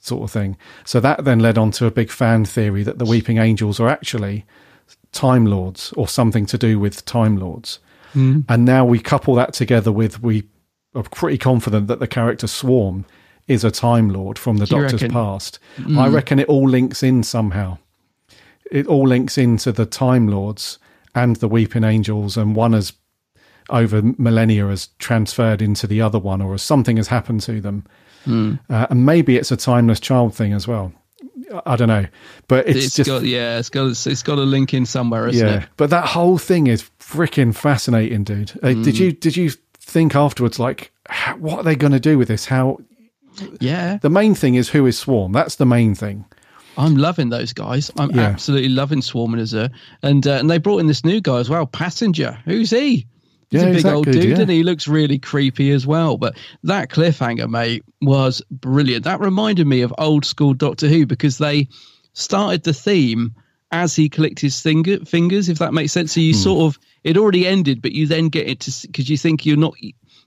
sort 0.00 0.22
of 0.24 0.30
thing 0.30 0.56
so 0.84 1.00
that 1.00 1.24
then 1.24 1.38
led 1.38 1.56
on 1.56 1.70
to 1.70 1.86
a 1.86 1.90
big 1.90 2.10
fan 2.10 2.44
theory 2.44 2.82
that 2.82 2.98
the 2.98 3.06
weeping 3.06 3.38
angels 3.38 3.80
are 3.80 3.88
actually 3.88 4.44
time 5.12 5.46
lords 5.46 5.94
or 5.96 6.06
something 6.06 6.44
to 6.44 6.58
do 6.58 6.78
with 6.78 7.04
time 7.06 7.38
lords 7.38 7.78
Mm. 8.14 8.44
and 8.50 8.64
now 8.66 8.84
we 8.84 8.98
couple 9.00 9.34
that 9.36 9.54
together 9.54 9.90
with 9.90 10.22
we 10.22 10.44
are 10.94 11.02
pretty 11.04 11.38
confident 11.38 11.88
that 11.88 11.98
the 12.00 12.06
character 12.06 12.46
Swarm 12.46 13.06
is 13.48 13.64
a 13.64 13.70
Time 13.70 14.08
Lord 14.10 14.38
from 14.38 14.58
the 14.58 14.66
you 14.66 14.70
Doctor's 14.80 15.02
reckon? 15.02 15.10
past. 15.10 15.58
Mm. 15.78 15.98
I 15.98 16.06
reckon 16.08 16.38
it 16.38 16.48
all 16.48 16.68
links 16.68 17.02
in 17.02 17.22
somehow. 17.24 17.78
It 18.70 18.86
all 18.86 19.06
links 19.06 19.36
into 19.38 19.72
the 19.72 19.86
Time 19.86 20.28
Lords 20.28 20.78
and 21.14 21.36
the 21.36 21.48
Weeping 21.48 21.84
Angels, 21.84 22.36
and 22.36 22.56
one 22.56 22.72
has 22.72 22.92
over 23.70 24.02
millennia 24.18 24.66
has 24.66 24.88
transferred 24.98 25.62
into 25.62 25.86
the 25.86 26.00
other 26.00 26.18
one, 26.18 26.42
or 26.42 26.56
something 26.58 26.96
has 26.98 27.08
happened 27.08 27.40
to 27.42 27.60
them. 27.60 27.84
Mm. 28.26 28.58
Uh, 28.70 28.86
and 28.90 29.06
maybe 29.06 29.36
it's 29.36 29.50
a 29.52 29.56
timeless 29.56 30.00
child 30.00 30.34
thing 30.34 30.52
as 30.52 30.66
well. 30.68 30.92
I- 31.66 31.76
don't 31.76 31.88
know, 31.88 32.06
but 32.48 32.66
it's, 32.66 32.86
it's 32.86 32.96
just 32.96 33.08
got 33.08 33.22
yeah, 33.24 33.58
it's 33.58 33.68
got 33.68 33.86
it's 34.06 34.22
got 34.22 34.38
a 34.38 34.42
link 34.42 34.72
in 34.74 34.86
somewhere, 34.86 35.28
isn't 35.28 35.46
yeah. 35.46 35.62
it? 35.62 35.68
But 35.76 35.90
that 35.90 36.06
whole 36.06 36.38
thing 36.38 36.66
is 36.66 36.88
freaking 36.98 37.54
fascinating, 37.54 38.24
dude. 38.24 38.52
Uh, 38.62 38.68
Did 38.68 38.94
Mm. 38.94 38.98
you 38.98 39.12
did 39.12 39.36
you 39.36 39.50
think 39.78 40.16
afterwards 40.16 40.58
like 40.58 40.90
what 41.38 41.58
are 41.58 41.62
they 41.62 41.76
going 41.76 41.92
to 41.92 42.00
do 42.00 42.16
with 42.18 42.28
this? 42.28 42.46
How? 42.46 42.78
Yeah. 43.60 43.98
The 43.98 44.10
main 44.10 44.34
thing 44.34 44.54
is 44.54 44.70
who 44.70 44.86
is 44.86 44.98
Swarm. 44.98 45.32
That's 45.32 45.56
the 45.56 45.66
main 45.66 45.94
thing. 45.94 46.24
I'm 46.76 46.96
loving 46.96 47.28
those 47.28 47.52
guys. 47.52 47.90
I'm 47.96 48.10
Yeah. 48.14 48.22
absolutely 48.22 48.70
loving 48.70 49.02
Swarm 49.02 49.34
and 49.34 49.42
Azure, 49.42 49.70
and 50.02 50.26
uh, 50.26 50.32
and 50.32 50.50
they 50.50 50.58
brought 50.58 50.78
in 50.78 50.86
this 50.86 51.04
new 51.04 51.20
guy 51.20 51.38
as 51.38 51.48
well, 51.48 51.66
Passenger. 51.66 52.38
Who's 52.44 52.70
he? 52.70 53.06
He's 53.50 53.62
Yeah, 53.62 53.68
a 53.68 53.72
big 53.72 53.82
that 53.84 53.94
old 53.94 54.06
dude, 54.06 54.24
yeah. 54.24 54.40
and 54.40 54.50
he 54.50 54.62
looks 54.64 54.88
really 54.88 55.18
creepy 55.18 55.70
as 55.70 55.86
well. 55.86 56.16
But 56.16 56.36
that 56.64 56.90
cliffhanger, 56.90 57.48
mate, 57.48 57.84
was 58.00 58.42
brilliant. 58.50 59.04
That 59.04 59.20
reminded 59.20 59.66
me 59.66 59.82
of 59.82 59.94
old 59.98 60.24
school 60.24 60.54
Doctor 60.54 60.88
Who 60.88 61.06
because 61.06 61.38
they 61.38 61.68
started 62.14 62.64
the 62.64 62.72
theme 62.72 63.34
as 63.70 63.94
he 63.94 64.08
clicked 64.08 64.40
his 64.40 64.60
finger, 64.60 65.04
fingers, 65.04 65.48
if 65.48 65.58
that 65.58 65.74
makes 65.74 65.92
sense. 65.92 66.12
So 66.12 66.20
you 66.20 66.32
Hmm. 66.32 66.38
sort 66.40 66.74
of 66.74 66.78
it 67.04 67.16
already 67.16 67.46
ended, 67.46 67.82
but 67.82 67.92
you 67.92 68.06
then 68.06 68.28
get 68.28 68.48
it 68.48 68.60
to 68.60 68.86
because 68.86 69.08
you 69.10 69.16
think 69.18 69.44
you're 69.44 69.56
not 69.56 69.74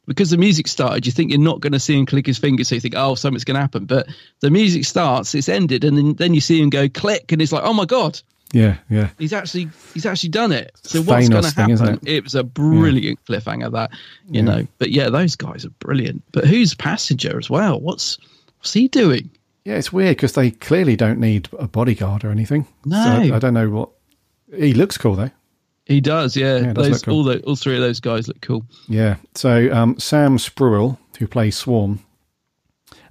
because 0.07 0.29
the 0.29 0.37
music 0.37 0.67
started. 0.67 1.05
You 1.05 1.11
think 1.11 1.31
you're 1.31 1.39
not 1.39 1.59
going 1.59 1.73
to 1.73 1.79
see 1.79 1.97
him 1.97 2.05
click 2.05 2.25
his 2.25 2.37
fingers, 2.37 2.69
so 2.69 2.75
you 2.75 2.81
think, 2.81 2.95
oh, 2.97 3.15
something's 3.15 3.43
going 3.43 3.55
to 3.55 3.61
happen. 3.61 3.85
But 3.85 4.07
the 4.39 4.49
music 4.49 4.85
starts, 4.85 5.35
it's 5.35 5.49
ended, 5.49 5.83
and 5.83 5.97
then 5.97 6.13
then 6.13 6.33
you 6.33 6.41
see 6.41 6.61
him 6.61 6.69
go 6.69 6.87
click, 6.89 7.31
and 7.31 7.41
it's 7.41 7.51
like, 7.51 7.63
oh 7.63 7.73
my 7.73 7.85
god, 7.85 8.19
Yeah, 8.53 8.77
yeah. 8.89 9.09
he's 9.19 9.33
actually 9.33 9.69
he's 9.93 10.05
actually 10.05 10.29
done 10.29 10.51
it. 10.51 10.71
So 10.83 11.01
what's 11.01 11.29
going 11.29 11.43
to 11.43 11.51
happen? 11.51 11.99
it? 12.05 12.23
was 12.23 12.35
a 12.35 12.43
brilliant 12.43 13.23
cliffhanger 13.25 13.71
that 13.73 13.91
you 14.29 14.37
Yeah. 14.37 14.41
know. 14.41 14.67
But 14.79 14.91
yeah, 14.91 15.09
those 15.09 15.35
guys 15.35 15.65
are 15.65 15.69
brilliant. 15.79 16.23
But 16.31 16.45
who's 16.45 16.73
passenger 16.73 17.37
as 17.37 17.49
well? 17.49 17.79
What's 17.81 18.17
what's 18.59 18.73
he 18.73 18.87
doing? 18.87 19.29
Yeah, 19.65 19.75
it's 19.75 19.91
weird 19.91 20.15
because 20.15 20.31
they 20.31 20.51
clearly 20.51 20.95
don't 20.95 21.19
need 21.19 21.49
a 21.59 21.67
bodyguard 21.67 22.23
or 22.23 22.29
anything. 22.31 22.65
No. 22.85 23.03
So 23.03 23.33
I, 23.33 23.35
I 23.35 23.39
don't 23.39 23.53
know 23.53 23.69
what. 23.69 23.89
He 24.55 24.73
looks 24.73 24.97
cool 24.97 25.15
though. 25.15 25.31
He 25.87 26.01
does, 26.01 26.35
yeah. 26.35 26.57
Yeah, 26.57 26.73
does 26.73 26.89
those 26.89 27.01
cool. 27.01 27.15
all 27.15 27.23
the 27.23 27.41
all 27.43 27.55
three 27.55 27.75
of 27.75 27.81
those 27.81 28.01
guys 28.01 28.27
look 28.27 28.41
cool. 28.41 28.65
Yeah. 28.89 29.15
So 29.35 29.71
um, 29.71 29.97
Sam 29.97 30.37
Spruell, 30.37 30.97
who 31.17 31.27
plays 31.27 31.55
Swarm, 31.55 32.03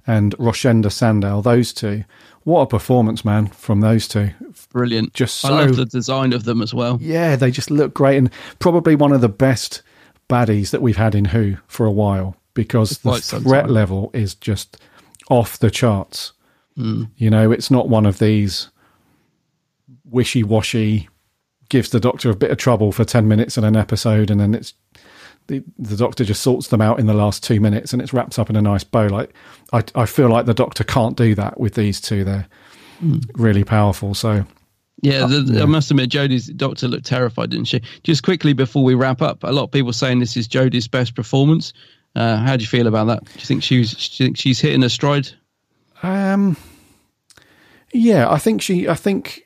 and 0.05 0.37
Rochenda 0.37 0.91
Sandall, 0.91 1.41
those 1.41 1.73
two. 1.73 2.03
What 2.43 2.61
a 2.61 2.67
performance, 2.67 3.25
man, 3.25 3.47
from 3.47 3.81
those 3.81 4.07
two. 4.07 4.29
Brilliant. 4.71 5.13
Just 5.13 5.43
I 5.43 5.49
love 5.49 5.75
the 5.75 5.85
design 5.85 6.33
of 6.33 6.43
them 6.45 6.61
as 6.61 6.73
well. 6.73 6.99
Yeah, 7.01 7.35
they 7.35 7.49
just 7.49 7.71
look 7.71 7.95
great, 7.95 8.17
and 8.17 8.29
probably 8.59 8.95
one 8.95 9.11
of 9.11 9.21
the 9.21 9.27
best 9.27 9.81
baddies 10.29 10.69
that 10.69 10.81
we've 10.81 10.97
had 10.97 11.15
in 11.15 11.25
Who 11.25 11.57
for 11.67 11.85
a 11.85 11.91
while 11.91 12.37
because 12.53 12.99
the 12.99 13.19
threat 13.19 13.69
level 13.69 14.11
is 14.13 14.35
just 14.35 14.77
off 15.29 15.57
the 15.57 15.71
charts. 15.71 16.33
Mm. 16.77 17.09
You 17.17 17.31
know, 17.31 17.51
it's 17.51 17.71
not 17.71 17.89
one 17.89 18.05
of 18.05 18.19
these 18.19 18.69
wishy 20.05 20.43
washy, 20.43 21.09
gives 21.69 21.89
the 21.89 21.99
doctor 21.99 22.29
a 22.29 22.35
bit 22.35 22.51
of 22.51 22.57
trouble 22.57 22.91
for 22.91 23.03
10 23.05 23.27
minutes 23.27 23.57
in 23.57 23.63
an 23.63 23.75
episode, 23.75 24.29
and 24.31 24.39
then 24.39 24.53
it's 24.55 24.73
the, 25.47 25.63
the 25.79 25.95
doctor 25.95 26.25
just 26.25 26.41
sorts 26.41 26.67
them 26.67 26.81
out 26.81 26.99
in 26.99 27.05
the 27.05 27.13
last 27.13 27.41
two 27.43 27.59
minutes 27.61 27.93
and 27.93 28.01
it's 28.01 28.11
wrapped 28.13 28.37
up 28.37 28.49
in 28.49 28.55
a 28.57 28.61
nice 28.61 28.83
bow. 28.83 29.07
Like, 29.07 29.33
I, 29.71 29.81
I 29.95 30.05
feel 30.05 30.27
like 30.27 30.45
the 30.45 30.53
doctor 30.53 30.83
can't 30.83 31.15
do 31.15 31.35
that 31.35 31.57
with 31.59 31.75
these 31.75 32.01
two. 32.01 32.23
They're 32.23 32.47
Mm. 33.01 33.23
really 33.35 33.63
powerful. 33.63 34.15
So, 34.15 34.43
Yeah, 35.03 35.27
the, 35.27 35.41
yeah. 35.53 35.61
I 35.61 35.65
must 35.65 35.91
admit, 35.91 36.09
Jodie's 36.09 36.47
doctor 36.47 36.87
looked 36.87 37.05
terrified, 37.05 37.51
didn't 37.51 37.67
she? 37.67 37.79
Just 38.01 38.23
quickly 38.23 38.53
before 38.53 38.83
we 38.83 38.95
wrap 38.95 39.21
up, 39.21 39.43
a 39.43 39.51
lot 39.51 39.65
of 39.65 39.71
people 39.71 39.93
saying 39.93 40.17
this 40.19 40.35
is 40.35 40.47
Jodie's 40.47 40.87
best 40.87 41.13
performance. 41.13 41.73
Uh, 42.15 42.37
how 42.37 42.57
do 42.57 42.63
you 42.63 42.67
feel 42.67 42.87
about 42.87 43.05
that? 43.05 43.23
Do 43.23 43.31
you 43.39 43.45
think 43.45 43.61
she's 43.61 43.91
do 43.93 44.23
you 44.23 44.27
think 44.29 44.37
she's 44.37 44.59
hitting 44.59 44.81
her 44.81 44.89
stride? 44.89 45.29
Um, 46.01 46.57
yeah, 47.93 48.27
I 48.31 48.39
think 48.39 48.63
she. 48.63 48.87
I 48.89 48.95
think 48.95 49.43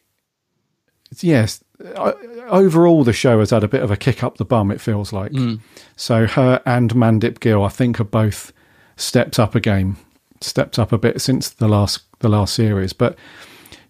yes. 1.20 1.62
I, 1.98 2.14
overall, 2.48 3.04
the 3.04 3.14
show 3.14 3.40
has 3.40 3.50
had 3.50 3.64
a 3.64 3.68
bit 3.68 3.84
of 3.84 3.92
a 3.92 3.98
kick 3.98 4.24
up 4.24 4.38
the 4.38 4.46
bum. 4.46 4.72
It 4.72 4.82
feels 4.82 5.12
like 5.14 5.32
mm. 5.32 5.60
so. 5.96 6.28
Her 6.28 6.62
and 6.66 6.94
Mandip 6.94 7.40
Gill, 7.40 7.64
I 7.64 7.70
think, 7.70 8.00
are 8.00 8.06
both 8.06 8.52
stepped 8.96 9.40
up 9.40 9.56
a 9.56 9.60
game, 9.60 9.98
stepped 10.42 10.78
up 10.80 10.92
a 10.92 10.98
bit 10.98 11.22
since 11.22 11.50
the 11.50 11.68
last 11.68 12.04
the 12.20 12.30
last 12.30 12.54
series. 12.54 12.94
But 12.94 13.18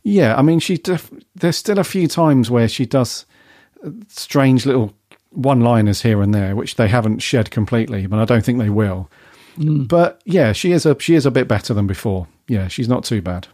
yeah, 0.03 0.35
I 0.35 0.41
mean, 0.41 0.59
she. 0.59 0.77
Def- 0.77 1.11
there's 1.35 1.57
still 1.57 1.79
a 1.79 1.83
few 1.83 2.07
times 2.07 2.49
where 2.49 2.67
she 2.67 2.85
does 2.85 3.25
strange 4.07 4.65
little 4.65 4.93
one-liners 5.31 6.01
here 6.01 6.21
and 6.21 6.33
there, 6.33 6.55
which 6.55 6.75
they 6.75 6.87
haven't 6.87 7.19
shed 7.19 7.51
completely, 7.51 8.05
but 8.05 8.19
I 8.19 8.25
don't 8.25 8.43
think 8.43 8.59
they 8.59 8.69
will. 8.69 9.09
Mm. 9.57 9.87
But 9.87 10.21
yeah, 10.25 10.53
she 10.53 10.71
is 10.71 10.85
a 10.85 10.99
she 10.99 11.15
is 11.15 11.25
a 11.25 11.31
bit 11.31 11.47
better 11.47 11.73
than 11.73 11.87
before. 11.87 12.27
Yeah, 12.47 12.67
she's 12.67 12.89
not 12.89 13.03
too 13.03 13.21
bad. 13.21 13.47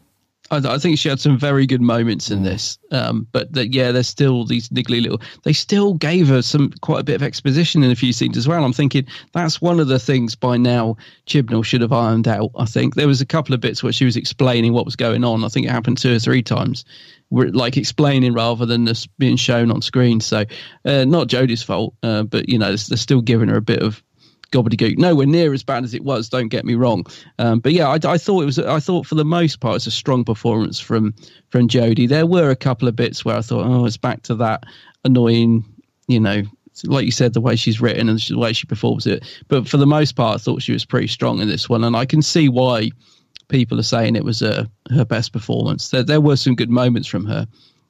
I, 0.51 0.57
I 0.57 0.77
think 0.77 0.97
she 0.97 1.09
had 1.09 1.19
some 1.19 1.37
very 1.37 1.65
good 1.65 1.81
moments 1.81 2.31
in 2.31 2.43
this, 2.43 2.77
um, 2.91 3.27
but 3.31 3.51
that 3.53 3.73
yeah, 3.73 3.91
there's 3.91 4.07
still 4.07 4.45
these 4.45 4.69
niggly 4.69 5.01
little. 5.01 5.21
They 5.43 5.53
still 5.53 5.93
gave 5.93 6.27
her 6.27 6.41
some 6.41 6.71
quite 6.81 7.01
a 7.01 7.03
bit 7.03 7.15
of 7.15 7.23
exposition 7.23 7.83
in 7.83 7.91
a 7.91 7.95
few 7.95 8.13
scenes 8.13 8.37
as 8.37 8.47
well. 8.47 8.63
I'm 8.63 8.73
thinking 8.73 9.05
that's 9.33 9.61
one 9.61 9.79
of 9.79 9.87
the 9.87 9.99
things 9.99 10.35
by 10.35 10.57
now 10.57 10.97
Chibnall 11.25 11.65
should 11.65 11.81
have 11.81 11.93
ironed 11.93 12.27
out. 12.27 12.51
I 12.57 12.65
think 12.65 12.95
there 12.95 13.07
was 13.07 13.21
a 13.21 13.25
couple 13.25 13.53
of 13.53 13.61
bits 13.61 13.83
where 13.83 13.93
she 13.93 14.05
was 14.05 14.17
explaining 14.17 14.73
what 14.73 14.85
was 14.85 14.95
going 14.95 15.23
on. 15.23 15.43
I 15.43 15.49
think 15.49 15.65
it 15.65 15.71
happened 15.71 15.97
two 15.97 16.15
or 16.15 16.19
three 16.19 16.43
times, 16.43 16.85
like 17.29 17.77
explaining 17.77 18.33
rather 18.33 18.65
than 18.65 18.85
this 18.85 19.07
being 19.07 19.37
shown 19.37 19.71
on 19.71 19.81
screen. 19.81 20.19
So 20.21 20.45
uh, 20.85 21.05
not 21.05 21.27
Jodie's 21.27 21.63
fault, 21.63 21.93
uh, 22.03 22.23
but 22.23 22.49
you 22.49 22.57
know 22.57 22.75
they're 22.75 22.97
still 22.97 23.21
giving 23.21 23.49
her 23.49 23.57
a 23.57 23.61
bit 23.61 23.81
of 23.81 24.03
gobbledygook. 24.51 24.97
Nowhere 24.97 25.25
near 25.27 25.53
as 25.53 25.63
bad 25.63 25.83
as 25.83 25.93
it 25.93 26.03
was. 26.03 26.29
Don't 26.29 26.49
get 26.49 26.65
me 26.65 26.75
wrong. 26.75 27.05
Um, 27.39 27.59
but 27.59 27.73
yeah, 27.73 27.87
I, 27.87 27.99
I 28.03 28.17
thought 28.17 28.41
it 28.41 28.45
was. 28.45 28.59
I 28.59 28.79
thought 28.79 29.05
for 29.05 29.15
the 29.15 29.25
most 29.25 29.59
part, 29.59 29.77
it's 29.77 29.87
a 29.87 29.91
strong 29.91 30.23
performance 30.23 30.79
from 30.79 31.13
from 31.49 31.67
Jodie. 31.67 32.07
There 32.09 32.25
were 32.25 32.49
a 32.49 32.55
couple 32.55 32.87
of 32.87 32.95
bits 32.95 33.23
where 33.23 33.37
I 33.37 33.41
thought, 33.41 33.65
oh, 33.65 33.85
it's 33.85 33.97
back 33.97 34.23
to 34.23 34.35
that 34.35 34.63
annoying 35.03 35.63
you 36.07 36.19
know, 36.19 36.43
like 36.85 37.05
you 37.05 37.11
said, 37.11 37.33
the 37.33 37.41
way 37.41 37.55
she's 37.55 37.81
written 37.81 38.09
and 38.09 38.19
the 38.19 38.37
way 38.37 38.53
she 38.53 38.65
performs 38.65 39.05
it. 39.05 39.23
But 39.47 39.67
for 39.67 39.77
the 39.77 39.85
most 39.87 40.15
part, 40.15 40.35
I 40.35 40.37
thought 40.37 40.61
she 40.61 40.71
was 40.73 40.85
pretty 40.85 41.07
strong 41.07 41.41
in 41.41 41.47
this 41.47 41.67
one, 41.69 41.83
and 41.83 41.95
I 41.95 42.05
can 42.05 42.21
see 42.21 42.49
why 42.49 42.89
people 43.49 43.79
are 43.79 43.83
saying 43.83 44.15
it 44.15 44.23
was 44.23 44.41
uh, 44.41 44.65
her 44.91 45.05
best 45.05 45.33
performance. 45.33 45.89
There, 45.89 46.03
there 46.03 46.21
were 46.21 46.37
some 46.37 46.55
good 46.55 46.69
moments 46.69 47.07
from 47.07 47.25
her. 47.25 47.47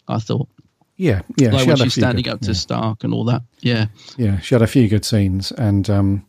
I 0.07 0.19
thought. 0.19 0.47
Yeah, 0.95 1.21
yeah. 1.37 1.51
Like 1.51 1.61
she 1.61 1.67
when 1.67 1.77
she's 1.77 1.93
standing 1.93 2.23
good- 2.23 2.33
up 2.33 2.41
to 2.41 2.47
yeah. 2.47 2.53
Stark 2.53 3.03
and 3.03 3.13
all 3.13 3.25
that. 3.25 3.43
Yeah. 3.59 3.85
Yeah, 4.17 4.39
she 4.39 4.55
had 4.55 4.63
a 4.63 4.67
few 4.67 4.87
good 4.87 5.05
scenes, 5.05 5.51
and 5.51 5.87
um, 5.91 6.25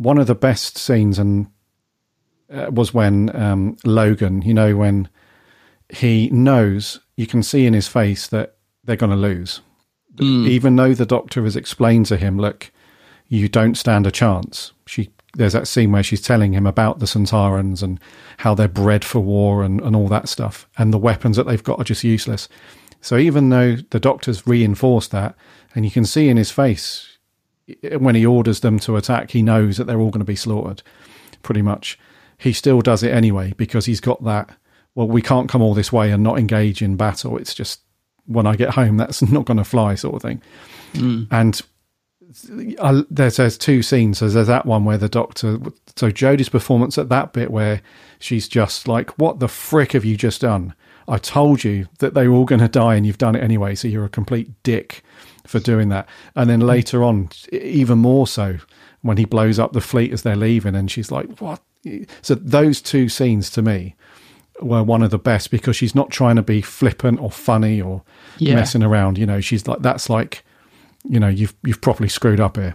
one 0.00 0.16
of 0.16 0.26
the 0.26 0.34
best 0.34 0.78
scenes 0.78 1.18
and 1.18 1.46
uh, 2.50 2.70
was 2.72 2.94
when 2.94 3.34
um, 3.36 3.76
Logan, 3.84 4.40
you 4.42 4.54
know, 4.54 4.74
when 4.74 5.08
he 5.90 6.30
knows 6.30 7.00
you 7.16 7.26
can 7.26 7.42
see 7.42 7.66
in 7.66 7.74
his 7.74 7.86
face 7.86 8.26
that 8.28 8.56
they're 8.82 8.96
going 8.96 9.10
to 9.10 9.16
lose, 9.16 9.60
even 10.48 10.74
though 10.76 10.94
the 10.94 11.06
doctor 11.06 11.44
has 11.44 11.54
explained 11.54 12.06
to 12.06 12.16
him, 12.16 12.38
"Look, 12.38 12.72
you 13.28 13.48
don't 13.48 13.76
stand 13.76 14.06
a 14.06 14.10
chance." 14.10 14.72
She 14.86 15.10
there's 15.34 15.52
that 15.52 15.68
scene 15.68 15.92
where 15.92 16.02
she's 16.02 16.22
telling 16.22 16.54
him 16.54 16.66
about 16.66 16.98
the 16.98 17.06
Sontarans 17.06 17.82
and 17.82 18.00
how 18.38 18.54
they're 18.54 18.66
bred 18.66 19.04
for 19.04 19.20
war 19.20 19.62
and, 19.62 19.80
and 19.82 19.94
all 19.94 20.08
that 20.08 20.28
stuff, 20.28 20.66
and 20.78 20.94
the 20.94 20.98
weapons 20.98 21.36
that 21.36 21.46
they've 21.46 21.62
got 21.62 21.78
are 21.78 21.84
just 21.84 22.04
useless. 22.04 22.48
So 23.02 23.18
even 23.18 23.50
though 23.50 23.76
the 23.76 24.00
doctor's 24.00 24.46
reinforced 24.46 25.10
that, 25.10 25.34
and 25.74 25.84
you 25.84 25.90
can 25.90 26.06
see 26.06 26.30
in 26.30 26.38
his 26.38 26.50
face 26.50 27.09
when 27.98 28.14
he 28.14 28.24
orders 28.24 28.60
them 28.60 28.78
to 28.80 28.96
attack, 28.96 29.30
he 29.30 29.42
knows 29.42 29.76
that 29.76 29.84
they're 29.84 30.00
all 30.00 30.10
going 30.10 30.20
to 30.20 30.24
be 30.24 30.36
slaughtered, 30.36 30.82
pretty 31.42 31.62
much. 31.62 31.98
He 32.38 32.52
still 32.52 32.80
does 32.80 33.02
it 33.02 33.12
anyway 33.12 33.52
because 33.56 33.86
he's 33.86 34.00
got 34.00 34.24
that. 34.24 34.50
Well, 34.94 35.08
we 35.08 35.22
can't 35.22 35.48
come 35.48 35.62
all 35.62 35.74
this 35.74 35.92
way 35.92 36.10
and 36.10 36.22
not 36.22 36.38
engage 36.38 36.82
in 36.82 36.96
battle. 36.96 37.36
It's 37.36 37.54
just 37.54 37.80
when 38.26 38.46
I 38.46 38.56
get 38.56 38.70
home, 38.70 38.96
that's 38.98 39.22
not 39.22 39.44
going 39.44 39.58
to 39.58 39.64
fly, 39.64 39.94
sort 39.94 40.16
of 40.16 40.22
thing. 40.22 40.42
Hmm. 40.94 41.24
And 41.30 41.60
I, 42.80 43.02
there's 43.10 43.36
there's 43.36 43.58
two 43.58 43.82
scenes. 43.82 44.18
So 44.18 44.28
there's 44.28 44.46
that 44.46 44.66
one 44.66 44.84
where 44.84 44.98
the 44.98 45.08
doctor. 45.08 45.58
So 45.96 46.10
Jodie's 46.10 46.48
performance 46.48 46.96
at 46.98 47.08
that 47.08 47.32
bit 47.32 47.50
where 47.50 47.82
she's 48.18 48.48
just 48.48 48.88
like, 48.88 49.18
"What 49.18 49.40
the 49.40 49.48
frick 49.48 49.92
have 49.92 50.04
you 50.04 50.16
just 50.16 50.40
done? 50.40 50.74
I 51.10 51.18
told 51.18 51.64
you 51.64 51.88
that 51.98 52.14
they 52.14 52.26
were 52.28 52.34
all 52.36 52.44
going 52.46 52.60
to 52.60 52.68
die, 52.68 52.94
and 52.94 53.04
you've 53.06 53.18
done 53.18 53.34
it 53.36 53.42
anyway. 53.42 53.74
So 53.74 53.88
you're 53.88 54.04
a 54.06 54.08
complete 54.08 54.50
dick 54.62 55.02
for 55.46 55.58
doing 55.60 55.88
that." 55.90 56.08
And 56.34 56.48
then 56.48 56.60
later 56.60 57.02
on, 57.04 57.28
even 57.52 57.98
more 57.98 58.26
so 58.26 58.58
when 59.02 59.16
he 59.18 59.24
blows 59.26 59.58
up 59.58 59.72
the 59.72 59.80
fleet 59.80 60.12
as 60.12 60.22
they're 60.22 60.36
leaving, 60.36 60.74
and 60.74 60.90
she's 60.90 61.10
like, 61.10 61.40
"What?" 61.40 61.60
So 62.22 62.34
those 62.34 62.80
two 62.80 63.08
scenes 63.08 63.50
to 63.50 63.62
me 63.62 63.96
were 64.62 64.82
one 64.82 65.02
of 65.02 65.10
the 65.10 65.18
best 65.18 65.50
because 65.50 65.74
she's 65.76 65.94
not 65.94 66.10
trying 66.10 66.36
to 66.36 66.42
be 66.42 66.60
flippant 66.60 67.18
or 67.20 67.30
funny 67.30 67.80
or 67.80 68.02
Yeah. 68.38 68.54
messing 68.56 68.82
around. 68.82 69.16
You 69.18 69.26
know, 69.26 69.40
she's 69.40 69.66
like, 69.66 69.80
"That's 69.82 70.08
like." 70.10 70.44
you 71.08 71.18
know, 71.18 71.28
you've 71.28 71.54
you've 71.64 71.80
properly 71.80 72.10
screwed 72.10 72.40
up 72.40 72.58
here. 72.58 72.74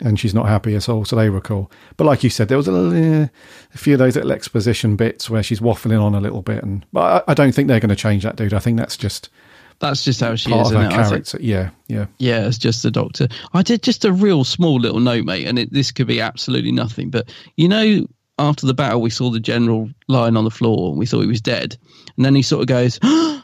And 0.00 0.18
she's 0.18 0.34
not 0.34 0.46
happy 0.46 0.76
at 0.76 0.88
all, 0.88 1.04
so 1.04 1.16
they 1.16 1.28
were 1.28 1.40
cool. 1.40 1.70
But 1.96 2.04
like 2.04 2.22
you 2.22 2.30
said, 2.30 2.48
there 2.48 2.56
was 2.56 2.68
a, 2.68 2.72
little, 2.72 3.22
eh, 3.22 3.26
a 3.74 3.78
few 3.78 3.94
of 3.94 3.98
those 3.98 4.14
little 4.14 4.30
exposition 4.30 4.94
bits 4.94 5.28
where 5.28 5.42
she's 5.42 5.58
waffling 5.60 6.00
on 6.00 6.14
a 6.14 6.20
little 6.20 6.42
bit, 6.42 6.62
and 6.62 6.86
but 6.92 7.24
I, 7.28 7.32
I 7.32 7.34
don't 7.34 7.52
think 7.52 7.66
they're 7.66 7.80
going 7.80 7.88
to 7.88 7.96
change 7.96 8.22
that, 8.22 8.36
dude. 8.36 8.54
I 8.54 8.60
think 8.60 8.78
that's 8.78 8.96
just 8.96 9.28
That's 9.80 10.04
just 10.04 10.20
how 10.20 10.36
she 10.36 10.52
is, 10.52 10.70
of 10.70 10.76
her 10.76 10.80
isn't 10.80 10.92
it? 10.92 10.94
Think- 10.94 11.08
character. 11.08 11.38
Yeah, 11.40 11.70
yeah, 11.88 12.06
Yeah, 12.18 12.46
it's 12.46 12.58
just 12.58 12.82
the 12.84 12.90
doctor. 12.92 13.26
I 13.54 13.62
did 13.62 13.82
just 13.82 14.04
a 14.04 14.12
real 14.12 14.44
small 14.44 14.78
little 14.78 15.00
note, 15.00 15.24
mate, 15.24 15.46
and 15.46 15.58
it, 15.58 15.72
this 15.72 15.90
could 15.90 16.06
be 16.06 16.20
absolutely 16.20 16.72
nothing. 16.72 17.10
But 17.10 17.32
you 17.56 17.68
know, 17.68 18.06
after 18.38 18.66
the 18.66 18.74
battle, 18.74 19.00
we 19.00 19.10
saw 19.10 19.30
the 19.30 19.40
general 19.40 19.90
lying 20.06 20.36
on 20.36 20.44
the 20.44 20.50
floor, 20.50 20.90
and 20.90 20.98
we 20.98 21.06
thought 21.06 21.22
he 21.22 21.26
was 21.26 21.40
dead, 21.40 21.76
and 22.16 22.24
then 22.24 22.36
he 22.36 22.42
sort 22.42 22.60
of 22.62 22.68
goes 22.68 23.00
and 23.02 23.42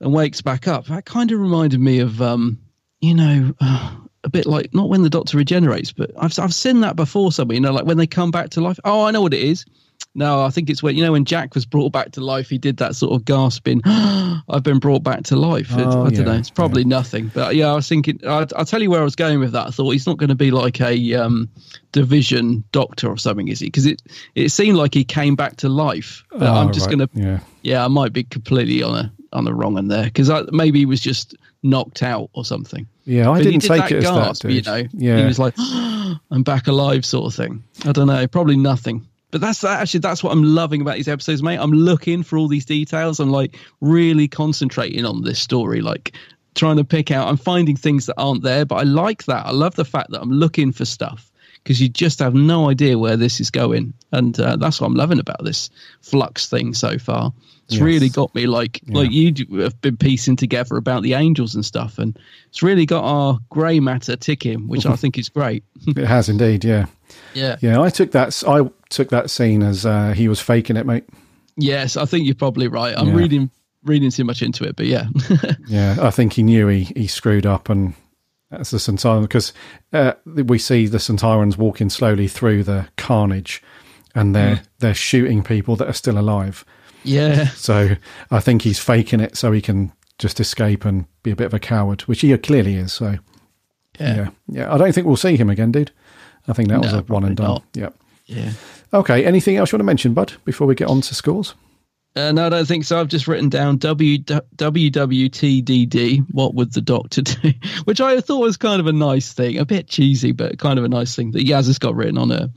wakes 0.00 0.40
back 0.40 0.66
up. 0.66 0.86
That 0.86 1.04
kind 1.04 1.30
of 1.30 1.38
reminded 1.38 1.78
me 1.78 2.00
of, 2.00 2.20
um, 2.20 2.58
you 3.00 3.14
know, 3.14 3.54
uh, 3.60 3.96
a 4.24 4.28
bit 4.28 4.46
like 4.46 4.72
not 4.74 4.88
when 4.88 5.02
the 5.02 5.10
doctor 5.10 5.36
regenerates, 5.36 5.92
but 5.92 6.10
I've 6.18 6.38
I've 6.38 6.54
seen 6.54 6.80
that 6.80 6.96
before. 6.96 7.32
Somewhere, 7.32 7.54
you 7.54 7.60
know, 7.60 7.72
like 7.72 7.84
when 7.86 7.96
they 7.96 8.06
come 8.06 8.30
back 8.30 8.50
to 8.50 8.60
life. 8.60 8.78
Oh, 8.84 9.04
I 9.04 9.10
know 9.10 9.22
what 9.22 9.34
it 9.34 9.42
is. 9.42 9.64
No, 10.14 10.42
I 10.44 10.50
think 10.50 10.68
it's 10.68 10.82
when 10.82 10.96
you 10.96 11.02
know 11.04 11.12
when 11.12 11.24
Jack 11.24 11.54
was 11.54 11.64
brought 11.64 11.92
back 11.92 12.12
to 12.12 12.20
life. 12.20 12.48
He 12.50 12.58
did 12.58 12.76
that 12.78 12.94
sort 12.96 13.12
of 13.14 13.24
gasping. 13.24 13.80
I've 13.86 14.62
been 14.62 14.78
brought 14.80 15.02
back 15.02 15.22
to 15.24 15.36
life. 15.36 15.70
It- 15.72 15.78
Oh, 15.86 16.00
I 16.06 16.10
don't 16.10 16.14
yeah, 16.14 16.22
know. 16.24 16.32
It's 16.34 16.50
probably 16.50 16.84
nothing, 16.84 17.28
but 17.34 17.54
yeah, 17.56 17.68
I 17.70 17.74
was 17.74 17.88
thinking. 17.88 18.18
I, 18.26 18.46
I'll 18.56 18.64
tell 18.64 18.82
you 18.82 18.90
where 18.90 19.00
I 19.00 19.04
was 19.04 19.16
going 19.16 19.38
with 19.40 19.52
that. 19.52 19.68
I 19.68 19.70
thought 19.70 19.90
he's 19.90 20.06
not 20.06 20.18
going 20.18 20.28
to 20.28 20.34
be 20.34 20.50
like 20.50 20.80
a 20.80 21.14
um, 21.14 21.48
division 21.92 22.64
doctor 22.72 23.08
or 23.08 23.16
something, 23.16 23.48
is 23.48 23.60
he? 23.60 23.66
Because 23.66 23.86
it 23.86 24.02
it 24.34 24.48
seemed 24.50 24.76
like 24.76 24.94
he 24.94 25.04
came 25.04 25.36
back 25.36 25.56
to 25.58 25.68
life. 25.68 26.24
But 26.30 26.42
Oh, 26.42 26.54
I'm 26.54 26.72
just 26.72 26.86
right, 26.88 26.96
going 26.98 27.08
to. 27.08 27.18
yeah. 27.18 27.38
Yeah, 27.62 27.84
I 27.84 27.88
might 27.88 28.12
be 28.12 28.24
completely 28.24 28.82
on 28.82 28.98
a 28.98 29.12
on 29.32 29.44
the 29.44 29.54
wrong 29.54 29.78
end 29.78 29.90
there 29.90 30.04
because 30.04 30.30
maybe 30.52 30.80
he 30.80 30.86
was 30.86 31.00
just 31.00 31.34
knocked 31.62 32.02
out 32.02 32.30
or 32.32 32.44
something. 32.44 32.86
Yeah, 33.04 33.30
I 33.30 33.38
But 33.38 33.44
didn't 33.44 33.60
did 33.60 33.68
take 33.68 33.80
that 33.82 33.92
it 33.92 33.98
as 33.98 34.04
that, 34.04 34.14
gasp, 34.14 34.44
You 34.44 34.62
know, 34.62 34.84
Yeah. 34.92 35.18
he 35.18 35.24
was 35.24 35.38
like, 35.38 35.54
"I'm 36.30 36.42
back 36.42 36.66
alive," 36.66 37.04
sort 37.04 37.26
of 37.26 37.34
thing. 37.34 37.62
I 37.84 37.92
don't 37.92 38.06
know, 38.06 38.26
probably 38.26 38.56
nothing. 38.56 39.06
But 39.30 39.40
that's 39.40 39.62
that, 39.62 39.80
actually 39.80 40.00
that's 40.00 40.22
what 40.22 40.32
I'm 40.32 40.42
loving 40.42 40.82
about 40.82 40.96
these 40.96 41.08
episodes, 41.08 41.42
mate. 41.42 41.56
I'm 41.58 41.72
looking 41.72 42.22
for 42.22 42.36
all 42.38 42.48
these 42.48 42.66
details. 42.66 43.18
I'm 43.18 43.30
like 43.30 43.56
really 43.80 44.28
concentrating 44.28 45.04
on 45.06 45.22
this 45.22 45.38
story, 45.38 45.80
like 45.80 46.12
trying 46.54 46.76
to 46.76 46.84
pick 46.84 47.10
out. 47.10 47.28
I'm 47.28 47.38
finding 47.38 47.76
things 47.76 48.06
that 48.06 48.14
aren't 48.18 48.42
there, 48.42 48.66
but 48.66 48.74
I 48.76 48.82
like 48.82 49.24
that. 49.24 49.46
I 49.46 49.50
love 49.52 49.74
the 49.74 49.86
fact 49.86 50.10
that 50.10 50.20
I'm 50.20 50.30
looking 50.30 50.70
for 50.70 50.84
stuff 50.84 51.30
because 51.64 51.80
you 51.80 51.88
just 51.88 52.18
have 52.18 52.34
no 52.34 52.68
idea 52.68 52.98
where 52.98 53.16
this 53.16 53.40
is 53.40 53.50
going, 53.50 53.94
and 54.12 54.38
uh, 54.38 54.56
that's 54.56 54.80
what 54.80 54.88
I'm 54.88 54.94
loving 54.96 55.18
about 55.18 55.42
this 55.44 55.70
flux 56.02 56.48
thing 56.48 56.74
so 56.74 56.98
far. 56.98 57.32
It's 57.72 57.78
Yes. 57.78 57.84
really 57.84 58.08
got 58.10 58.34
me 58.34 58.46
like 58.46 58.80
like 58.88 59.10
you 59.10 59.32
have 59.60 59.80
been 59.80 59.96
piecing 59.96 60.36
together 60.36 60.76
about 60.76 61.02
the 61.02 61.14
angels 61.14 61.54
and 61.54 61.64
stuff, 61.64 61.98
and 61.98 62.18
it's 62.48 62.62
really 62.62 62.84
got 62.84 63.02
our 63.02 63.38
grey 63.48 63.80
matter 63.80 64.14
ticking, 64.16 64.68
which 64.68 64.84
I 64.84 64.94
think 65.00 65.16
is 65.16 65.28
great. 65.30 65.64
it 65.86 66.04
has 66.06 66.28
indeed. 66.28 66.64
Yeah, 66.64 66.86
Yeah. 67.34 67.56
yeah. 67.60 67.80
I 67.80 67.88
took 67.88 68.12
that. 68.12 68.42
I 68.46 68.68
took 68.90 69.08
that 69.08 69.30
scene 69.30 69.62
as 69.62 69.86
uh, 69.86 70.12
he 70.12 70.28
was 70.28 70.38
faking 70.40 70.76
it, 70.76 70.84
mate. 70.84 71.04
Yes, 71.56 71.96
I 71.96 72.04
think 72.04 72.26
you're 72.26 72.34
probably 72.34 72.68
right. 72.68 72.94
I'm 72.96 73.08
Yeah. 73.08 73.14
reading 73.14 73.50
reading 73.84 74.10
too 74.10 74.24
much 74.24 74.42
into 74.42 74.64
it, 74.64 74.76
but 74.76 74.86
yeah. 74.86 75.06
Yeah, 75.66 75.96
I 76.00 76.10
think 76.10 76.34
he 76.34 76.42
knew 76.42 76.68
he, 76.68 76.84
he 76.94 77.06
screwed 77.06 77.46
up, 77.46 77.68
and 77.70 77.94
that's 78.50 78.70
the 78.70 78.78
Sontaran 78.78 79.22
because 79.22 79.52
uh, 79.92 80.12
we 80.26 80.58
see 80.58 80.86
the 80.86 80.98
Sontarans 80.98 81.56
walking 81.56 81.88
slowly 81.90 82.28
through 82.28 82.64
the 82.64 82.86
carnage, 82.96 83.62
and 84.14 84.34
they're 84.36 84.56
Mm. 84.56 84.66
they're 84.80 84.94
shooting 84.94 85.42
people 85.42 85.74
that 85.76 85.88
are 85.88 85.92
still 85.94 86.18
alive. 86.18 86.64
Yeah. 87.04 87.48
So 87.50 87.96
I 88.30 88.40
think 88.40 88.62
he's 88.62 88.78
faking 88.78 89.20
it 89.20 89.36
so 89.36 89.52
he 89.52 89.60
can 89.60 89.92
just 90.18 90.40
escape 90.40 90.84
and 90.84 91.06
be 91.22 91.30
a 91.30 91.36
bit 91.36 91.46
of 91.46 91.54
a 91.54 91.58
coward, 91.58 92.02
which 92.02 92.20
he 92.20 92.36
clearly 92.38 92.76
is. 92.76 92.92
So 92.92 93.16
Yeah. 93.98 94.16
yeah, 94.16 94.30
yeah. 94.48 94.74
I 94.74 94.78
don't 94.78 94.94
think 94.94 95.06
we'll 95.06 95.16
see 95.16 95.36
him 95.36 95.50
again, 95.50 95.72
dude. 95.72 95.90
I 96.48 96.52
think 96.52 96.68
that 96.68 96.80
was 96.80 96.92
a 96.92 97.02
one 97.02 97.24
and 97.24 97.36
done. 97.36 97.46
not. 97.46 97.62
Yep. 97.74 97.94
Yeah. 98.26 98.52
Okay. 98.92 99.24
Anything 99.24 99.56
else 99.56 99.72
you 99.72 99.76
want 99.76 99.80
to 99.82 99.84
mention, 99.84 100.14
Bud, 100.14 100.34
before 100.44 100.66
we 100.66 100.74
get 100.74 100.88
on 100.88 101.00
to 101.02 101.14
scores? 101.14 101.54
Uh, 102.14 102.30
no, 102.30 102.46
I 102.46 102.48
don't 102.50 102.66
think 102.66 102.84
so. 102.84 103.00
I've 103.00 103.08
just 103.08 103.26
written 103.26 103.48
down 103.48 103.78
w, 103.78 104.18
WWTDD. 104.18 106.26
What 106.30 106.54
would 106.54 106.72
the 106.72 106.80
doctor 106.80 107.22
do? 107.22 107.52
Which 107.84 108.00
I 108.00 108.20
thought 108.20 108.40
was 108.40 108.56
kind 108.56 108.80
of 108.80 108.86
a 108.86 108.92
nice 108.92 109.32
thing, 109.32 109.58
a 109.58 109.64
bit 109.64 109.88
cheesy, 109.88 110.32
but 110.32 110.58
kind 110.58 110.78
of 110.78 110.84
a 110.84 110.88
nice 110.88 111.16
thing 111.16 111.32
that 111.32 111.46
Yaz 111.46 111.66
has 111.66 111.78
got 111.78 111.94
written 111.94 112.18
on 112.18 112.30
her 112.30 112.50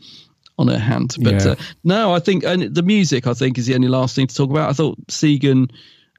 on 0.57 0.67
her 0.67 0.77
hand. 0.79 1.15
But 1.21 1.43
Yeah. 1.43 1.51
uh, 1.51 1.55
no, 1.83 2.13
I 2.13 2.19
think 2.19 2.43
and 2.43 2.73
the 2.73 2.83
music. 2.83 3.27
I 3.27 3.33
think 3.33 3.57
is 3.57 3.65
the 3.67 3.75
only 3.75 3.87
last 3.89 4.15
thing 4.15 4.27
to 4.27 4.35
talk 4.35 4.49
about. 4.49 4.69
I 4.69 4.73
thought 4.73 4.97
Segun 5.07 5.69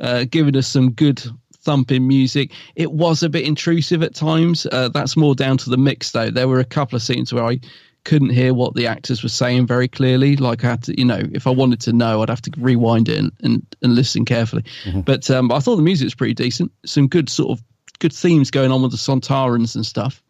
uh, 0.01 0.24
giving 0.30 0.57
us 0.57 0.66
some 0.66 0.93
good 0.93 1.22
thumping 1.62 2.07
music. 2.07 2.53
It 2.76 2.93
was 2.93 3.22
a 3.22 3.28
bit 3.28 3.45
intrusive 3.45 4.03
at 4.03 4.14
times. 4.14 4.66
Uh, 4.70 4.89
that's 4.89 5.16
more 5.16 5.34
down 5.34 5.57
to 5.59 5.70
the 5.70 5.76
mix, 5.78 6.12
though. 6.12 6.30
There 6.30 6.49
were 6.49 6.61
a 6.61 6.64
couple 6.64 6.97
of 6.97 7.03
scenes 7.03 7.32
where 7.32 7.45
I 7.45 7.59
couldn't 8.05 8.30
hear 8.30 8.55
what 8.55 8.74
the 8.76 8.87
actors 8.87 9.24
were 9.24 9.28
saying 9.28 9.66
very 9.66 9.89
clearly. 9.89 10.37
Like 10.37 10.64
I 10.64 10.68
had 10.70 10.82
to, 10.84 10.97
you 10.97 11.05
know, 11.05 11.20
if 11.32 11.47
I 11.49 11.51
wanted 11.51 11.80
to 11.80 11.93
know, 11.93 12.22
I'd 12.22 12.28
have 12.28 12.43
to 12.43 12.53
rewind 12.57 13.09
it 13.09 13.18
and, 13.18 13.32
and, 13.43 13.66
and 13.82 13.95
listen 13.97 14.24
carefully. 14.24 14.64
But 15.05 15.28
um, 15.28 15.51
I 15.51 15.59
thought 15.59 15.74
the 15.74 15.82
music 15.82 16.07
was 16.07 16.14
pretty 16.14 16.34
decent. 16.34 16.70
Some 16.84 17.09
good 17.09 17.28
sort 17.28 17.59
of 17.59 17.64
good 17.99 18.12
themes 18.12 18.53
going 18.53 18.70
on 18.70 18.80
with 18.82 18.93
the 18.93 18.97
Sontarans 18.97 19.74
and 19.74 19.84
stuff. 19.84 20.22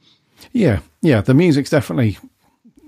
Yeah, 0.53 0.79
yeah. 1.03 1.21
The 1.21 1.35
music's 1.35 1.69
definitely 1.69 2.17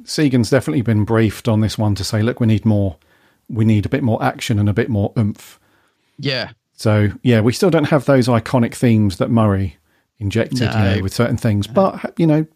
Segun's 0.08 0.50
definitely 0.50 0.82
been 0.82 1.04
briefed 1.04 1.48
on 1.48 1.60
this 1.60 1.76
one 1.78 1.94
to 1.96 2.04
say, 2.04 2.22
look, 2.22 2.40
we 2.40 2.46
need 2.46 2.64
more, 2.64 2.96
we 3.48 3.64
need 3.64 3.86
a 3.86 3.88
bit 3.88 4.02
more 4.02 4.22
action 4.22 4.58
and 4.58 4.68
a 4.68 4.72
bit 4.72 4.88
more 4.88 5.12
oomph. 5.18 5.58
Yeah. 6.18 6.50
So 6.74 7.10
yeah, 7.22 7.40
we 7.40 7.52
still 7.52 7.70
don't 7.70 7.84
have 7.84 8.04
those 8.06 8.28
iconic 8.28 8.74
themes 8.74 9.18
that 9.18 9.30
Murray 9.30 9.76
injected, 10.18 10.60
you 10.60 10.66
know, 10.66 10.98
with 11.02 11.12
certain 11.12 11.36
things. 11.36 11.66
But 11.66 12.14
you 12.18 12.26
know, 12.26 12.46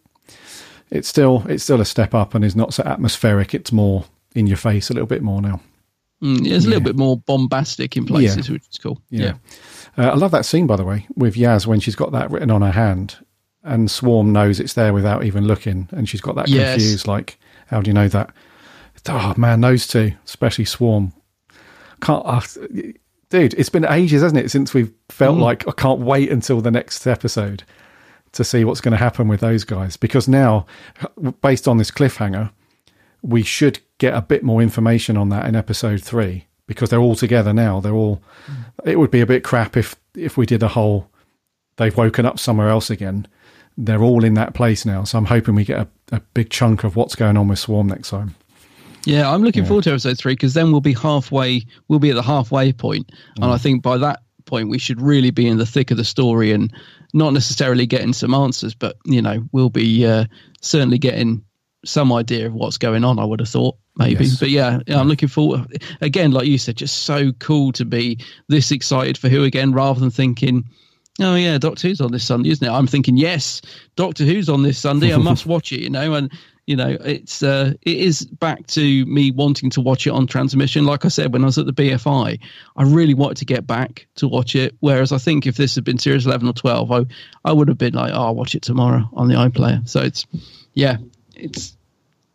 it's 0.89 1.07
still 1.07 1.43
it's 1.47 1.63
still 1.63 1.81
a 1.81 1.85
step 1.85 2.13
up 2.13 2.33
and 2.33 2.43
is 2.45 2.55
not 2.55 2.73
so 2.73 2.83
atmospheric. 2.83 3.53
It's 3.53 3.71
more 3.71 4.05
in 4.35 4.47
your 4.47 4.57
face 4.57 4.89
a 4.89 4.93
little 4.93 5.07
bit 5.07 5.21
more 5.21 5.41
now. 5.41 5.59
Mm, 6.21 6.47
it's 6.49 6.65
a 6.65 6.69
little 6.69 6.83
bit 6.83 6.95
more 6.95 7.17
bombastic 7.17 7.97
in 7.97 8.05
places, 8.05 8.47
Yeah. 8.47 8.53
which 8.53 8.63
is 8.71 8.77
cool. 8.77 9.01
Yeah. 9.09 9.33
Uh, 9.97 10.03
I 10.09 10.15
love 10.15 10.31
that 10.31 10.45
scene, 10.45 10.67
by 10.67 10.77
the 10.77 10.85
way, 10.85 11.05
with 11.15 11.35
Yaz 11.35 11.67
when 11.67 11.79
she's 11.81 11.95
got 11.95 12.13
that 12.13 12.31
written 12.31 12.49
on 12.49 12.61
her 12.61 12.71
hand, 12.71 13.17
and 13.61 13.91
Swarm 13.91 14.31
knows 14.31 14.59
it's 14.59 14.73
there 14.73 14.93
without 14.93 15.25
even 15.25 15.45
looking, 15.45 15.89
and 15.91 16.07
she's 16.07 16.21
got 16.21 16.35
that 16.35 16.47
Yes. 16.47 16.75
confused, 16.75 17.07
like, 17.07 17.37
how 17.73 17.81
do 17.81 17.89
you 17.89 17.93
know 17.93 18.07
that? 18.07 18.29
Oh 19.09 19.33
man, 19.37 19.61
those 19.61 19.87
two, 19.87 20.13
especially 20.25 20.65
Swarm. 20.65 21.11
Can't, 22.01 22.25
uh, 22.25 22.41
dude, 23.29 23.53
it's 23.55 23.69
been 23.69 23.85
ages, 23.85 24.21
hasn't 24.21 24.39
it, 24.45 24.51
since 24.51 24.73
we've 24.73 24.91
felt 25.09 25.37
Mm. 25.37 25.41
like 25.41 25.67
I 25.67 25.71
can't 25.71 25.99
wait 26.01 26.31
until 26.31 26.61
the 26.61 26.71
next 26.71 27.05
episode 27.07 27.63
to 28.33 28.43
see 28.43 28.63
what's 28.63 28.81
going 28.81 28.91
to 28.93 28.97
happen 28.97 29.27
with 29.27 29.41
those 29.41 29.63
guys 29.63 29.95
because 29.97 30.27
now, 30.27 30.65
based 31.41 31.67
on 31.67 31.77
this 31.77 31.91
cliffhanger, 31.91 32.51
we 33.21 33.43
should 33.43 33.79
get 33.99 34.13
a 34.13 34.21
bit 34.21 34.43
more 34.43 34.61
information 34.61 35.17
on 35.17 35.29
that 35.29 35.45
in 35.47 35.55
episode 35.55 36.01
three 36.03 36.45
because 36.67 36.89
they're 36.89 36.99
all 36.99 37.15
together 37.15 37.53
now. 37.53 37.79
They're 37.79 37.93
all. 37.93 38.21
It 38.85 38.99
would 38.99 39.11
be 39.11 39.21
a 39.21 39.25
bit 39.25 39.43
crap 39.43 39.75
if 39.77 39.95
if 40.15 40.37
we 40.37 40.45
did 40.45 40.63
a 40.63 40.69
whole. 40.69 41.09
They've 41.77 41.95
woken 41.97 42.25
up 42.25 42.37
somewhere 42.39 42.69
else 42.69 42.89
again. 42.89 43.27
They're 43.77 44.03
all 44.03 44.23
in 44.23 44.35
that 44.35 44.53
place 44.53 44.85
now, 44.85 45.03
so 45.03 45.17
I'm 45.17 45.25
hoping 45.25 45.55
we 45.55 45.65
get 45.65 45.79
a, 45.79 45.87
a 46.15 46.19
big 46.33 46.49
chunk 46.49 46.83
of 46.83 46.95
what's 46.95 47.15
going 47.15 47.37
on 47.37 47.47
with 47.47 47.59
Swarm 47.59 47.87
next 47.87 48.09
time. 48.09 48.35
Yeah, 49.05 49.29
I'm 49.29 49.43
looking 49.43 49.65
forward 49.65 49.83
to 49.85 49.89
episode 49.91 50.17
three 50.17 50.33
because 50.33 50.53
then 50.53 50.71
we'll 50.71 50.79
be 50.81 50.93
halfway. 50.93 51.63
We'll 51.87 51.99
be 51.99 52.09
at 52.11 52.15
the 52.15 52.21
halfway 52.21 52.71
point, 52.71 53.11
and 53.35 53.45
I 53.45 53.57
think 53.57 53.83
by 53.83 53.97
that 53.97 54.21
point 54.45 54.69
we 54.69 54.77
should 54.77 55.01
really 55.01 55.31
be 55.31 55.47
in 55.47 55.57
the 55.57 55.65
thick 55.65 55.89
of 55.91 55.97
the 55.97 56.03
story 56.05 56.51
and 56.51 56.71
not 57.13 57.33
necessarily 57.33 57.85
getting 57.85 58.13
some 58.13 58.33
answers, 58.33 58.73
but 58.75 58.95
you 59.05 59.21
know 59.21 59.43
we'll 59.51 59.69
be 59.69 60.05
uh, 60.05 60.25
certainly 60.61 60.97
getting 60.97 61.43
some 61.85 62.13
idea 62.13 62.45
of 62.47 62.53
what's 62.53 62.77
going 62.77 63.03
on. 63.03 63.19
I 63.19 63.25
would 63.25 63.41
have 63.41 63.49
thought 63.49 63.75
maybe, 63.97 64.23
Yes. 64.25 64.39
but 64.39 64.49
yeah, 64.49 64.79
yeah, 64.87 64.99
I'm 64.99 65.09
looking 65.09 65.27
forward. 65.29 65.83
Again, 65.99 66.31
like 66.31 66.47
you 66.47 66.57
said, 66.57 66.77
just 66.77 66.99
so 67.03 67.33
cool 67.33 67.73
to 67.73 67.83
be 67.85 68.19
this 68.47 68.71
excited 68.71 69.17
for 69.17 69.27
who 69.27 69.43
again, 69.43 69.73
rather 69.73 69.99
than 69.99 70.11
thinking. 70.11 70.63
Oh 71.21 71.35
yeah, 71.35 71.57
Doctor 71.57 71.87
Who's 71.87 72.01
on 72.01 72.11
this 72.11 72.25
Sunday, 72.25 72.49
isn't 72.49 72.67
it? 72.67 72.71
I'm 72.71 72.87
thinking, 72.87 73.17
yes, 73.17 73.61
Doctor 73.95 74.23
Who's 74.25 74.49
on 74.49 74.63
this 74.63 74.79
Sunday. 74.79 75.13
I 75.13 75.17
must 75.17 75.45
watch 75.45 75.71
it, 75.71 75.81
you 75.81 75.89
know. 75.89 76.15
And 76.15 76.31
you 76.65 76.75
know, 76.75 76.97
it's 77.01 77.43
uh, 77.43 77.73
it 77.81 77.97
is 77.97 78.25
back 78.25 78.65
to 78.67 79.05
me 79.05 79.31
wanting 79.31 79.69
to 79.71 79.81
watch 79.81 80.07
it 80.07 80.11
on 80.11 80.25
transmission. 80.27 80.85
Like 80.85 81.05
I 81.05 81.09
said, 81.09 81.33
when 81.33 81.43
I 81.43 81.45
was 81.45 81.57
at 81.57 81.65
the 81.65 81.73
BFI, 81.73 82.39
I 82.75 82.83
really 82.83 83.13
wanted 83.13 83.37
to 83.37 83.45
get 83.45 83.67
back 83.67 84.07
to 84.15 84.27
watch 84.27 84.55
it. 84.55 84.73
Whereas 84.79 85.11
I 85.11 85.17
think 85.17 85.45
if 85.45 85.57
this 85.57 85.75
had 85.75 85.83
been 85.83 85.99
Series 85.99 86.25
11 86.25 86.47
or 86.47 86.53
12, 86.53 86.91
I 86.91 87.05
I 87.45 87.51
would 87.51 87.67
have 87.67 87.77
been 87.77 87.93
like, 87.93 88.13
oh, 88.13 88.27
I'll 88.27 88.35
watch 88.35 88.55
it 88.55 88.63
tomorrow 88.63 89.07
on 89.13 89.27
the 89.27 89.35
iPlayer. 89.35 89.87
So 89.87 90.01
it's 90.01 90.25
yeah, 90.73 90.97
it's 91.35 91.75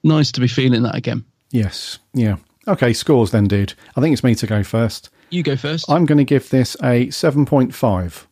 nice 0.04 0.30
to 0.32 0.40
be 0.40 0.48
feeling 0.48 0.82
that 0.84 0.94
again. 0.94 1.24
Yes. 1.50 1.98
Yeah. 2.12 2.36
Okay. 2.68 2.92
Scores 2.92 3.32
then, 3.32 3.48
dude. 3.48 3.74
I 3.96 4.00
think 4.00 4.12
it's 4.12 4.22
me 4.22 4.36
to 4.36 4.46
go 4.46 4.62
first. 4.62 5.10
You 5.30 5.42
go 5.42 5.56
first. 5.56 5.90
I'm 5.90 6.06
going 6.06 6.18
to 6.18 6.24
give 6.24 6.50
this 6.50 6.76
a 6.82 7.10
seven 7.10 7.44
point 7.44 7.74
five. 7.74 8.27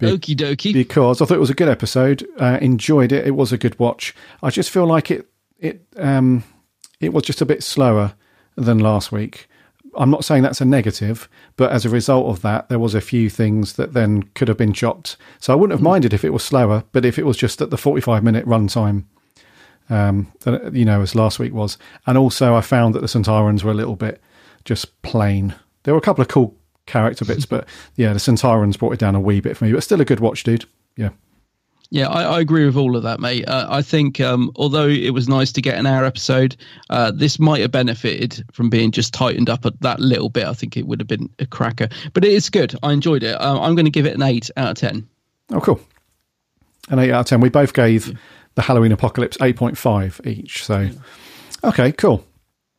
Okie 0.00 0.36
dokie. 0.36 0.72
Because 0.72 1.20
I 1.20 1.24
thought 1.24 1.36
it 1.36 1.40
was 1.40 1.50
a 1.50 1.54
good 1.54 1.68
episode. 1.68 2.26
Uh, 2.38 2.58
enjoyed 2.60 3.12
it. 3.12 3.26
It 3.26 3.32
was 3.32 3.52
a 3.52 3.58
good 3.58 3.78
watch. 3.78 4.14
I 4.42 4.50
just 4.50 4.70
feel 4.70 4.86
like 4.86 5.10
it. 5.10 5.28
It 5.58 5.86
um, 5.96 6.42
it 7.00 7.12
was 7.12 7.24
just 7.24 7.40
a 7.40 7.46
bit 7.46 7.62
slower 7.62 8.14
than 8.56 8.78
last 8.78 9.12
week. 9.12 9.48
I'm 9.94 10.10
not 10.10 10.24
saying 10.24 10.42
that's 10.42 10.60
a 10.60 10.64
negative, 10.64 11.28
but 11.56 11.70
as 11.70 11.84
a 11.84 11.90
result 11.90 12.28
of 12.28 12.42
that, 12.42 12.68
there 12.68 12.78
was 12.78 12.94
a 12.94 13.00
few 13.00 13.28
things 13.28 13.74
that 13.74 13.92
then 13.92 14.22
could 14.34 14.48
have 14.48 14.56
been 14.56 14.72
chopped. 14.72 15.16
So 15.38 15.52
I 15.52 15.56
wouldn't 15.56 15.78
have 15.78 15.82
minded 15.82 16.14
if 16.14 16.24
it 16.24 16.32
was 16.32 16.42
slower, 16.42 16.84
but 16.92 17.04
if 17.04 17.18
it 17.18 17.26
was 17.26 17.36
just 17.36 17.60
at 17.60 17.70
the 17.70 17.76
45 17.76 18.24
minute 18.24 18.46
runtime, 18.46 19.04
um, 19.90 20.32
that, 20.40 20.74
you 20.74 20.84
know, 20.84 21.02
as 21.02 21.14
last 21.14 21.38
week 21.38 21.52
was. 21.52 21.76
And 22.06 22.16
also, 22.16 22.54
I 22.54 22.62
found 22.62 22.94
that 22.94 23.00
the 23.00 23.06
Sontarans 23.06 23.62
were 23.62 23.70
a 23.70 23.74
little 23.74 23.96
bit 23.96 24.20
just 24.64 25.02
plain. 25.02 25.54
There 25.82 25.92
were 25.92 25.98
a 25.98 26.02
couple 26.02 26.22
of 26.22 26.28
cool 26.28 26.56
character 26.86 27.24
bits, 27.24 27.46
but 27.46 27.66
yeah, 27.96 28.12
the 28.12 28.18
Sontarans 28.18 28.78
brought 28.78 28.92
it 28.92 28.98
down 28.98 29.14
a 29.14 29.20
wee 29.20 29.40
bit 29.40 29.56
for 29.56 29.64
me. 29.64 29.72
But 29.72 29.82
still 29.82 30.00
a 30.00 30.04
good 30.04 30.20
watch, 30.20 30.44
dude. 30.44 30.64
Yeah. 30.96 31.10
Yeah, 31.90 32.08
I, 32.08 32.22
I 32.22 32.40
agree 32.40 32.64
with 32.64 32.76
all 32.76 32.96
of 32.96 33.02
that, 33.02 33.20
mate. 33.20 33.46
Uh, 33.46 33.66
I 33.68 33.82
think 33.82 34.18
um, 34.18 34.50
although 34.56 34.88
it 34.88 35.10
was 35.10 35.28
nice 35.28 35.52
to 35.52 35.60
get 35.60 35.76
an 35.76 35.84
hour 35.84 36.06
episode, 36.06 36.56
uh, 36.88 37.10
this 37.10 37.38
might 37.38 37.60
have 37.60 37.70
benefited 37.70 38.42
from 38.50 38.70
being 38.70 38.92
just 38.92 39.12
tightened 39.12 39.50
up 39.50 39.66
a, 39.66 39.72
that 39.80 40.00
little 40.00 40.30
bit. 40.30 40.46
I 40.46 40.54
think 40.54 40.78
it 40.78 40.86
would 40.86 41.00
have 41.00 41.06
been 41.06 41.28
a 41.38 41.44
cracker, 41.44 41.88
but 42.14 42.24
it 42.24 42.32
is 42.32 42.48
good. 42.48 42.74
I 42.82 42.92
enjoyed 42.92 43.22
it. 43.22 43.34
Uh, 43.34 43.60
I'm 43.60 43.74
going 43.74 43.84
to 43.84 43.90
give 43.90 44.06
it 44.06 44.14
an 44.14 44.22
eight 44.22 44.50
out 44.56 44.70
of 44.70 44.76
ten. 44.78 45.06
Oh, 45.50 45.60
cool. 45.60 45.80
An 46.88 46.98
8 46.98 47.10
out 47.12 47.20
of 47.20 47.26
10. 47.26 47.40
We 47.40 47.48
both 47.48 47.74
gave 47.74 48.18
the 48.54 48.62
Halloween 48.62 48.92
Apocalypse 48.92 49.36
8.5 49.36 50.26
each. 50.26 50.64
So, 50.64 50.88
okay, 51.62 51.92
cool. 51.92 52.24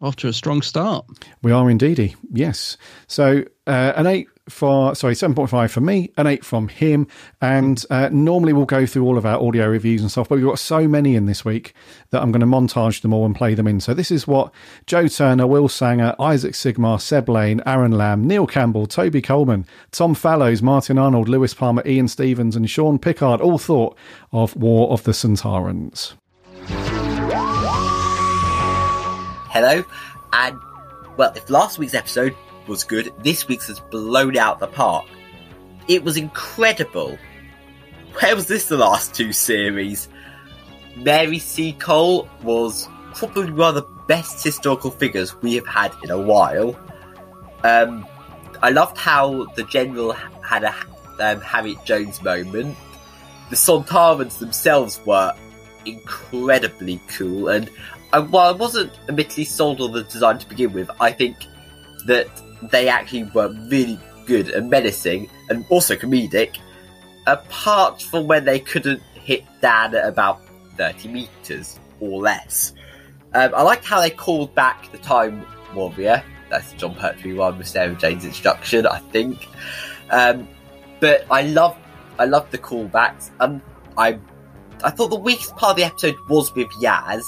Off 0.01 0.15
to 0.17 0.27
a 0.27 0.33
strong 0.33 0.61
start. 0.61 1.05
We 1.41 1.51
are 1.51 1.69
indeedy. 1.69 2.15
Yes. 2.31 2.77
So, 3.07 3.45
uh, 3.65 3.93
an 3.95 4.07
8 4.07 4.27
for, 4.49 4.93
sorry, 4.93 5.13
7.5 5.13 5.69
for 5.69 5.79
me, 5.79 6.11
an 6.17 6.27
8 6.27 6.43
from 6.43 6.67
him. 6.67 7.07
And 7.41 7.83
uh, 7.89 8.09
normally 8.11 8.51
we'll 8.51 8.65
go 8.65 8.85
through 8.85 9.05
all 9.05 9.17
of 9.17 9.25
our 9.25 9.41
audio 9.41 9.67
reviews 9.67 10.01
and 10.01 10.11
stuff, 10.11 10.27
but 10.27 10.35
we've 10.35 10.45
got 10.45 10.59
so 10.59 10.87
many 10.87 11.15
in 11.15 11.25
this 11.27 11.45
week 11.45 11.73
that 12.09 12.21
I'm 12.21 12.31
going 12.31 12.41
to 12.41 12.45
montage 12.45 13.01
them 13.01 13.13
all 13.13 13.25
and 13.25 13.35
play 13.35 13.53
them 13.53 13.67
in. 13.67 13.79
So, 13.79 13.93
this 13.93 14.11
is 14.11 14.27
what 14.27 14.53
Joe 14.85 15.07
Turner, 15.07 15.47
Will 15.47 15.69
Sanger, 15.69 16.15
Isaac 16.19 16.53
Sigmar, 16.53 16.99
Seb 16.99 17.29
Lane, 17.29 17.61
Aaron 17.65 17.93
Lamb, 17.93 18.27
Neil 18.27 18.45
Campbell, 18.45 18.85
Toby 18.85 19.21
Coleman, 19.21 19.65
Tom 19.91 20.13
Fallows, 20.13 20.61
Martin 20.61 20.97
Arnold, 20.97 21.29
Lewis 21.29 21.53
Palmer, 21.53 21.83
Ian 21.85 22.07
Stevens, 22.07 22.55
and 22.55 22.69
Sean 22.69 22.99
Pickard 22.99 23.39
all 23.39 23.57
thought 23.57 23.97
of 24.31 24.55
War 24.55 24.91
of 24.91 25.03
the 25.03 25.11
Sontarans. 25.11 26.13
Hello, 29.51 29.83
and 30.33 30.59
well, 31.15 31.31
if 31.35 31.49
last 31.49 31.77
week's 31.77 31.93
episode 31.93 32.35
was 32.67 32.83
good, 32.83 33.13
this 33.19 33.47
week's 33.47 33.67
has 33.67 33.79
blown 33.79 34.37
out 34.37 34.59
the 34.59 34.67
park. 34.67 35.05
It 35.87 36.03
was 36.03 36.17
incredible. 36.17 37.17
Where 38.19 38.35
was 38.35 38.47
this 38.47 38.67
the 38.67 38.77
last 38.77 39.13
two 39.13 39.33
series? 39.33 40.07
Mary 40.95 41.39
Seacole 41.39 42.27
was 42.43 42.87
probably 43.15 43.51
one 43.51 43.69
of 43.69 43.75
the 43.75 43.89
best 44.07 44.43
historical 44.43 44.91
figures 44.91 45.35
we 45.41 45.55
have 45.55 45.67
had 45.67 45.91
in 46.03 46.11
a 46.11 46.19
while. 46.19 46.77
Um, 47.63 48.05
I 48.61 48.69
loved 48.69 48.97
how 48.97 49.45
the 49.55 49.63
general 49.63 50.13
had 50.13 50.63
a 50.63 50.73
um, 51.19 51.41
Harriet 51.41 51.83
Jones 51.85 52.21
moment. 52.21 52.77
The 53.49 53.55
Sontarans 53.55 54.39
themselves 54.39 54.99
were 55.05 55.33
incredibly 55.85 57.01
cool, 57.09 57.49
and 57.49 57.69
uh, 58.13 58.23
while 58.23 58.53
I 58.53 58.57
wasn't 58.57 58.91
admittedly 59.07 59.45
sold 59.45 59.81
on 59.81 59.91
the 59.91 60.03
design 60.03 60.39
to 60.39 60.47
begin 60.47 60.73
with, 60.73 60.89
I 60.99 61.11
think 61.11 61.35
that 62.05 62.27
they 62.71 62.87
actually 62.87 63.23
were 63.33 63.49
really 63.69 63.99
good 64.25 64.49
and 64.49 64.69
menacing, 64.69 65.29
and 65.49 65.65
also 65.69 65.95
comedic. 65.95 66.57
Apart 67.25 68.01
from 68.01 68.27
when 68.27 68.43
they 68.45 68.59
couldn't 68.59 69.01
hit 69.13 69.45
Dan 69.61 69.95
at 69.95 70.05
about 70.05 70.41
30 70.77 71.07
meters 71.09 71.79
or 71.99 72.21
less. 72.21 72.73
Um, 73.33 73.51
I 73.55 73.61
liked 73.63 73.85
how 73.85 74.01
they 74.01 74.09
called 74.09 74.53
back 74.53 74.91
the 74.91 74.97
Time 74.97 75.45
Warrior. 75.73 76.23
That's 76.49 76.73
Jon 76.73 76.93
Pertwee 76.95 77.33
one 77.33 77.57
with 77.57 77.67
Sarah 77.67 77.95
Jane's 77.95 78.25
introduction, 78.25 78.85
I 78.85 78.99
think. 78.99 79.47
Um, 80.11 80.47
but 80.99 81.25
I 81.31 81.43
love, 81.43 81.77
I 82.19 82.25
love 82.25 82.49
the 82.51 82.57
callbacks. 82.57 83.31
Um, 83.39 83.61
I, 83.97 84.19
I 84.83 84.91
thought 84.91 85.09
the 85.09 85.15
weakest 85.15 85.55
part 85.55 85.71
of 85.71 85.77
the 85.77 85.83
episode 85.83 86.15
was 86.29 86.53
with 86.53 86.69
Yaz, 86.81 87.23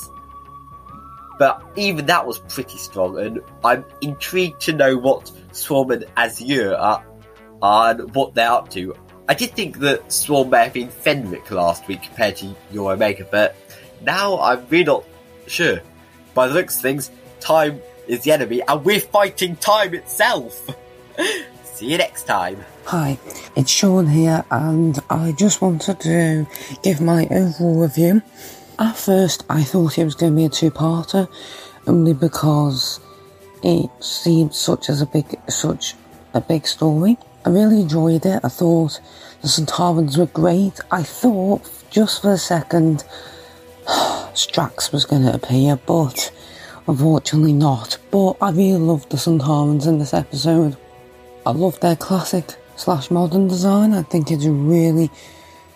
but 1.37 1.63
even 1.75 2.05
that 2.07 2.25
was 2.25 2.39
pretty 2.39 2.77
strong, 2.77 3.19
and 3.19 3.41
I'm 3.63 3.85
intrigued 4.01 4.61
to 4.61 4.73
know 4.73 4.97
what 4.97 5.31
Swarm 5.51 5.91
and 5.91 6.05
Azure 6.15 6.75
are, 6.75 7.03
are 7.61 7.91
and 7.91 8.13
what 8.15 8.33
they're 8.33 8.51
up 8.51 8.69
to. 8.71 8.95
I 9.27 9.33
did 9.33 9.51
think 9.51 9.79
that 9.79 10.11
Swarm 10.11 10.49
may 10.49 10.65
have 10.65 10.73
been 10.73 10.89
Fenric 10.89 11.49
last 11.49 11.87
week 11.87 12.03
compared 12.03 12.37
to 12.37 12.55
your 12.71 12.93
Omega, 12.93 13.27
but 13.29 13.55
now 14.01 14.39
I'm 14.39 14.65
really 14.69 14.85
not 14.85 15.03
sure. 15.47 15.79
By 16.33 16.47
the 16.47 16.53
looks 16.53 16.75
of 16.75 16.81
things, 16.81 17.11
time 17.39 17.81
is 18.07 18.23
the 18.23 18.31
enemy, 18.31 18.61
and 18.67 18.85
we're 18.85 18.99
fighting 18.99 19.55
time 19.55 19.93
itself. 19.93 20.69
See 21.63 21.91
you 21.91 21.97
next 21.97 22.23
time. 22.23 22.63
Hi, 22.85 23.17
it's 23.55 23.71
Sean 23.71 24.07
here, 24.07 24.45
and 24.51 24.99
I 25.09 25.31
just 25.31 25.61
wanted 25.61 25.99
to 26.01 26.47
give 26.83 27.01
my 27.01 27.27
overall 27.31 27.81
review. 27.81 28.21
At 28.77 28.97
first, 28.97 29.45
I 29.49 29.63
thought 29.63 29.97
it 29.97 30.03
was 30.03 30.15
going 30.15 30.33
to 30.33 30.35
be 30.35 30.45
a 30.45 30.49
two-parter, 30.49 31.29
only 31.87 32.13
because 32.13 32.99
it 33.63 33.89
seemed 34.03 34.53
such 34.53 34.89
as 34.89 35.01
a 35.01 35.05
big, 35.05 35.39
such 35.49 35.95
a 36.33 36.41
big 36.41 36.67
story. 36.67 37.17
I 37.45 37.49
really 37.49 37.81
enjoyed 37.81 38.25
it. 38.25 38.41
I 38.43 38.49
thought 38.49 38.99
the 39.41 39.47
Sontarans 39.47 40.17
were 40.17 40.25
great. 40.25 40.81
I 40.91 41.03
thought, 41.03 41.61
just 41.89 42.21
for 42.21 42.33
a 42.33 42.37
second, 42.37 43.05
Strax 43.85 44.91
was 44.91 45.05
going 45.05 45.23
to 45.23 45.33
appear, 45.33 45.77
but 45.77 46.31
unfortunately 46.85 47.53
not. 47.53 47.97
But 48.11 48.33
I 48.41 48.49
really 48.49 48.79
loved 48.79 49.09
the 49.09 49.17
Sontarans 49.17 49.87
in 49.87 49.99
this 49.99 50.13
episode. 50.13 50.75
I 51.45 51.51
love 51.51 51.79
their 51.79 51.95
classic 51.95 52.55
slash 52.75 53.09
modern 53.09 53.47
design. 53.47 53.93
I 53.93 54.03
think 54.03 54.31
it's 54.31 54.45
really 54.45 55.09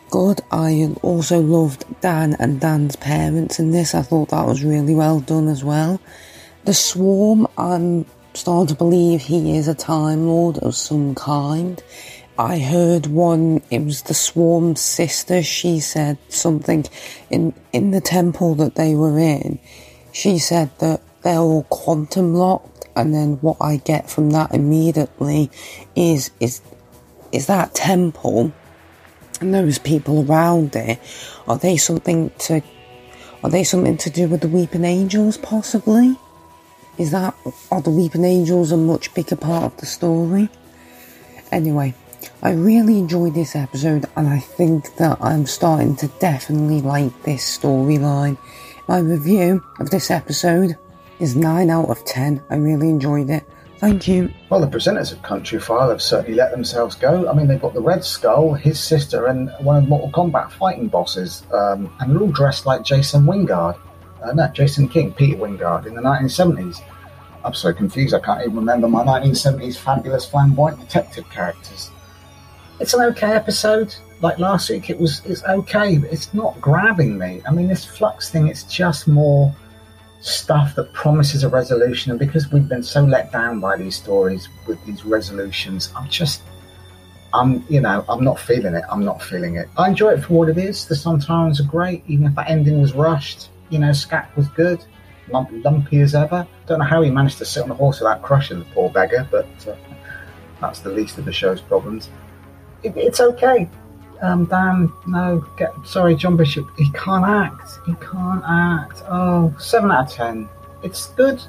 good. 0.09 0.41
I 0.51 0.93
also 1.01 1.39
loved 1.39 1.85
Dan 2.01 2.35
and 2.39 2.59
Dan's 2.59 2.95
parents 2.95 3.59
in 3.59 3.71
this. 3.71 3.95
I 3.95 4.01
thought 4.01 4.29
that 4.29 4.45
was 4.45 4.63
really 4.63 4.95
well 4.95 5.19
done 5.19 5.47
as 5.47 5.63
well. 5.63 6.01
The 6.65 6.73
Swarm, 6.73 7.47
I'm 7.57 8.05
starting 8.33 8.67
to 8.67 8.75
believe 8.75 9.21
he 9.21 9.57
is 9.57 9.67
a 9.67 9.75
Time 9.75 10.27
Lord 10.27 10.57
of 10.59 10.75
some 10.75 11.15
kind. 11.15 11.81
I 12.37 12.59
heard 12.59 13.07
one, 13.07 13.61
it 13.69 13.83
was 13.83 14.03
the 14.03 14.13
Swarm's 14.13 14.79
sister, 14.79 15.43
she 15.43 15.81
said 15.81 16.17
something 16.29 16.85
in, 17.29 17.53
in 17.73 17.91
the 17.91 17.99
temple 17.99 18.55
that 18.55 18.75
they 18.75 18.95
were 18.95 19.19
in. 19.19 19.59
She 20.13 20.37
said 20.37 20.71
that 20.79 21.01
they're 21.21 21.37
all 21.37 21.63
quantum 21.63 22.33
locked, 22.33 22.87
and 22.95 23.13
then 23.13 23.33
what 23.41 23.57
I 23.59 23.77
get 23.77 24.09
from 24.09 24.29
that 24.31 24.53
immediately 24.53 25.51
is, 25.95 26.31
is, 26.39 26.61
is 27.33 27.47
that 27.47 27.75
temple 27.75 28.53
and 29.39 29.53
those 29.53 29.77
people 29.77 30.29
around 30.29 30.71
there, 30.71 30.99
are 31.47 31.57
they 31.57 31.77
something 31.77 32.31
to 32.39 32.61
are 33.43 33.49
they 33.49 33.63
something 33.63 33.97
to 33.97 34.09
do 34.09 34.27
with 34.27 34.41
the 34.41 34.49
Weeping 34.49 34.83
Angels 34.83 35.37
possibly? 35.37 36.17
Is 36.97 37.11
that 37.11 37.33
are 37.71 37.81
the 37.81 37.89
Weeping 37.89 38.25
Angels 38.25 38.71
a 38.71 38.77
much 38.77 39.13
bigger 39.13 39.37
part 39.37 39.63
of 39.63 39.77
the 39.77 39.85
story? 39.85 40.49
Anyway, 41.51 41.95
I 42.43 42.51
really 42.51 42.99
enjoyed 42.99 43.33
this 43.33 43.55
episode 43.55 44.05
and 44.15 44.27
I 44.27 44.39
think 44.39 44.95
that 44.97 45.17
I'm 45.21 45.45
starting 45.45 45.95
to 45.97 46.07
definitely 46.19 46.81
like 46.81 47.23
this 47.23 47.57
storyline. 47.57 48.37
My 48.87 48.99
review 48.99 49.63
of 49.79 49.89
this 49.89 50.11
episode 50.11 50.77
is 51.19 51.35
9 51.35 51.69
out 51.69 51.89
of 51.89 52.03
10. 52.05 52.43
I 52.49 52.55
really 52.55 52.89
enjoyed 52.89 53.29
it. 53.29 53.45
Thank 53.79 54.09
you. 54.09 54.29
Well, 54.49 54.59
the 54.59 54.67
presenters 54.67 55.13
of 55.13 55.21
Countryfile 55.21 55.89
have 55.89 56.01
certainly 56.01 56.35
let 56.35 56.51
themselves 56.51 56.95
go. 56.95 57.29
I 57.29 57.33
mean, 57.33 57.47
they've 57.47 57.61
got 57.61 57.73
the 57.73 57.81
Red 57.81 58.03
Skull, 58.03 58.53
his 58.53 58.77
sister, 58.77 59.27
and 59.27 59.49
one 59.61 59.77
of 59.77 59.87
Mortal 59.87 60.11
Kombat 60.11 60.51
fighting 60.51 60.89
bosses, 60.89 61.43
um, 61.53 61.89
and 61.99 62.11
they're 62.11 62.21
all 62.21 62.31
dressed 62.31 62.65
like 62.65 62.83
Jason 62.83 63.23
Wyngarde. 63.23 63.79
Uh, 64.21 64.33
no, 64.33 64.47
Jason 64.49 64.89
King, 64.89 65.13
Peter 65.13 65.37
Wyngarde 65.37 65.85
in 65.85 65.95
the 65.95 66.01
1970s. 66.01 66.81
I'm 67.45 67.53
so 67.53 67.71
confused, 67.71 68.13
I 68.13 68.19
can't 68.19 68.41
even 68.41 68.57
remember 68.57 68.89
my 68.89 69.05
1970s 69.05 69.77
fabulous 69.77 70.25
flamboyant 70.25 70.81
detective 70.81 71.29
characters. 71.29 71.89
It's 72.81 72.93
an 72.93 73.01
okay 73.11 73.31
episode. 73.31 73.95
Like 74.21 74.39
last 74.39 74.69
week, 74.69 74.89
it 74.89 74.99
was 74.99 75.21
it's 75.25 75.43
okay, 75.45 75.97
but 75.97 76.11
it's 76.11 76.33
not 76.33 76.59
grabbing 76.59 77.17
me. 77.17 77.41
I 77.47 77.51
mean, 77.51 77.69
this 77.69 77.85
Flux 77.85 78.29
thing, 78.29 78.47
it's 78.49 78.63
just 78.63 79.07
more 79.07 79.55
stuff 80.21 80.75
that 80.75 80.91
promises 80.93 81.43
a 81.43 81.49
resolution. 81.49 82.11
And 82.11 82.19
because 82.19 82.51
we've 82.51 82.67
been 82.67 82.83
so 82.83 83.03
let 83.03 83.31
down 83.31 83.59
by 83.59 83.77
these 83.77 83.95
stories 83.95 84.49
with 84.67 84.83
these 84.85 85.05
resolutions, 85.05 85.91
I'm 85.95 86.09
just, 86.09 86.41
I'm, 87.33 87.63
you 87.69 87.81
know, 87.81 88.03
I'm 88.09 88.23
not 88.23 88.39
feeling 88.39 88.75
it. 88.75 88.83
I'm 88.89 89.05
not 89.05 89.21
feeling 89.21 89.55
it. 89.55 89.69
I 89.77 89.87
enjoy 89.87 90.11
it 90.11 90.23
for 90.23 90.33
what 90.33 90.49
it 90.49 90.57
is. 90.57 90.85
The 90.85 90.95
Sontarans 90.95 91.59
are 91.59 91.69
great, 91.69 92.03
even 92.07 92.25
if 92.25 92.35
that 92.35 92.49
ending 92.49 92.81
was 92.81 92.93
rushed. 92.93 93.49
You 93.69 93.79
know, 93.79 93.91
Skaak 93.91 94.35
was 94.35 94.47
good, 94.49 94.83
lumpy, 95.29 95.61
lumpy 95.61 96.01
as 96.01 96.15
ever. 96.15 96.47
Don't 96.65 96.79
know 96.79 96.85
how 96.85 97.01
he 97.01 97.11
managed 97.11 97.37
to 97.37 97.45
sit 97.45 97.63
on 97.63 97.71
a 97.71 97.75
horse 97.75 97.99
without 97.99 98.21
crushing 98.21 98.59
the 98.59 98.65
poor 98.65 98.89
beggar, 98.89 99.27
but 99.29 99.47
uh, 99.67 99.75
that's 100.59 100.79
the 100.79 100.89
least 100.89 101.17
of 101.17 101.25
the 101.25 101.33
show's 101.33 101.61
problems. 101.61 102.09
It, 102.83 102.97
it's 102.97 103.19
okay. 103.19 103.69
Um, 104.21 104.45
Dan, 104.45 104.91
no, 105.07 105.45
get 105.57 105.73
sorry, 105.85 106.15
John 106.15 106.35
Bishop. 106.35 106.67
He 106.77 106.89
can't 106.91 107.25
act. 107.25 107.79
He 107.85 107.93
can't 107.95 108.43
act. 108.47 109.03
Oh, 109.07 109.55
seven 109.59 109.91
out 109.91 110.07
of 110.07 110.11
ten. 110.11 110.49
It's 110.83 111.07
good. 111.07 111.41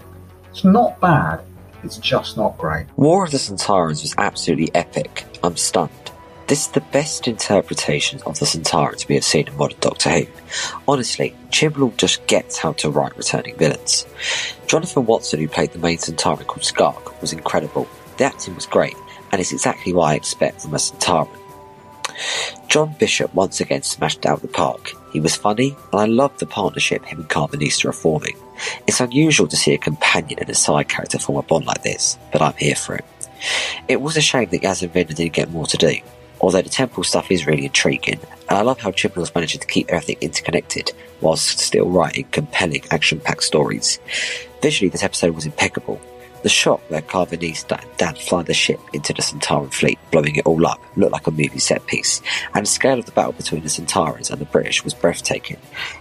It's 0.51 0.65
not 0.65 1.01
bad. 1.01 1.41
It's 1.83 1.97
just 1.99 2.37
not 2.37 2.57
great. 2.59 2.87
War 2.97 3.25
of 3.25 3.31
the 3.31 3.39
Sontarans 3.39 4.03
was 4.03 4.15
absolutely 4.19 4.71
epic. 4.75 5.25
I'm 5.43 5.57
stunned. 5.57 5.91
This 6.47 6.67
is 6.67 6.73
the 6.73 6.81
best 6.81 7.29
interpretation 7.29 8.21
of 8.27 8.39
the 8.39 8.45
Sontarans 8.45 9.07
we 9.09 9.15
have 9.15 9.25
seen 9.25 9.47
in 9.47 9.57
modern 9.57 9.79
Doctor 9.81 10.11
Who. 10.11 10.27
Honestly, 10.89 11.35
Chibnall 11.51 11.97
just 11.97 12.27
gets 12.27 12.59
how 12.59 12.73
to 12.75 12.91
write 12.91 13.17
returning 13.17 13.57
villains. 13.57 14.05
Jonathan 14.67 15.07
Watson, 15.07 15.39
who 15.39 15.49
played 15.49 15.71
the 15.73 15.79
main 15.79 15.99
Sontaran 15.99 16.47
called 16.47 16.63
Skaak, 16.63 17.21
was 17.21 17.33
incredible. 17.33 17.89
The 18.17 18.25
acting 18.25 18.57
was 18.57 18.67
great, 18.67 18.97
and 19.31 19.41
it's 19.41 19.53
exactly 19.53 19.93
what 19.93 20.07
I 20.07 20.15
expect 20.15 20.63
from 20.63 20.75
a 20.75 20.79
Sontaran. 20.79 21.37
John 22.71 22.95
Bishop 23.01 23.35
once 23.35 23.61
again 23.61 23.83
smashed 23.83 24.25
out 24.25 24.43
the 24.43 24.49
park. 24.49 24.93
He 25.13 25.19
was 25.19 25.35
funny, 25.35 25.77
and 25.91 26.01
I 26.01 26.05
loved 26.05 26.39
the 26.39 26.47
partnership 26.47 27.05
him 27.05 27.19
and 27.19 27.29
Karvanista 27.29 27.87
are 27.87 27.93
forming. 27.93 28.37
It's 28.87 29.01
unusual 29.01 29.49
to 29.49 29.57
see 29.57 29.75
a 29.75 29.79
companion 29.79 30.39
and 30.39 30.49
a 30.49 30.55
side 30.55 30.89
character 30.89 31.19
form 31.19 31.39
a 31.39 31.43
bond 31.43 31.67
like 31.67 31.83
this, 31.83 32.17
but 32.31 32.41
I'm 32.41 32.55
here 32.55 32.77
for 32.77 32.95
it. 32.95 33.05
It 33.89 34.01
was 34.01 34.17
a 34.17 34.21
shame 34.21 34.51
that 34.51 34.63
Yaz 34.63 34.81
didn't 34.93 35.33
get 35.33 35.51
more 35.51 35.67
to 35.67 35.77
do, 35.77 35.97
although 36.41 36.63
the 36.63 36.69
temple 36.69 37.03
stuff 37.03 37.33
is 37.33 37.45
really 37.45 37.65
intriguing, 37.65 38.21
and 38.49 38.57
I 38.57 38.63
love 38.63 38.79
how 38.79 38.93
Chibnall's 38.93 39.35
managed 39.35 39.61
to 39.61 39.67
keep 39.67 39.89
everything 39.89 40.19
interconnected 40.21 40.93
whilst 41.21 41.59
still 41.59 41.91
writing 41.91 42.27
compelling 42.31 42.85
action-packed 42.93 43.43
stories. 43.43 43.99
Visually, 44.63 44.91
this 44.91 45.03
episode 45.03 45.35
was 45.35 45.45
impeccable, 45.45 46.01
the 46.43 46.49
shot 46.49 46.81
where 46.89 47.03
Karvanista 47.03 47.81
and 47.83 47.97
Dan 47.97 48.15
fly 48.15 48.43
the 48.43 48.55
ship 48.55 48.81
into 48.93 49.13
the 49.13 49.23
Sontaran 49.23 49.73
fleet, 49.73 49.99
blowing 50.11 50.37
it 50.37 50.47
all 50.47 50.67
up, 50.67 50.81
looked 50.97 51.13
like 51.13 51.27
a 51.27 51.31
movie 51.31 51.59
set 51.59 51.87
piece, 51.87 52.23
and 52.55 52.65
the 52.65 52.71
scale 52.71 52.99
of 52.99 53.07
the 53.07 53.13
battle 53.13 53.33
between 53.33 53.63
the 53.63 53.69
Sontarans 53.69 54.31
and 54.31 54.41
the 54.41 54.47
British 54.47 54.85
was 54.85 54.95
breathtaking. 54.95 55.59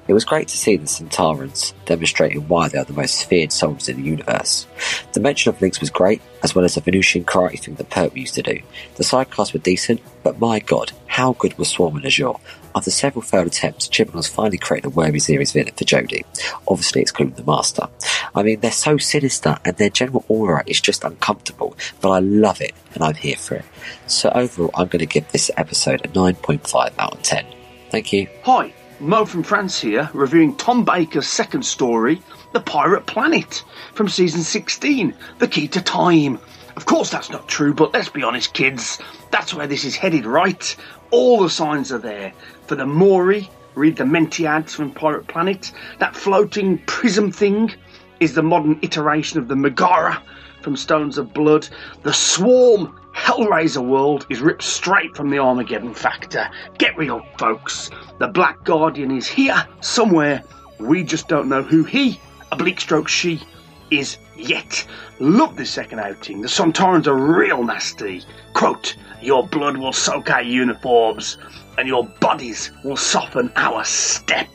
It 0.08 0.14
was 0.14 0.26
great 0.26 0.48
to 0.50 0.58
see 0.58 0.78
the 0.78 0.86
Sontarans 0.86 1.74
demonstrating 1.86 2.48
why 2.48 2.68
they 2.68 2.78
are 2.78 2.86
the 2.86 2.94
most 2.94 3.26
feared 3.26 3.52
soldiers 3.52 3.90
in 3.90 3.98
the 3.98 4.10
universe. 4.10 4.68
The 5.14 5.20
mention 5.20 5.50
of 5.50 5.60
Linx 5.60 5.80
was 5.80 5.90
great, 5.90 6.22
as 6.44 6.56
well 6.56 6.66
as 6.66 6.76
the 6.76 6.82
Venusian 6.82 7.24
karate 7.24 7.60
thing 7.60 7.76
that 7.76 7.90
Pertwee 7.90 8.22
used 8.22 8.36
to 8.36 8.42
do. 8.42 8.62
The 8.96 9.04
sidecasts 9.04 9.54
were 9.54 9.60
decent, 9.60 10.02
but 10.24 10.40
my 10.40 10.60
god, 10.60 10.92
how 11.08 11.34
good 11.34 11.58
was 11.58 11.70
Swarm 11.70 11.98
and 11.98 12.06
Azure? 12.06 12.34
After 12.76 12.92
several 12.92 13.22
failed 13.22 13.48
attempts, 13.48 13.88
Chibnall's 13.88 14.28
finally 14.28 14.58
created 14.58 14.88
a 14.88 14.90
worthy 14.90 15.20
series 15.20 15.52
villain 15.52 15.74
for 15.76 15.84
Jodie, 15.84 16.24
obviously 16.68 17.02
excluding 17.02 17.36
the 17.36 17.44
Master. 17.44 17.88
I 18.36 18.44
mean, 18.44 18.60
they're 18.60 18.72
so 18.72 18.98
sinister 18.98 19.58
and 19.66 19.76
their 19.78 19.90
general 19.90 20.24
aura 20.28 20.64
is 20.68 20.80
just 20.80 21.04
uncomfortable, 21.04 21.76
but 22.02 22.12
I 22.12 22.20
love 22.20 22.62
it 22.62 22.74
and 22.94 23.04
I'm 23.04 23.16
here 23.16 23.38
for 23.38 23.56
it. 23.56 23.66
So 24.08 24.30
overall, 24.30 24.72
I'm 24.76 24.88
going 24.88 25.00
to 25.00 25.06
give 25.06 25.32
this 25.32 25.52
episode 25.58 26.06
a 26.06 26.10
9.5 26.10 26.94
out 27.00 27.16
of 27.16 27.24
10. 27.24 27.46
Thank 27.90 28.14
you. 28.14 28.28
Hi, 28.44 28.74
Mo 29.00 29.26
from 29.26 29.44
France 29.44 29.80
here, 29.80 30.10
reviewing 30.14 30.56
Tom 30.56 30.86
Baker's 30.86 31.28
second 31.28 31.64
story, 31.64 32.22
The 32.54 32.60
Pirate 32.60 33.06
Planet, 33.06 33.64
from 33.94 34.10
season 34.10 34.42
16, 34.42 35.14
The 35.40 35.48
Key 35.48 35.68
to 35.70 35.82
Time. 35.82 36.40
Of 36.76 36.86
course, 36.86 37.10
that's 37.10 37.30
not 37.30 37.48
true, 37.48 37.74
but 37.74 37.94
let's 37.94 38.10
be 38.10 38.24
honest, 38.24 38.54
kids, 38.54 39.00
that's 39.32 39.54
where 39.54 39.68
this 39.68 39.86
is 39.86 39.96
headed, 39.96 40.26
right? 40.26 40.76
All 41.12 41.42
the 41.42 41.50
signs 41.50 41.92
are 41.92 41.98
there. 41.98 42.34
For 42.70 42.76
the 42.76 42.86
Mouri, 42.86 43.50
read 43.74 43.96
the 43.96 44.04
Mentiads 44.04 44.76
from 44.76 44.92
Pirate 44.92 45.26
Planet. 45.26 45.72
That 45.98 46.16
floating 46.16 46.78
prism 46.86 47.32
thing 47.32 47.74
is 48.20 48.36
the 48.36 48.44
modern 48.44 48.78
iteration 48.84 49.40
of 49.40 49.48
the 49.48 49.56
Megara 49.56 50.22
from 50.62 50.76
Stones 50.76 51.18
of 51.18 51.34
Blood. 51.34 51.68
The 52.04 52.14
Swarm 52.14 52.96
Hellraiser 53.16 53.84
world 53.84 54.28
is 54.30 54.40
ripped 54.40 54.62
straight 54.62 55.16
from 55.18 55.32
the 55.32 55.40
Armageddon 55.40 55.96
Factor. 55.96 56.48
Get 56.78 56.96
real, 56.96 57.26
folks. 57.40 57.90
The 58.20 58.28
Black 58.28 58.64
Guardian 58.66 59.18
is 59.18 59.26
here 59.26 59.68
somewhere. 59.82 60.44
We 60.80 61.04
just 61.04 61.28
don't 61.28 61.50
know 61.50 61.64
who 61.64 61.84
he, 61.84 62.22
a 62.52 62.56
bleak 62.56 62.80
stroke 62.80 63.08
she, 63.08 63.42
is 63.90 64.20
yet. 64.38 64.86
Love 65.18 65.58
this 65.58 65.72
second 65.72 66.02
outing. 66.02 66.42
The 66.42 66.48
Sontarans 66.48 67.08
are 67.08 67.16
real 67.16 67.64
nasty. 67.64 68.22
Quote, 68.54 68.96
Your 69.24 69.48
blood 69.48 69.78
will 69.78 69.92
soak 69.92 70.30
our 70.30 70.44
uniforms, 70.44 71.40
and 71.80 71.88
your 71.88 72.04
bodies 72.20 72.72
will 72.84 72.98
soften 72.98 73.50
our 73.56 73.86
step. 73.86 74.50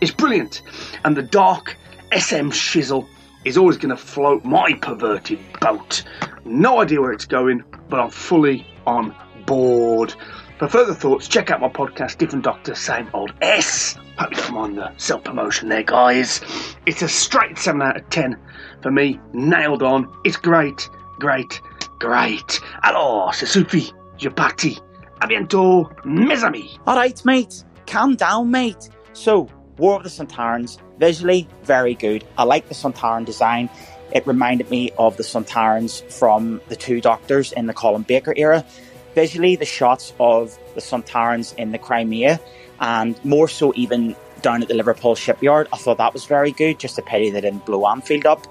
It's 0.00 0.10
brilliant. 0.10 0.62
And 1.04 1.16
the 1.16 1.22
dark 1.22 1.76
SM 2.12 2.50
shizzle 2.50 3.06
is 3.44 3.56
always 3.56 3.76
going 3.76 3.96
to 3.96 4.02
float 4.02 4.44
my 4.44 4.74
perverted 4.74 5.38
boat. 5.60 6.02
No 6.44 6.80
idea 6.80 7.00
where 7.00 7.12
it's 7.12 7.26
going, 7.26 7.62
but 7.88 8.00
I'm 8.00 8.10
fully 8.10 8.66
on 8.86 9.14
board. 9.46 10.14
For 10.58 10.66
further 10.66 10.94
thoughts, 10.94 11.28
check 11.28 11.52
out 11.52 11.60
my 11.60 11.68
podcast, 11.68 12.18
Different 12.18 12.44
Doctor, 12.44 12.74
Same 12.74 13.08
Old 13.14 13.32
S. 13.40 13.96
Hope 14.18 14.32
you 14.32 14.42
don't 14.42 14.54
mind 14.54 14.78
the 14.78 14.92
self 14.96 15.22
promotion 15.22 15.68
there, 15.68 15.84
guys. 15.84 16.40
It's 16.86 17.02
a 17.02 17.08
straight 17.08 17.56
7 17.56 17.80
out 17.82 17.96
of 17.96 18.10
10 18.10 18.36
for 18.82 18.90
me. 18.90 19.20
Nailed 19.32 19.82
on. 19.84 20.12
It's 20.24 20.36
great, 20.36 20.88
great, 21.20 21.60
great. 22.00 22.60
Alors, 22.82 23.32
c'est 23.32 23.46
suffit. 23.46 23.92
Je 24.18 24.28
parti. 24.28 24.78
A 25.24 25.26
bientôt, 25.26 25.88
mes 26.04 26.44
amis. 26.44 26.78
Alright, 26.86 27.24
mate. 27.24 27.64
Calm 27.86 28.14
down, 28.14 28.50
mate. 28.50 28.90
So, 29.14 29.48
War 29.78 29.96
of 29.96 30.02
the 30.02 30.10
Sontarans, 30.10 30.76
visually 30.98 31.48
very 31.62 31.94
good. 31.94 32.26
I 32.36 32.44
like 32.44 32.68
the 32.68 32.74
Sontaran 32.74 33.24
design. 33.24 33.70
It 34.12 34.26
reminded 34.26 34.68
me 34.68 34.92
of 34.98 35.16
the 35.16 35.22
Sontarans 35.22 36.02
from 36.12 36.60
the 36.68 36.76
two 36.76 37.00
Doctors 37.00 37.52
in 37.52 37.64
the 37.64 37.72
Colin 37.72 38.02
Baker 38.02 38.34
era. 38.36 38.66
Visually, 39.14 39.56
the 39.56 39.64
shots 39.64 40.12
of 40.20 40.58
the 40.74 40.82
Sontarans 40.82 41.56
in 41.56 41.72
the 41.72 41.78
Crimea, 41.78 42.38
and 42.78 43.18
more 43.24 43.48
so 43.48 43.72
even 43.76 44.14
down 44.42 44.60
at 44.60 44.68
the 44.68 44.74
Liverpool 44.74 45.14
shipyard, 45.14 45.68
I 45.72 45.78
thought 45.78 45.96
that 45.96 46.12
was 46.12 46.26
very 46.26 46.52
good. 46.52 46.78
Just 46.78 46.98
a 46.98 47.02
pity 47.02 47.30
they 47.30 47.40
didn't 47.40 47.64
blow 47.64 47.86
Anfield 47.86 48.26
up. 48.26 48.46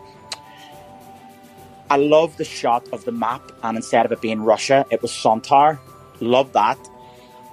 I 1.92 1.98
love 1.98 2.36
the 2.38 2.46
shot 2.46 2.90
of 2.92 3.06
the 3.06 3.12
map, 3.12 3.52
and 3.62 3.78
instead 3.78 4.08
of 4.08 4.12
it 4.12 4.22
being 4.22 4.42
Russia, 4.42 4.88
it 4.90 5.04
was 5.04 5.12
Sontar. 5.12 5.78
Love 6.20 6.54
that. 6.54 6.78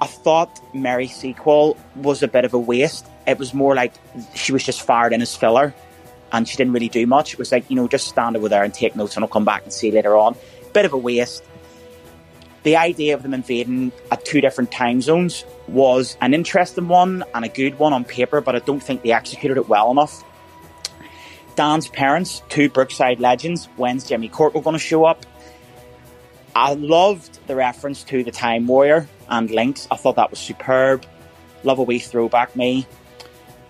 I 0.00 0.06
thought 0.06 0.60
Mary 0.74 1.08
Seacole 1.08 1.76
was 1.96 2.22
a 2.22 2.28
bit 2.28 2.44
of 2.44 2.54
a 2.54 2.58
waste. 2.58 3.06
It 3.26 3.38
was 3.38 3.52
more 3.52 3.74
like 3.74 3.92
she 4.34 4.52
was 4.52 4.64
just 4.64 4.82
fired 4.82 5.12
in 5.12 5.20
as 5.20 5.36
filler 5.36 5.74
and 6.32 6.48
she 6.48 6.56
didn't 6.56 6.72
really 6.72 6.88
do 6.88 7.06
much. 7.06 7.34
It 7.34 7.38
was 7.38 7.52
like, 7.52 7.68
you 7.68 7.76
know, 7.76 7.86
just 7.86 8.08
stand 8.08 8.36
over 8.36 8.48
there 8.48 8.62
and 8.62 8.72
take 8.72 8.96
notes 8.96 9.16
and 9.16 9.24
I'll 9.24 9.28
come 9.28 9.44
back 9.44 9.64
and 9.64 9.72
see 9.72 9.90
later 9.90 10.16
on. 10.16 10.36
Bit 10.72 10.86
of 10.86 10.92
a 10.92 10.98
waste. 10.98 11.44
The 12.62 12.76
idea 12.76 13.14
of 13.14 13.22
them 13.22 13.34
invading 13.34 13.92
at 14.10 14.24
two 14.24 14.40
different 14.40 14.70
time 14.70 15.00
zones 15.00 15.44
was 15.66 16.16
an 16.20 16.34
interesting 16.34 16.88
one 16.88 17.24
and 17.34 17.44
a 17.44 17.48
good 17.48 17.78
one 17.78 17.92
on 17.92 18.04
paper, 18.04 18.40
but 18.40 18.54
I 18.54 18.58
don't 18.58 18.82
think 18.82 19.02
they 19.02 19.12
executed 19.12 19.56
it 19.56 19.68
well 19.68 19.90
enough. 19.90 20.24
Dan's 21.56 21.88
parents, 21.88 22.42
two 22.48 22.68
Brookside 22.68 23.18
legends, 23.18 23.66
when's 23.76 24.06
Jimmy 24.06 24.28
Corkhill 24.28 24.62
going 24.62 24.74
to 24.74 24.78
show 24.78 25.04
up? 25.04 25.24
I 26.54 26.74
loved 26.74 27.38
the 27.46 27.56
reference 27.56 28.04
to 28.04 28.24
the 28.24 28.30
Time 28.30 28.66
Warrior 28.66 29.08
and 29.28 29.48
Linx. 29.48 29.86
I 29.90 29.96
thought 29.96 30.16
that 30.16 30.30
was 30.30 30.38
superb. 30.38 31.04
Love 31.62 31.78
a 31.78 31.82
wee 31.82 31.98
throwback, 31.98 32.56
me. 32.56 32.86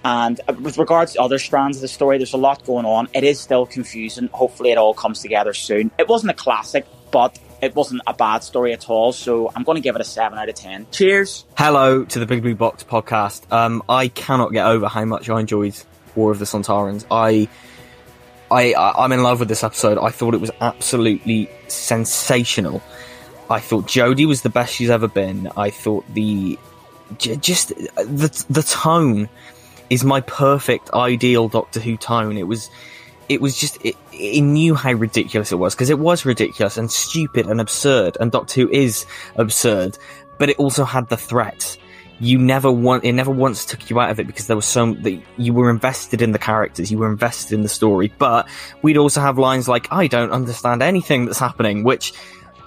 And 0.05 0.40
uh, 0.48 0.55
with 0.61 0.78
regards 0.78 1.12
to 1.15 1.20
other 1.20 1.39
strands 1.39 1.77
of 1.77 1.82
the 1.82 1.89
story, 1.89 2.16
there's 2.16 2.32
a 2.32 2.39
lot 2.39 2.65
going 2.65 2.86
on. 2.86 3.09
It 3.12 3.24
is 3.24 3.39
still 3.39 3.66
confusing. 3.66 4.28
Hopefully, 4.32 4.70
it 4.70 4.78
all 4.78 4.94
comes 4.94 5.20
together 5.20 5.52
soon. 5.52 5.90
It 5.98 6.09
wasn't 6.09 6.31
a 6.31 6.35
classic, 6.35 6.86
but 7.11 7.39
it 7.61 7.74
wasn't 7.74 8.01
a 8.07 8.15
bad 8.15 8.43
story 8.43 8.73
at 8.73 8.89
all. 8.89 9.12
So 9.12 9.52
I'm 9.55 9.62
going 9.62 9.77
to 9.77 9.82
give 9.82 9.94
it 9.94 10.01
a 10.01 10.05
7 10.05 10.39
out 10.39 10.48
of 10.48 10.55
10. 10.55 10.86
Cheers. 10.90 11.44
Hello 11.59 12.05
to 12.05 12.19
the 12.19 12.27
Big 12.27 12.43
Blue 12.43 12.55
Box 12.55 12.82
podcast. 12.82 13.51
Um, 13.52 13.82
I 13.89 14.09
cannot 14.09 14.52
get 14.52 14.66
over 14.66 14.89
how 14.89 15.05
much 15.05 15.28
I 15.28 15.40
enjoyed 15.40 15.77
War 16.15 16.32
of 16.32 16.39
the 16.39 16.44
Sontarans. 16.47 17.05
I, 17.11 17.48
I, 18.51 18.73
I- 18.73 19.05
I'm 19.05 19.13
in 19.13 19.23
love 19.23 19.41
with 19.41 19.49
this 19.49 19.63
episode. 19.65 19.99
I 19.99 20.11
thought 20.11 20.35
it 20.35 20.41
was 20.41 20.51
absolutely 20.61 21.49
sensational. 21.69 22.83
I 23.49 23.61
thought 23.61 23.87
Jodie 23.87 24.27
was 24.27 24.43
the 24.43 24.49
best 24.49 24.75
she's 24.75 24.91
ever 24.91 25.09
been. 25.09 25.51
I 25.57 25.71
thought 25.71 26.05
the, 26.15 26.59
just 27.19 27.69
the 27.71 28.45
the 28.49 28.63
tone 28.63 29.29
is 29.89 30.05
my 30.05 30.21
perfect 30.21 30.91
ideal 30.95 31.49
Doctor 31.49 31.81
Who 31.81 31.97
tone. 31.97 32.37
It 32.37 32.47
was, 32.47 32.71
it 33.29 33.41
was 33.41 33.57
just 33.57 33.85
it, 33.85 33.97
it 34.13 34.43
knew 34.43 34.77
how 34.77 34.93
ridiculous 34.93 35.51
it 35.51 35.57
was 35.57 35.75
because 35.75 35.91
it 35.91 35.99
was 35.99 36.25
ridiculous 36.25 36.77
and 36.77 36.91
stupid 36.91 37.47
and 37.47 37.61
absurd, 37.61 38.17
and 38.21 38.31
Doctor 38.31 38.61
Who 38.63 38.69
is 38.71 39.05
absurd, 39.35 39.99
but 40.39 40.49
it 40.49 40.59
also 40.59 40.85
had 40.85 41.09
the 41.09 41.17
threat. 41.17 41.77
You 42.21 42.39
never 42.39 42.71
want 42.71 43.05
it 43.05 43.13
never 43.13 43.31
once 43.31 43.65
took 43.65 43.89
you 43.89 43.99
out 43.99 44.11
of 44.11 44.21
it 44.21 44.27
because 44.27 44.47
there 44.47 44.57
was 44.57 44.67
so 44.67 44.93
that 44.93 45.21
you 45.39 45.55
were 45.55 45.71
invested 45.71 46.21
in 46.21 46.33
the 46.33 46.39
characters, 46.39 46.91
you 46.91 46.99
were 46.99 47.11
invested 47.11 47.55
in 47.55 47.63
the 47.63 47.69
story. 47.69 48.13
But 48.19 48.47
we'd 48.83 48.99
also 48.99 49.21
have 49.21 49.39
lines 49.39 49.69
like 49.69 49.89
"I 49.91 50.07
don't 50.07 50.31
understand 50.31 50.83
anything 50.83 51.25
that's 51.25 51.39
happening," 51.39 51.83
which 51.83 52.13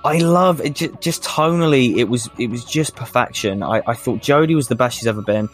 I 0.03 0.17
love. 0.17 0.59
It 0.61 0.75
just, 0.75 0.99
just 1.01 1.23
tonally, 1.23 1.97
it 1.97 2.05
was 2.05 2.29
it 2.37 2.49
was 2.49 2.65
just 2.65 2.95
perfection. 2.95 3.63
I, 3.63 3.81
I 3.87 3.93
thought 3.93 4.19
Jodie 4.19 4.55
was 4.55 4.67
the 4.67 4.75
best 4.75 4.97
she's 4.97 5.07
ever 5.07 5.21
been. 5.21 5.49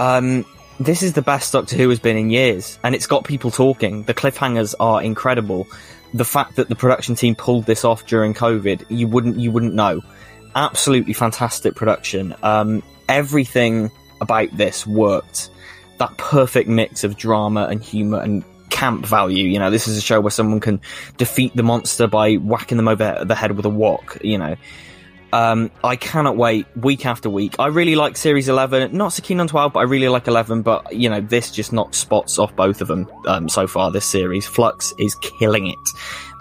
Um, 0.00 0.46
this 0.80 1.02
is 1.02 1.12
the 1.12 1.22
best 1.22 1.52
Doctor 1.52 1.76
Who 1.76 1.88
has 1.90 2.00
been 2.00 2.16
in 2.16 2.30
years, 2.30 2.78
and 2.82 2.94
it's 2.94 3.06
got 3.06 3.24
people 3.24 3.50
talking. 3.50 4.04
The 4.04 4.14
cliffhangers 4.14 4.74
are 4.80 5.02
incredible. 5.02 5.66
The 6.14 6.24
fact 6.24 6.56
that 6.56 6.68
the 6.68 6.74
production 6.74 7.14
team 7.14 7.34
pulled 7.34 7.66
this 7.66 7.84
off 7.84 8.06
during 8.06 8.34
COVID, 8.34 8.86
you 8.88 9.06
wouldn't 9.08 9.38
you 9.38 9.50
wouldn't 9.50 9.74
know. 9.74 10.00
Absolutely 10.54 11.12
fantastic 11.12 11.74
production. 11.74 12.34
Um, 12.42 12.82
everything 13.08 13.90
about 14.20 14.56
this 14.56 14.86
worked. 14.86 15.50
That 15.98 16.16
perfect 16.16 16.68
mix 16.68 17.04
of 17.04 17.16
drama 17.16 17.66
and 17.70 17.82
humor 17.82 18.20
and 18.20 18.44
camp 18.70 19.06
value. 19.06 19.46
You 19.46 19.58
know, 19.58 19.70
this 19.70 19.86
is 19.86 19.96
a 19.96 20.00
show 20.00 20.20
where 20.20 20.30
someone 20.30 20.60
can 20.60 20.80
defeat 21.16 21.54
the 21.54 21.62
monster 21.62 22.06
by 22.06 22.34
whacking 22.34 22.76
them 22.76 22.88
over 22.88 23.24
the 23.24 23.34
head 23.34 23.52
with 23.52 23.66
a 23.66 23.70
wok. 23.70 24.18
You 24.22 24.38
know. 24.38 24.56
Um, 25.32 25.70
I 25.82 25.96
cannot 25.96 26.36
wait 26.36 26.66
week 26.76 27.06
after 27.06 27.30
week. 27.30 27.56
I 27.58 27.68
really 27.68 27.94
like 27.94 28.18
Series 28.18 28.50
11. 28.50 28.94
Not 28.94 29.14
so 29.14 29.22
keen 29.22 29.40
on 29.40 29.48
12, 29.48 29.72
but 29.72 29.80
I 29.80 29.84
really 29.84 30.08
like 30.08 30.28
11. 30.28 30.60
But, 30.60 30.94
you 30.94 31.08
know, 31.08 31.22
this 31.22 31.50
just 31.50 31.72
knocks 31.72 31.96
spots 31.96 32.38
off 32.38 32.54
both 32.54 32.82
of 32.82 32.88
them 32.88 33.10
um, 33.26 33.48
so 33.48 33.66
far 33.66 33.90
this 33.90 34.04
series. 34.04 34.46
Flux 34.46 34.92
is 34.98 35.14
killing 35.38 35.68
it. 35.68 35.78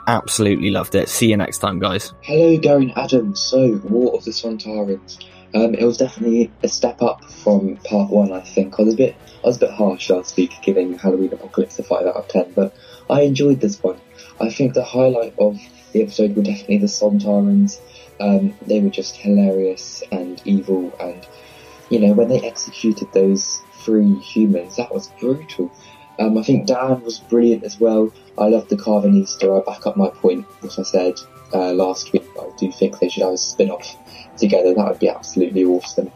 Absolutely 0.07 0.71
loved 0.71 0.95
it. 0.95 1.07
See 1.07 1.29
you 1.29 1.37
next 1.37 1.59
time, 1.59 1.79
guys. 1.79 2.13
Hello, 2.21 2.57
Darren 2.57 2.91
Adams. 2.97 3.39
So, 3.39 3.79
War 3.85 4.13
of 4.13 4.25
the 4.25 4.31
Sontarans. 4.31 5.23
Um, 5.53 5.75
it 5.75 5.83
was 5.83 5.97
definitely 5.97 6.51
a 6.63 6.67
step 6.67 7.01
up 7.01 7.25
from 7.25 7.77
part 7.77 8.09
one. 8.09 8.31
I 8.31 8.41
think 8.41 8.79
I 8.79 8.83
was 8.83 8.93
a 8.93 8.97
bit, 8.97 9.15
I 9.43 9.47
was 9.47 9.57
a 9.57 9.61
bit 9.61 9.71
harsh 9.71 10.09
last 10.09 10.37
week, 10.37 10.53
giving 10.61 10.97
Halloween 10.97 11.33
Apocalypse 11.33 11.77
a 11.79 11.83
five 11.83 12.05
out 12.05 12.15
of 12.15 12.27
ten, 12.27 12.53
but 12.53 12.73
I 13.09 13.21
enjoyed 13.21 13.59
this 13.59 13.81
one. 13.83 13.99
I 14.39 14.49
think 14.49 14.73
the 14.73 14.83
highlight 14.83 15.35
of 15.37 15.59
the 15.91 16.03
episode 16.03 16.35
were 16.35 16.43
definitely 16.43 16.77
the 16.77 16.87
Sontarans. 16.87 17.79
Um, 18.19 18.55
they 18.65 18.79
were 18.79 18.89
just 18.89 19.17
hilarious 19.17 20.03
and 20.11 20.41
evil, 20.45 20.93
and 20.99 21.27
you 21.89 21.99
know 21.99 22.13
when 22.13 22.29
they 22.29 22.41
executed 22.41 23.11
those 23.13 23.61
three 23.83 24.15
humans, 24.15 24.77
that 24.77 24.93
was 24.93 25.09
brutal. 25.19 25.71
Um, 26.21 26.37
I 26.37 26.43
think 26.43 26.67
Dan 26.67 27.01
was 27.03 27.17
brilliant 27.19 27.63
as 27.63 27.79
well. 27.79 28.13
I 28.37 28.47
love 28.47 28.69
the 28.69 28.75
Karvanista. 28.75 29.59
I 29.59 29.65
back 29.65 29.87
up 29.87 29.97
my 29.97 30.09
point, 30.09 30.45
which 30.61 30.77
I 30.77 30.83
said 30.83 31.15
uh, 31.51 31.73
last 31.73 32.13
week. 32.13 32.23
I 32.39 32.47
do 32.59 32.71
think 32.71 32.99
they 32.99 33.09
should 33.09 33.23
have 33.23 33.33
a 33.33 33.37
spin-off 33.37 33.97
together. 34.37 34.75
That 34.75 34.87
would 34.87 34.99
be 34.99 35.09
absolutely 35.09 35.63
awesome. 35.63 36.11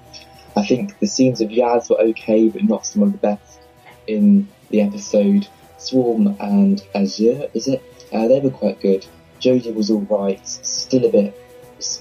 I 0.56 0.64
think 0.64 1.00
the 1.00 1.08
scenes 1.08 1.42
of 1.42 1.50
Yaz 1.50 1.90
were 1.90 2.00
okay, 2.00 2.50
but 2.50 2.64
not 2.64 2.86
some 2.86 3.02
of 3.02 3.14
the 3.14 3.18
best 3.18 3.62
in 4.06 4.48
the 4.70 4.82
episode. 4.82 5.48
Swarm 5.78 6.36
and 6.40 6.84
Azure, 6.94 7.50
is 7.56 7.68
it? 7.68 7.84
Uh, 8.14 8.28
they 8.28 8.40
were 8.40 8.52
quite 8.52 8.80
good. 8.82 9.06
Jodie 9.40 9.74
was 9.74 9.90
alright, 9.90 10.48
still 10.48 11.06
a 11.06 11.12
bit. 11.12 11.42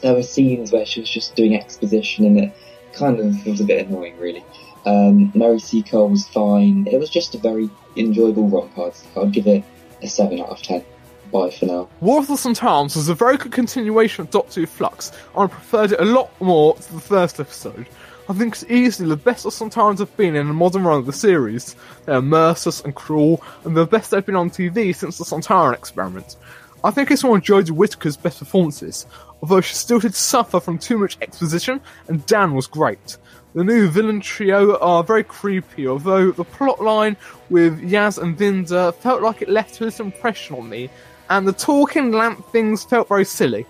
There 0.02 0.14
were 0.14 0.22
scenes 0.22 0.72
where 0.72 0.84
she 0.84 1.00
was 1.00 1.10
just 1.10 1.34
doing 1.36 1.56
exposition 1.56 2.26
and 2.26 2.38
it 2.38 2.52
kind 2.92 3.18
of 3.18 3.46
was 3.46 3.60
a 3.60 3.64
bit 3.64 3.86
annoying, 3.86 4.18
really. 4.18 4.44
Um, 4.86 5.32
Mary 5.34 5.58
Seacole 5.58 6.10
was 6.10 6.28
fine. 6.28 6.86
It 6.86 6.98
was 6.98 7.10
just 7.10 7.34
a 7.34 7.38
very 7.38 7.70
enjoyable 7.96 8.48
romp. 8.48 8.78
I'd, 8.78 8.92
I'd 9.16 9.32
give 9.32 9.46
it 9.46 9.64
a 10.02 10.08
7 10.08 10.40
out 10.40 10.48
of 10.48 10.62
10. 10.62 10.84
Bye 11.32 11.50
for 11.50 11.66
now. 11.66 11.88
Of 12.00 12.26
the 12.26 12.34
Sontarans 12.34 12.96
was 12.96 13.08
a 13.08 13.14
very 13.14 13.36
good 13.36 13.52
continuation 13.52 14.22
of 14.22 14.30
Doctor 14.30 14.60
Who 14.60 14.66
Flux, 14.66 15.10
and 15.34 15.44
I 15.44 15.46
preferred 15.46 15.92
it 15.92 16.00
a 16.00 16.04
lot 16.04 16.30
more 16.40 16.74
to 16.76 16.92
the 16.94 17.00
first 17.00 17.40
episode. 17.40 17.88
I 18.28 18.32
think 18.32 18.54
it's 18.54 18.64
easily 18.70 19.08
the 19.08 19.16
best 19.16 19.42
the 19.42 19.50
Sontarans 19.50 19.98
have 19.98 20.16
been 20.16 20.36
in 20.36 20.48
a 20.48 20.52
modern 20.52 20.84
run 20.84 20.98
of 20.98 21.06
the 21.06 21.12
series. 21.12 21.76
They 22.06 22.12
are 22.12 22.22
merciless 22.22 22.80
and 22.82 22.94
cruel, 22.94 23.42
and 23.64 23.76
the 23.76 23.86
best 23.86 24.10
they've 24.10 24.24
been 24.24 24.36
on 24.36 24.50
TV 24.50 24.94
since 24.94 25.18
the 25.18 25.24
Sontaran 25.24 25.74
experiment. 25.74 26.36
I 26.84 26.90
think 26.90 27.10
it's 27.10 27.24
one 27.24 27.38
of 27.38 27.44
Jodie 27.44 27.70
Whittaker's 27.70 28.16
best 28.16 28.38
performances, 28.38 29.06
although 29.42 29.60
she 29.60 29.74
still 29.74 29.98
did 29.98 30.14
suffer 30.14 30.60
from 30.60 30.78
too 30.78 30.98
much 30.98 31.18
exposition, 31.20 31.80
and 32.08 32.24
Dan 32.26 32.54
was 32.54 32.66
great. 32.66 33.16
The 33.54 33.62
new 33.62 33.88
villain 33.88 34.20
trio 34.20 34.76
are 34.80 35.04
very 35.04 35.22
creepy, 35.22 35.86
although 35.86 36.32
the 36.32 36.44
plotline 36.44 37.16
with 37.50 37.80
Yaz 37.80 38.20
and 38.20 38.36
Vinder 38.36 38.92
felt 38.96 39.22
like 39.22 39.42
it 39.42 39.48
left 39.48 39.80
little 39.80 40.06
impression 40.06 40.56
on 40.56 40.68
me, 40.68 40.90
and 41.30 41.46
the 41.46 41.52
talking 41.52 42.10
lamp 42.10 42.44
things 42.50 42.82
felt 42.82 43.06
very 43.06 43.24
silly. 43.24 43.64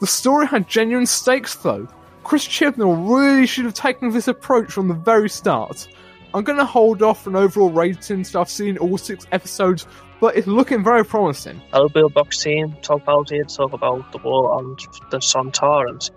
The 0.00 0.06
story 0.06 0.46
had 0.46 0.68
genuine 0.68 1.06
stakes 1.06 1.54
though. 1.54 1.88
Chris 2.22 2.46
Chibnall 2.46 3.16
really 3.16 3.46
should 3.46 3.64
have 3.64 3.72
taken 3.72 4.10
this 4.10 4.28
approach 4.28 4.70
from 4.70 4.88
the 4.88 4.94
very 4.94 5.30
start. 5.30 5.88
I'm 6.34 6.44
going 6.44 6.58
to 6.58 6.66
hold 6.66 7.00
off 7.00 7.26
an 7.26 7.34
overall 7.34 7.70
rating 7.70 8.18
until 8.18 8.42
I've 8.42 8.50
seen 8.50 8.76
all 8.76 8.98
six 8.98 9.26
episodes, 9.32 9.86
but 10.20 10.36
it's 10.36 10.46
looking 10.46 10.84
very 10.84 11.04
promising. 11.04 11.62
Hello, 11.72 11.88
Bill 11.88 12.10
Box. 12.10 12.44
Talk 12.82 13.02
about 13.02 13.28
to 13.28 13.42
talk 13.44 13.72
about 13.72 14.12
the 14.12 14.18
war 14.18 14.52
on 14.52 14.76
the 15.10 15.18
Sontarans. 15.18 16.10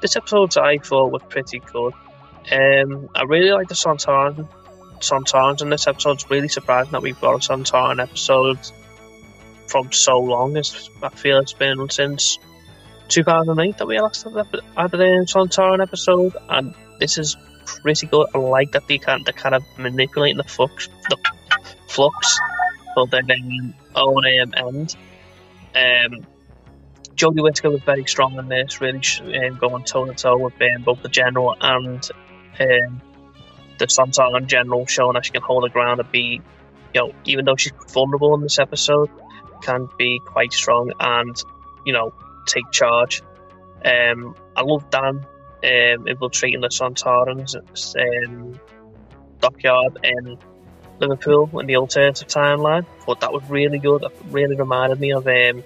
This 0.00 0.16
episode 0.16 0.56
I 0.56 0.78
thought 0.78 1.12
was 1.12 1.22
pretty 1.28 1.58
good. 1.58 1.92
Um, 2.50 3.08
I 3.14 3.22
really 3.24 3.50
like 3.52 3.68
the 3.68 3.74
Sontaran. 3.74 4.48
Sontarans 4.98 5.62
in 5.62 5.70
this 5.70 5.86
episode. 5.86 6.12
It's 6.12 6.30
really 6.30 6.48
surprising 6.48 6.92
that 6.92 7.02
we've 7.02 7.20
got 7.20 7.34
a 7.34 7.38
Sontaran 7.38 8.02
episode 8.02 8.58
from 9.66 9.92
so 9.92 10.18
long. 10.18 10.56
It's, 10.56 10.90
I 11.02 11.08
feel 11.10 11.38
it's 11.38 11.52
been 11.52 11.88
since 11.90 12.38
2008 13.08 13.78
that 13.78 13.86
we 13.86 14.00
last 14.00 14.24
had 14.24 14.36
a 14.36 15.24
Sontaran 15.24 15.80
episode, 15.80 16.36
and 16.48 16.74
this 16.98 17.18
is 17.18 17.36
pretty 17.64 18.06
good. 18.06 18.26
I 18.34 18.38
like 18.38 18.72
that 18.72 18.86
they 18.88 18.98
can 18.98 19.22
they're 19.24 19.32
kind 19.32 19.54
of 19.54 19.64
manipulating 19.78 20.36
the 20.36 20.44
flux, 20.44 20.88
the 21.08 21.16
flux 21.88 22.38
for 22.94 23.06
their 23.06 23.22
own 23.94 24.24
um, 24.42 24.54
end. 24.56 24.96
Um, 25.74 26.26
Jodie 27.14 27.42
Whittaker 27.42 27.70
was 27.70 27.82
very 27.82 28.06
strong 28.06 28.38
in 28.38 28.48
this, 28.48 28.80
really 28.80 29.00
um, 29.20 29.58
going 29.58 29.84
toe 29.84 30.06
to 30.06 30.14
toe 30.14 30.38
with 30.38 30.54
um, 30.60 30.82
both 30.82 31.02
the 31.02 31.08
general 31.08 31.54
and 31.60 32.08
um, 32.58 33.00
the 33.78 33.86
Sontaran 33.86 34.46
general, 34.46 34.86
showing 34.86 35.14
that 35.14 35.24
she 35.24 35.32
can 35.32 35.42
hold 35.42 35.64
her 35.64 35.72
ground 35.72 36.00
and 36.00 36.10
be, 36.10 36.40
you 36.94 37.00
know, 37.00 37.12
even 37.24 37.44
though 37.44 37.56
she's 37.56 37.72
vulnerable 37.92 38.34
in 38.34 38.42
this 38.42 38.58
episode, 38.58 39.10
can 39.62 39.88
be 39.98 40.20
quite 40.24 40.52
strong 40.52 40.92
and, 40.98 41.42
you 41.84 41.92
know, 41.92 42.12
take 42.46 42.70
charge. 42.70 43.22
Um, 43.84 44.34
I 44.56 44.62
love 44.62 44.90
Dan 44.90 45.26
um, 45.64 46.06
infiltrating 46.08 46.60
the 46.60 46.68
Sontarans 46.68 47.54
um, 47.56 48.60
dockyard 49.40 49.98
in 50.02 50.38
Liverpool 50.98 51.58
in 51.60 51.66
the 51.66 51.76
alternative 51.76 52.28
timeline. 52.28 52.86
Thought 53.00 53.20
that 53.20 53.32
was 53.32 53.42
really 53.48 53.78
good. 53.78 54.02
It 54.02 54.12
really 54.30 54.56
reminded 54.56 55.00
me 55.00 55.12
of 55.12 55.26
um, 55.26 55.64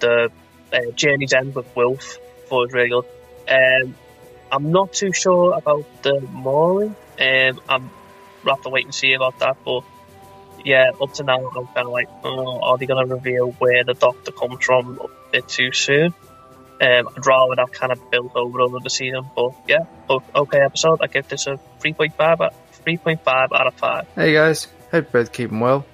the 0.00 0.30
uh, 0.72 0.90
Journey's 0.94 1.32
End 1.32 1.54
with 1.54 1.74
Wolf. 1.76 2.18
Thought 2.46 2.62
it 2.62 2.66
was 2.66 2.72
really 2.72 2.88
good. 2.88 3.04
Um, 3.48 3.94
I'm 4.50 4.70
not 4.70 4.92
too 4.92 5.12
sure 5.12 5.54
about 5.54 6.02
the 6.02 6.20
Mouri. 6.20 6.94
Um, 7.20 7.60
I'm 7.68 7.90
we'll 8.44 8.54
have 8.54 8.64
to 8.64 8.70
wait 8.70 8.84
and 8.84 8.94
see 8.94 9.12
about 9.12 9.38
that. 9.40 9.56
But 9.64 9.84
yeah, 10.64 10.90
up 11.00 11.12
to 11.14 11.24
now, 11.24 11.48
I'm 11.48 11.66
kind 11.68 11.86
of 11.86 11.88
like, 11.88 12.08
oh, 12.24 12.60
are 12.60 12.78
they 12.78 12.86
going 12.86 13.06
to 13.06 13.14
reveal 13.14 13.52
where 13.52 13.84
the 13.84 13.94
Doctor 13.94 14.32
comes 14.32 14.64
from 14.64 15.00
a 15.00 15.06
bit 15.32 15.48
too 15.48 15.72
soon? 15.72 16.14
Um, 16.80 17.08
I'd 17.16 17.26
rather 17.26 17.56
that 17.56 17.72
kind 17.72 17.92
of 17.92 18.10
built 18.10 18.36
over 18.36 18.60
over 18.60 18.78
the 18.80 18.90
season. 18.90 19.26
But 19.34 19.52
yeah, 19.66 19.84
okay 20.34 20.60
episode. 20.60 21.00
I 21.02 21.08
give 21.08 21.28
this 21.28 21.46
a 21.46 21.58
3.5 21.80 22.40
out, 22.40 22.54
3.5 22.84 23.26
out 23.26 23.66
of 23.66 23.74
5. 23.74 24.06
Hey 24.14 24.32
guys, 24.32 24.68
hope 24.90 25.10
both 25.10 25.32
keeping 25.32 25.60
well. 25.60 25.84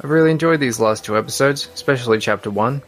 I've 0.00 0.10
really 0.10 0.30
enjoyed 0.30 0.60
these 0.60 0.78
last 0.78 1.04
two 1.04 1.18
episodes, 1.18 1.68
especially 1.74 2.18
chapter 2.18 2.50
1. 2.50 2.82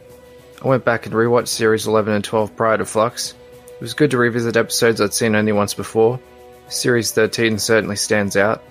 I 0.63 0.67
went 0.67 0.85
back 0.85 1.05
and 1.05 1.13
rewatched 1.13 1.49
series 1.49 1.87
11 1.87 2.13
and 2.13 2.23
12 2.23 2.55
prior 2.55 2.77
to 2.77 2.85
Flux. 2.85 3.33
It 3.81 3.85
was 3.85 3.95
good 3.95 4.11
to 4.11 4.19
revisit 4.19 4.57
episodes 4.57 5.01
I'd 5.01 5.11
seen 5.11 5.35
only 5.35 5.53
once 5.53 5.73
before. 5.73 6.19
Series 6.67 7.13
13 7.13 7.57
certainly 7.57 7.95
stands 7.95 8.37
out. 8.37 8.61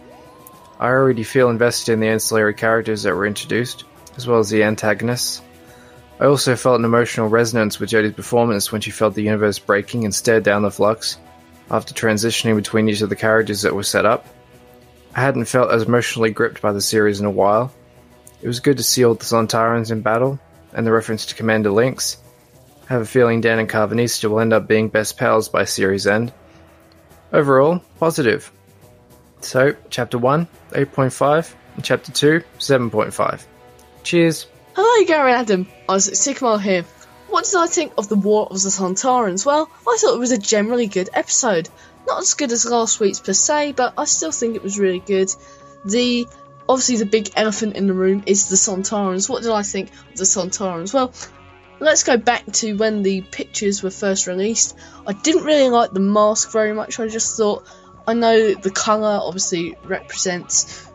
I 0.78 0.86
already 0.86 1.24
feel 1.24 1.50
invested 1.50 1.94
in 1.94 1.98
the 1.98 2.06
ancillary 2.06 2.54
characters 2.54 3.02
that 3.02 3.16
were 3.16 3.26
introduced, 3.26 3.82
as 4.16 4.28
well 4.28 4.38
as 4.38 4.50
the 4.50 4.62
antagonists. 4.62 5.42
I 6.20 6.26
also 6.26 6.54
felt 6.54 6.78
an 6.78 6.84
emotional 6.84 7.26
resonance 7.26 7.80
with 7.80 7.90
Jodie's 7.90 8.14
performance 8.14 8.70
when 8.70 8.82
she 8.82 8.92
felt 8.92 9.16
the 9.16 9.24
universe 9.24 9.58
breaking 9.58 10.04
and 10.04 10.14
stared 10.14 10.44
down 10.44 10.62
the 10.62 10.70
flux, 10.70 11.18
after 11.72 11.92
transitioning 11.92 12.54
between 12.54 12.88
each 12.88 13.00
of 13.00 13.08
the 13.08 13.16
characters 13.16 13.62
that 13.62 13.74
were 13.74 13.82
set 13.82 14.06
up. 14.06 14.28
I 15.16 15.22
hadn't 15.22 15.46
felt 15.46 15.72
as 15.72 15.82
emotionally 15.82 16.30
gripped 16.30 16.62
by 16.62 16.70
the 16.72 16.80
series 16.80 17.18
in 17.18 17.26
a 17.26 17.32
while. 17.32 17.72
It 18.42 18.46
was 18.46 18.60
good 18.60 18.76
to 18.76 18.84
see 18.84 19.04
all 19.04 19.14
the 19.14 19.24
Sontarans 19.24 19.90
in 19.90 20.02
battle, 20.02 20.38
and 20.72 20.86
the 20.86 20.92
reference 20.92 21.26
to 21.26 21.34
Commander 21.34 21.70
Linx. 21.70 22.16
Have 22.90 23.02
a 23.02 23.06
feeling 23.06 23.40
Dan 23.40 23.60
and 23.60 23.68
Karvanista 23.68 24.28
will 24.28 24.40
end 24.40 24.52
up 24.52 24.66
being 24.66 24.88
best 24.88 25.16
pals 25.16 25.48
by 25.48 25.64
series 25.64 26.08
end. 26.08 26.32
Overall, 27.32 27.80
positive. 28.00 28.50
So, 29.42 29.76
Chapter 29.90 30.18
1, 30.18 30.48
8.5, 30.72 31.54
and 31.76 31.84
Chapter 31.84 32.10
2, 32.10 32.42
7.5. 32.58 33.44
Cheers. 34.02 34.48
Hello, 34.74 35.06
Gary 35.06 35.32
Adam. 35.32 35.68
Isaac 35.88 36.16
Sycamore 36.16 36.58
here. 36.58 36.82
What 37.28 37.44
did 37.44 37.54
I 37.54 37.68
think 37.68 37.92
of 37.96 38.08
the 38.08 38.16
War 38.16 38.48
of 38.50 38.60
the 38.60 38.70
Sontarans? 38.70 39.46
Well, 39.46 39.70
I 39.86 39.96
thought 40.00 40.16
it 40.16 40.18
was 40.18 40.32
a 40.32 40.38
generally 40.38 40.88
good 40.88 41.10
episode. 41.14 41.68
Not 42.08 42.22
as 42.22 42.34
good 42.34 42.50
as 42.50 42.66
last 42.66 42.98
week's 42.98 43.20
per 43.20 43.34
se, 43.34 43.70
but 43.76 43.94
I 43.96 44.04
still 44.06 44.32
think 44.32 44.56
it 44.56 44.64
was 44.64 44.80
really 44.80 44.98
good. 44.98 45.32
The 45.84 46.26
obviously 46.68 46.96
the 46.96 47.06
big 47.06 47.30
elephant 47.36 47.76
in 47.76 47.86
the 47.86 47.94
room 47.94 48.24
is 48.26 48.48
the 48.48 48.56
Sontarans. 48.56 49.28
What 49.28 49.44
did 49.44 49.52
I 49.52 49.62
think 49.62 49.92
of 50.10 50.16
the 50.16 50.24
Sontarans? 50.24 50.92
Well, 50.92 51.12
let's 51.80 52.04
go 52.04 52.16
back 52.16 52.44
to 52.52 52.76
when 52.76 53.02
the 53.02 53.22
pictures 53.22 53.82
were 53.82 53.90
first 53.90 54.26
released. 54.26 54.76
I 55.06 55.12
didn't 55.12 55.44
really 55.44 55.70
like 55.70 55.92
the 55.92 56.00
mask 56.00 56.52
very 56.52 56.72
much. 56.72 57.00
I 57.00 57.08
just 57.08 57.36
thought 57.36 57.66
I 58.06 58.14
know 58.14 58.54
the 58.54 58.70
colour 58.70 59.18
obviously 59.22 59.76
represents 59.84 60.86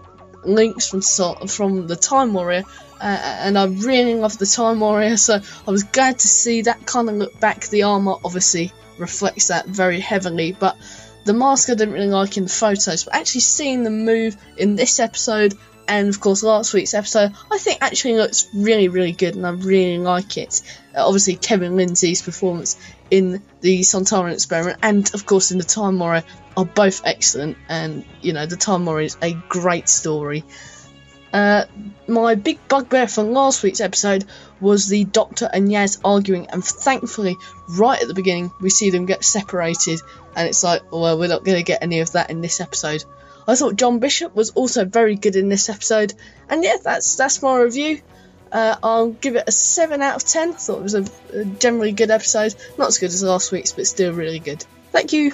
Linx 0.43 0.89
from 0.89 1.47
from 1.47 1.87
the 1.87 1.95
Time 1.95 2.33
Warrior, 2.33 2.63
uh, 3.01 3.37
and 3.39 3.57
I 3.57 3.65
really 3.65 4.15
love 4.15 4.37
the 4.37 4.45
Time 4.45 4.79
Warrior, 4.79 5.17
so 5.17 5.39
I 5.67 5.71
was 5.71 5.83
glad 5.83 6.19
to 6.19 6.27
see 6.27 6.63
that 6.63 6.85
kind 6.85 7.09
of 7.09 7.15
look 7.15 7.39
back. 7.39 7.67
The 7.67 7.83
armour 7.83 8.15
obviously 8.23 8.71
reflects 8.97 9.47
that 9.47 9.65
very 9.65 9.99
heavily, 9.99 10.51
but 10.51 10.77
the 11.25 11.33
mask 11.33 11.69
I 11.69 11.73
didn't 11.73 11.95
really 11.95 12.07
like 12.07 12.37
in 12.37 12.43
the 12.43 12.49
photos, 12.49 13.03
but 13.03 13.15
actually 13.15 13.41
seeing 13.41 13.83
them 13.83 14.05
move 14.05 14.37
in 14.57 14.75
this 14.75 14.99
episode 14.99 15.55
and 15.87 16.09
of 16.09 16.19
course 16.19 16.43
last 16.43 16.73
week's 16.73 16.93
episode, 16.93 17.33
I 17.51 17.57
think 17.57 17.79
actually 17.81 18.15
looks 18.15 18.47
really, 18.53 18.87
really 18.87 19.11
good, 19.11 19.35
and 19.35 19.45
I 19.45 19.51
really 19.51 19.97
like 19.97 20.37
it. 20.37 20.61
Uh, 20.95 21.05
obviously, 21.05 21.35
Kevin 21.35 21.75
Lindsay's 21.75 22.21
performance 22.21 22.77
in 23.11 23.41
the 23.61 23.81
Sontaran 23.81 24.33
experiment, 24.33 24.79
and 24.81 25.13
of 25.13 25.25
course 25.25 25.51
in 25.51 25.57
the 25.57 25.63
Time 25.63 25.99
Warrior, 25.99 26.23
are 26.57 26.65
both 26.65 27.01
excellent. 27.05 27.57
And 27.69 28.05
you 28.21 28.33
know, 28.33 28.45
the 28.45 28.57
Time 28.57 28.85
Warrior 28.85 29.05
is 29.05 29.17
a 29.21 29.33
great 29.33 29.89
story. 29.89 30.43
Uh, 31.33 31.65
my 32.07 32.35
big 32.35 32.65
bugbear 32.69 33.09
from 33.09 33.33
last 33.33 33.61
week's 33.61 33.81
episode 33.81 34.23
was 34.61 34.87
the 34.87 35.03
Doctor 35.03 35.49
and 35.51 35.67
Yaz 35.67 35.99
arguing, 36.05 36.47
and 36.47 36.63
thankfully, 36.63 37.35
right 37.67 38.01
at 38.01 38.07
the 38.07 38.13
beginning, 38.13 38.51
we 38.61 38.69
see 38.69 38.89
them 38.89 39.05
get 39.05 39.23
separated, 39.23 39.99
and 40.35 40.47
it's 40.47 40.63
like, 40.63 40.91
well, 40.93 41.19
we're 41.19 41.27
not 41.27 41.43
going 41.43 41.57
to 41.57 41.63
get 41.63 41.83
any 41.83 41.99
of 41.99 42.13
that 42.13 42.29
in 42.29 42.39
this 42.39 42.61
episode. 42.61 43.03
I 43.47 43.55
thought 43.55 43.75
John 43.75 43.99
Bishop 43.99 44.35
was 44.35 44.51
also 44.51 44.85
very 44.85 45.15
good 45.15 45.35
in 45.35 45.49
this 45.49 45.69
episode, 45.69 46.13
and 46.49 46.63
yeah, 46.63 46.77
that's 46.83 47.15
that's 47.15 47.41
my 47.41 47.57
review. 47.59 48.01
Uh, 48.51 48.75
I'll 48.81 49.09
give 49.09 49.35
it 49.35 49.43
a 49.47 49.51
seven 49.51 50.01
out 50.01 50.15
of 50.15 50.23
ten. 50.23 50.51
I 50.51 50.53
thought 50.53 50.79
it 50.79 50.83
was 50.83 50.95
a, 50.95 51.05
a 51.33 51.45
generally 51.45 51.91
good 51.91 52.11
episode, 52.11 52.55
not 52.77 52.87
as 52.87 52.97
good 52.97 53.07
as 53.07 53.21
last 53.23 53.51
week's, 53.51 53.71
but 53.71 53.87
still 53.87 54.13
really 54.13 54.39
good. 54.39 54.65
Thank 54.91 55.13
you. 55.13 55.33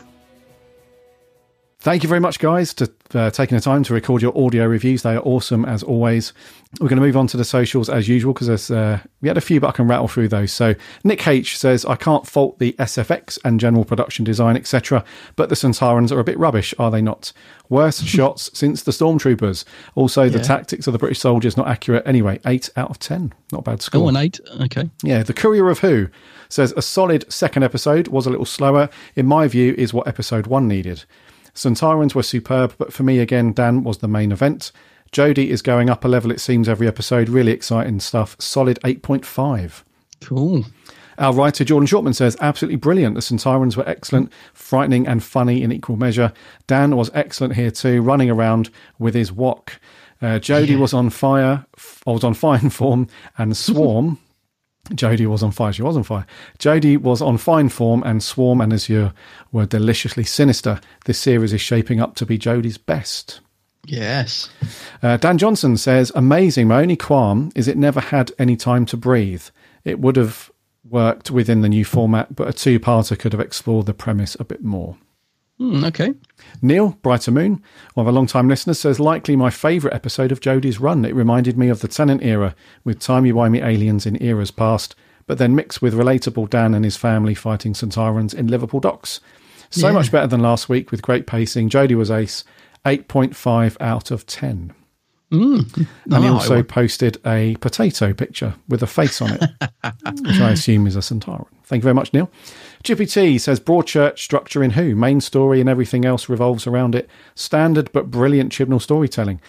Thank 1.82 2.04
you 2.04 2.10
very 2.10 2.20
much, 2.22 2.38
guys, 2.38 2.76
to 2.76 2.92
uh, 3.16 3.32
taking 3.32 3.56
the 3.58 3.62
time 3.62 3.82
to 3.86 3.94
record 3.96 4.22
your 4.22 4.38
audio 4.38 4.68
reviews. 4.68 5.02
They 5.02 5.16
are 5.16 5.22
awesome 5.22 5.66
as 5.66 5.82
always. 5.82 6.32
We're 6.80 6.88
going 6.88 7.00
to 7.00 7.06
move 7.06 7.18
on 7.18 7.26
to 7.28 7.38
the 7.38 7.44
socials 7.44 7.90
as 7.90 8.08
usual 8.08 8.34
because 8.34 8.70
uh, 8.70 9.00
we 9.22 9.28
had 9.28 9.36
a 9.36 9.42
few, 9.42 9.60
but 9.60 9.70
I 9.70 9.72
can 9.72 9.88
rattle 9.88 10.08
through 10.08 10.28
those. 10.28 10.52
So 10.54 10.76
Nick 11.04 11.28
H 11.28 11.58
says, 11.58 11.84
"I 11.86 11.96
can't 11.96 12.28
fault 12.28 12.60
the 12.60 12.74
SFX 12.74 13.40
and 13.44 13.60
general 13.60 13.84
production 13.84 14.24
design, 14.24 14.56
etc., 14.58 15.04
but 15.36 15.50
the 15.50 15.56
Sontarans 15.56 16.12
are 16.12 16.20
a 16.20 16.24
bit 16.24 16.38
rubbish, 16.38 16.72
are 16.78 16.92
they 16.92 17.02
not? 17.02 17.34
Worst 17.68 18.06
shots 18.06 18.52
since 18.54 18.84
the 18.84 18.92
Stormtroopers. 18.92 19.66
Also, 19.96 20.30
the 20.30 20.38
Yeah. 20.38 20.44
tactics 20.44 20.86
of 20.86 20.94
the 20.94 21.00
British 21.00 21.20
soldiers 21.20 21.58
not 21.58 21.68
accurate. 21.68 22.04
Anyway, 22.06 22.40
eight 22.46 22.70
out 22.78 22.92
of 22.92 23.00
ten. 23.00 23.34
Not 23.52 23.60
a 23.62 23.64
bad 23.64 23.82
score. 23.82 24.04
Oh, 24.04 24.08
an 24.08 24.18
eight. 24.18 24.40
Okay. 24.62 24.88
Yeah, 25.02 25.24
the 25.24 25.34
Courier 25.34 25.68
of 25.72 25.80
Who 25.80 26.10
says 26.48 26.76
a 26.78 26.84
solid 26.84 27.26
second 27.34 27.64
episode 27.64 28.08
was 28.10 28.28
a 28.28 28.30
little 28.30 28.46
slower. 28.46 28.88
In 29.16 29.26
my 29.26 29.48
view, 29.48 29.74
is 29.80 29.96
what 29.96 30.08
episode 30.08 30.46
one 30.46 30.68
needed. 30.68 31.06
Sontarans 31.54 32.16
were 32.16 32.24
superb, 32.24 32.76
but 32.78 32.94
for 32.94 33.04
me 33.04 33.20
again, 33.20 33.54
Dan 33.54 33.84
was 33.84 34.00
the 34.00 34.08
main 34.08 34.32
event. 34.32 34.72
Jodie 35.12 35.48
is 35.48 35.62
going 35.62 35.90
up 35.90 36.06
a 36.06 36.08
level, 36.08 36.32
it 36.32 36.40
seems, 36.40 36.70
every 36.70 36.88
episode. 36.88 37.28
Really 37.28 37.52
exciting 37.52 38.00
stuff. 38.00 38.36
Solid 38.40 38.80
8.5. 38.84 39.84
Cool. 40.22 40.66
Our 41.18 41.34
writer 41.34 41.64
Jordan 41.66 41.88
Shortman 41.88 42.16
says, 42.16 42.38
absolutely 42.40 42.78
brilliant. 42.78 43.16
The 43.16 43.22
Sontarans 43.22 43.76
were 43.76 43.88
excellent, 43.88 44.32
frightening 44.54 45.06
and 45.06 45.22
funny 45.22 45.62
in 45.62 45.72
equal 45.72 45.98
measure. 45.98 46.32
Dan 46.68 46.96
was 46.96 47.12
excellent 47.14 47.56
here 47.56 47.72
too, 47.72 48.02
running 48.02 48.30
around 48.30 48.70
with 48.98 49.14
his 49.14 49.32
wok. 49.32 49.80
Uh, 50.22 50.40
Jodie 50.40 50.80
was 50.80 50.94
on 50.94 51.10
fire, 51.10 51.66
f- 51.78 52.02
was 52.06 52.24
on 52.24 52.34
fine 52.34 52.70
form, 52.70 53.08
and 53.38 53.56
Swarm. 53.58 54.18
Jodie 54.90 55.28
was 55.28 55.44
on 55.44 55.52
fire. 55.52 55.72
She 55.72 55.84
was 55.84 55.96
on 55.96 56.04
fire. 56.04 56.26
Jodie 56.60 56.98
was 56.98 57.22
on 57.22 57.38
fine 57.38 57.70
form, 57.70 58.04
and 58.04 58.22
Swarm 58.22 58.62
and 58.62 58.74
Azure 58.74 59.14
were 59.52 59.66
deliciously 59.66 60.24
sinister. 60.24 60.82
This 61.06 61.20
series 61.20 61.54
is 61.54 61.62
shaping 61.62 62.00
up 62.00 62.16
to 62.16 62.26
be 62.26 62.38
Jodie's 62.38 62.78
best. 62.78 63.42
Yes. 63.86 64.50
Uh, 65.02 65.18
Dan 65.18 65.38
Johnson 65.38 65.78
says, 65.78 66.12
amazing. 66.16 66.68
My 66.68 66.82
only 66.82 66.96
qualm 66.96 67.52
is 67.56 67.68
it 67.68 67.78
never 67.78 68.00
had 68.00 68.32
any 68.38 68.56
time 68.56 68.86
to 68.88 68.98
breathe. 68.98 69.44
It 69.84 70.00
would 70.00 70.16
have 70.18 70.52
worked 70.88 71.32
within 71.32 71.62
the 71.62 71.70
new 71.70 71.86
format, 71.86 72.36
but 72.36 72.48
a 72.48 72.54
two 72.54 72.80
parter 72.80 73.18
could 73.18 73.34
have 73.34 73.42
explored 73.42 73.86
the 73.86 73.94
premise 73.94 74.36
a 74.40 74.44
bit 74.44 74.64
more. 74.64 74.98
Hmm, 75.62 75.84
okay. 75.86 76.16
Neil, 76.64 76.98
Brighter 77.04 77.30
Moon, 77.30 77.62
one 77.94 78.04
of 78.04 78.08
our 78.08 78.14
long-time 78.14 78.48
listeners, 78.48 78.80
says 78.80 79.00
likely 79.00 79.36
my 79.36 79.52
favourite 79.52 79.94
episode 79.94 80.32
of 80.32 80.40
Jodie's 80.40 80.80
run. 80.80 81.06
It 81.06 81.14
reminded 81.14 81.56
me 81.56 81.70
of 81.70 81.82
the 81.82 81.88
Tennant 81.88 82.24
era, 82.24 82.56
with 82.84 83.00
timey-wimey 83.00 83.64
aliens 83.64 84.08
in 84.08 84.20
eras 84.24 84.50
past, 84.50 84.96
but 85.28 85.38
then 85.38 85.54
mixed 85.54 85.80
with 85.80 85.94
relatable 85.94 86.50
Dan 86.50 86.74
and 86.74 86.84
his 86.84 86.98
family 86.98 87.36
fighting 87.36 87.74
Sontarans 87.74 88.34
in 88.34 88.48
Liverpool 88.48 88.80
docks. 88.80 89.20
So 89.70 89.86
Yeah. 89.90 89.94
much 89.94 90.12
better 90.12 90.26
than 90.26 90.42
last 90.42 90.68
week 90.68 90.90
with 90.90 91.04
great 91.04 91.28
pacing. 91.28 91.70
Jodie 91.70 91.96
was 91.96 92.10
ace, 92.10 92.44
8.5 92.84 93.78
out 93.80 94.10
of 94.10 94.26
10. 94.26 94.74
Mm. 95.32 95.88
And 96.12 96.24
he 96.24 96.30
also 96.30 96.64
posted 96.64 97.18
a 97.24 97.56
potato 97.58 98.14
picture 98.14 98.56
with 98.68 98.82
a 98.82 98.88
face 98.88 99.22
on 99.22 99.32
it, 99.34 99.42
which 100.24 100.40
I 100.42 100.50
assume 100.52 100.88
is 100.88 100.96
a 100.96 101.04
Centaur. 101.04 101.46
Thank 101.66 101.82
you 101.82 101.86
very 101.86 101.94
much, 101.94 102.12
Neil. 102.14 102.30
Chippy 102.84 103.06
T 103.06 103.38
says 103.38 103.60
Broadchurch 103.60 104.20
structure 104.20 104.64
in 104.64 104.72
Who, 104.72 104.96
main 104.96 105.22
story 105.22 105.60
and 105.60 105.70
everything 105.70 106.06
else 106.06 106.30
revolves 106.30 106.66
around 106.66 106.96
it. 106.96 107.10
Standard 107.36 107.92
but 107.92 108.10
brilliant 108.10 108.52
Chibnall 108.52 108.82
storytelling. 108.82 109.40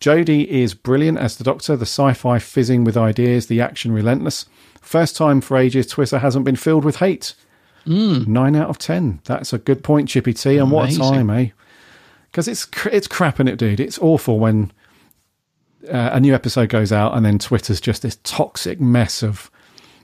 Jodie 0.00 0.46
is 0.46 0.74
brilliant 0.74 1.18
as 1.18 1.36
the 1.36 1.44
Doctor, 1.44 1.76
the 1.76 1.86
sci 1.86 2.12
fi 2.12 2.38
fizzing 2.38 2.84
with 2.84 2.96
ideas, 2.96 3.46
the 3.46 3.60
action 3.60 3.92
relentless. 3.92 4.46
First 4.80 5.16
time 5.16 5.40
for 5.40 5.56
ages, 5.56 5.86
Twitter 5.86 6.18
hasn't 6.18 6.44
been 6.44 6.56
filled 6.56 6.84
with 6.84 6.96
hate. 6.96 7.34
Nine 8.26 8.56
out 8.56 8.68
of 8.68 8.78
ten. 8.78 9.20
That's 9.24 9.52
a 9.52 9.58
good 9.58 9.82
point, 9.84 10.08
Chippy 10.08 10.34
T. 10.34 10.56
And 10.58 10.70
what 10.70 10.92
a 10.92 10.98
time, 10.98 11.30
eh? 11.30 11.48
Because 12.30 12.48
it's 12.48 12.66
it's 12.86 13.06
crap 13.06 13.40
in 13.40 13.48
it, 13.48 13.58
dude. 13.58 13.80
It's 13.80 13.98
awful 13.98 14.38
when 14.38 14.72
uh, 15.88 16.10
a 16.12 16.20
new 16.20 16.34
episode 16.34 16.68
goes 16.68 16.92
out 16.92 17.16
and 17.16 17.24
then 17.24 17.38
Twitter's 17.38 17.80
just 17.80 18.02
this 18.02 18.18
toxic 18.22 18.80
mess 18.80 19.22
of 19.22 19.50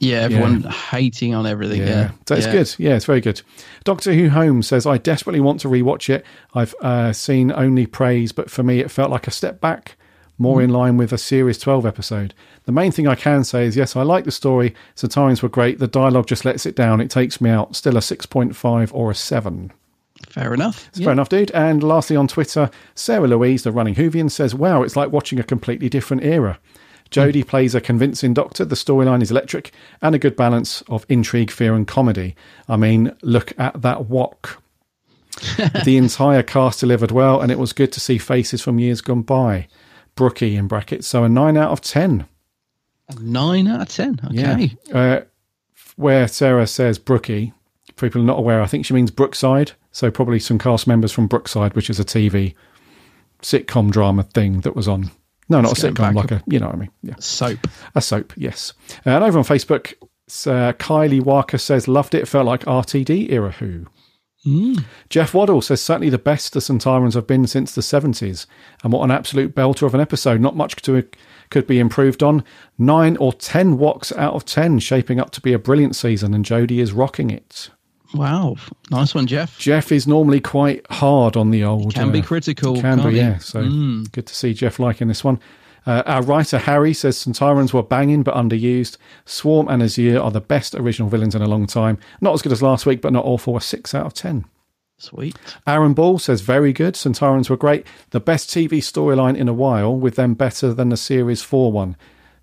Yeah, 0.00 0.18
everyone 0.18 0.62
hating 0.62 1.34
on 1.34 1.46
everything. 1.46 1.80
Yeah. 1.82 2.10
so 2.26 2.34
it's 2.36 2.46
Yeah. 2.46 2.52
good. 2.52 2.74
Yeah, 2.78 2.94
it's 2.96 3.04
very 3.04 3.20
good. 3.20 3.42
Doctor 3.84 4.12
Who 4.14 4.28
Home 4.30 4.62
says, 4.62 4.86
I 4.86 4.98
desperately 4.98 5.40
want 5.40 5.60
to 5.60 5.68
rewatch 5.68 6.08
it. 6.08 6.24
I've 6.54 6.74
uh, 6.80 7.12
seen 7.12 7.50
only 7.52 7.86
praise, 7.86 8.32
but 8.32 8.50
for 8.50 8.62
me, 8.62 8.80
it 8.80 8.90
felt 8.90 9.10
like 9.10 9.26
a 9.26 9.30
step 9.32 9.60
back, 9.60 9.96
more 10.38 10.60
Mm. 10.60 10.64
in 10.64 10.70
line 10.70 10.96
with 10.96 11.12
a 11.12 11.18
Series 11.18 11.58
12 11.58 11.84
episode. 11.84 12.34
The 12.64 12.72
main 12.72 12.92
thing 12.92 13.08
I 13.08 13.14
can 13.14 13.42
say 13.44 13.66
is, 13.66 13.76
yes, 13.76 13.96
I 13.96 14.02
like 14.02 14.24
the 14.24 14.30
story. 14.30 14.74
Sontarans 14.94 15.42
were 15.42 15.48
great. 15.48 15.78
The 15.78 15.88
dialogue 15.88 16.26
just 16.26 16.44
lets 16.44 16.64
it 16.66 16.76
down. 16.76 17.00
It 17.00 17.10
takes 17.10 17.40
me 17.40 17.50
out. 17.50 17.74
Still 17.74 17.96
a 17.96 18.00
6.5 18.00 18.90
or 18.94 19.10
a 19.10 19.14
7. 19.14 19.72
Fair 20.28 20.52
enough. 20.52 20.86
It's 20.88 20.98
fair 21.00 21.12
enough, 21.12 21.28
dude. 21.28 21.50
And 21.52 21.82
lastly, 21.82 22.16
on 22.16 22.28
Twitter, 22.28 22.70
Sarah 22.94 23.28
Louise, 23.28 23.62
the 23.62 23.72
running 23.72 23.94
Whovian, 23.94 24.30
says, 24.30 24.54
Wow, 24.54 24.82
it's 24.82 24.96
like 24.96 25.10
watching 25.12 25.38
a 25.38 25.44
completely 25.44 25.88
different 25.88 26.24
era. 26.24 26.58
Jodie 27.10 27.46
plays 27.46 27.74
a 27.74 27.80
convincing 27.80 28.34
doctor, 28.34 28.64
the 28.64 28.74
storyline 28.74 29.22
is 29.22 29.30
electric, 29.30 29.72
and 30.02 30.14
a 30.14 30.18
good 30.18 30.36
balance 30.36 30.82
of 30.88 31.06
intrigue, 31.08 31.50
fear, 31.50 31.74
and 31.74 31.86
comedy. 31.86 32.34
I 32.68 32.76
mean, 32.76 33.16
look 33.22 33.52
at 33.58 33.80
that 33.82 34.06
wok. 34.06 34.62
the 35.84 35.96
entire 35.96 36.42
cast 36.42 36.80
delivered 36.80 37.12
well, 37.12 37.40
and 37.40 37.52
it 37.52 37.58
was 37.58 37.72
good 37.72 37.92
to 37.92 38.00
see 38.00 38.18
faces 38.18 38.62
from 38.62 38.78
years 38.78 39.00
gone 39.00 39.22
by. 39.22 39.68
Brookie 40.14 40.56
in 40.56 40.66
brackets, 40.66 41.06
so 41.06 41.22
a 41.24 41.28
9 41.28 41.56
out 41.56 41.70
of 41.70 41.80
10. 41.80 42.26
Nine 43.20 43.68
out 43.68 43.82
of 43.82 43.88
ten. 43.88 44.20
Okay. 44.24 44.76
Yeah. 44.86 44.98
Uh, 44.98 45.20
where 45.96 46.28
Sarah 46.28 46.66
says 46.66 46.98
Brookie, 46.98 47.52
people 47.96 48.20
are 48.20 48.24
not 48.24 48.38
aware, 48.38 48.60
I 48.60 48.66
think 48.66 48.86
she 48.86 48.94
means 48.94 49.10
Brookside. 49.10 49.72
So 49.90 50.10
probably 50.10 50.38
some 50.38 50.58
cast 50.58 50.86
members 50.86 51.10
from 51.10 51.26
Brookside, 51.26 51.74
which 51.74 51.90
is 51.90 51.98
a 51.98 52.04
TV 52.04 52.54
sitcom 53.42 53.90
drama 53.90 54.24
thing 54.24 54.60
that 54.60 54.76
was 54.76 54.86
on. 54.86 55.10
No, 55.48 55.60
not 55.60 55.72
It's 55.72 55.84
a 55.84 55.90
sitcom, 55.90 56.14
like 56.14 56.30
a, 56.30 56.42
you 56.46 56.58
know 56.58 56.66
what 56.66 56.74
I 56.74 56.78
mean. 56.78 56.90
Yeah. 57.02 57.14
Soap. 57.18 57.66
A 57.94 58.00
soap, 58.00 58.32
yes. 58.36 58.74
And 59.04 59.24
over 59.24 59.38
on 59.38 59.44
Facebook, 59.44 59.94
uh, 60.46 60.72
Kylie 60.74 61.22
Walker 61.22 61.58
says, 61.58 61.88
loved 61.88 62.14
it, 62.14 62.28
felt 62.28 62.46
like 62.46 62.64
RTD 62.64 63.30
era 63.30 63.52
Who. 63.52 63.86
Jeff 65.08 65.34
Waddle 65.34 65.60
says, 65.60 65.82
certainly 65.82 66.10
the 66.10 66.18
best 66.18 66.52
the 66.52 66.60
Sontarans 66.60 67.14
have 67.14 67.26
been 67.26 67.46
since 67.46 67.74
the 67.74 67.80
70s. 67.80 68.46
And 68.82 68.92
what 68.92 69.04
an 69.04 69.10
absolute 69.10 69.54
belter 69.54 69.82
of 69.82 69.94
an 69.94 70.00
episode. 70.00 70.40
Not 70.40 70.56
much 70.56 70.76
to 70.76 71.04
could 71.50 71.66
be 71.66 71.78
improved 71.78 72.22
on. 72.22 72.44
Nine 72.78 73.16
or 73.16 73.32
ten 73.32 73.78
walks 73.78 74.12
out 74.12 74.34
of 74.34 74.44
ten, 74.44 74.78
shaping 74.78 75.18
up 75.18 75.30
to 75.32 75.40
be 75.40 75.52
a 75.52 75.58
brilliant 75.58 75.96
season, 75.96 76.34
and 76.34 76.44
Jodie 76.44 76.80
is 76.80 76.92
rocking 76.92 77.30
it. 77.30 77.70
Wow, 78.14 78.56
nice 78.90 79.14
one, 79.14 79.26
Jeff. 79.26 79.58
Jeff 79.58 79.92
is 79.92 80.06
normally 80.06 80.40
quite 80.40 80.86
hard 80.90 81.36
on 81.36 81.50
the 81.50 81.64
old. 81.64 81.94
Can 81.94 82.10
be 82.10 82.22
critical, 82.22 82.74
Can 82.74 82.82
can't 82.98 83.04
be, 83.04 83.10
he? 83.12 83.16
yeah. 83.18 83.38
So 83.38 83.62
Mm. 83.62 84.10
good 84.12 84.26
to 84.26 84.34
see 84.34 84.54
Jeff 84.54 84.78
liking 84.78 85.08
this 85.08 85.22
one. 85.22 85.38
Uh, 85.86 86.02
our 86.06 86.22
writer 86.22 86.58
Harry 86.58 86.92
says 86.92 87.16
Sontarans 87.16 87.72
were 87.72 87.82
banging 87.82 88.22
but 88.22 88.34
underused. 88.34 88.96
Swarm 89.24 89.68
and 89.68 89.82
Azure 89.82 90.20
are 90.20 90.30
the 90.30 90.40
best 90.40 90.74
original 90.74 91.08
villains 91.08 91.34
in 91.34 91.42
a 91.42 91.46
long 91.48 91.66
time. 91.66 91.98
Not 92.20 92.34
as 92.34 92.42
good 92.42 92.52
as 92.52 92.62
last 92.62 92.84
week, 92.86 93.00
but 93.00 93.12
not 93.12 93.24
awful. 93.24 93.56
A 93.56 93.60
six 93.60 93.94
out 93.94 94.04
of 94.06 94.14
ten. 94.14 94.44
Sweet. 94.98 95.36
Aaron 95.66 95.94
Ball 95.94 96.18
says 96.18 96.40
very 96.40 96.72
good. 96.72 96.94
Sontarans 96.94 97.48
were 97.48 97.56
great. 97.56 97.86
The 98.10 98.20
best 98.20 98.50
TV 98.50 98.78
storyline 98.80 99.36
in 99.36 99.48
a 99.48 99.52
while, 99.52 99.94
with 99.96 100.16
them 100.16 100.34
better 100.34 100.74
than 100.74 100.88
the 100.88 100.96
series 100.96 101.42
four 101.42 101.70
one. 101.72 101.96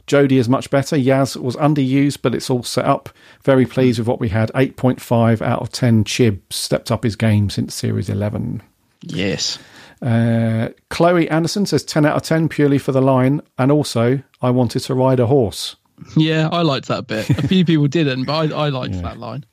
Jodie 0.08 0.40
is 0.40 0.48
much 0.48 0.70
better. 0.70 0.96
Yaz 0.96 1.36
was 1.36 1.56
underused, 1.56 2.20
but 2.22 2.36
it's 2.36 2.50
all 2.50 2.64
set 2.64 2.86
up. 2.86 3.10
Very 3.44 3.66
pleased 3.66 4.00
with 4.00 4.08
what 4.08 4.20
we 4.20 4.30
had. 4.30 4.52
8.5 4.54 5.42
out 5.42 5.62
of 5.62 5.72
10. 5.72 6.04
Chib 6.04 6.40
stepped 6.50 6.92
up 6.92 7.04
his 7.04 7.16
game 7.16 7.50
since 7.50 7.74
series 7.74 8.10
11. 8.10 8.62
Yes. 9.02 9.58
Uh, 10.02 10.70
Chloe 10.90 11.30
Anderson 11.30 11.66
says 11.66 11.84
10 11.84 12.06
out 12.06 12.16
of 12.16 12.22
10 12.22 12.50
purely 12.50 12.78
for 12.78 12.92
the 12.92 13.02
line. 13.02 13.42
And 13.58 13.72
also, 13.72 14.22
I 14.42 14.52
wanted 14.52 14.82
to 14.82 14.94
ride 14.94 15.20
a 15.20 15.26
horse. 15.26 15.76
Yeah, 16.18 16.50
I 16.52 16.62
liked 16.62 16.88
that 16.90 17.08
bit. 17.08 17.30
A 17.30 17.48
few 17.48 17.64
people 17.66 17.88
didn't, 17.88 18.26
but 18.26 18.52
I, 18.52 18.66
I 18.66 18.70
liked 18.70 19.02
that 19.02 19.18
line. 19.18 19.46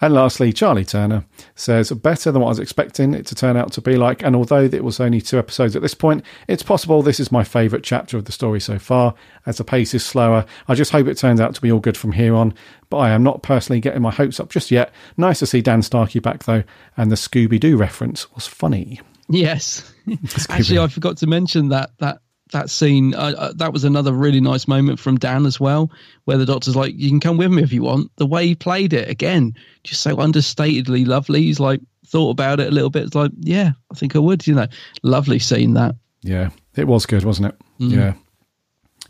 And 0.00 0.14
lastly, 0.14 0.52
Charlie 0.52 0.84
Turner 0.84 1.24
says, 1.54 1.90
better 1.92 2.30
than 2.30 2.42
what 2.42 2.48
I 2.48 2.50
was 2.50 2.58
expecting 2.58 3.14
it 3.14 3.26
to 3.26 3.34
turn 3.34 3.56
out 3.56 3.72
to 3.72 3.80
be 3.80 3.96
like. 3.96 4.22
And 4.22 4.36
although 4.36 4.64
it 4.64 4.84
was 4.84 5.00
only 5.00 5.20
two 5.20 5.38
episodes 5.38 5.76
at 5.76 5.82
this 5.82 5.94
point, 5.94 6.24
it's 6.48 6.62
possible 6.62 7.02
this 7.02 7.20
is 7.20 7.32
my 7.32 7.44
favourite 7.44 7.84
chapter 7.84 8.16
of 8.16 8.24
the 8.24 8.32
story 8.32 8.60
so 8.60 8.78
far, 8.78 9.14
as 9.46 9.58
the 9.58 9.64
pace 9.64 9.94
is 9.94 10.04
slower. 10.04 10.44
I 10.68 10.74
just 10.74 10.92
hope 10.92 11.06
it 11.06 11.18
turns 11.18 11.40
out 11.40 11.54
to 11.54 11.60
be 11.60 11.72
all 11.72 11.80
good 11.80 11.96
from 11.96 12.12
here 12.12 12.34
on. 12.34 12.54
But 12.88 12.98
I 12.98 13.10
am 13.10 13.22
not 13.22 13.42
personally 13.42 13.80
getting 13.80 14.02
my 14.02 14.12
hopes 14.12 14.38
up 14.38 14.50
just 14.50 14.70
yet. 14.70 14.92
Nice 15.16 15.40
to 15.40 15.46
see 15.46 15.60
Dan 15.60 15.82
Starkey 15.82 16.20
back, 16.20 16.44
though, 16.44 16.62
and 16.96 17.10
the 17.10 17.16
Scooby 17.16 17.58
Doo 17.58 17.76
reference 17.76 18.32
was 18.34 18.46
funny. 18.46 19.00
Yes. 19.28 19.92
Actually, 20.48 20.78
I 20.78 20.88
forgot 20.88 21.16
to 21.18 21.26
mention 21.26 21.70
that 21.70 21.90
that 21.98 22.20
that 22.52 22.70
scene. 22.70 23.14
Uh, 23.14 23.34
uh, 23.36 23.52
that 23.56 23.72
was 23.72 23.84
another 23.84 24.12
really 24.12 24.40
nice 24.40 24.68
moment 24.68 24.98
from 24.98 25.16
Dan 25.18 25.46
as 25.46 25.58
well, 25.58 25.90
where 26.24 26.38
the 26.38 26.46
doctor's 26.46 26.76
like, 26.76 26.94
"You 26.96 27.08
can 27.08 27.20
come 27.20 27.36
with 27.36 27.50
me 27.50 27.62
if 27.62 27.72
you 27.72 27.82
want." 27.82 28.10
The 28.16 28.26
way 28.26 28.46
he 28.46 28.54
played 28.54 28.92
it 28.92 29.08
again, 29.08 29.54
just 29.84 30.02
so 30.02 30.16
understatedly 30.16 31.06
lovely. 31.06 31.42
He's 31.42 31.60
like 31.60 31.80
thought 32.06 32.30
about 32.30 32.60
it 32.60 32.68
a 32.68 32.70
little 32.70 32.90
bit. 32.90 33.04
It's 33.04 33.14
like, 33.14 33.32
yeah, 33.40 33.72
I 33.90 33.94
think 33.94 34.16
I 34.16 34.20
would. 34.20 34.46
You 34.46 34.54
know, 34.54 34.68
lovely 35.02 35.38
scene 35.38 35.74
that. 35.74 35.96
Yeah, 36.22 36.50
it 36.76 36.86
was 36.86 37.06
good, 37.06 37.24
wasn't 37.24 37.48
it? 37.48 37.56
Mm. 37.80 37.92
Yeah. 37.92 38.14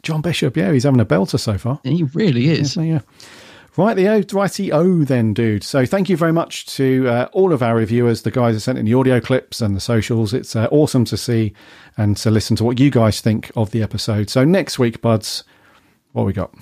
John 0.02 0.20
Bishop, 0.20 0.56
yeah, 0.56 0.72
he's 0.72 0.84
having 0.84 1.00
a 1.00 1.06
belter 1.06 1.40
so 1.40 1.58
far. 1.58 1.80
He 1.82 2.04
really 2.14 2.48
is. 2.48 2.76
Yeah, 2.76 2.82
yeah. 2.82 3.00
Right, 3.76 3.94
the 3.94 4.08
O, 4.08 4.22
righty 4.32 4.72
O 4.72 5.04
then, 5.04 5.34
dude. 5.34 5.62
So 5.62 5.84
thank 5.84 6.08
you 6.08 6.16
very 6.16 6.32
much 6.32 6.64
to 6.76 7.06
uh, 7.08 7.28
all 7.32 7.52
of 7.52 7.62
our 7.62 7.76
reviewers, 7.76 8.22
the 8.22 8.30
guys 8.30 8.54
that 8.54 8.60
sent 8.60 8.78
in 8.78 8.86
the 8.86 8.94
audio 8.94 9.20
clips 9.20 9.60
and 9.60 9.76
the 9.76 9.80
socials. 9.80 10.32
It's 10.32 10.56
uh, 10.56 10.66
awesome 10.70 11.04
to 11.06 11.16
see 11.16 11.52
and 11.98 12.16
to 12.18 12.30
listen 12.30 12.56
to 12.56 12.64
what 12.64 12.80
you 12.80 12.90
guys 12.90 13.20
think 13.20 13.52
of 13.54 13.72
the 13.72 13.82
episode. 13.82 14.30
So 14.30 14.44
next 14.44 14.78
week, 14.78 15.02
buds, 15.02 15.44
what 16.12 16.24
we 16.24 16.32
got? 16.32 16.54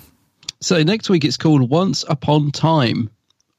So 0.59 0.83
next 0.83 1.09
week 1.09 1.23
it's 1.23 1.37
called 1.37 1.69
Once 1.69 2.03
Upon 2.09 2.51
Time. 2.51 3.09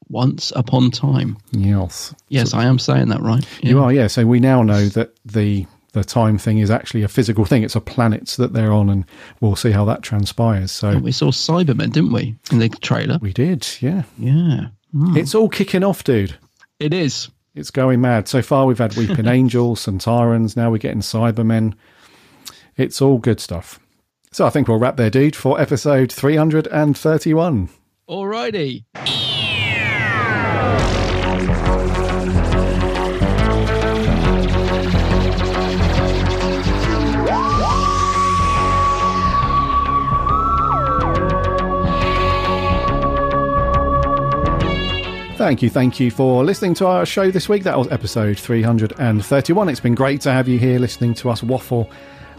Once 0.09 0.53
Upon 0.55 0.91
Time. 0.91 1.37
Yes. 1.51 2.13
Yes, 2.29 2.53
I 2.53 2.65
am 2.65 2.77
saying 2.77 3.09
that 3.09 3.21
right. 3.21 3.45
You 3.63 3.81
are, 3.81 3.91
yeah. 3.91 4.05
So 4.05 4.25
we 4.25 4.39
now 4.39 4.61
know 4.61 4.87
that 4.89 5.17
the 5.25 5.65
the 5.97 6.03
time 6.03 6.37
thing 6.37 6.59
is 6.59 6.69
actually 6.71 7.03
a 7.03 7.07
physical 7.07 7.45
thing. 7.45 7.63
It's 7.63 7.75
a 7.75 7.81
planet 7.81 8.27
that 8.37 8.53
they're 8.53 8.71
on, 8.71 8.89
and 8.89 9.05
we'll 9.41 9.55
see 9.55 9.71
how 9.71 9.83
that 9.85 10.01
transpires. 10.03 10.71
So 10.71 10.89
And 10.89 11.03
we 11.03 11.11
saw 11.11 11.31
Cybermen, 11.31 11.91
didn't 11.91 12.13
we, 12.13 12.35
in 12.51 12.59
the 12.59 12.69
trailer? 12.69 13.17
We 13.21 13.33
did, 13.33 13.67
yeah. 13.81 14.03
Yeah. 14.17 14.67
Hmm. 14.91 15.17
It's 15.17 15.35
all 15.35 15.49
kicking 15.49 15.83
off, 15.83 16.03
dude. 16.03 16.37
It 16.79 16.93
is. 16.93 17.29
It's 17.55 17.71
going 17.71 18.01
mad. 18.01 18.27
So 18.27 18.41
far, 18.41 18.65
we've 18.65 18.77
had 18.77 18.95
Weeping 18.95 19.27
Angels, 19.27 19.85
Sontarans. 19.85 20.55
Now 20.55 20.69
we're 20.71 20.77
getting 20.77 21.01
Cybermen. 21.01 21.73
It's 22.75 23.01
all 23.01 23.17
good 23.17 23.39
stuff. 23.39 23.79
So 24.31 24.45
I 24.45 24.49
think 24.51 24.67
we'll 24.67 24.77
wrap 24.79 24.97
there, 24.97 25.09
dude, 25.09 25.35
for 25.35 25.59
episode 25.59 26.11
331. 26.11 27.69
Alrighty. 28.07 29.26
Thank 45.47 45.61
you, 45.61 45.69
thank 45.69 45.97
you 45.97 46.11
for 46.11 46.43
listening 46.43 46.73
to 46.73 46.87
our 46.87 47.05
show 47.05 47.31
this 47.31 47.47
week. 47.47 47.63
That 47.63 47.77
was 47.77 47.87
episode 47.87 48.37
331. 48.37 49.69
It's 49.69 49.79
been 49.79 49.95
great 49.95 50.19
to 50.21 50.31
have 50.33 50.49
you 50.49 50.59
here 50.59 50.77
listening 50.77 51.13
to 51.13 51.29
us 51.29 51.41
waffle 51.41 51.89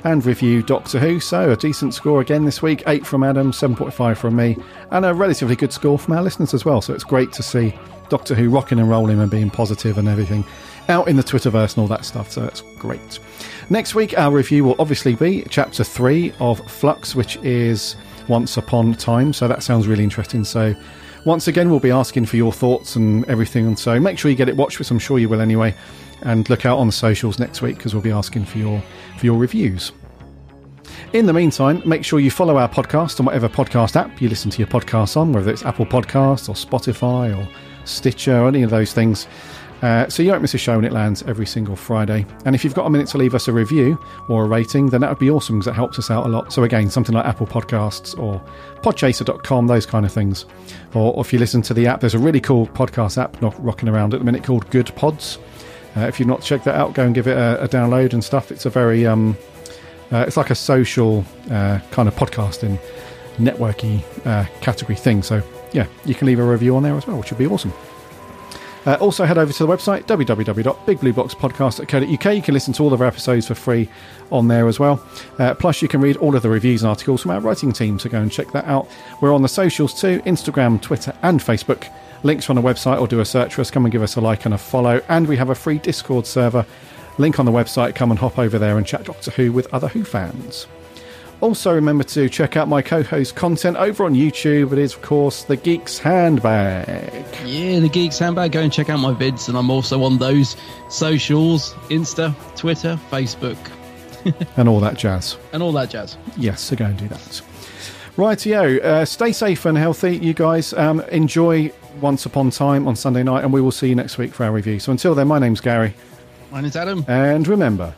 and 0.04 0.22
review 0.26 0.62
Doctor 0.62 0.98
Who. 0.98 1.18
So, 1.18 1.50
a 1.50 1.56
decent 1.56 1.94
score 1.94 2.20
again 2.20 2.44
this 2.44 2.60
week 2.60 2.82
8 2.86 3.06
from 3.06 3.24
Adam, 3.24 3.50
7.5 3.50 4.18
from 4.18 4.36
me, 4.36 4.58
and 4.90 5.06
a 5.06 5.14
relatively 5.14 5.56
good 5.56 5.72
score 5.72 5.98
from 5.98 6.18
our 6.18 6.22
listeners 6.22 6.52
as 6.52 6.66
well. 6.66 6.82
So, 6.82 6.92
it's 6.92 7.02
great 7.02 7.32
to 7.32 7.42
see 7.42 7.74
Doctor 8.10 8.34
Who 8.34 8.50
rocking 8.50 8.78
and 8.78 8.90
rolling 8.90 9.20
and 9.20 9.30
being 9.30 9.48
positive 9.48 9.96
and 9.96 10.06
everything 10.06 10.44
out 10.90 11.08
in 11.08 11.16
the 11.16 11.22
Twitterverse 11.22 11.76
and 11.76 11.78
all 11.78 11.88
that 11.88 12.04
stuff. 12.04 12.30
So, 12.30 12.42
that's 12.42 12.60
great. 12.78 13.20
Next 13.70 13.94
week, 13.94 14.18
our 14.18 14.30
review 14.30 14.64
will 14.64 14.76
obviously 14.78 15.14
be 15.14 15.46
chapter 15.48 15.82
3 15.82 16.34
of 16.40 16.60
Flux, 16.70 17.14
which 17.14 17.36
is 17.36 17.96
Once 18.28 18.58
Upon 18.58 18.92
Time. 18.92 19.32
So, 19.32 19.48
that 19.48 19.62
sounds 19.62 19.88
really 19.88 20.04
interesting. 20.04 20.44
So, 20.44 20.74
once 21.24 21.48
again, 21.48 21.70
we'll 21.70 21.80
be 21.80 21.90
asking 21.90 22.26
for 22.26 22.36
your 22.36 22.52
thoughts 22.52 22.96
and 22.96 23.24
everything, 23.26 23.66
and 23.66 23.78
so 23.78 23.98
make 23.98 24.18
sure 24.18 24.30
you 24.30 24.36
get 24.36 24.48
it 24.48 24.56
watched, 24.56 24.78
which 24.78 24.90
I'm 24.90 24.98
sure 24.98 25.18
you 25.18 25.28
will 25.28 25.40
anyway. 25.40 25.74
And 26.22 26.48
look 26.50 26.66
out 26.66 26.78
on 26.78 26.88
the 26.88 26.92
socials 26.92 27.38
next 27.38 27.62
week 27.62 27.76
because 27.76 27.94
we'll 27.94 28.02
be 28.02 28.10
asking 28.10 28.44
for 28.44 28.58
your 28.58 28.82
for 29.18 29.26
your 29.26 29.38
reviews. 29.38 29.92
In 31.12 31.26
the 31.26 31.32
meantime, 31.32 31.80
make 31.86 32.04
sure 32.04 32.20
you 32.20 32.30
follow 32.30 32.58
our 32.58 32.68
podcast 32.68 33.20
on 33.20 33.26
whatever 33.26 33.48
podcast 33.48 33.96
app 33.96 34.20
you 34.20 34.28
listen 34.28 34.50
to 34.50 34.58
your 34.58 34.66
podcast 34.66 35.16
on, 35.16 35.32
whether 35.32 35.50
it's 35.50 35.64
Apple 35.64 35.86
Podcasts 35.86 36.48
or 36.48 36.54
Spotify 36.54 37.36
or 37.36 37.48
Stitcher 37.84 38.40
or 38.40 38.48
any 38.48 38.62
of 38.62 38.70
those 38.70 38.92
things. 38.92 39.26
Uh, 39.82 40.08
so 40.08 40.22
you 40.22 40.30
don't 40.30 40.42
miss 40.42 40.54
a 40.54 40.58
show 40.58 40.76
when 40.76 40.84
it 40.84 40.92
lands 40.92 41.22
every 41.22 41.46
single 41.46 41.76
Friday. 41.76 42.26
And 42.44 42.54
if 42.54 42.64
you've 42.64 42.74
got 42.74 42.86
a 42.86 42.90
minute 42.90 43.06
to 43.08 43.18
leave 43.18 43.34
us 43.34 43.46
a 43.46 43.52
review 43.52 43.98
or 44.28 44.44
a 44.44 44.48
rating, 44.48 44.86
then 44.86 45.00
that 45.02 45.10
would 45.10 45.20
be 45.20 45.30
awesome 45.30 45.56
because 45.58 45.66
that 45.66 45.74
helps 45.74 45.98
us 45.98 46.10
out 46.10 46.26
a 46.26 46.28
lot. 46.28 46.52
So 46.52 46.64
again, 46.64 46.90
something 46.90 47.14
like 47.14 47.24
Apple 47.24 47.46
Podcasts 47.46 48.18
or 48.18 48.42
podchaser.com, 48.82 49.66
those 49.68 49.86
kind 49.86 50.04
of 50.04 50.12
things. 50.12 50.46
Or, 50.94 51.14
or 51.14 51.20
if 51.20 51.32
you 51.32 51.38
listen 51.38 51.62
to 51.62 51.74
the 51.74 51.86
app, 51.86 52.00
there's 52.00 52.14
a 52.14 52.18
really 52.18 52.40
cool 52.40 52.66
podcast 52.66 53.22
app 53.22 53.40
not 53.40 53.62
rocking 53.64 53.88
around 53.88 54.14
at 54.14 54.20
the 54.20 54.24
minute 54.24 54.42
called 54.42 54.68
Goodpods. 54.70 55.38
Uh, 55.96 56.00
if 56.00 56.18
you've 56.18 56.28
not 56.28 56.42
checked 56.42 56.64
that 56.64 56.74
out, 56.74 56.94
go 56.94 57.04
and 57.04 57.14
give 57.14 57.26
it 57.26 57.36
a, 57.36 57.62
a 57.62 57.68
download 57.68 58.12
and 58.12 58.22
stuff. 58.22 58.50
It's 58.50 58.66
a 58.66 58.70
very, 58.70 59.06
um, 59.06 59.36
uh, 60.10 60.24
it's 60.26 60.36
like 60.36 60.50
a 60.50 60.54
social 60.54 61.24
uh, 61.50 61.78
kind 61.92 62.08
of 62.08 62.14
podcasting 62.14 62.78
networky 63.36 64.02
uh, 64.26 64.44
category 64.60 64.96
thing. 64.96 65.22
So 65.22 65.42
yeah, 65.72 65.86
you 66.04 66.14
can 66.14 66.26
leave 66.26 66.40
a 66.40 66.44
review 66.44 66.74
on 66.76 66.82
there 66.82 66.96
as 66.96 67.06
well, 67.06 67.18
which 67.18 67.30
would 67.30 67.38
be 67.38 67.46
awesome. 67.46 67.72
Uh, 68.88 68.96
also, 69.02 69.26
head 69.26 69.36
over 69.36 69.52
to 69.52 69.66
the 69.66 69.70
website 69.70 70.04
www.bigblueboxpodcast.co.uk. 70.04 72.34
You 72.34 72.40
can 72.40 72.54
listen 72.54 72.72
to 72.72 72.82
all 72.82 72.94
of 72.94 73.02
our 73.02 73.06
episodes 73.06 73.46
for 73.46 73.54
free 73.54 73.86
on 74.32 74.48
there 74.48 74.66
as 74.66 74.80
well. 74.80 75.06
Uh, 75.38 75.52
plus, 75.52 75.82
you 75.82 75.88
can 75.88 76.00
read 76.00 76.16
all 76.16 76.34
of 76.34 76.40
the 76.40 76.48
reviews 76.48 76.80
and 76.80 76.88
articles 76.88 77.20
from 77.20 77.32
our 77.32 77.40
writing 77.40 77.70
team, 77.70 77.98
so 77.98 78.08
go 78.08 78.18
and 78.18 78.32
check 78.32 78.50
that 78.52 78.64
out. 78.64 78.88
We're 79.20 79.34
on 79.34 79.42
the 79.42 79.48
socials 79.48 80.00
too 80.00 80.20
Instagram, 80.20 80.80
Twitter, 80.80 81.14
and 81.20 81.38
Facebook. 81.38 81.86
Links 82.22 82.48
on 82.48 82.56
the 82.56 82.62
website 82.62 82.98
or 82.98 83.06
do 83.06 83.20
a 83.20 83.26
search 83.26 83.56
for 83.56 83.60
us. 83.60 83.70
Come 83.70 83.84
and 83.84 83.92
give 83.92 84.02
us 84.02 84.16
a 84.16 84.22
like 84.22 84.46
and 84.46 84.54
a 84.54 84.58
follow. 84.58 85.02
And 85.10 85.28
we 85.28 85.36
have 85.36 85.50
a 85.50 85.54
free 85.54 85.76
Discord 85.76 86.26
server. 86.26 86.64
Link 87.18 87.38
on 87.38 87.44
the 87.44 87.52
website. 87.52 87.94
Come 87.94 88.10
and 88.10 88.18
hop 88.18 88.38
over 88.38 88.58
there 88.58 88.78
and 88.78 88.86
chat 88.86 89.04
Doctor 89.04 89.32
Who 89.32 89.52
with 89.52 89.66
other 89.74 89.88
Who 89.88 90.02
fans. 90.02 90.66
Also, 91.40 91.72
remember 91.72 92.02
to 92.02 92.28
check 92.28 92.56
out 92.56 92.66
my 92.66 92.82
co 92.82 93.02
host 93.04 93.36
content 93.36 93.76
over 93.76 94.04
on 94.04 94.12
YouTube. 94.14 94.72
It 94.72 94.78
is, 94.78 94.94
of 94.94 95.02
course, 95.02 95.44
The 95.44 95.56
Geek's 95.56 95.96
Handbag. 95.98 97.24
Yeah, 97.44 97.78
the 97.78 97.88
Geeks 97.88 98.18
Handbag. 98.18 98.50
Go 98.50 98.60
and 98.60 98.72
check 98.72 98.90
out 98.90 98.98
my 98.98 99.12
vids, 99.14 99.48
and 99.48 99.56
I'm 99.56 99.70
also 99.70 100.02
on 100.02 100.18
those 100.18 100.56
socials 100.90 101.74
Insta, 101.90 102.34
Twitter, 102.56 102.98
Facebook, 103.10 103.56
and 104.56 104.68
all 104.68 104.80
that 104.80 104.96
jazz. 104.98 105.36
and 105.52 105.62
all 105.62 105.70
that 105.72 105.90
jazz. 105.90 106.16
Yes, 106.36 106.60
so 106.60 106.74
go 106.74 106.86
and 106.86 106.96
do 106.98 107.06
that. 107.06 107.40
Rightio. 108.16 108.82
Uh, 108.82 109.04
stay 109.04 109.30
safe 109.30 109.64
and 109.64 109.78
healthy, 109.78 110.16
you 110.16 110.34
guys. 110.34 110.72
Um, 110.72 111.00
enjoy 111.02 111.70
Once 112.00 112.26
Upon 112.26 112.50
Time 112.50 112.88
on 112.88 112.96
Sunday 112.96 113.22
night, 113.22 113.44
and 113.44 113.52
we 113.52 113.60
will 113.60 113.70
see 113.70 113.88
you 113.88 113.94
next 113.94 114.18
week 114.18 114.34
for 114.34 114.42
our 114.44 114.50
review. 114.50 114.80
So 114.80 114.90
until 114.90 115.14
then, 115.14 115.28
my 115.28 115.38
name's 115.38 115.60
Gary. 115.60 115.94
My 116.50 116.60
name's 116.62 116.74
Adam. 116.74 117.04
And 117.06 117.46
remember, 117.46 117.94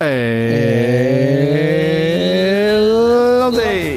eh, 0.00 0.06
样。 3.58 3.89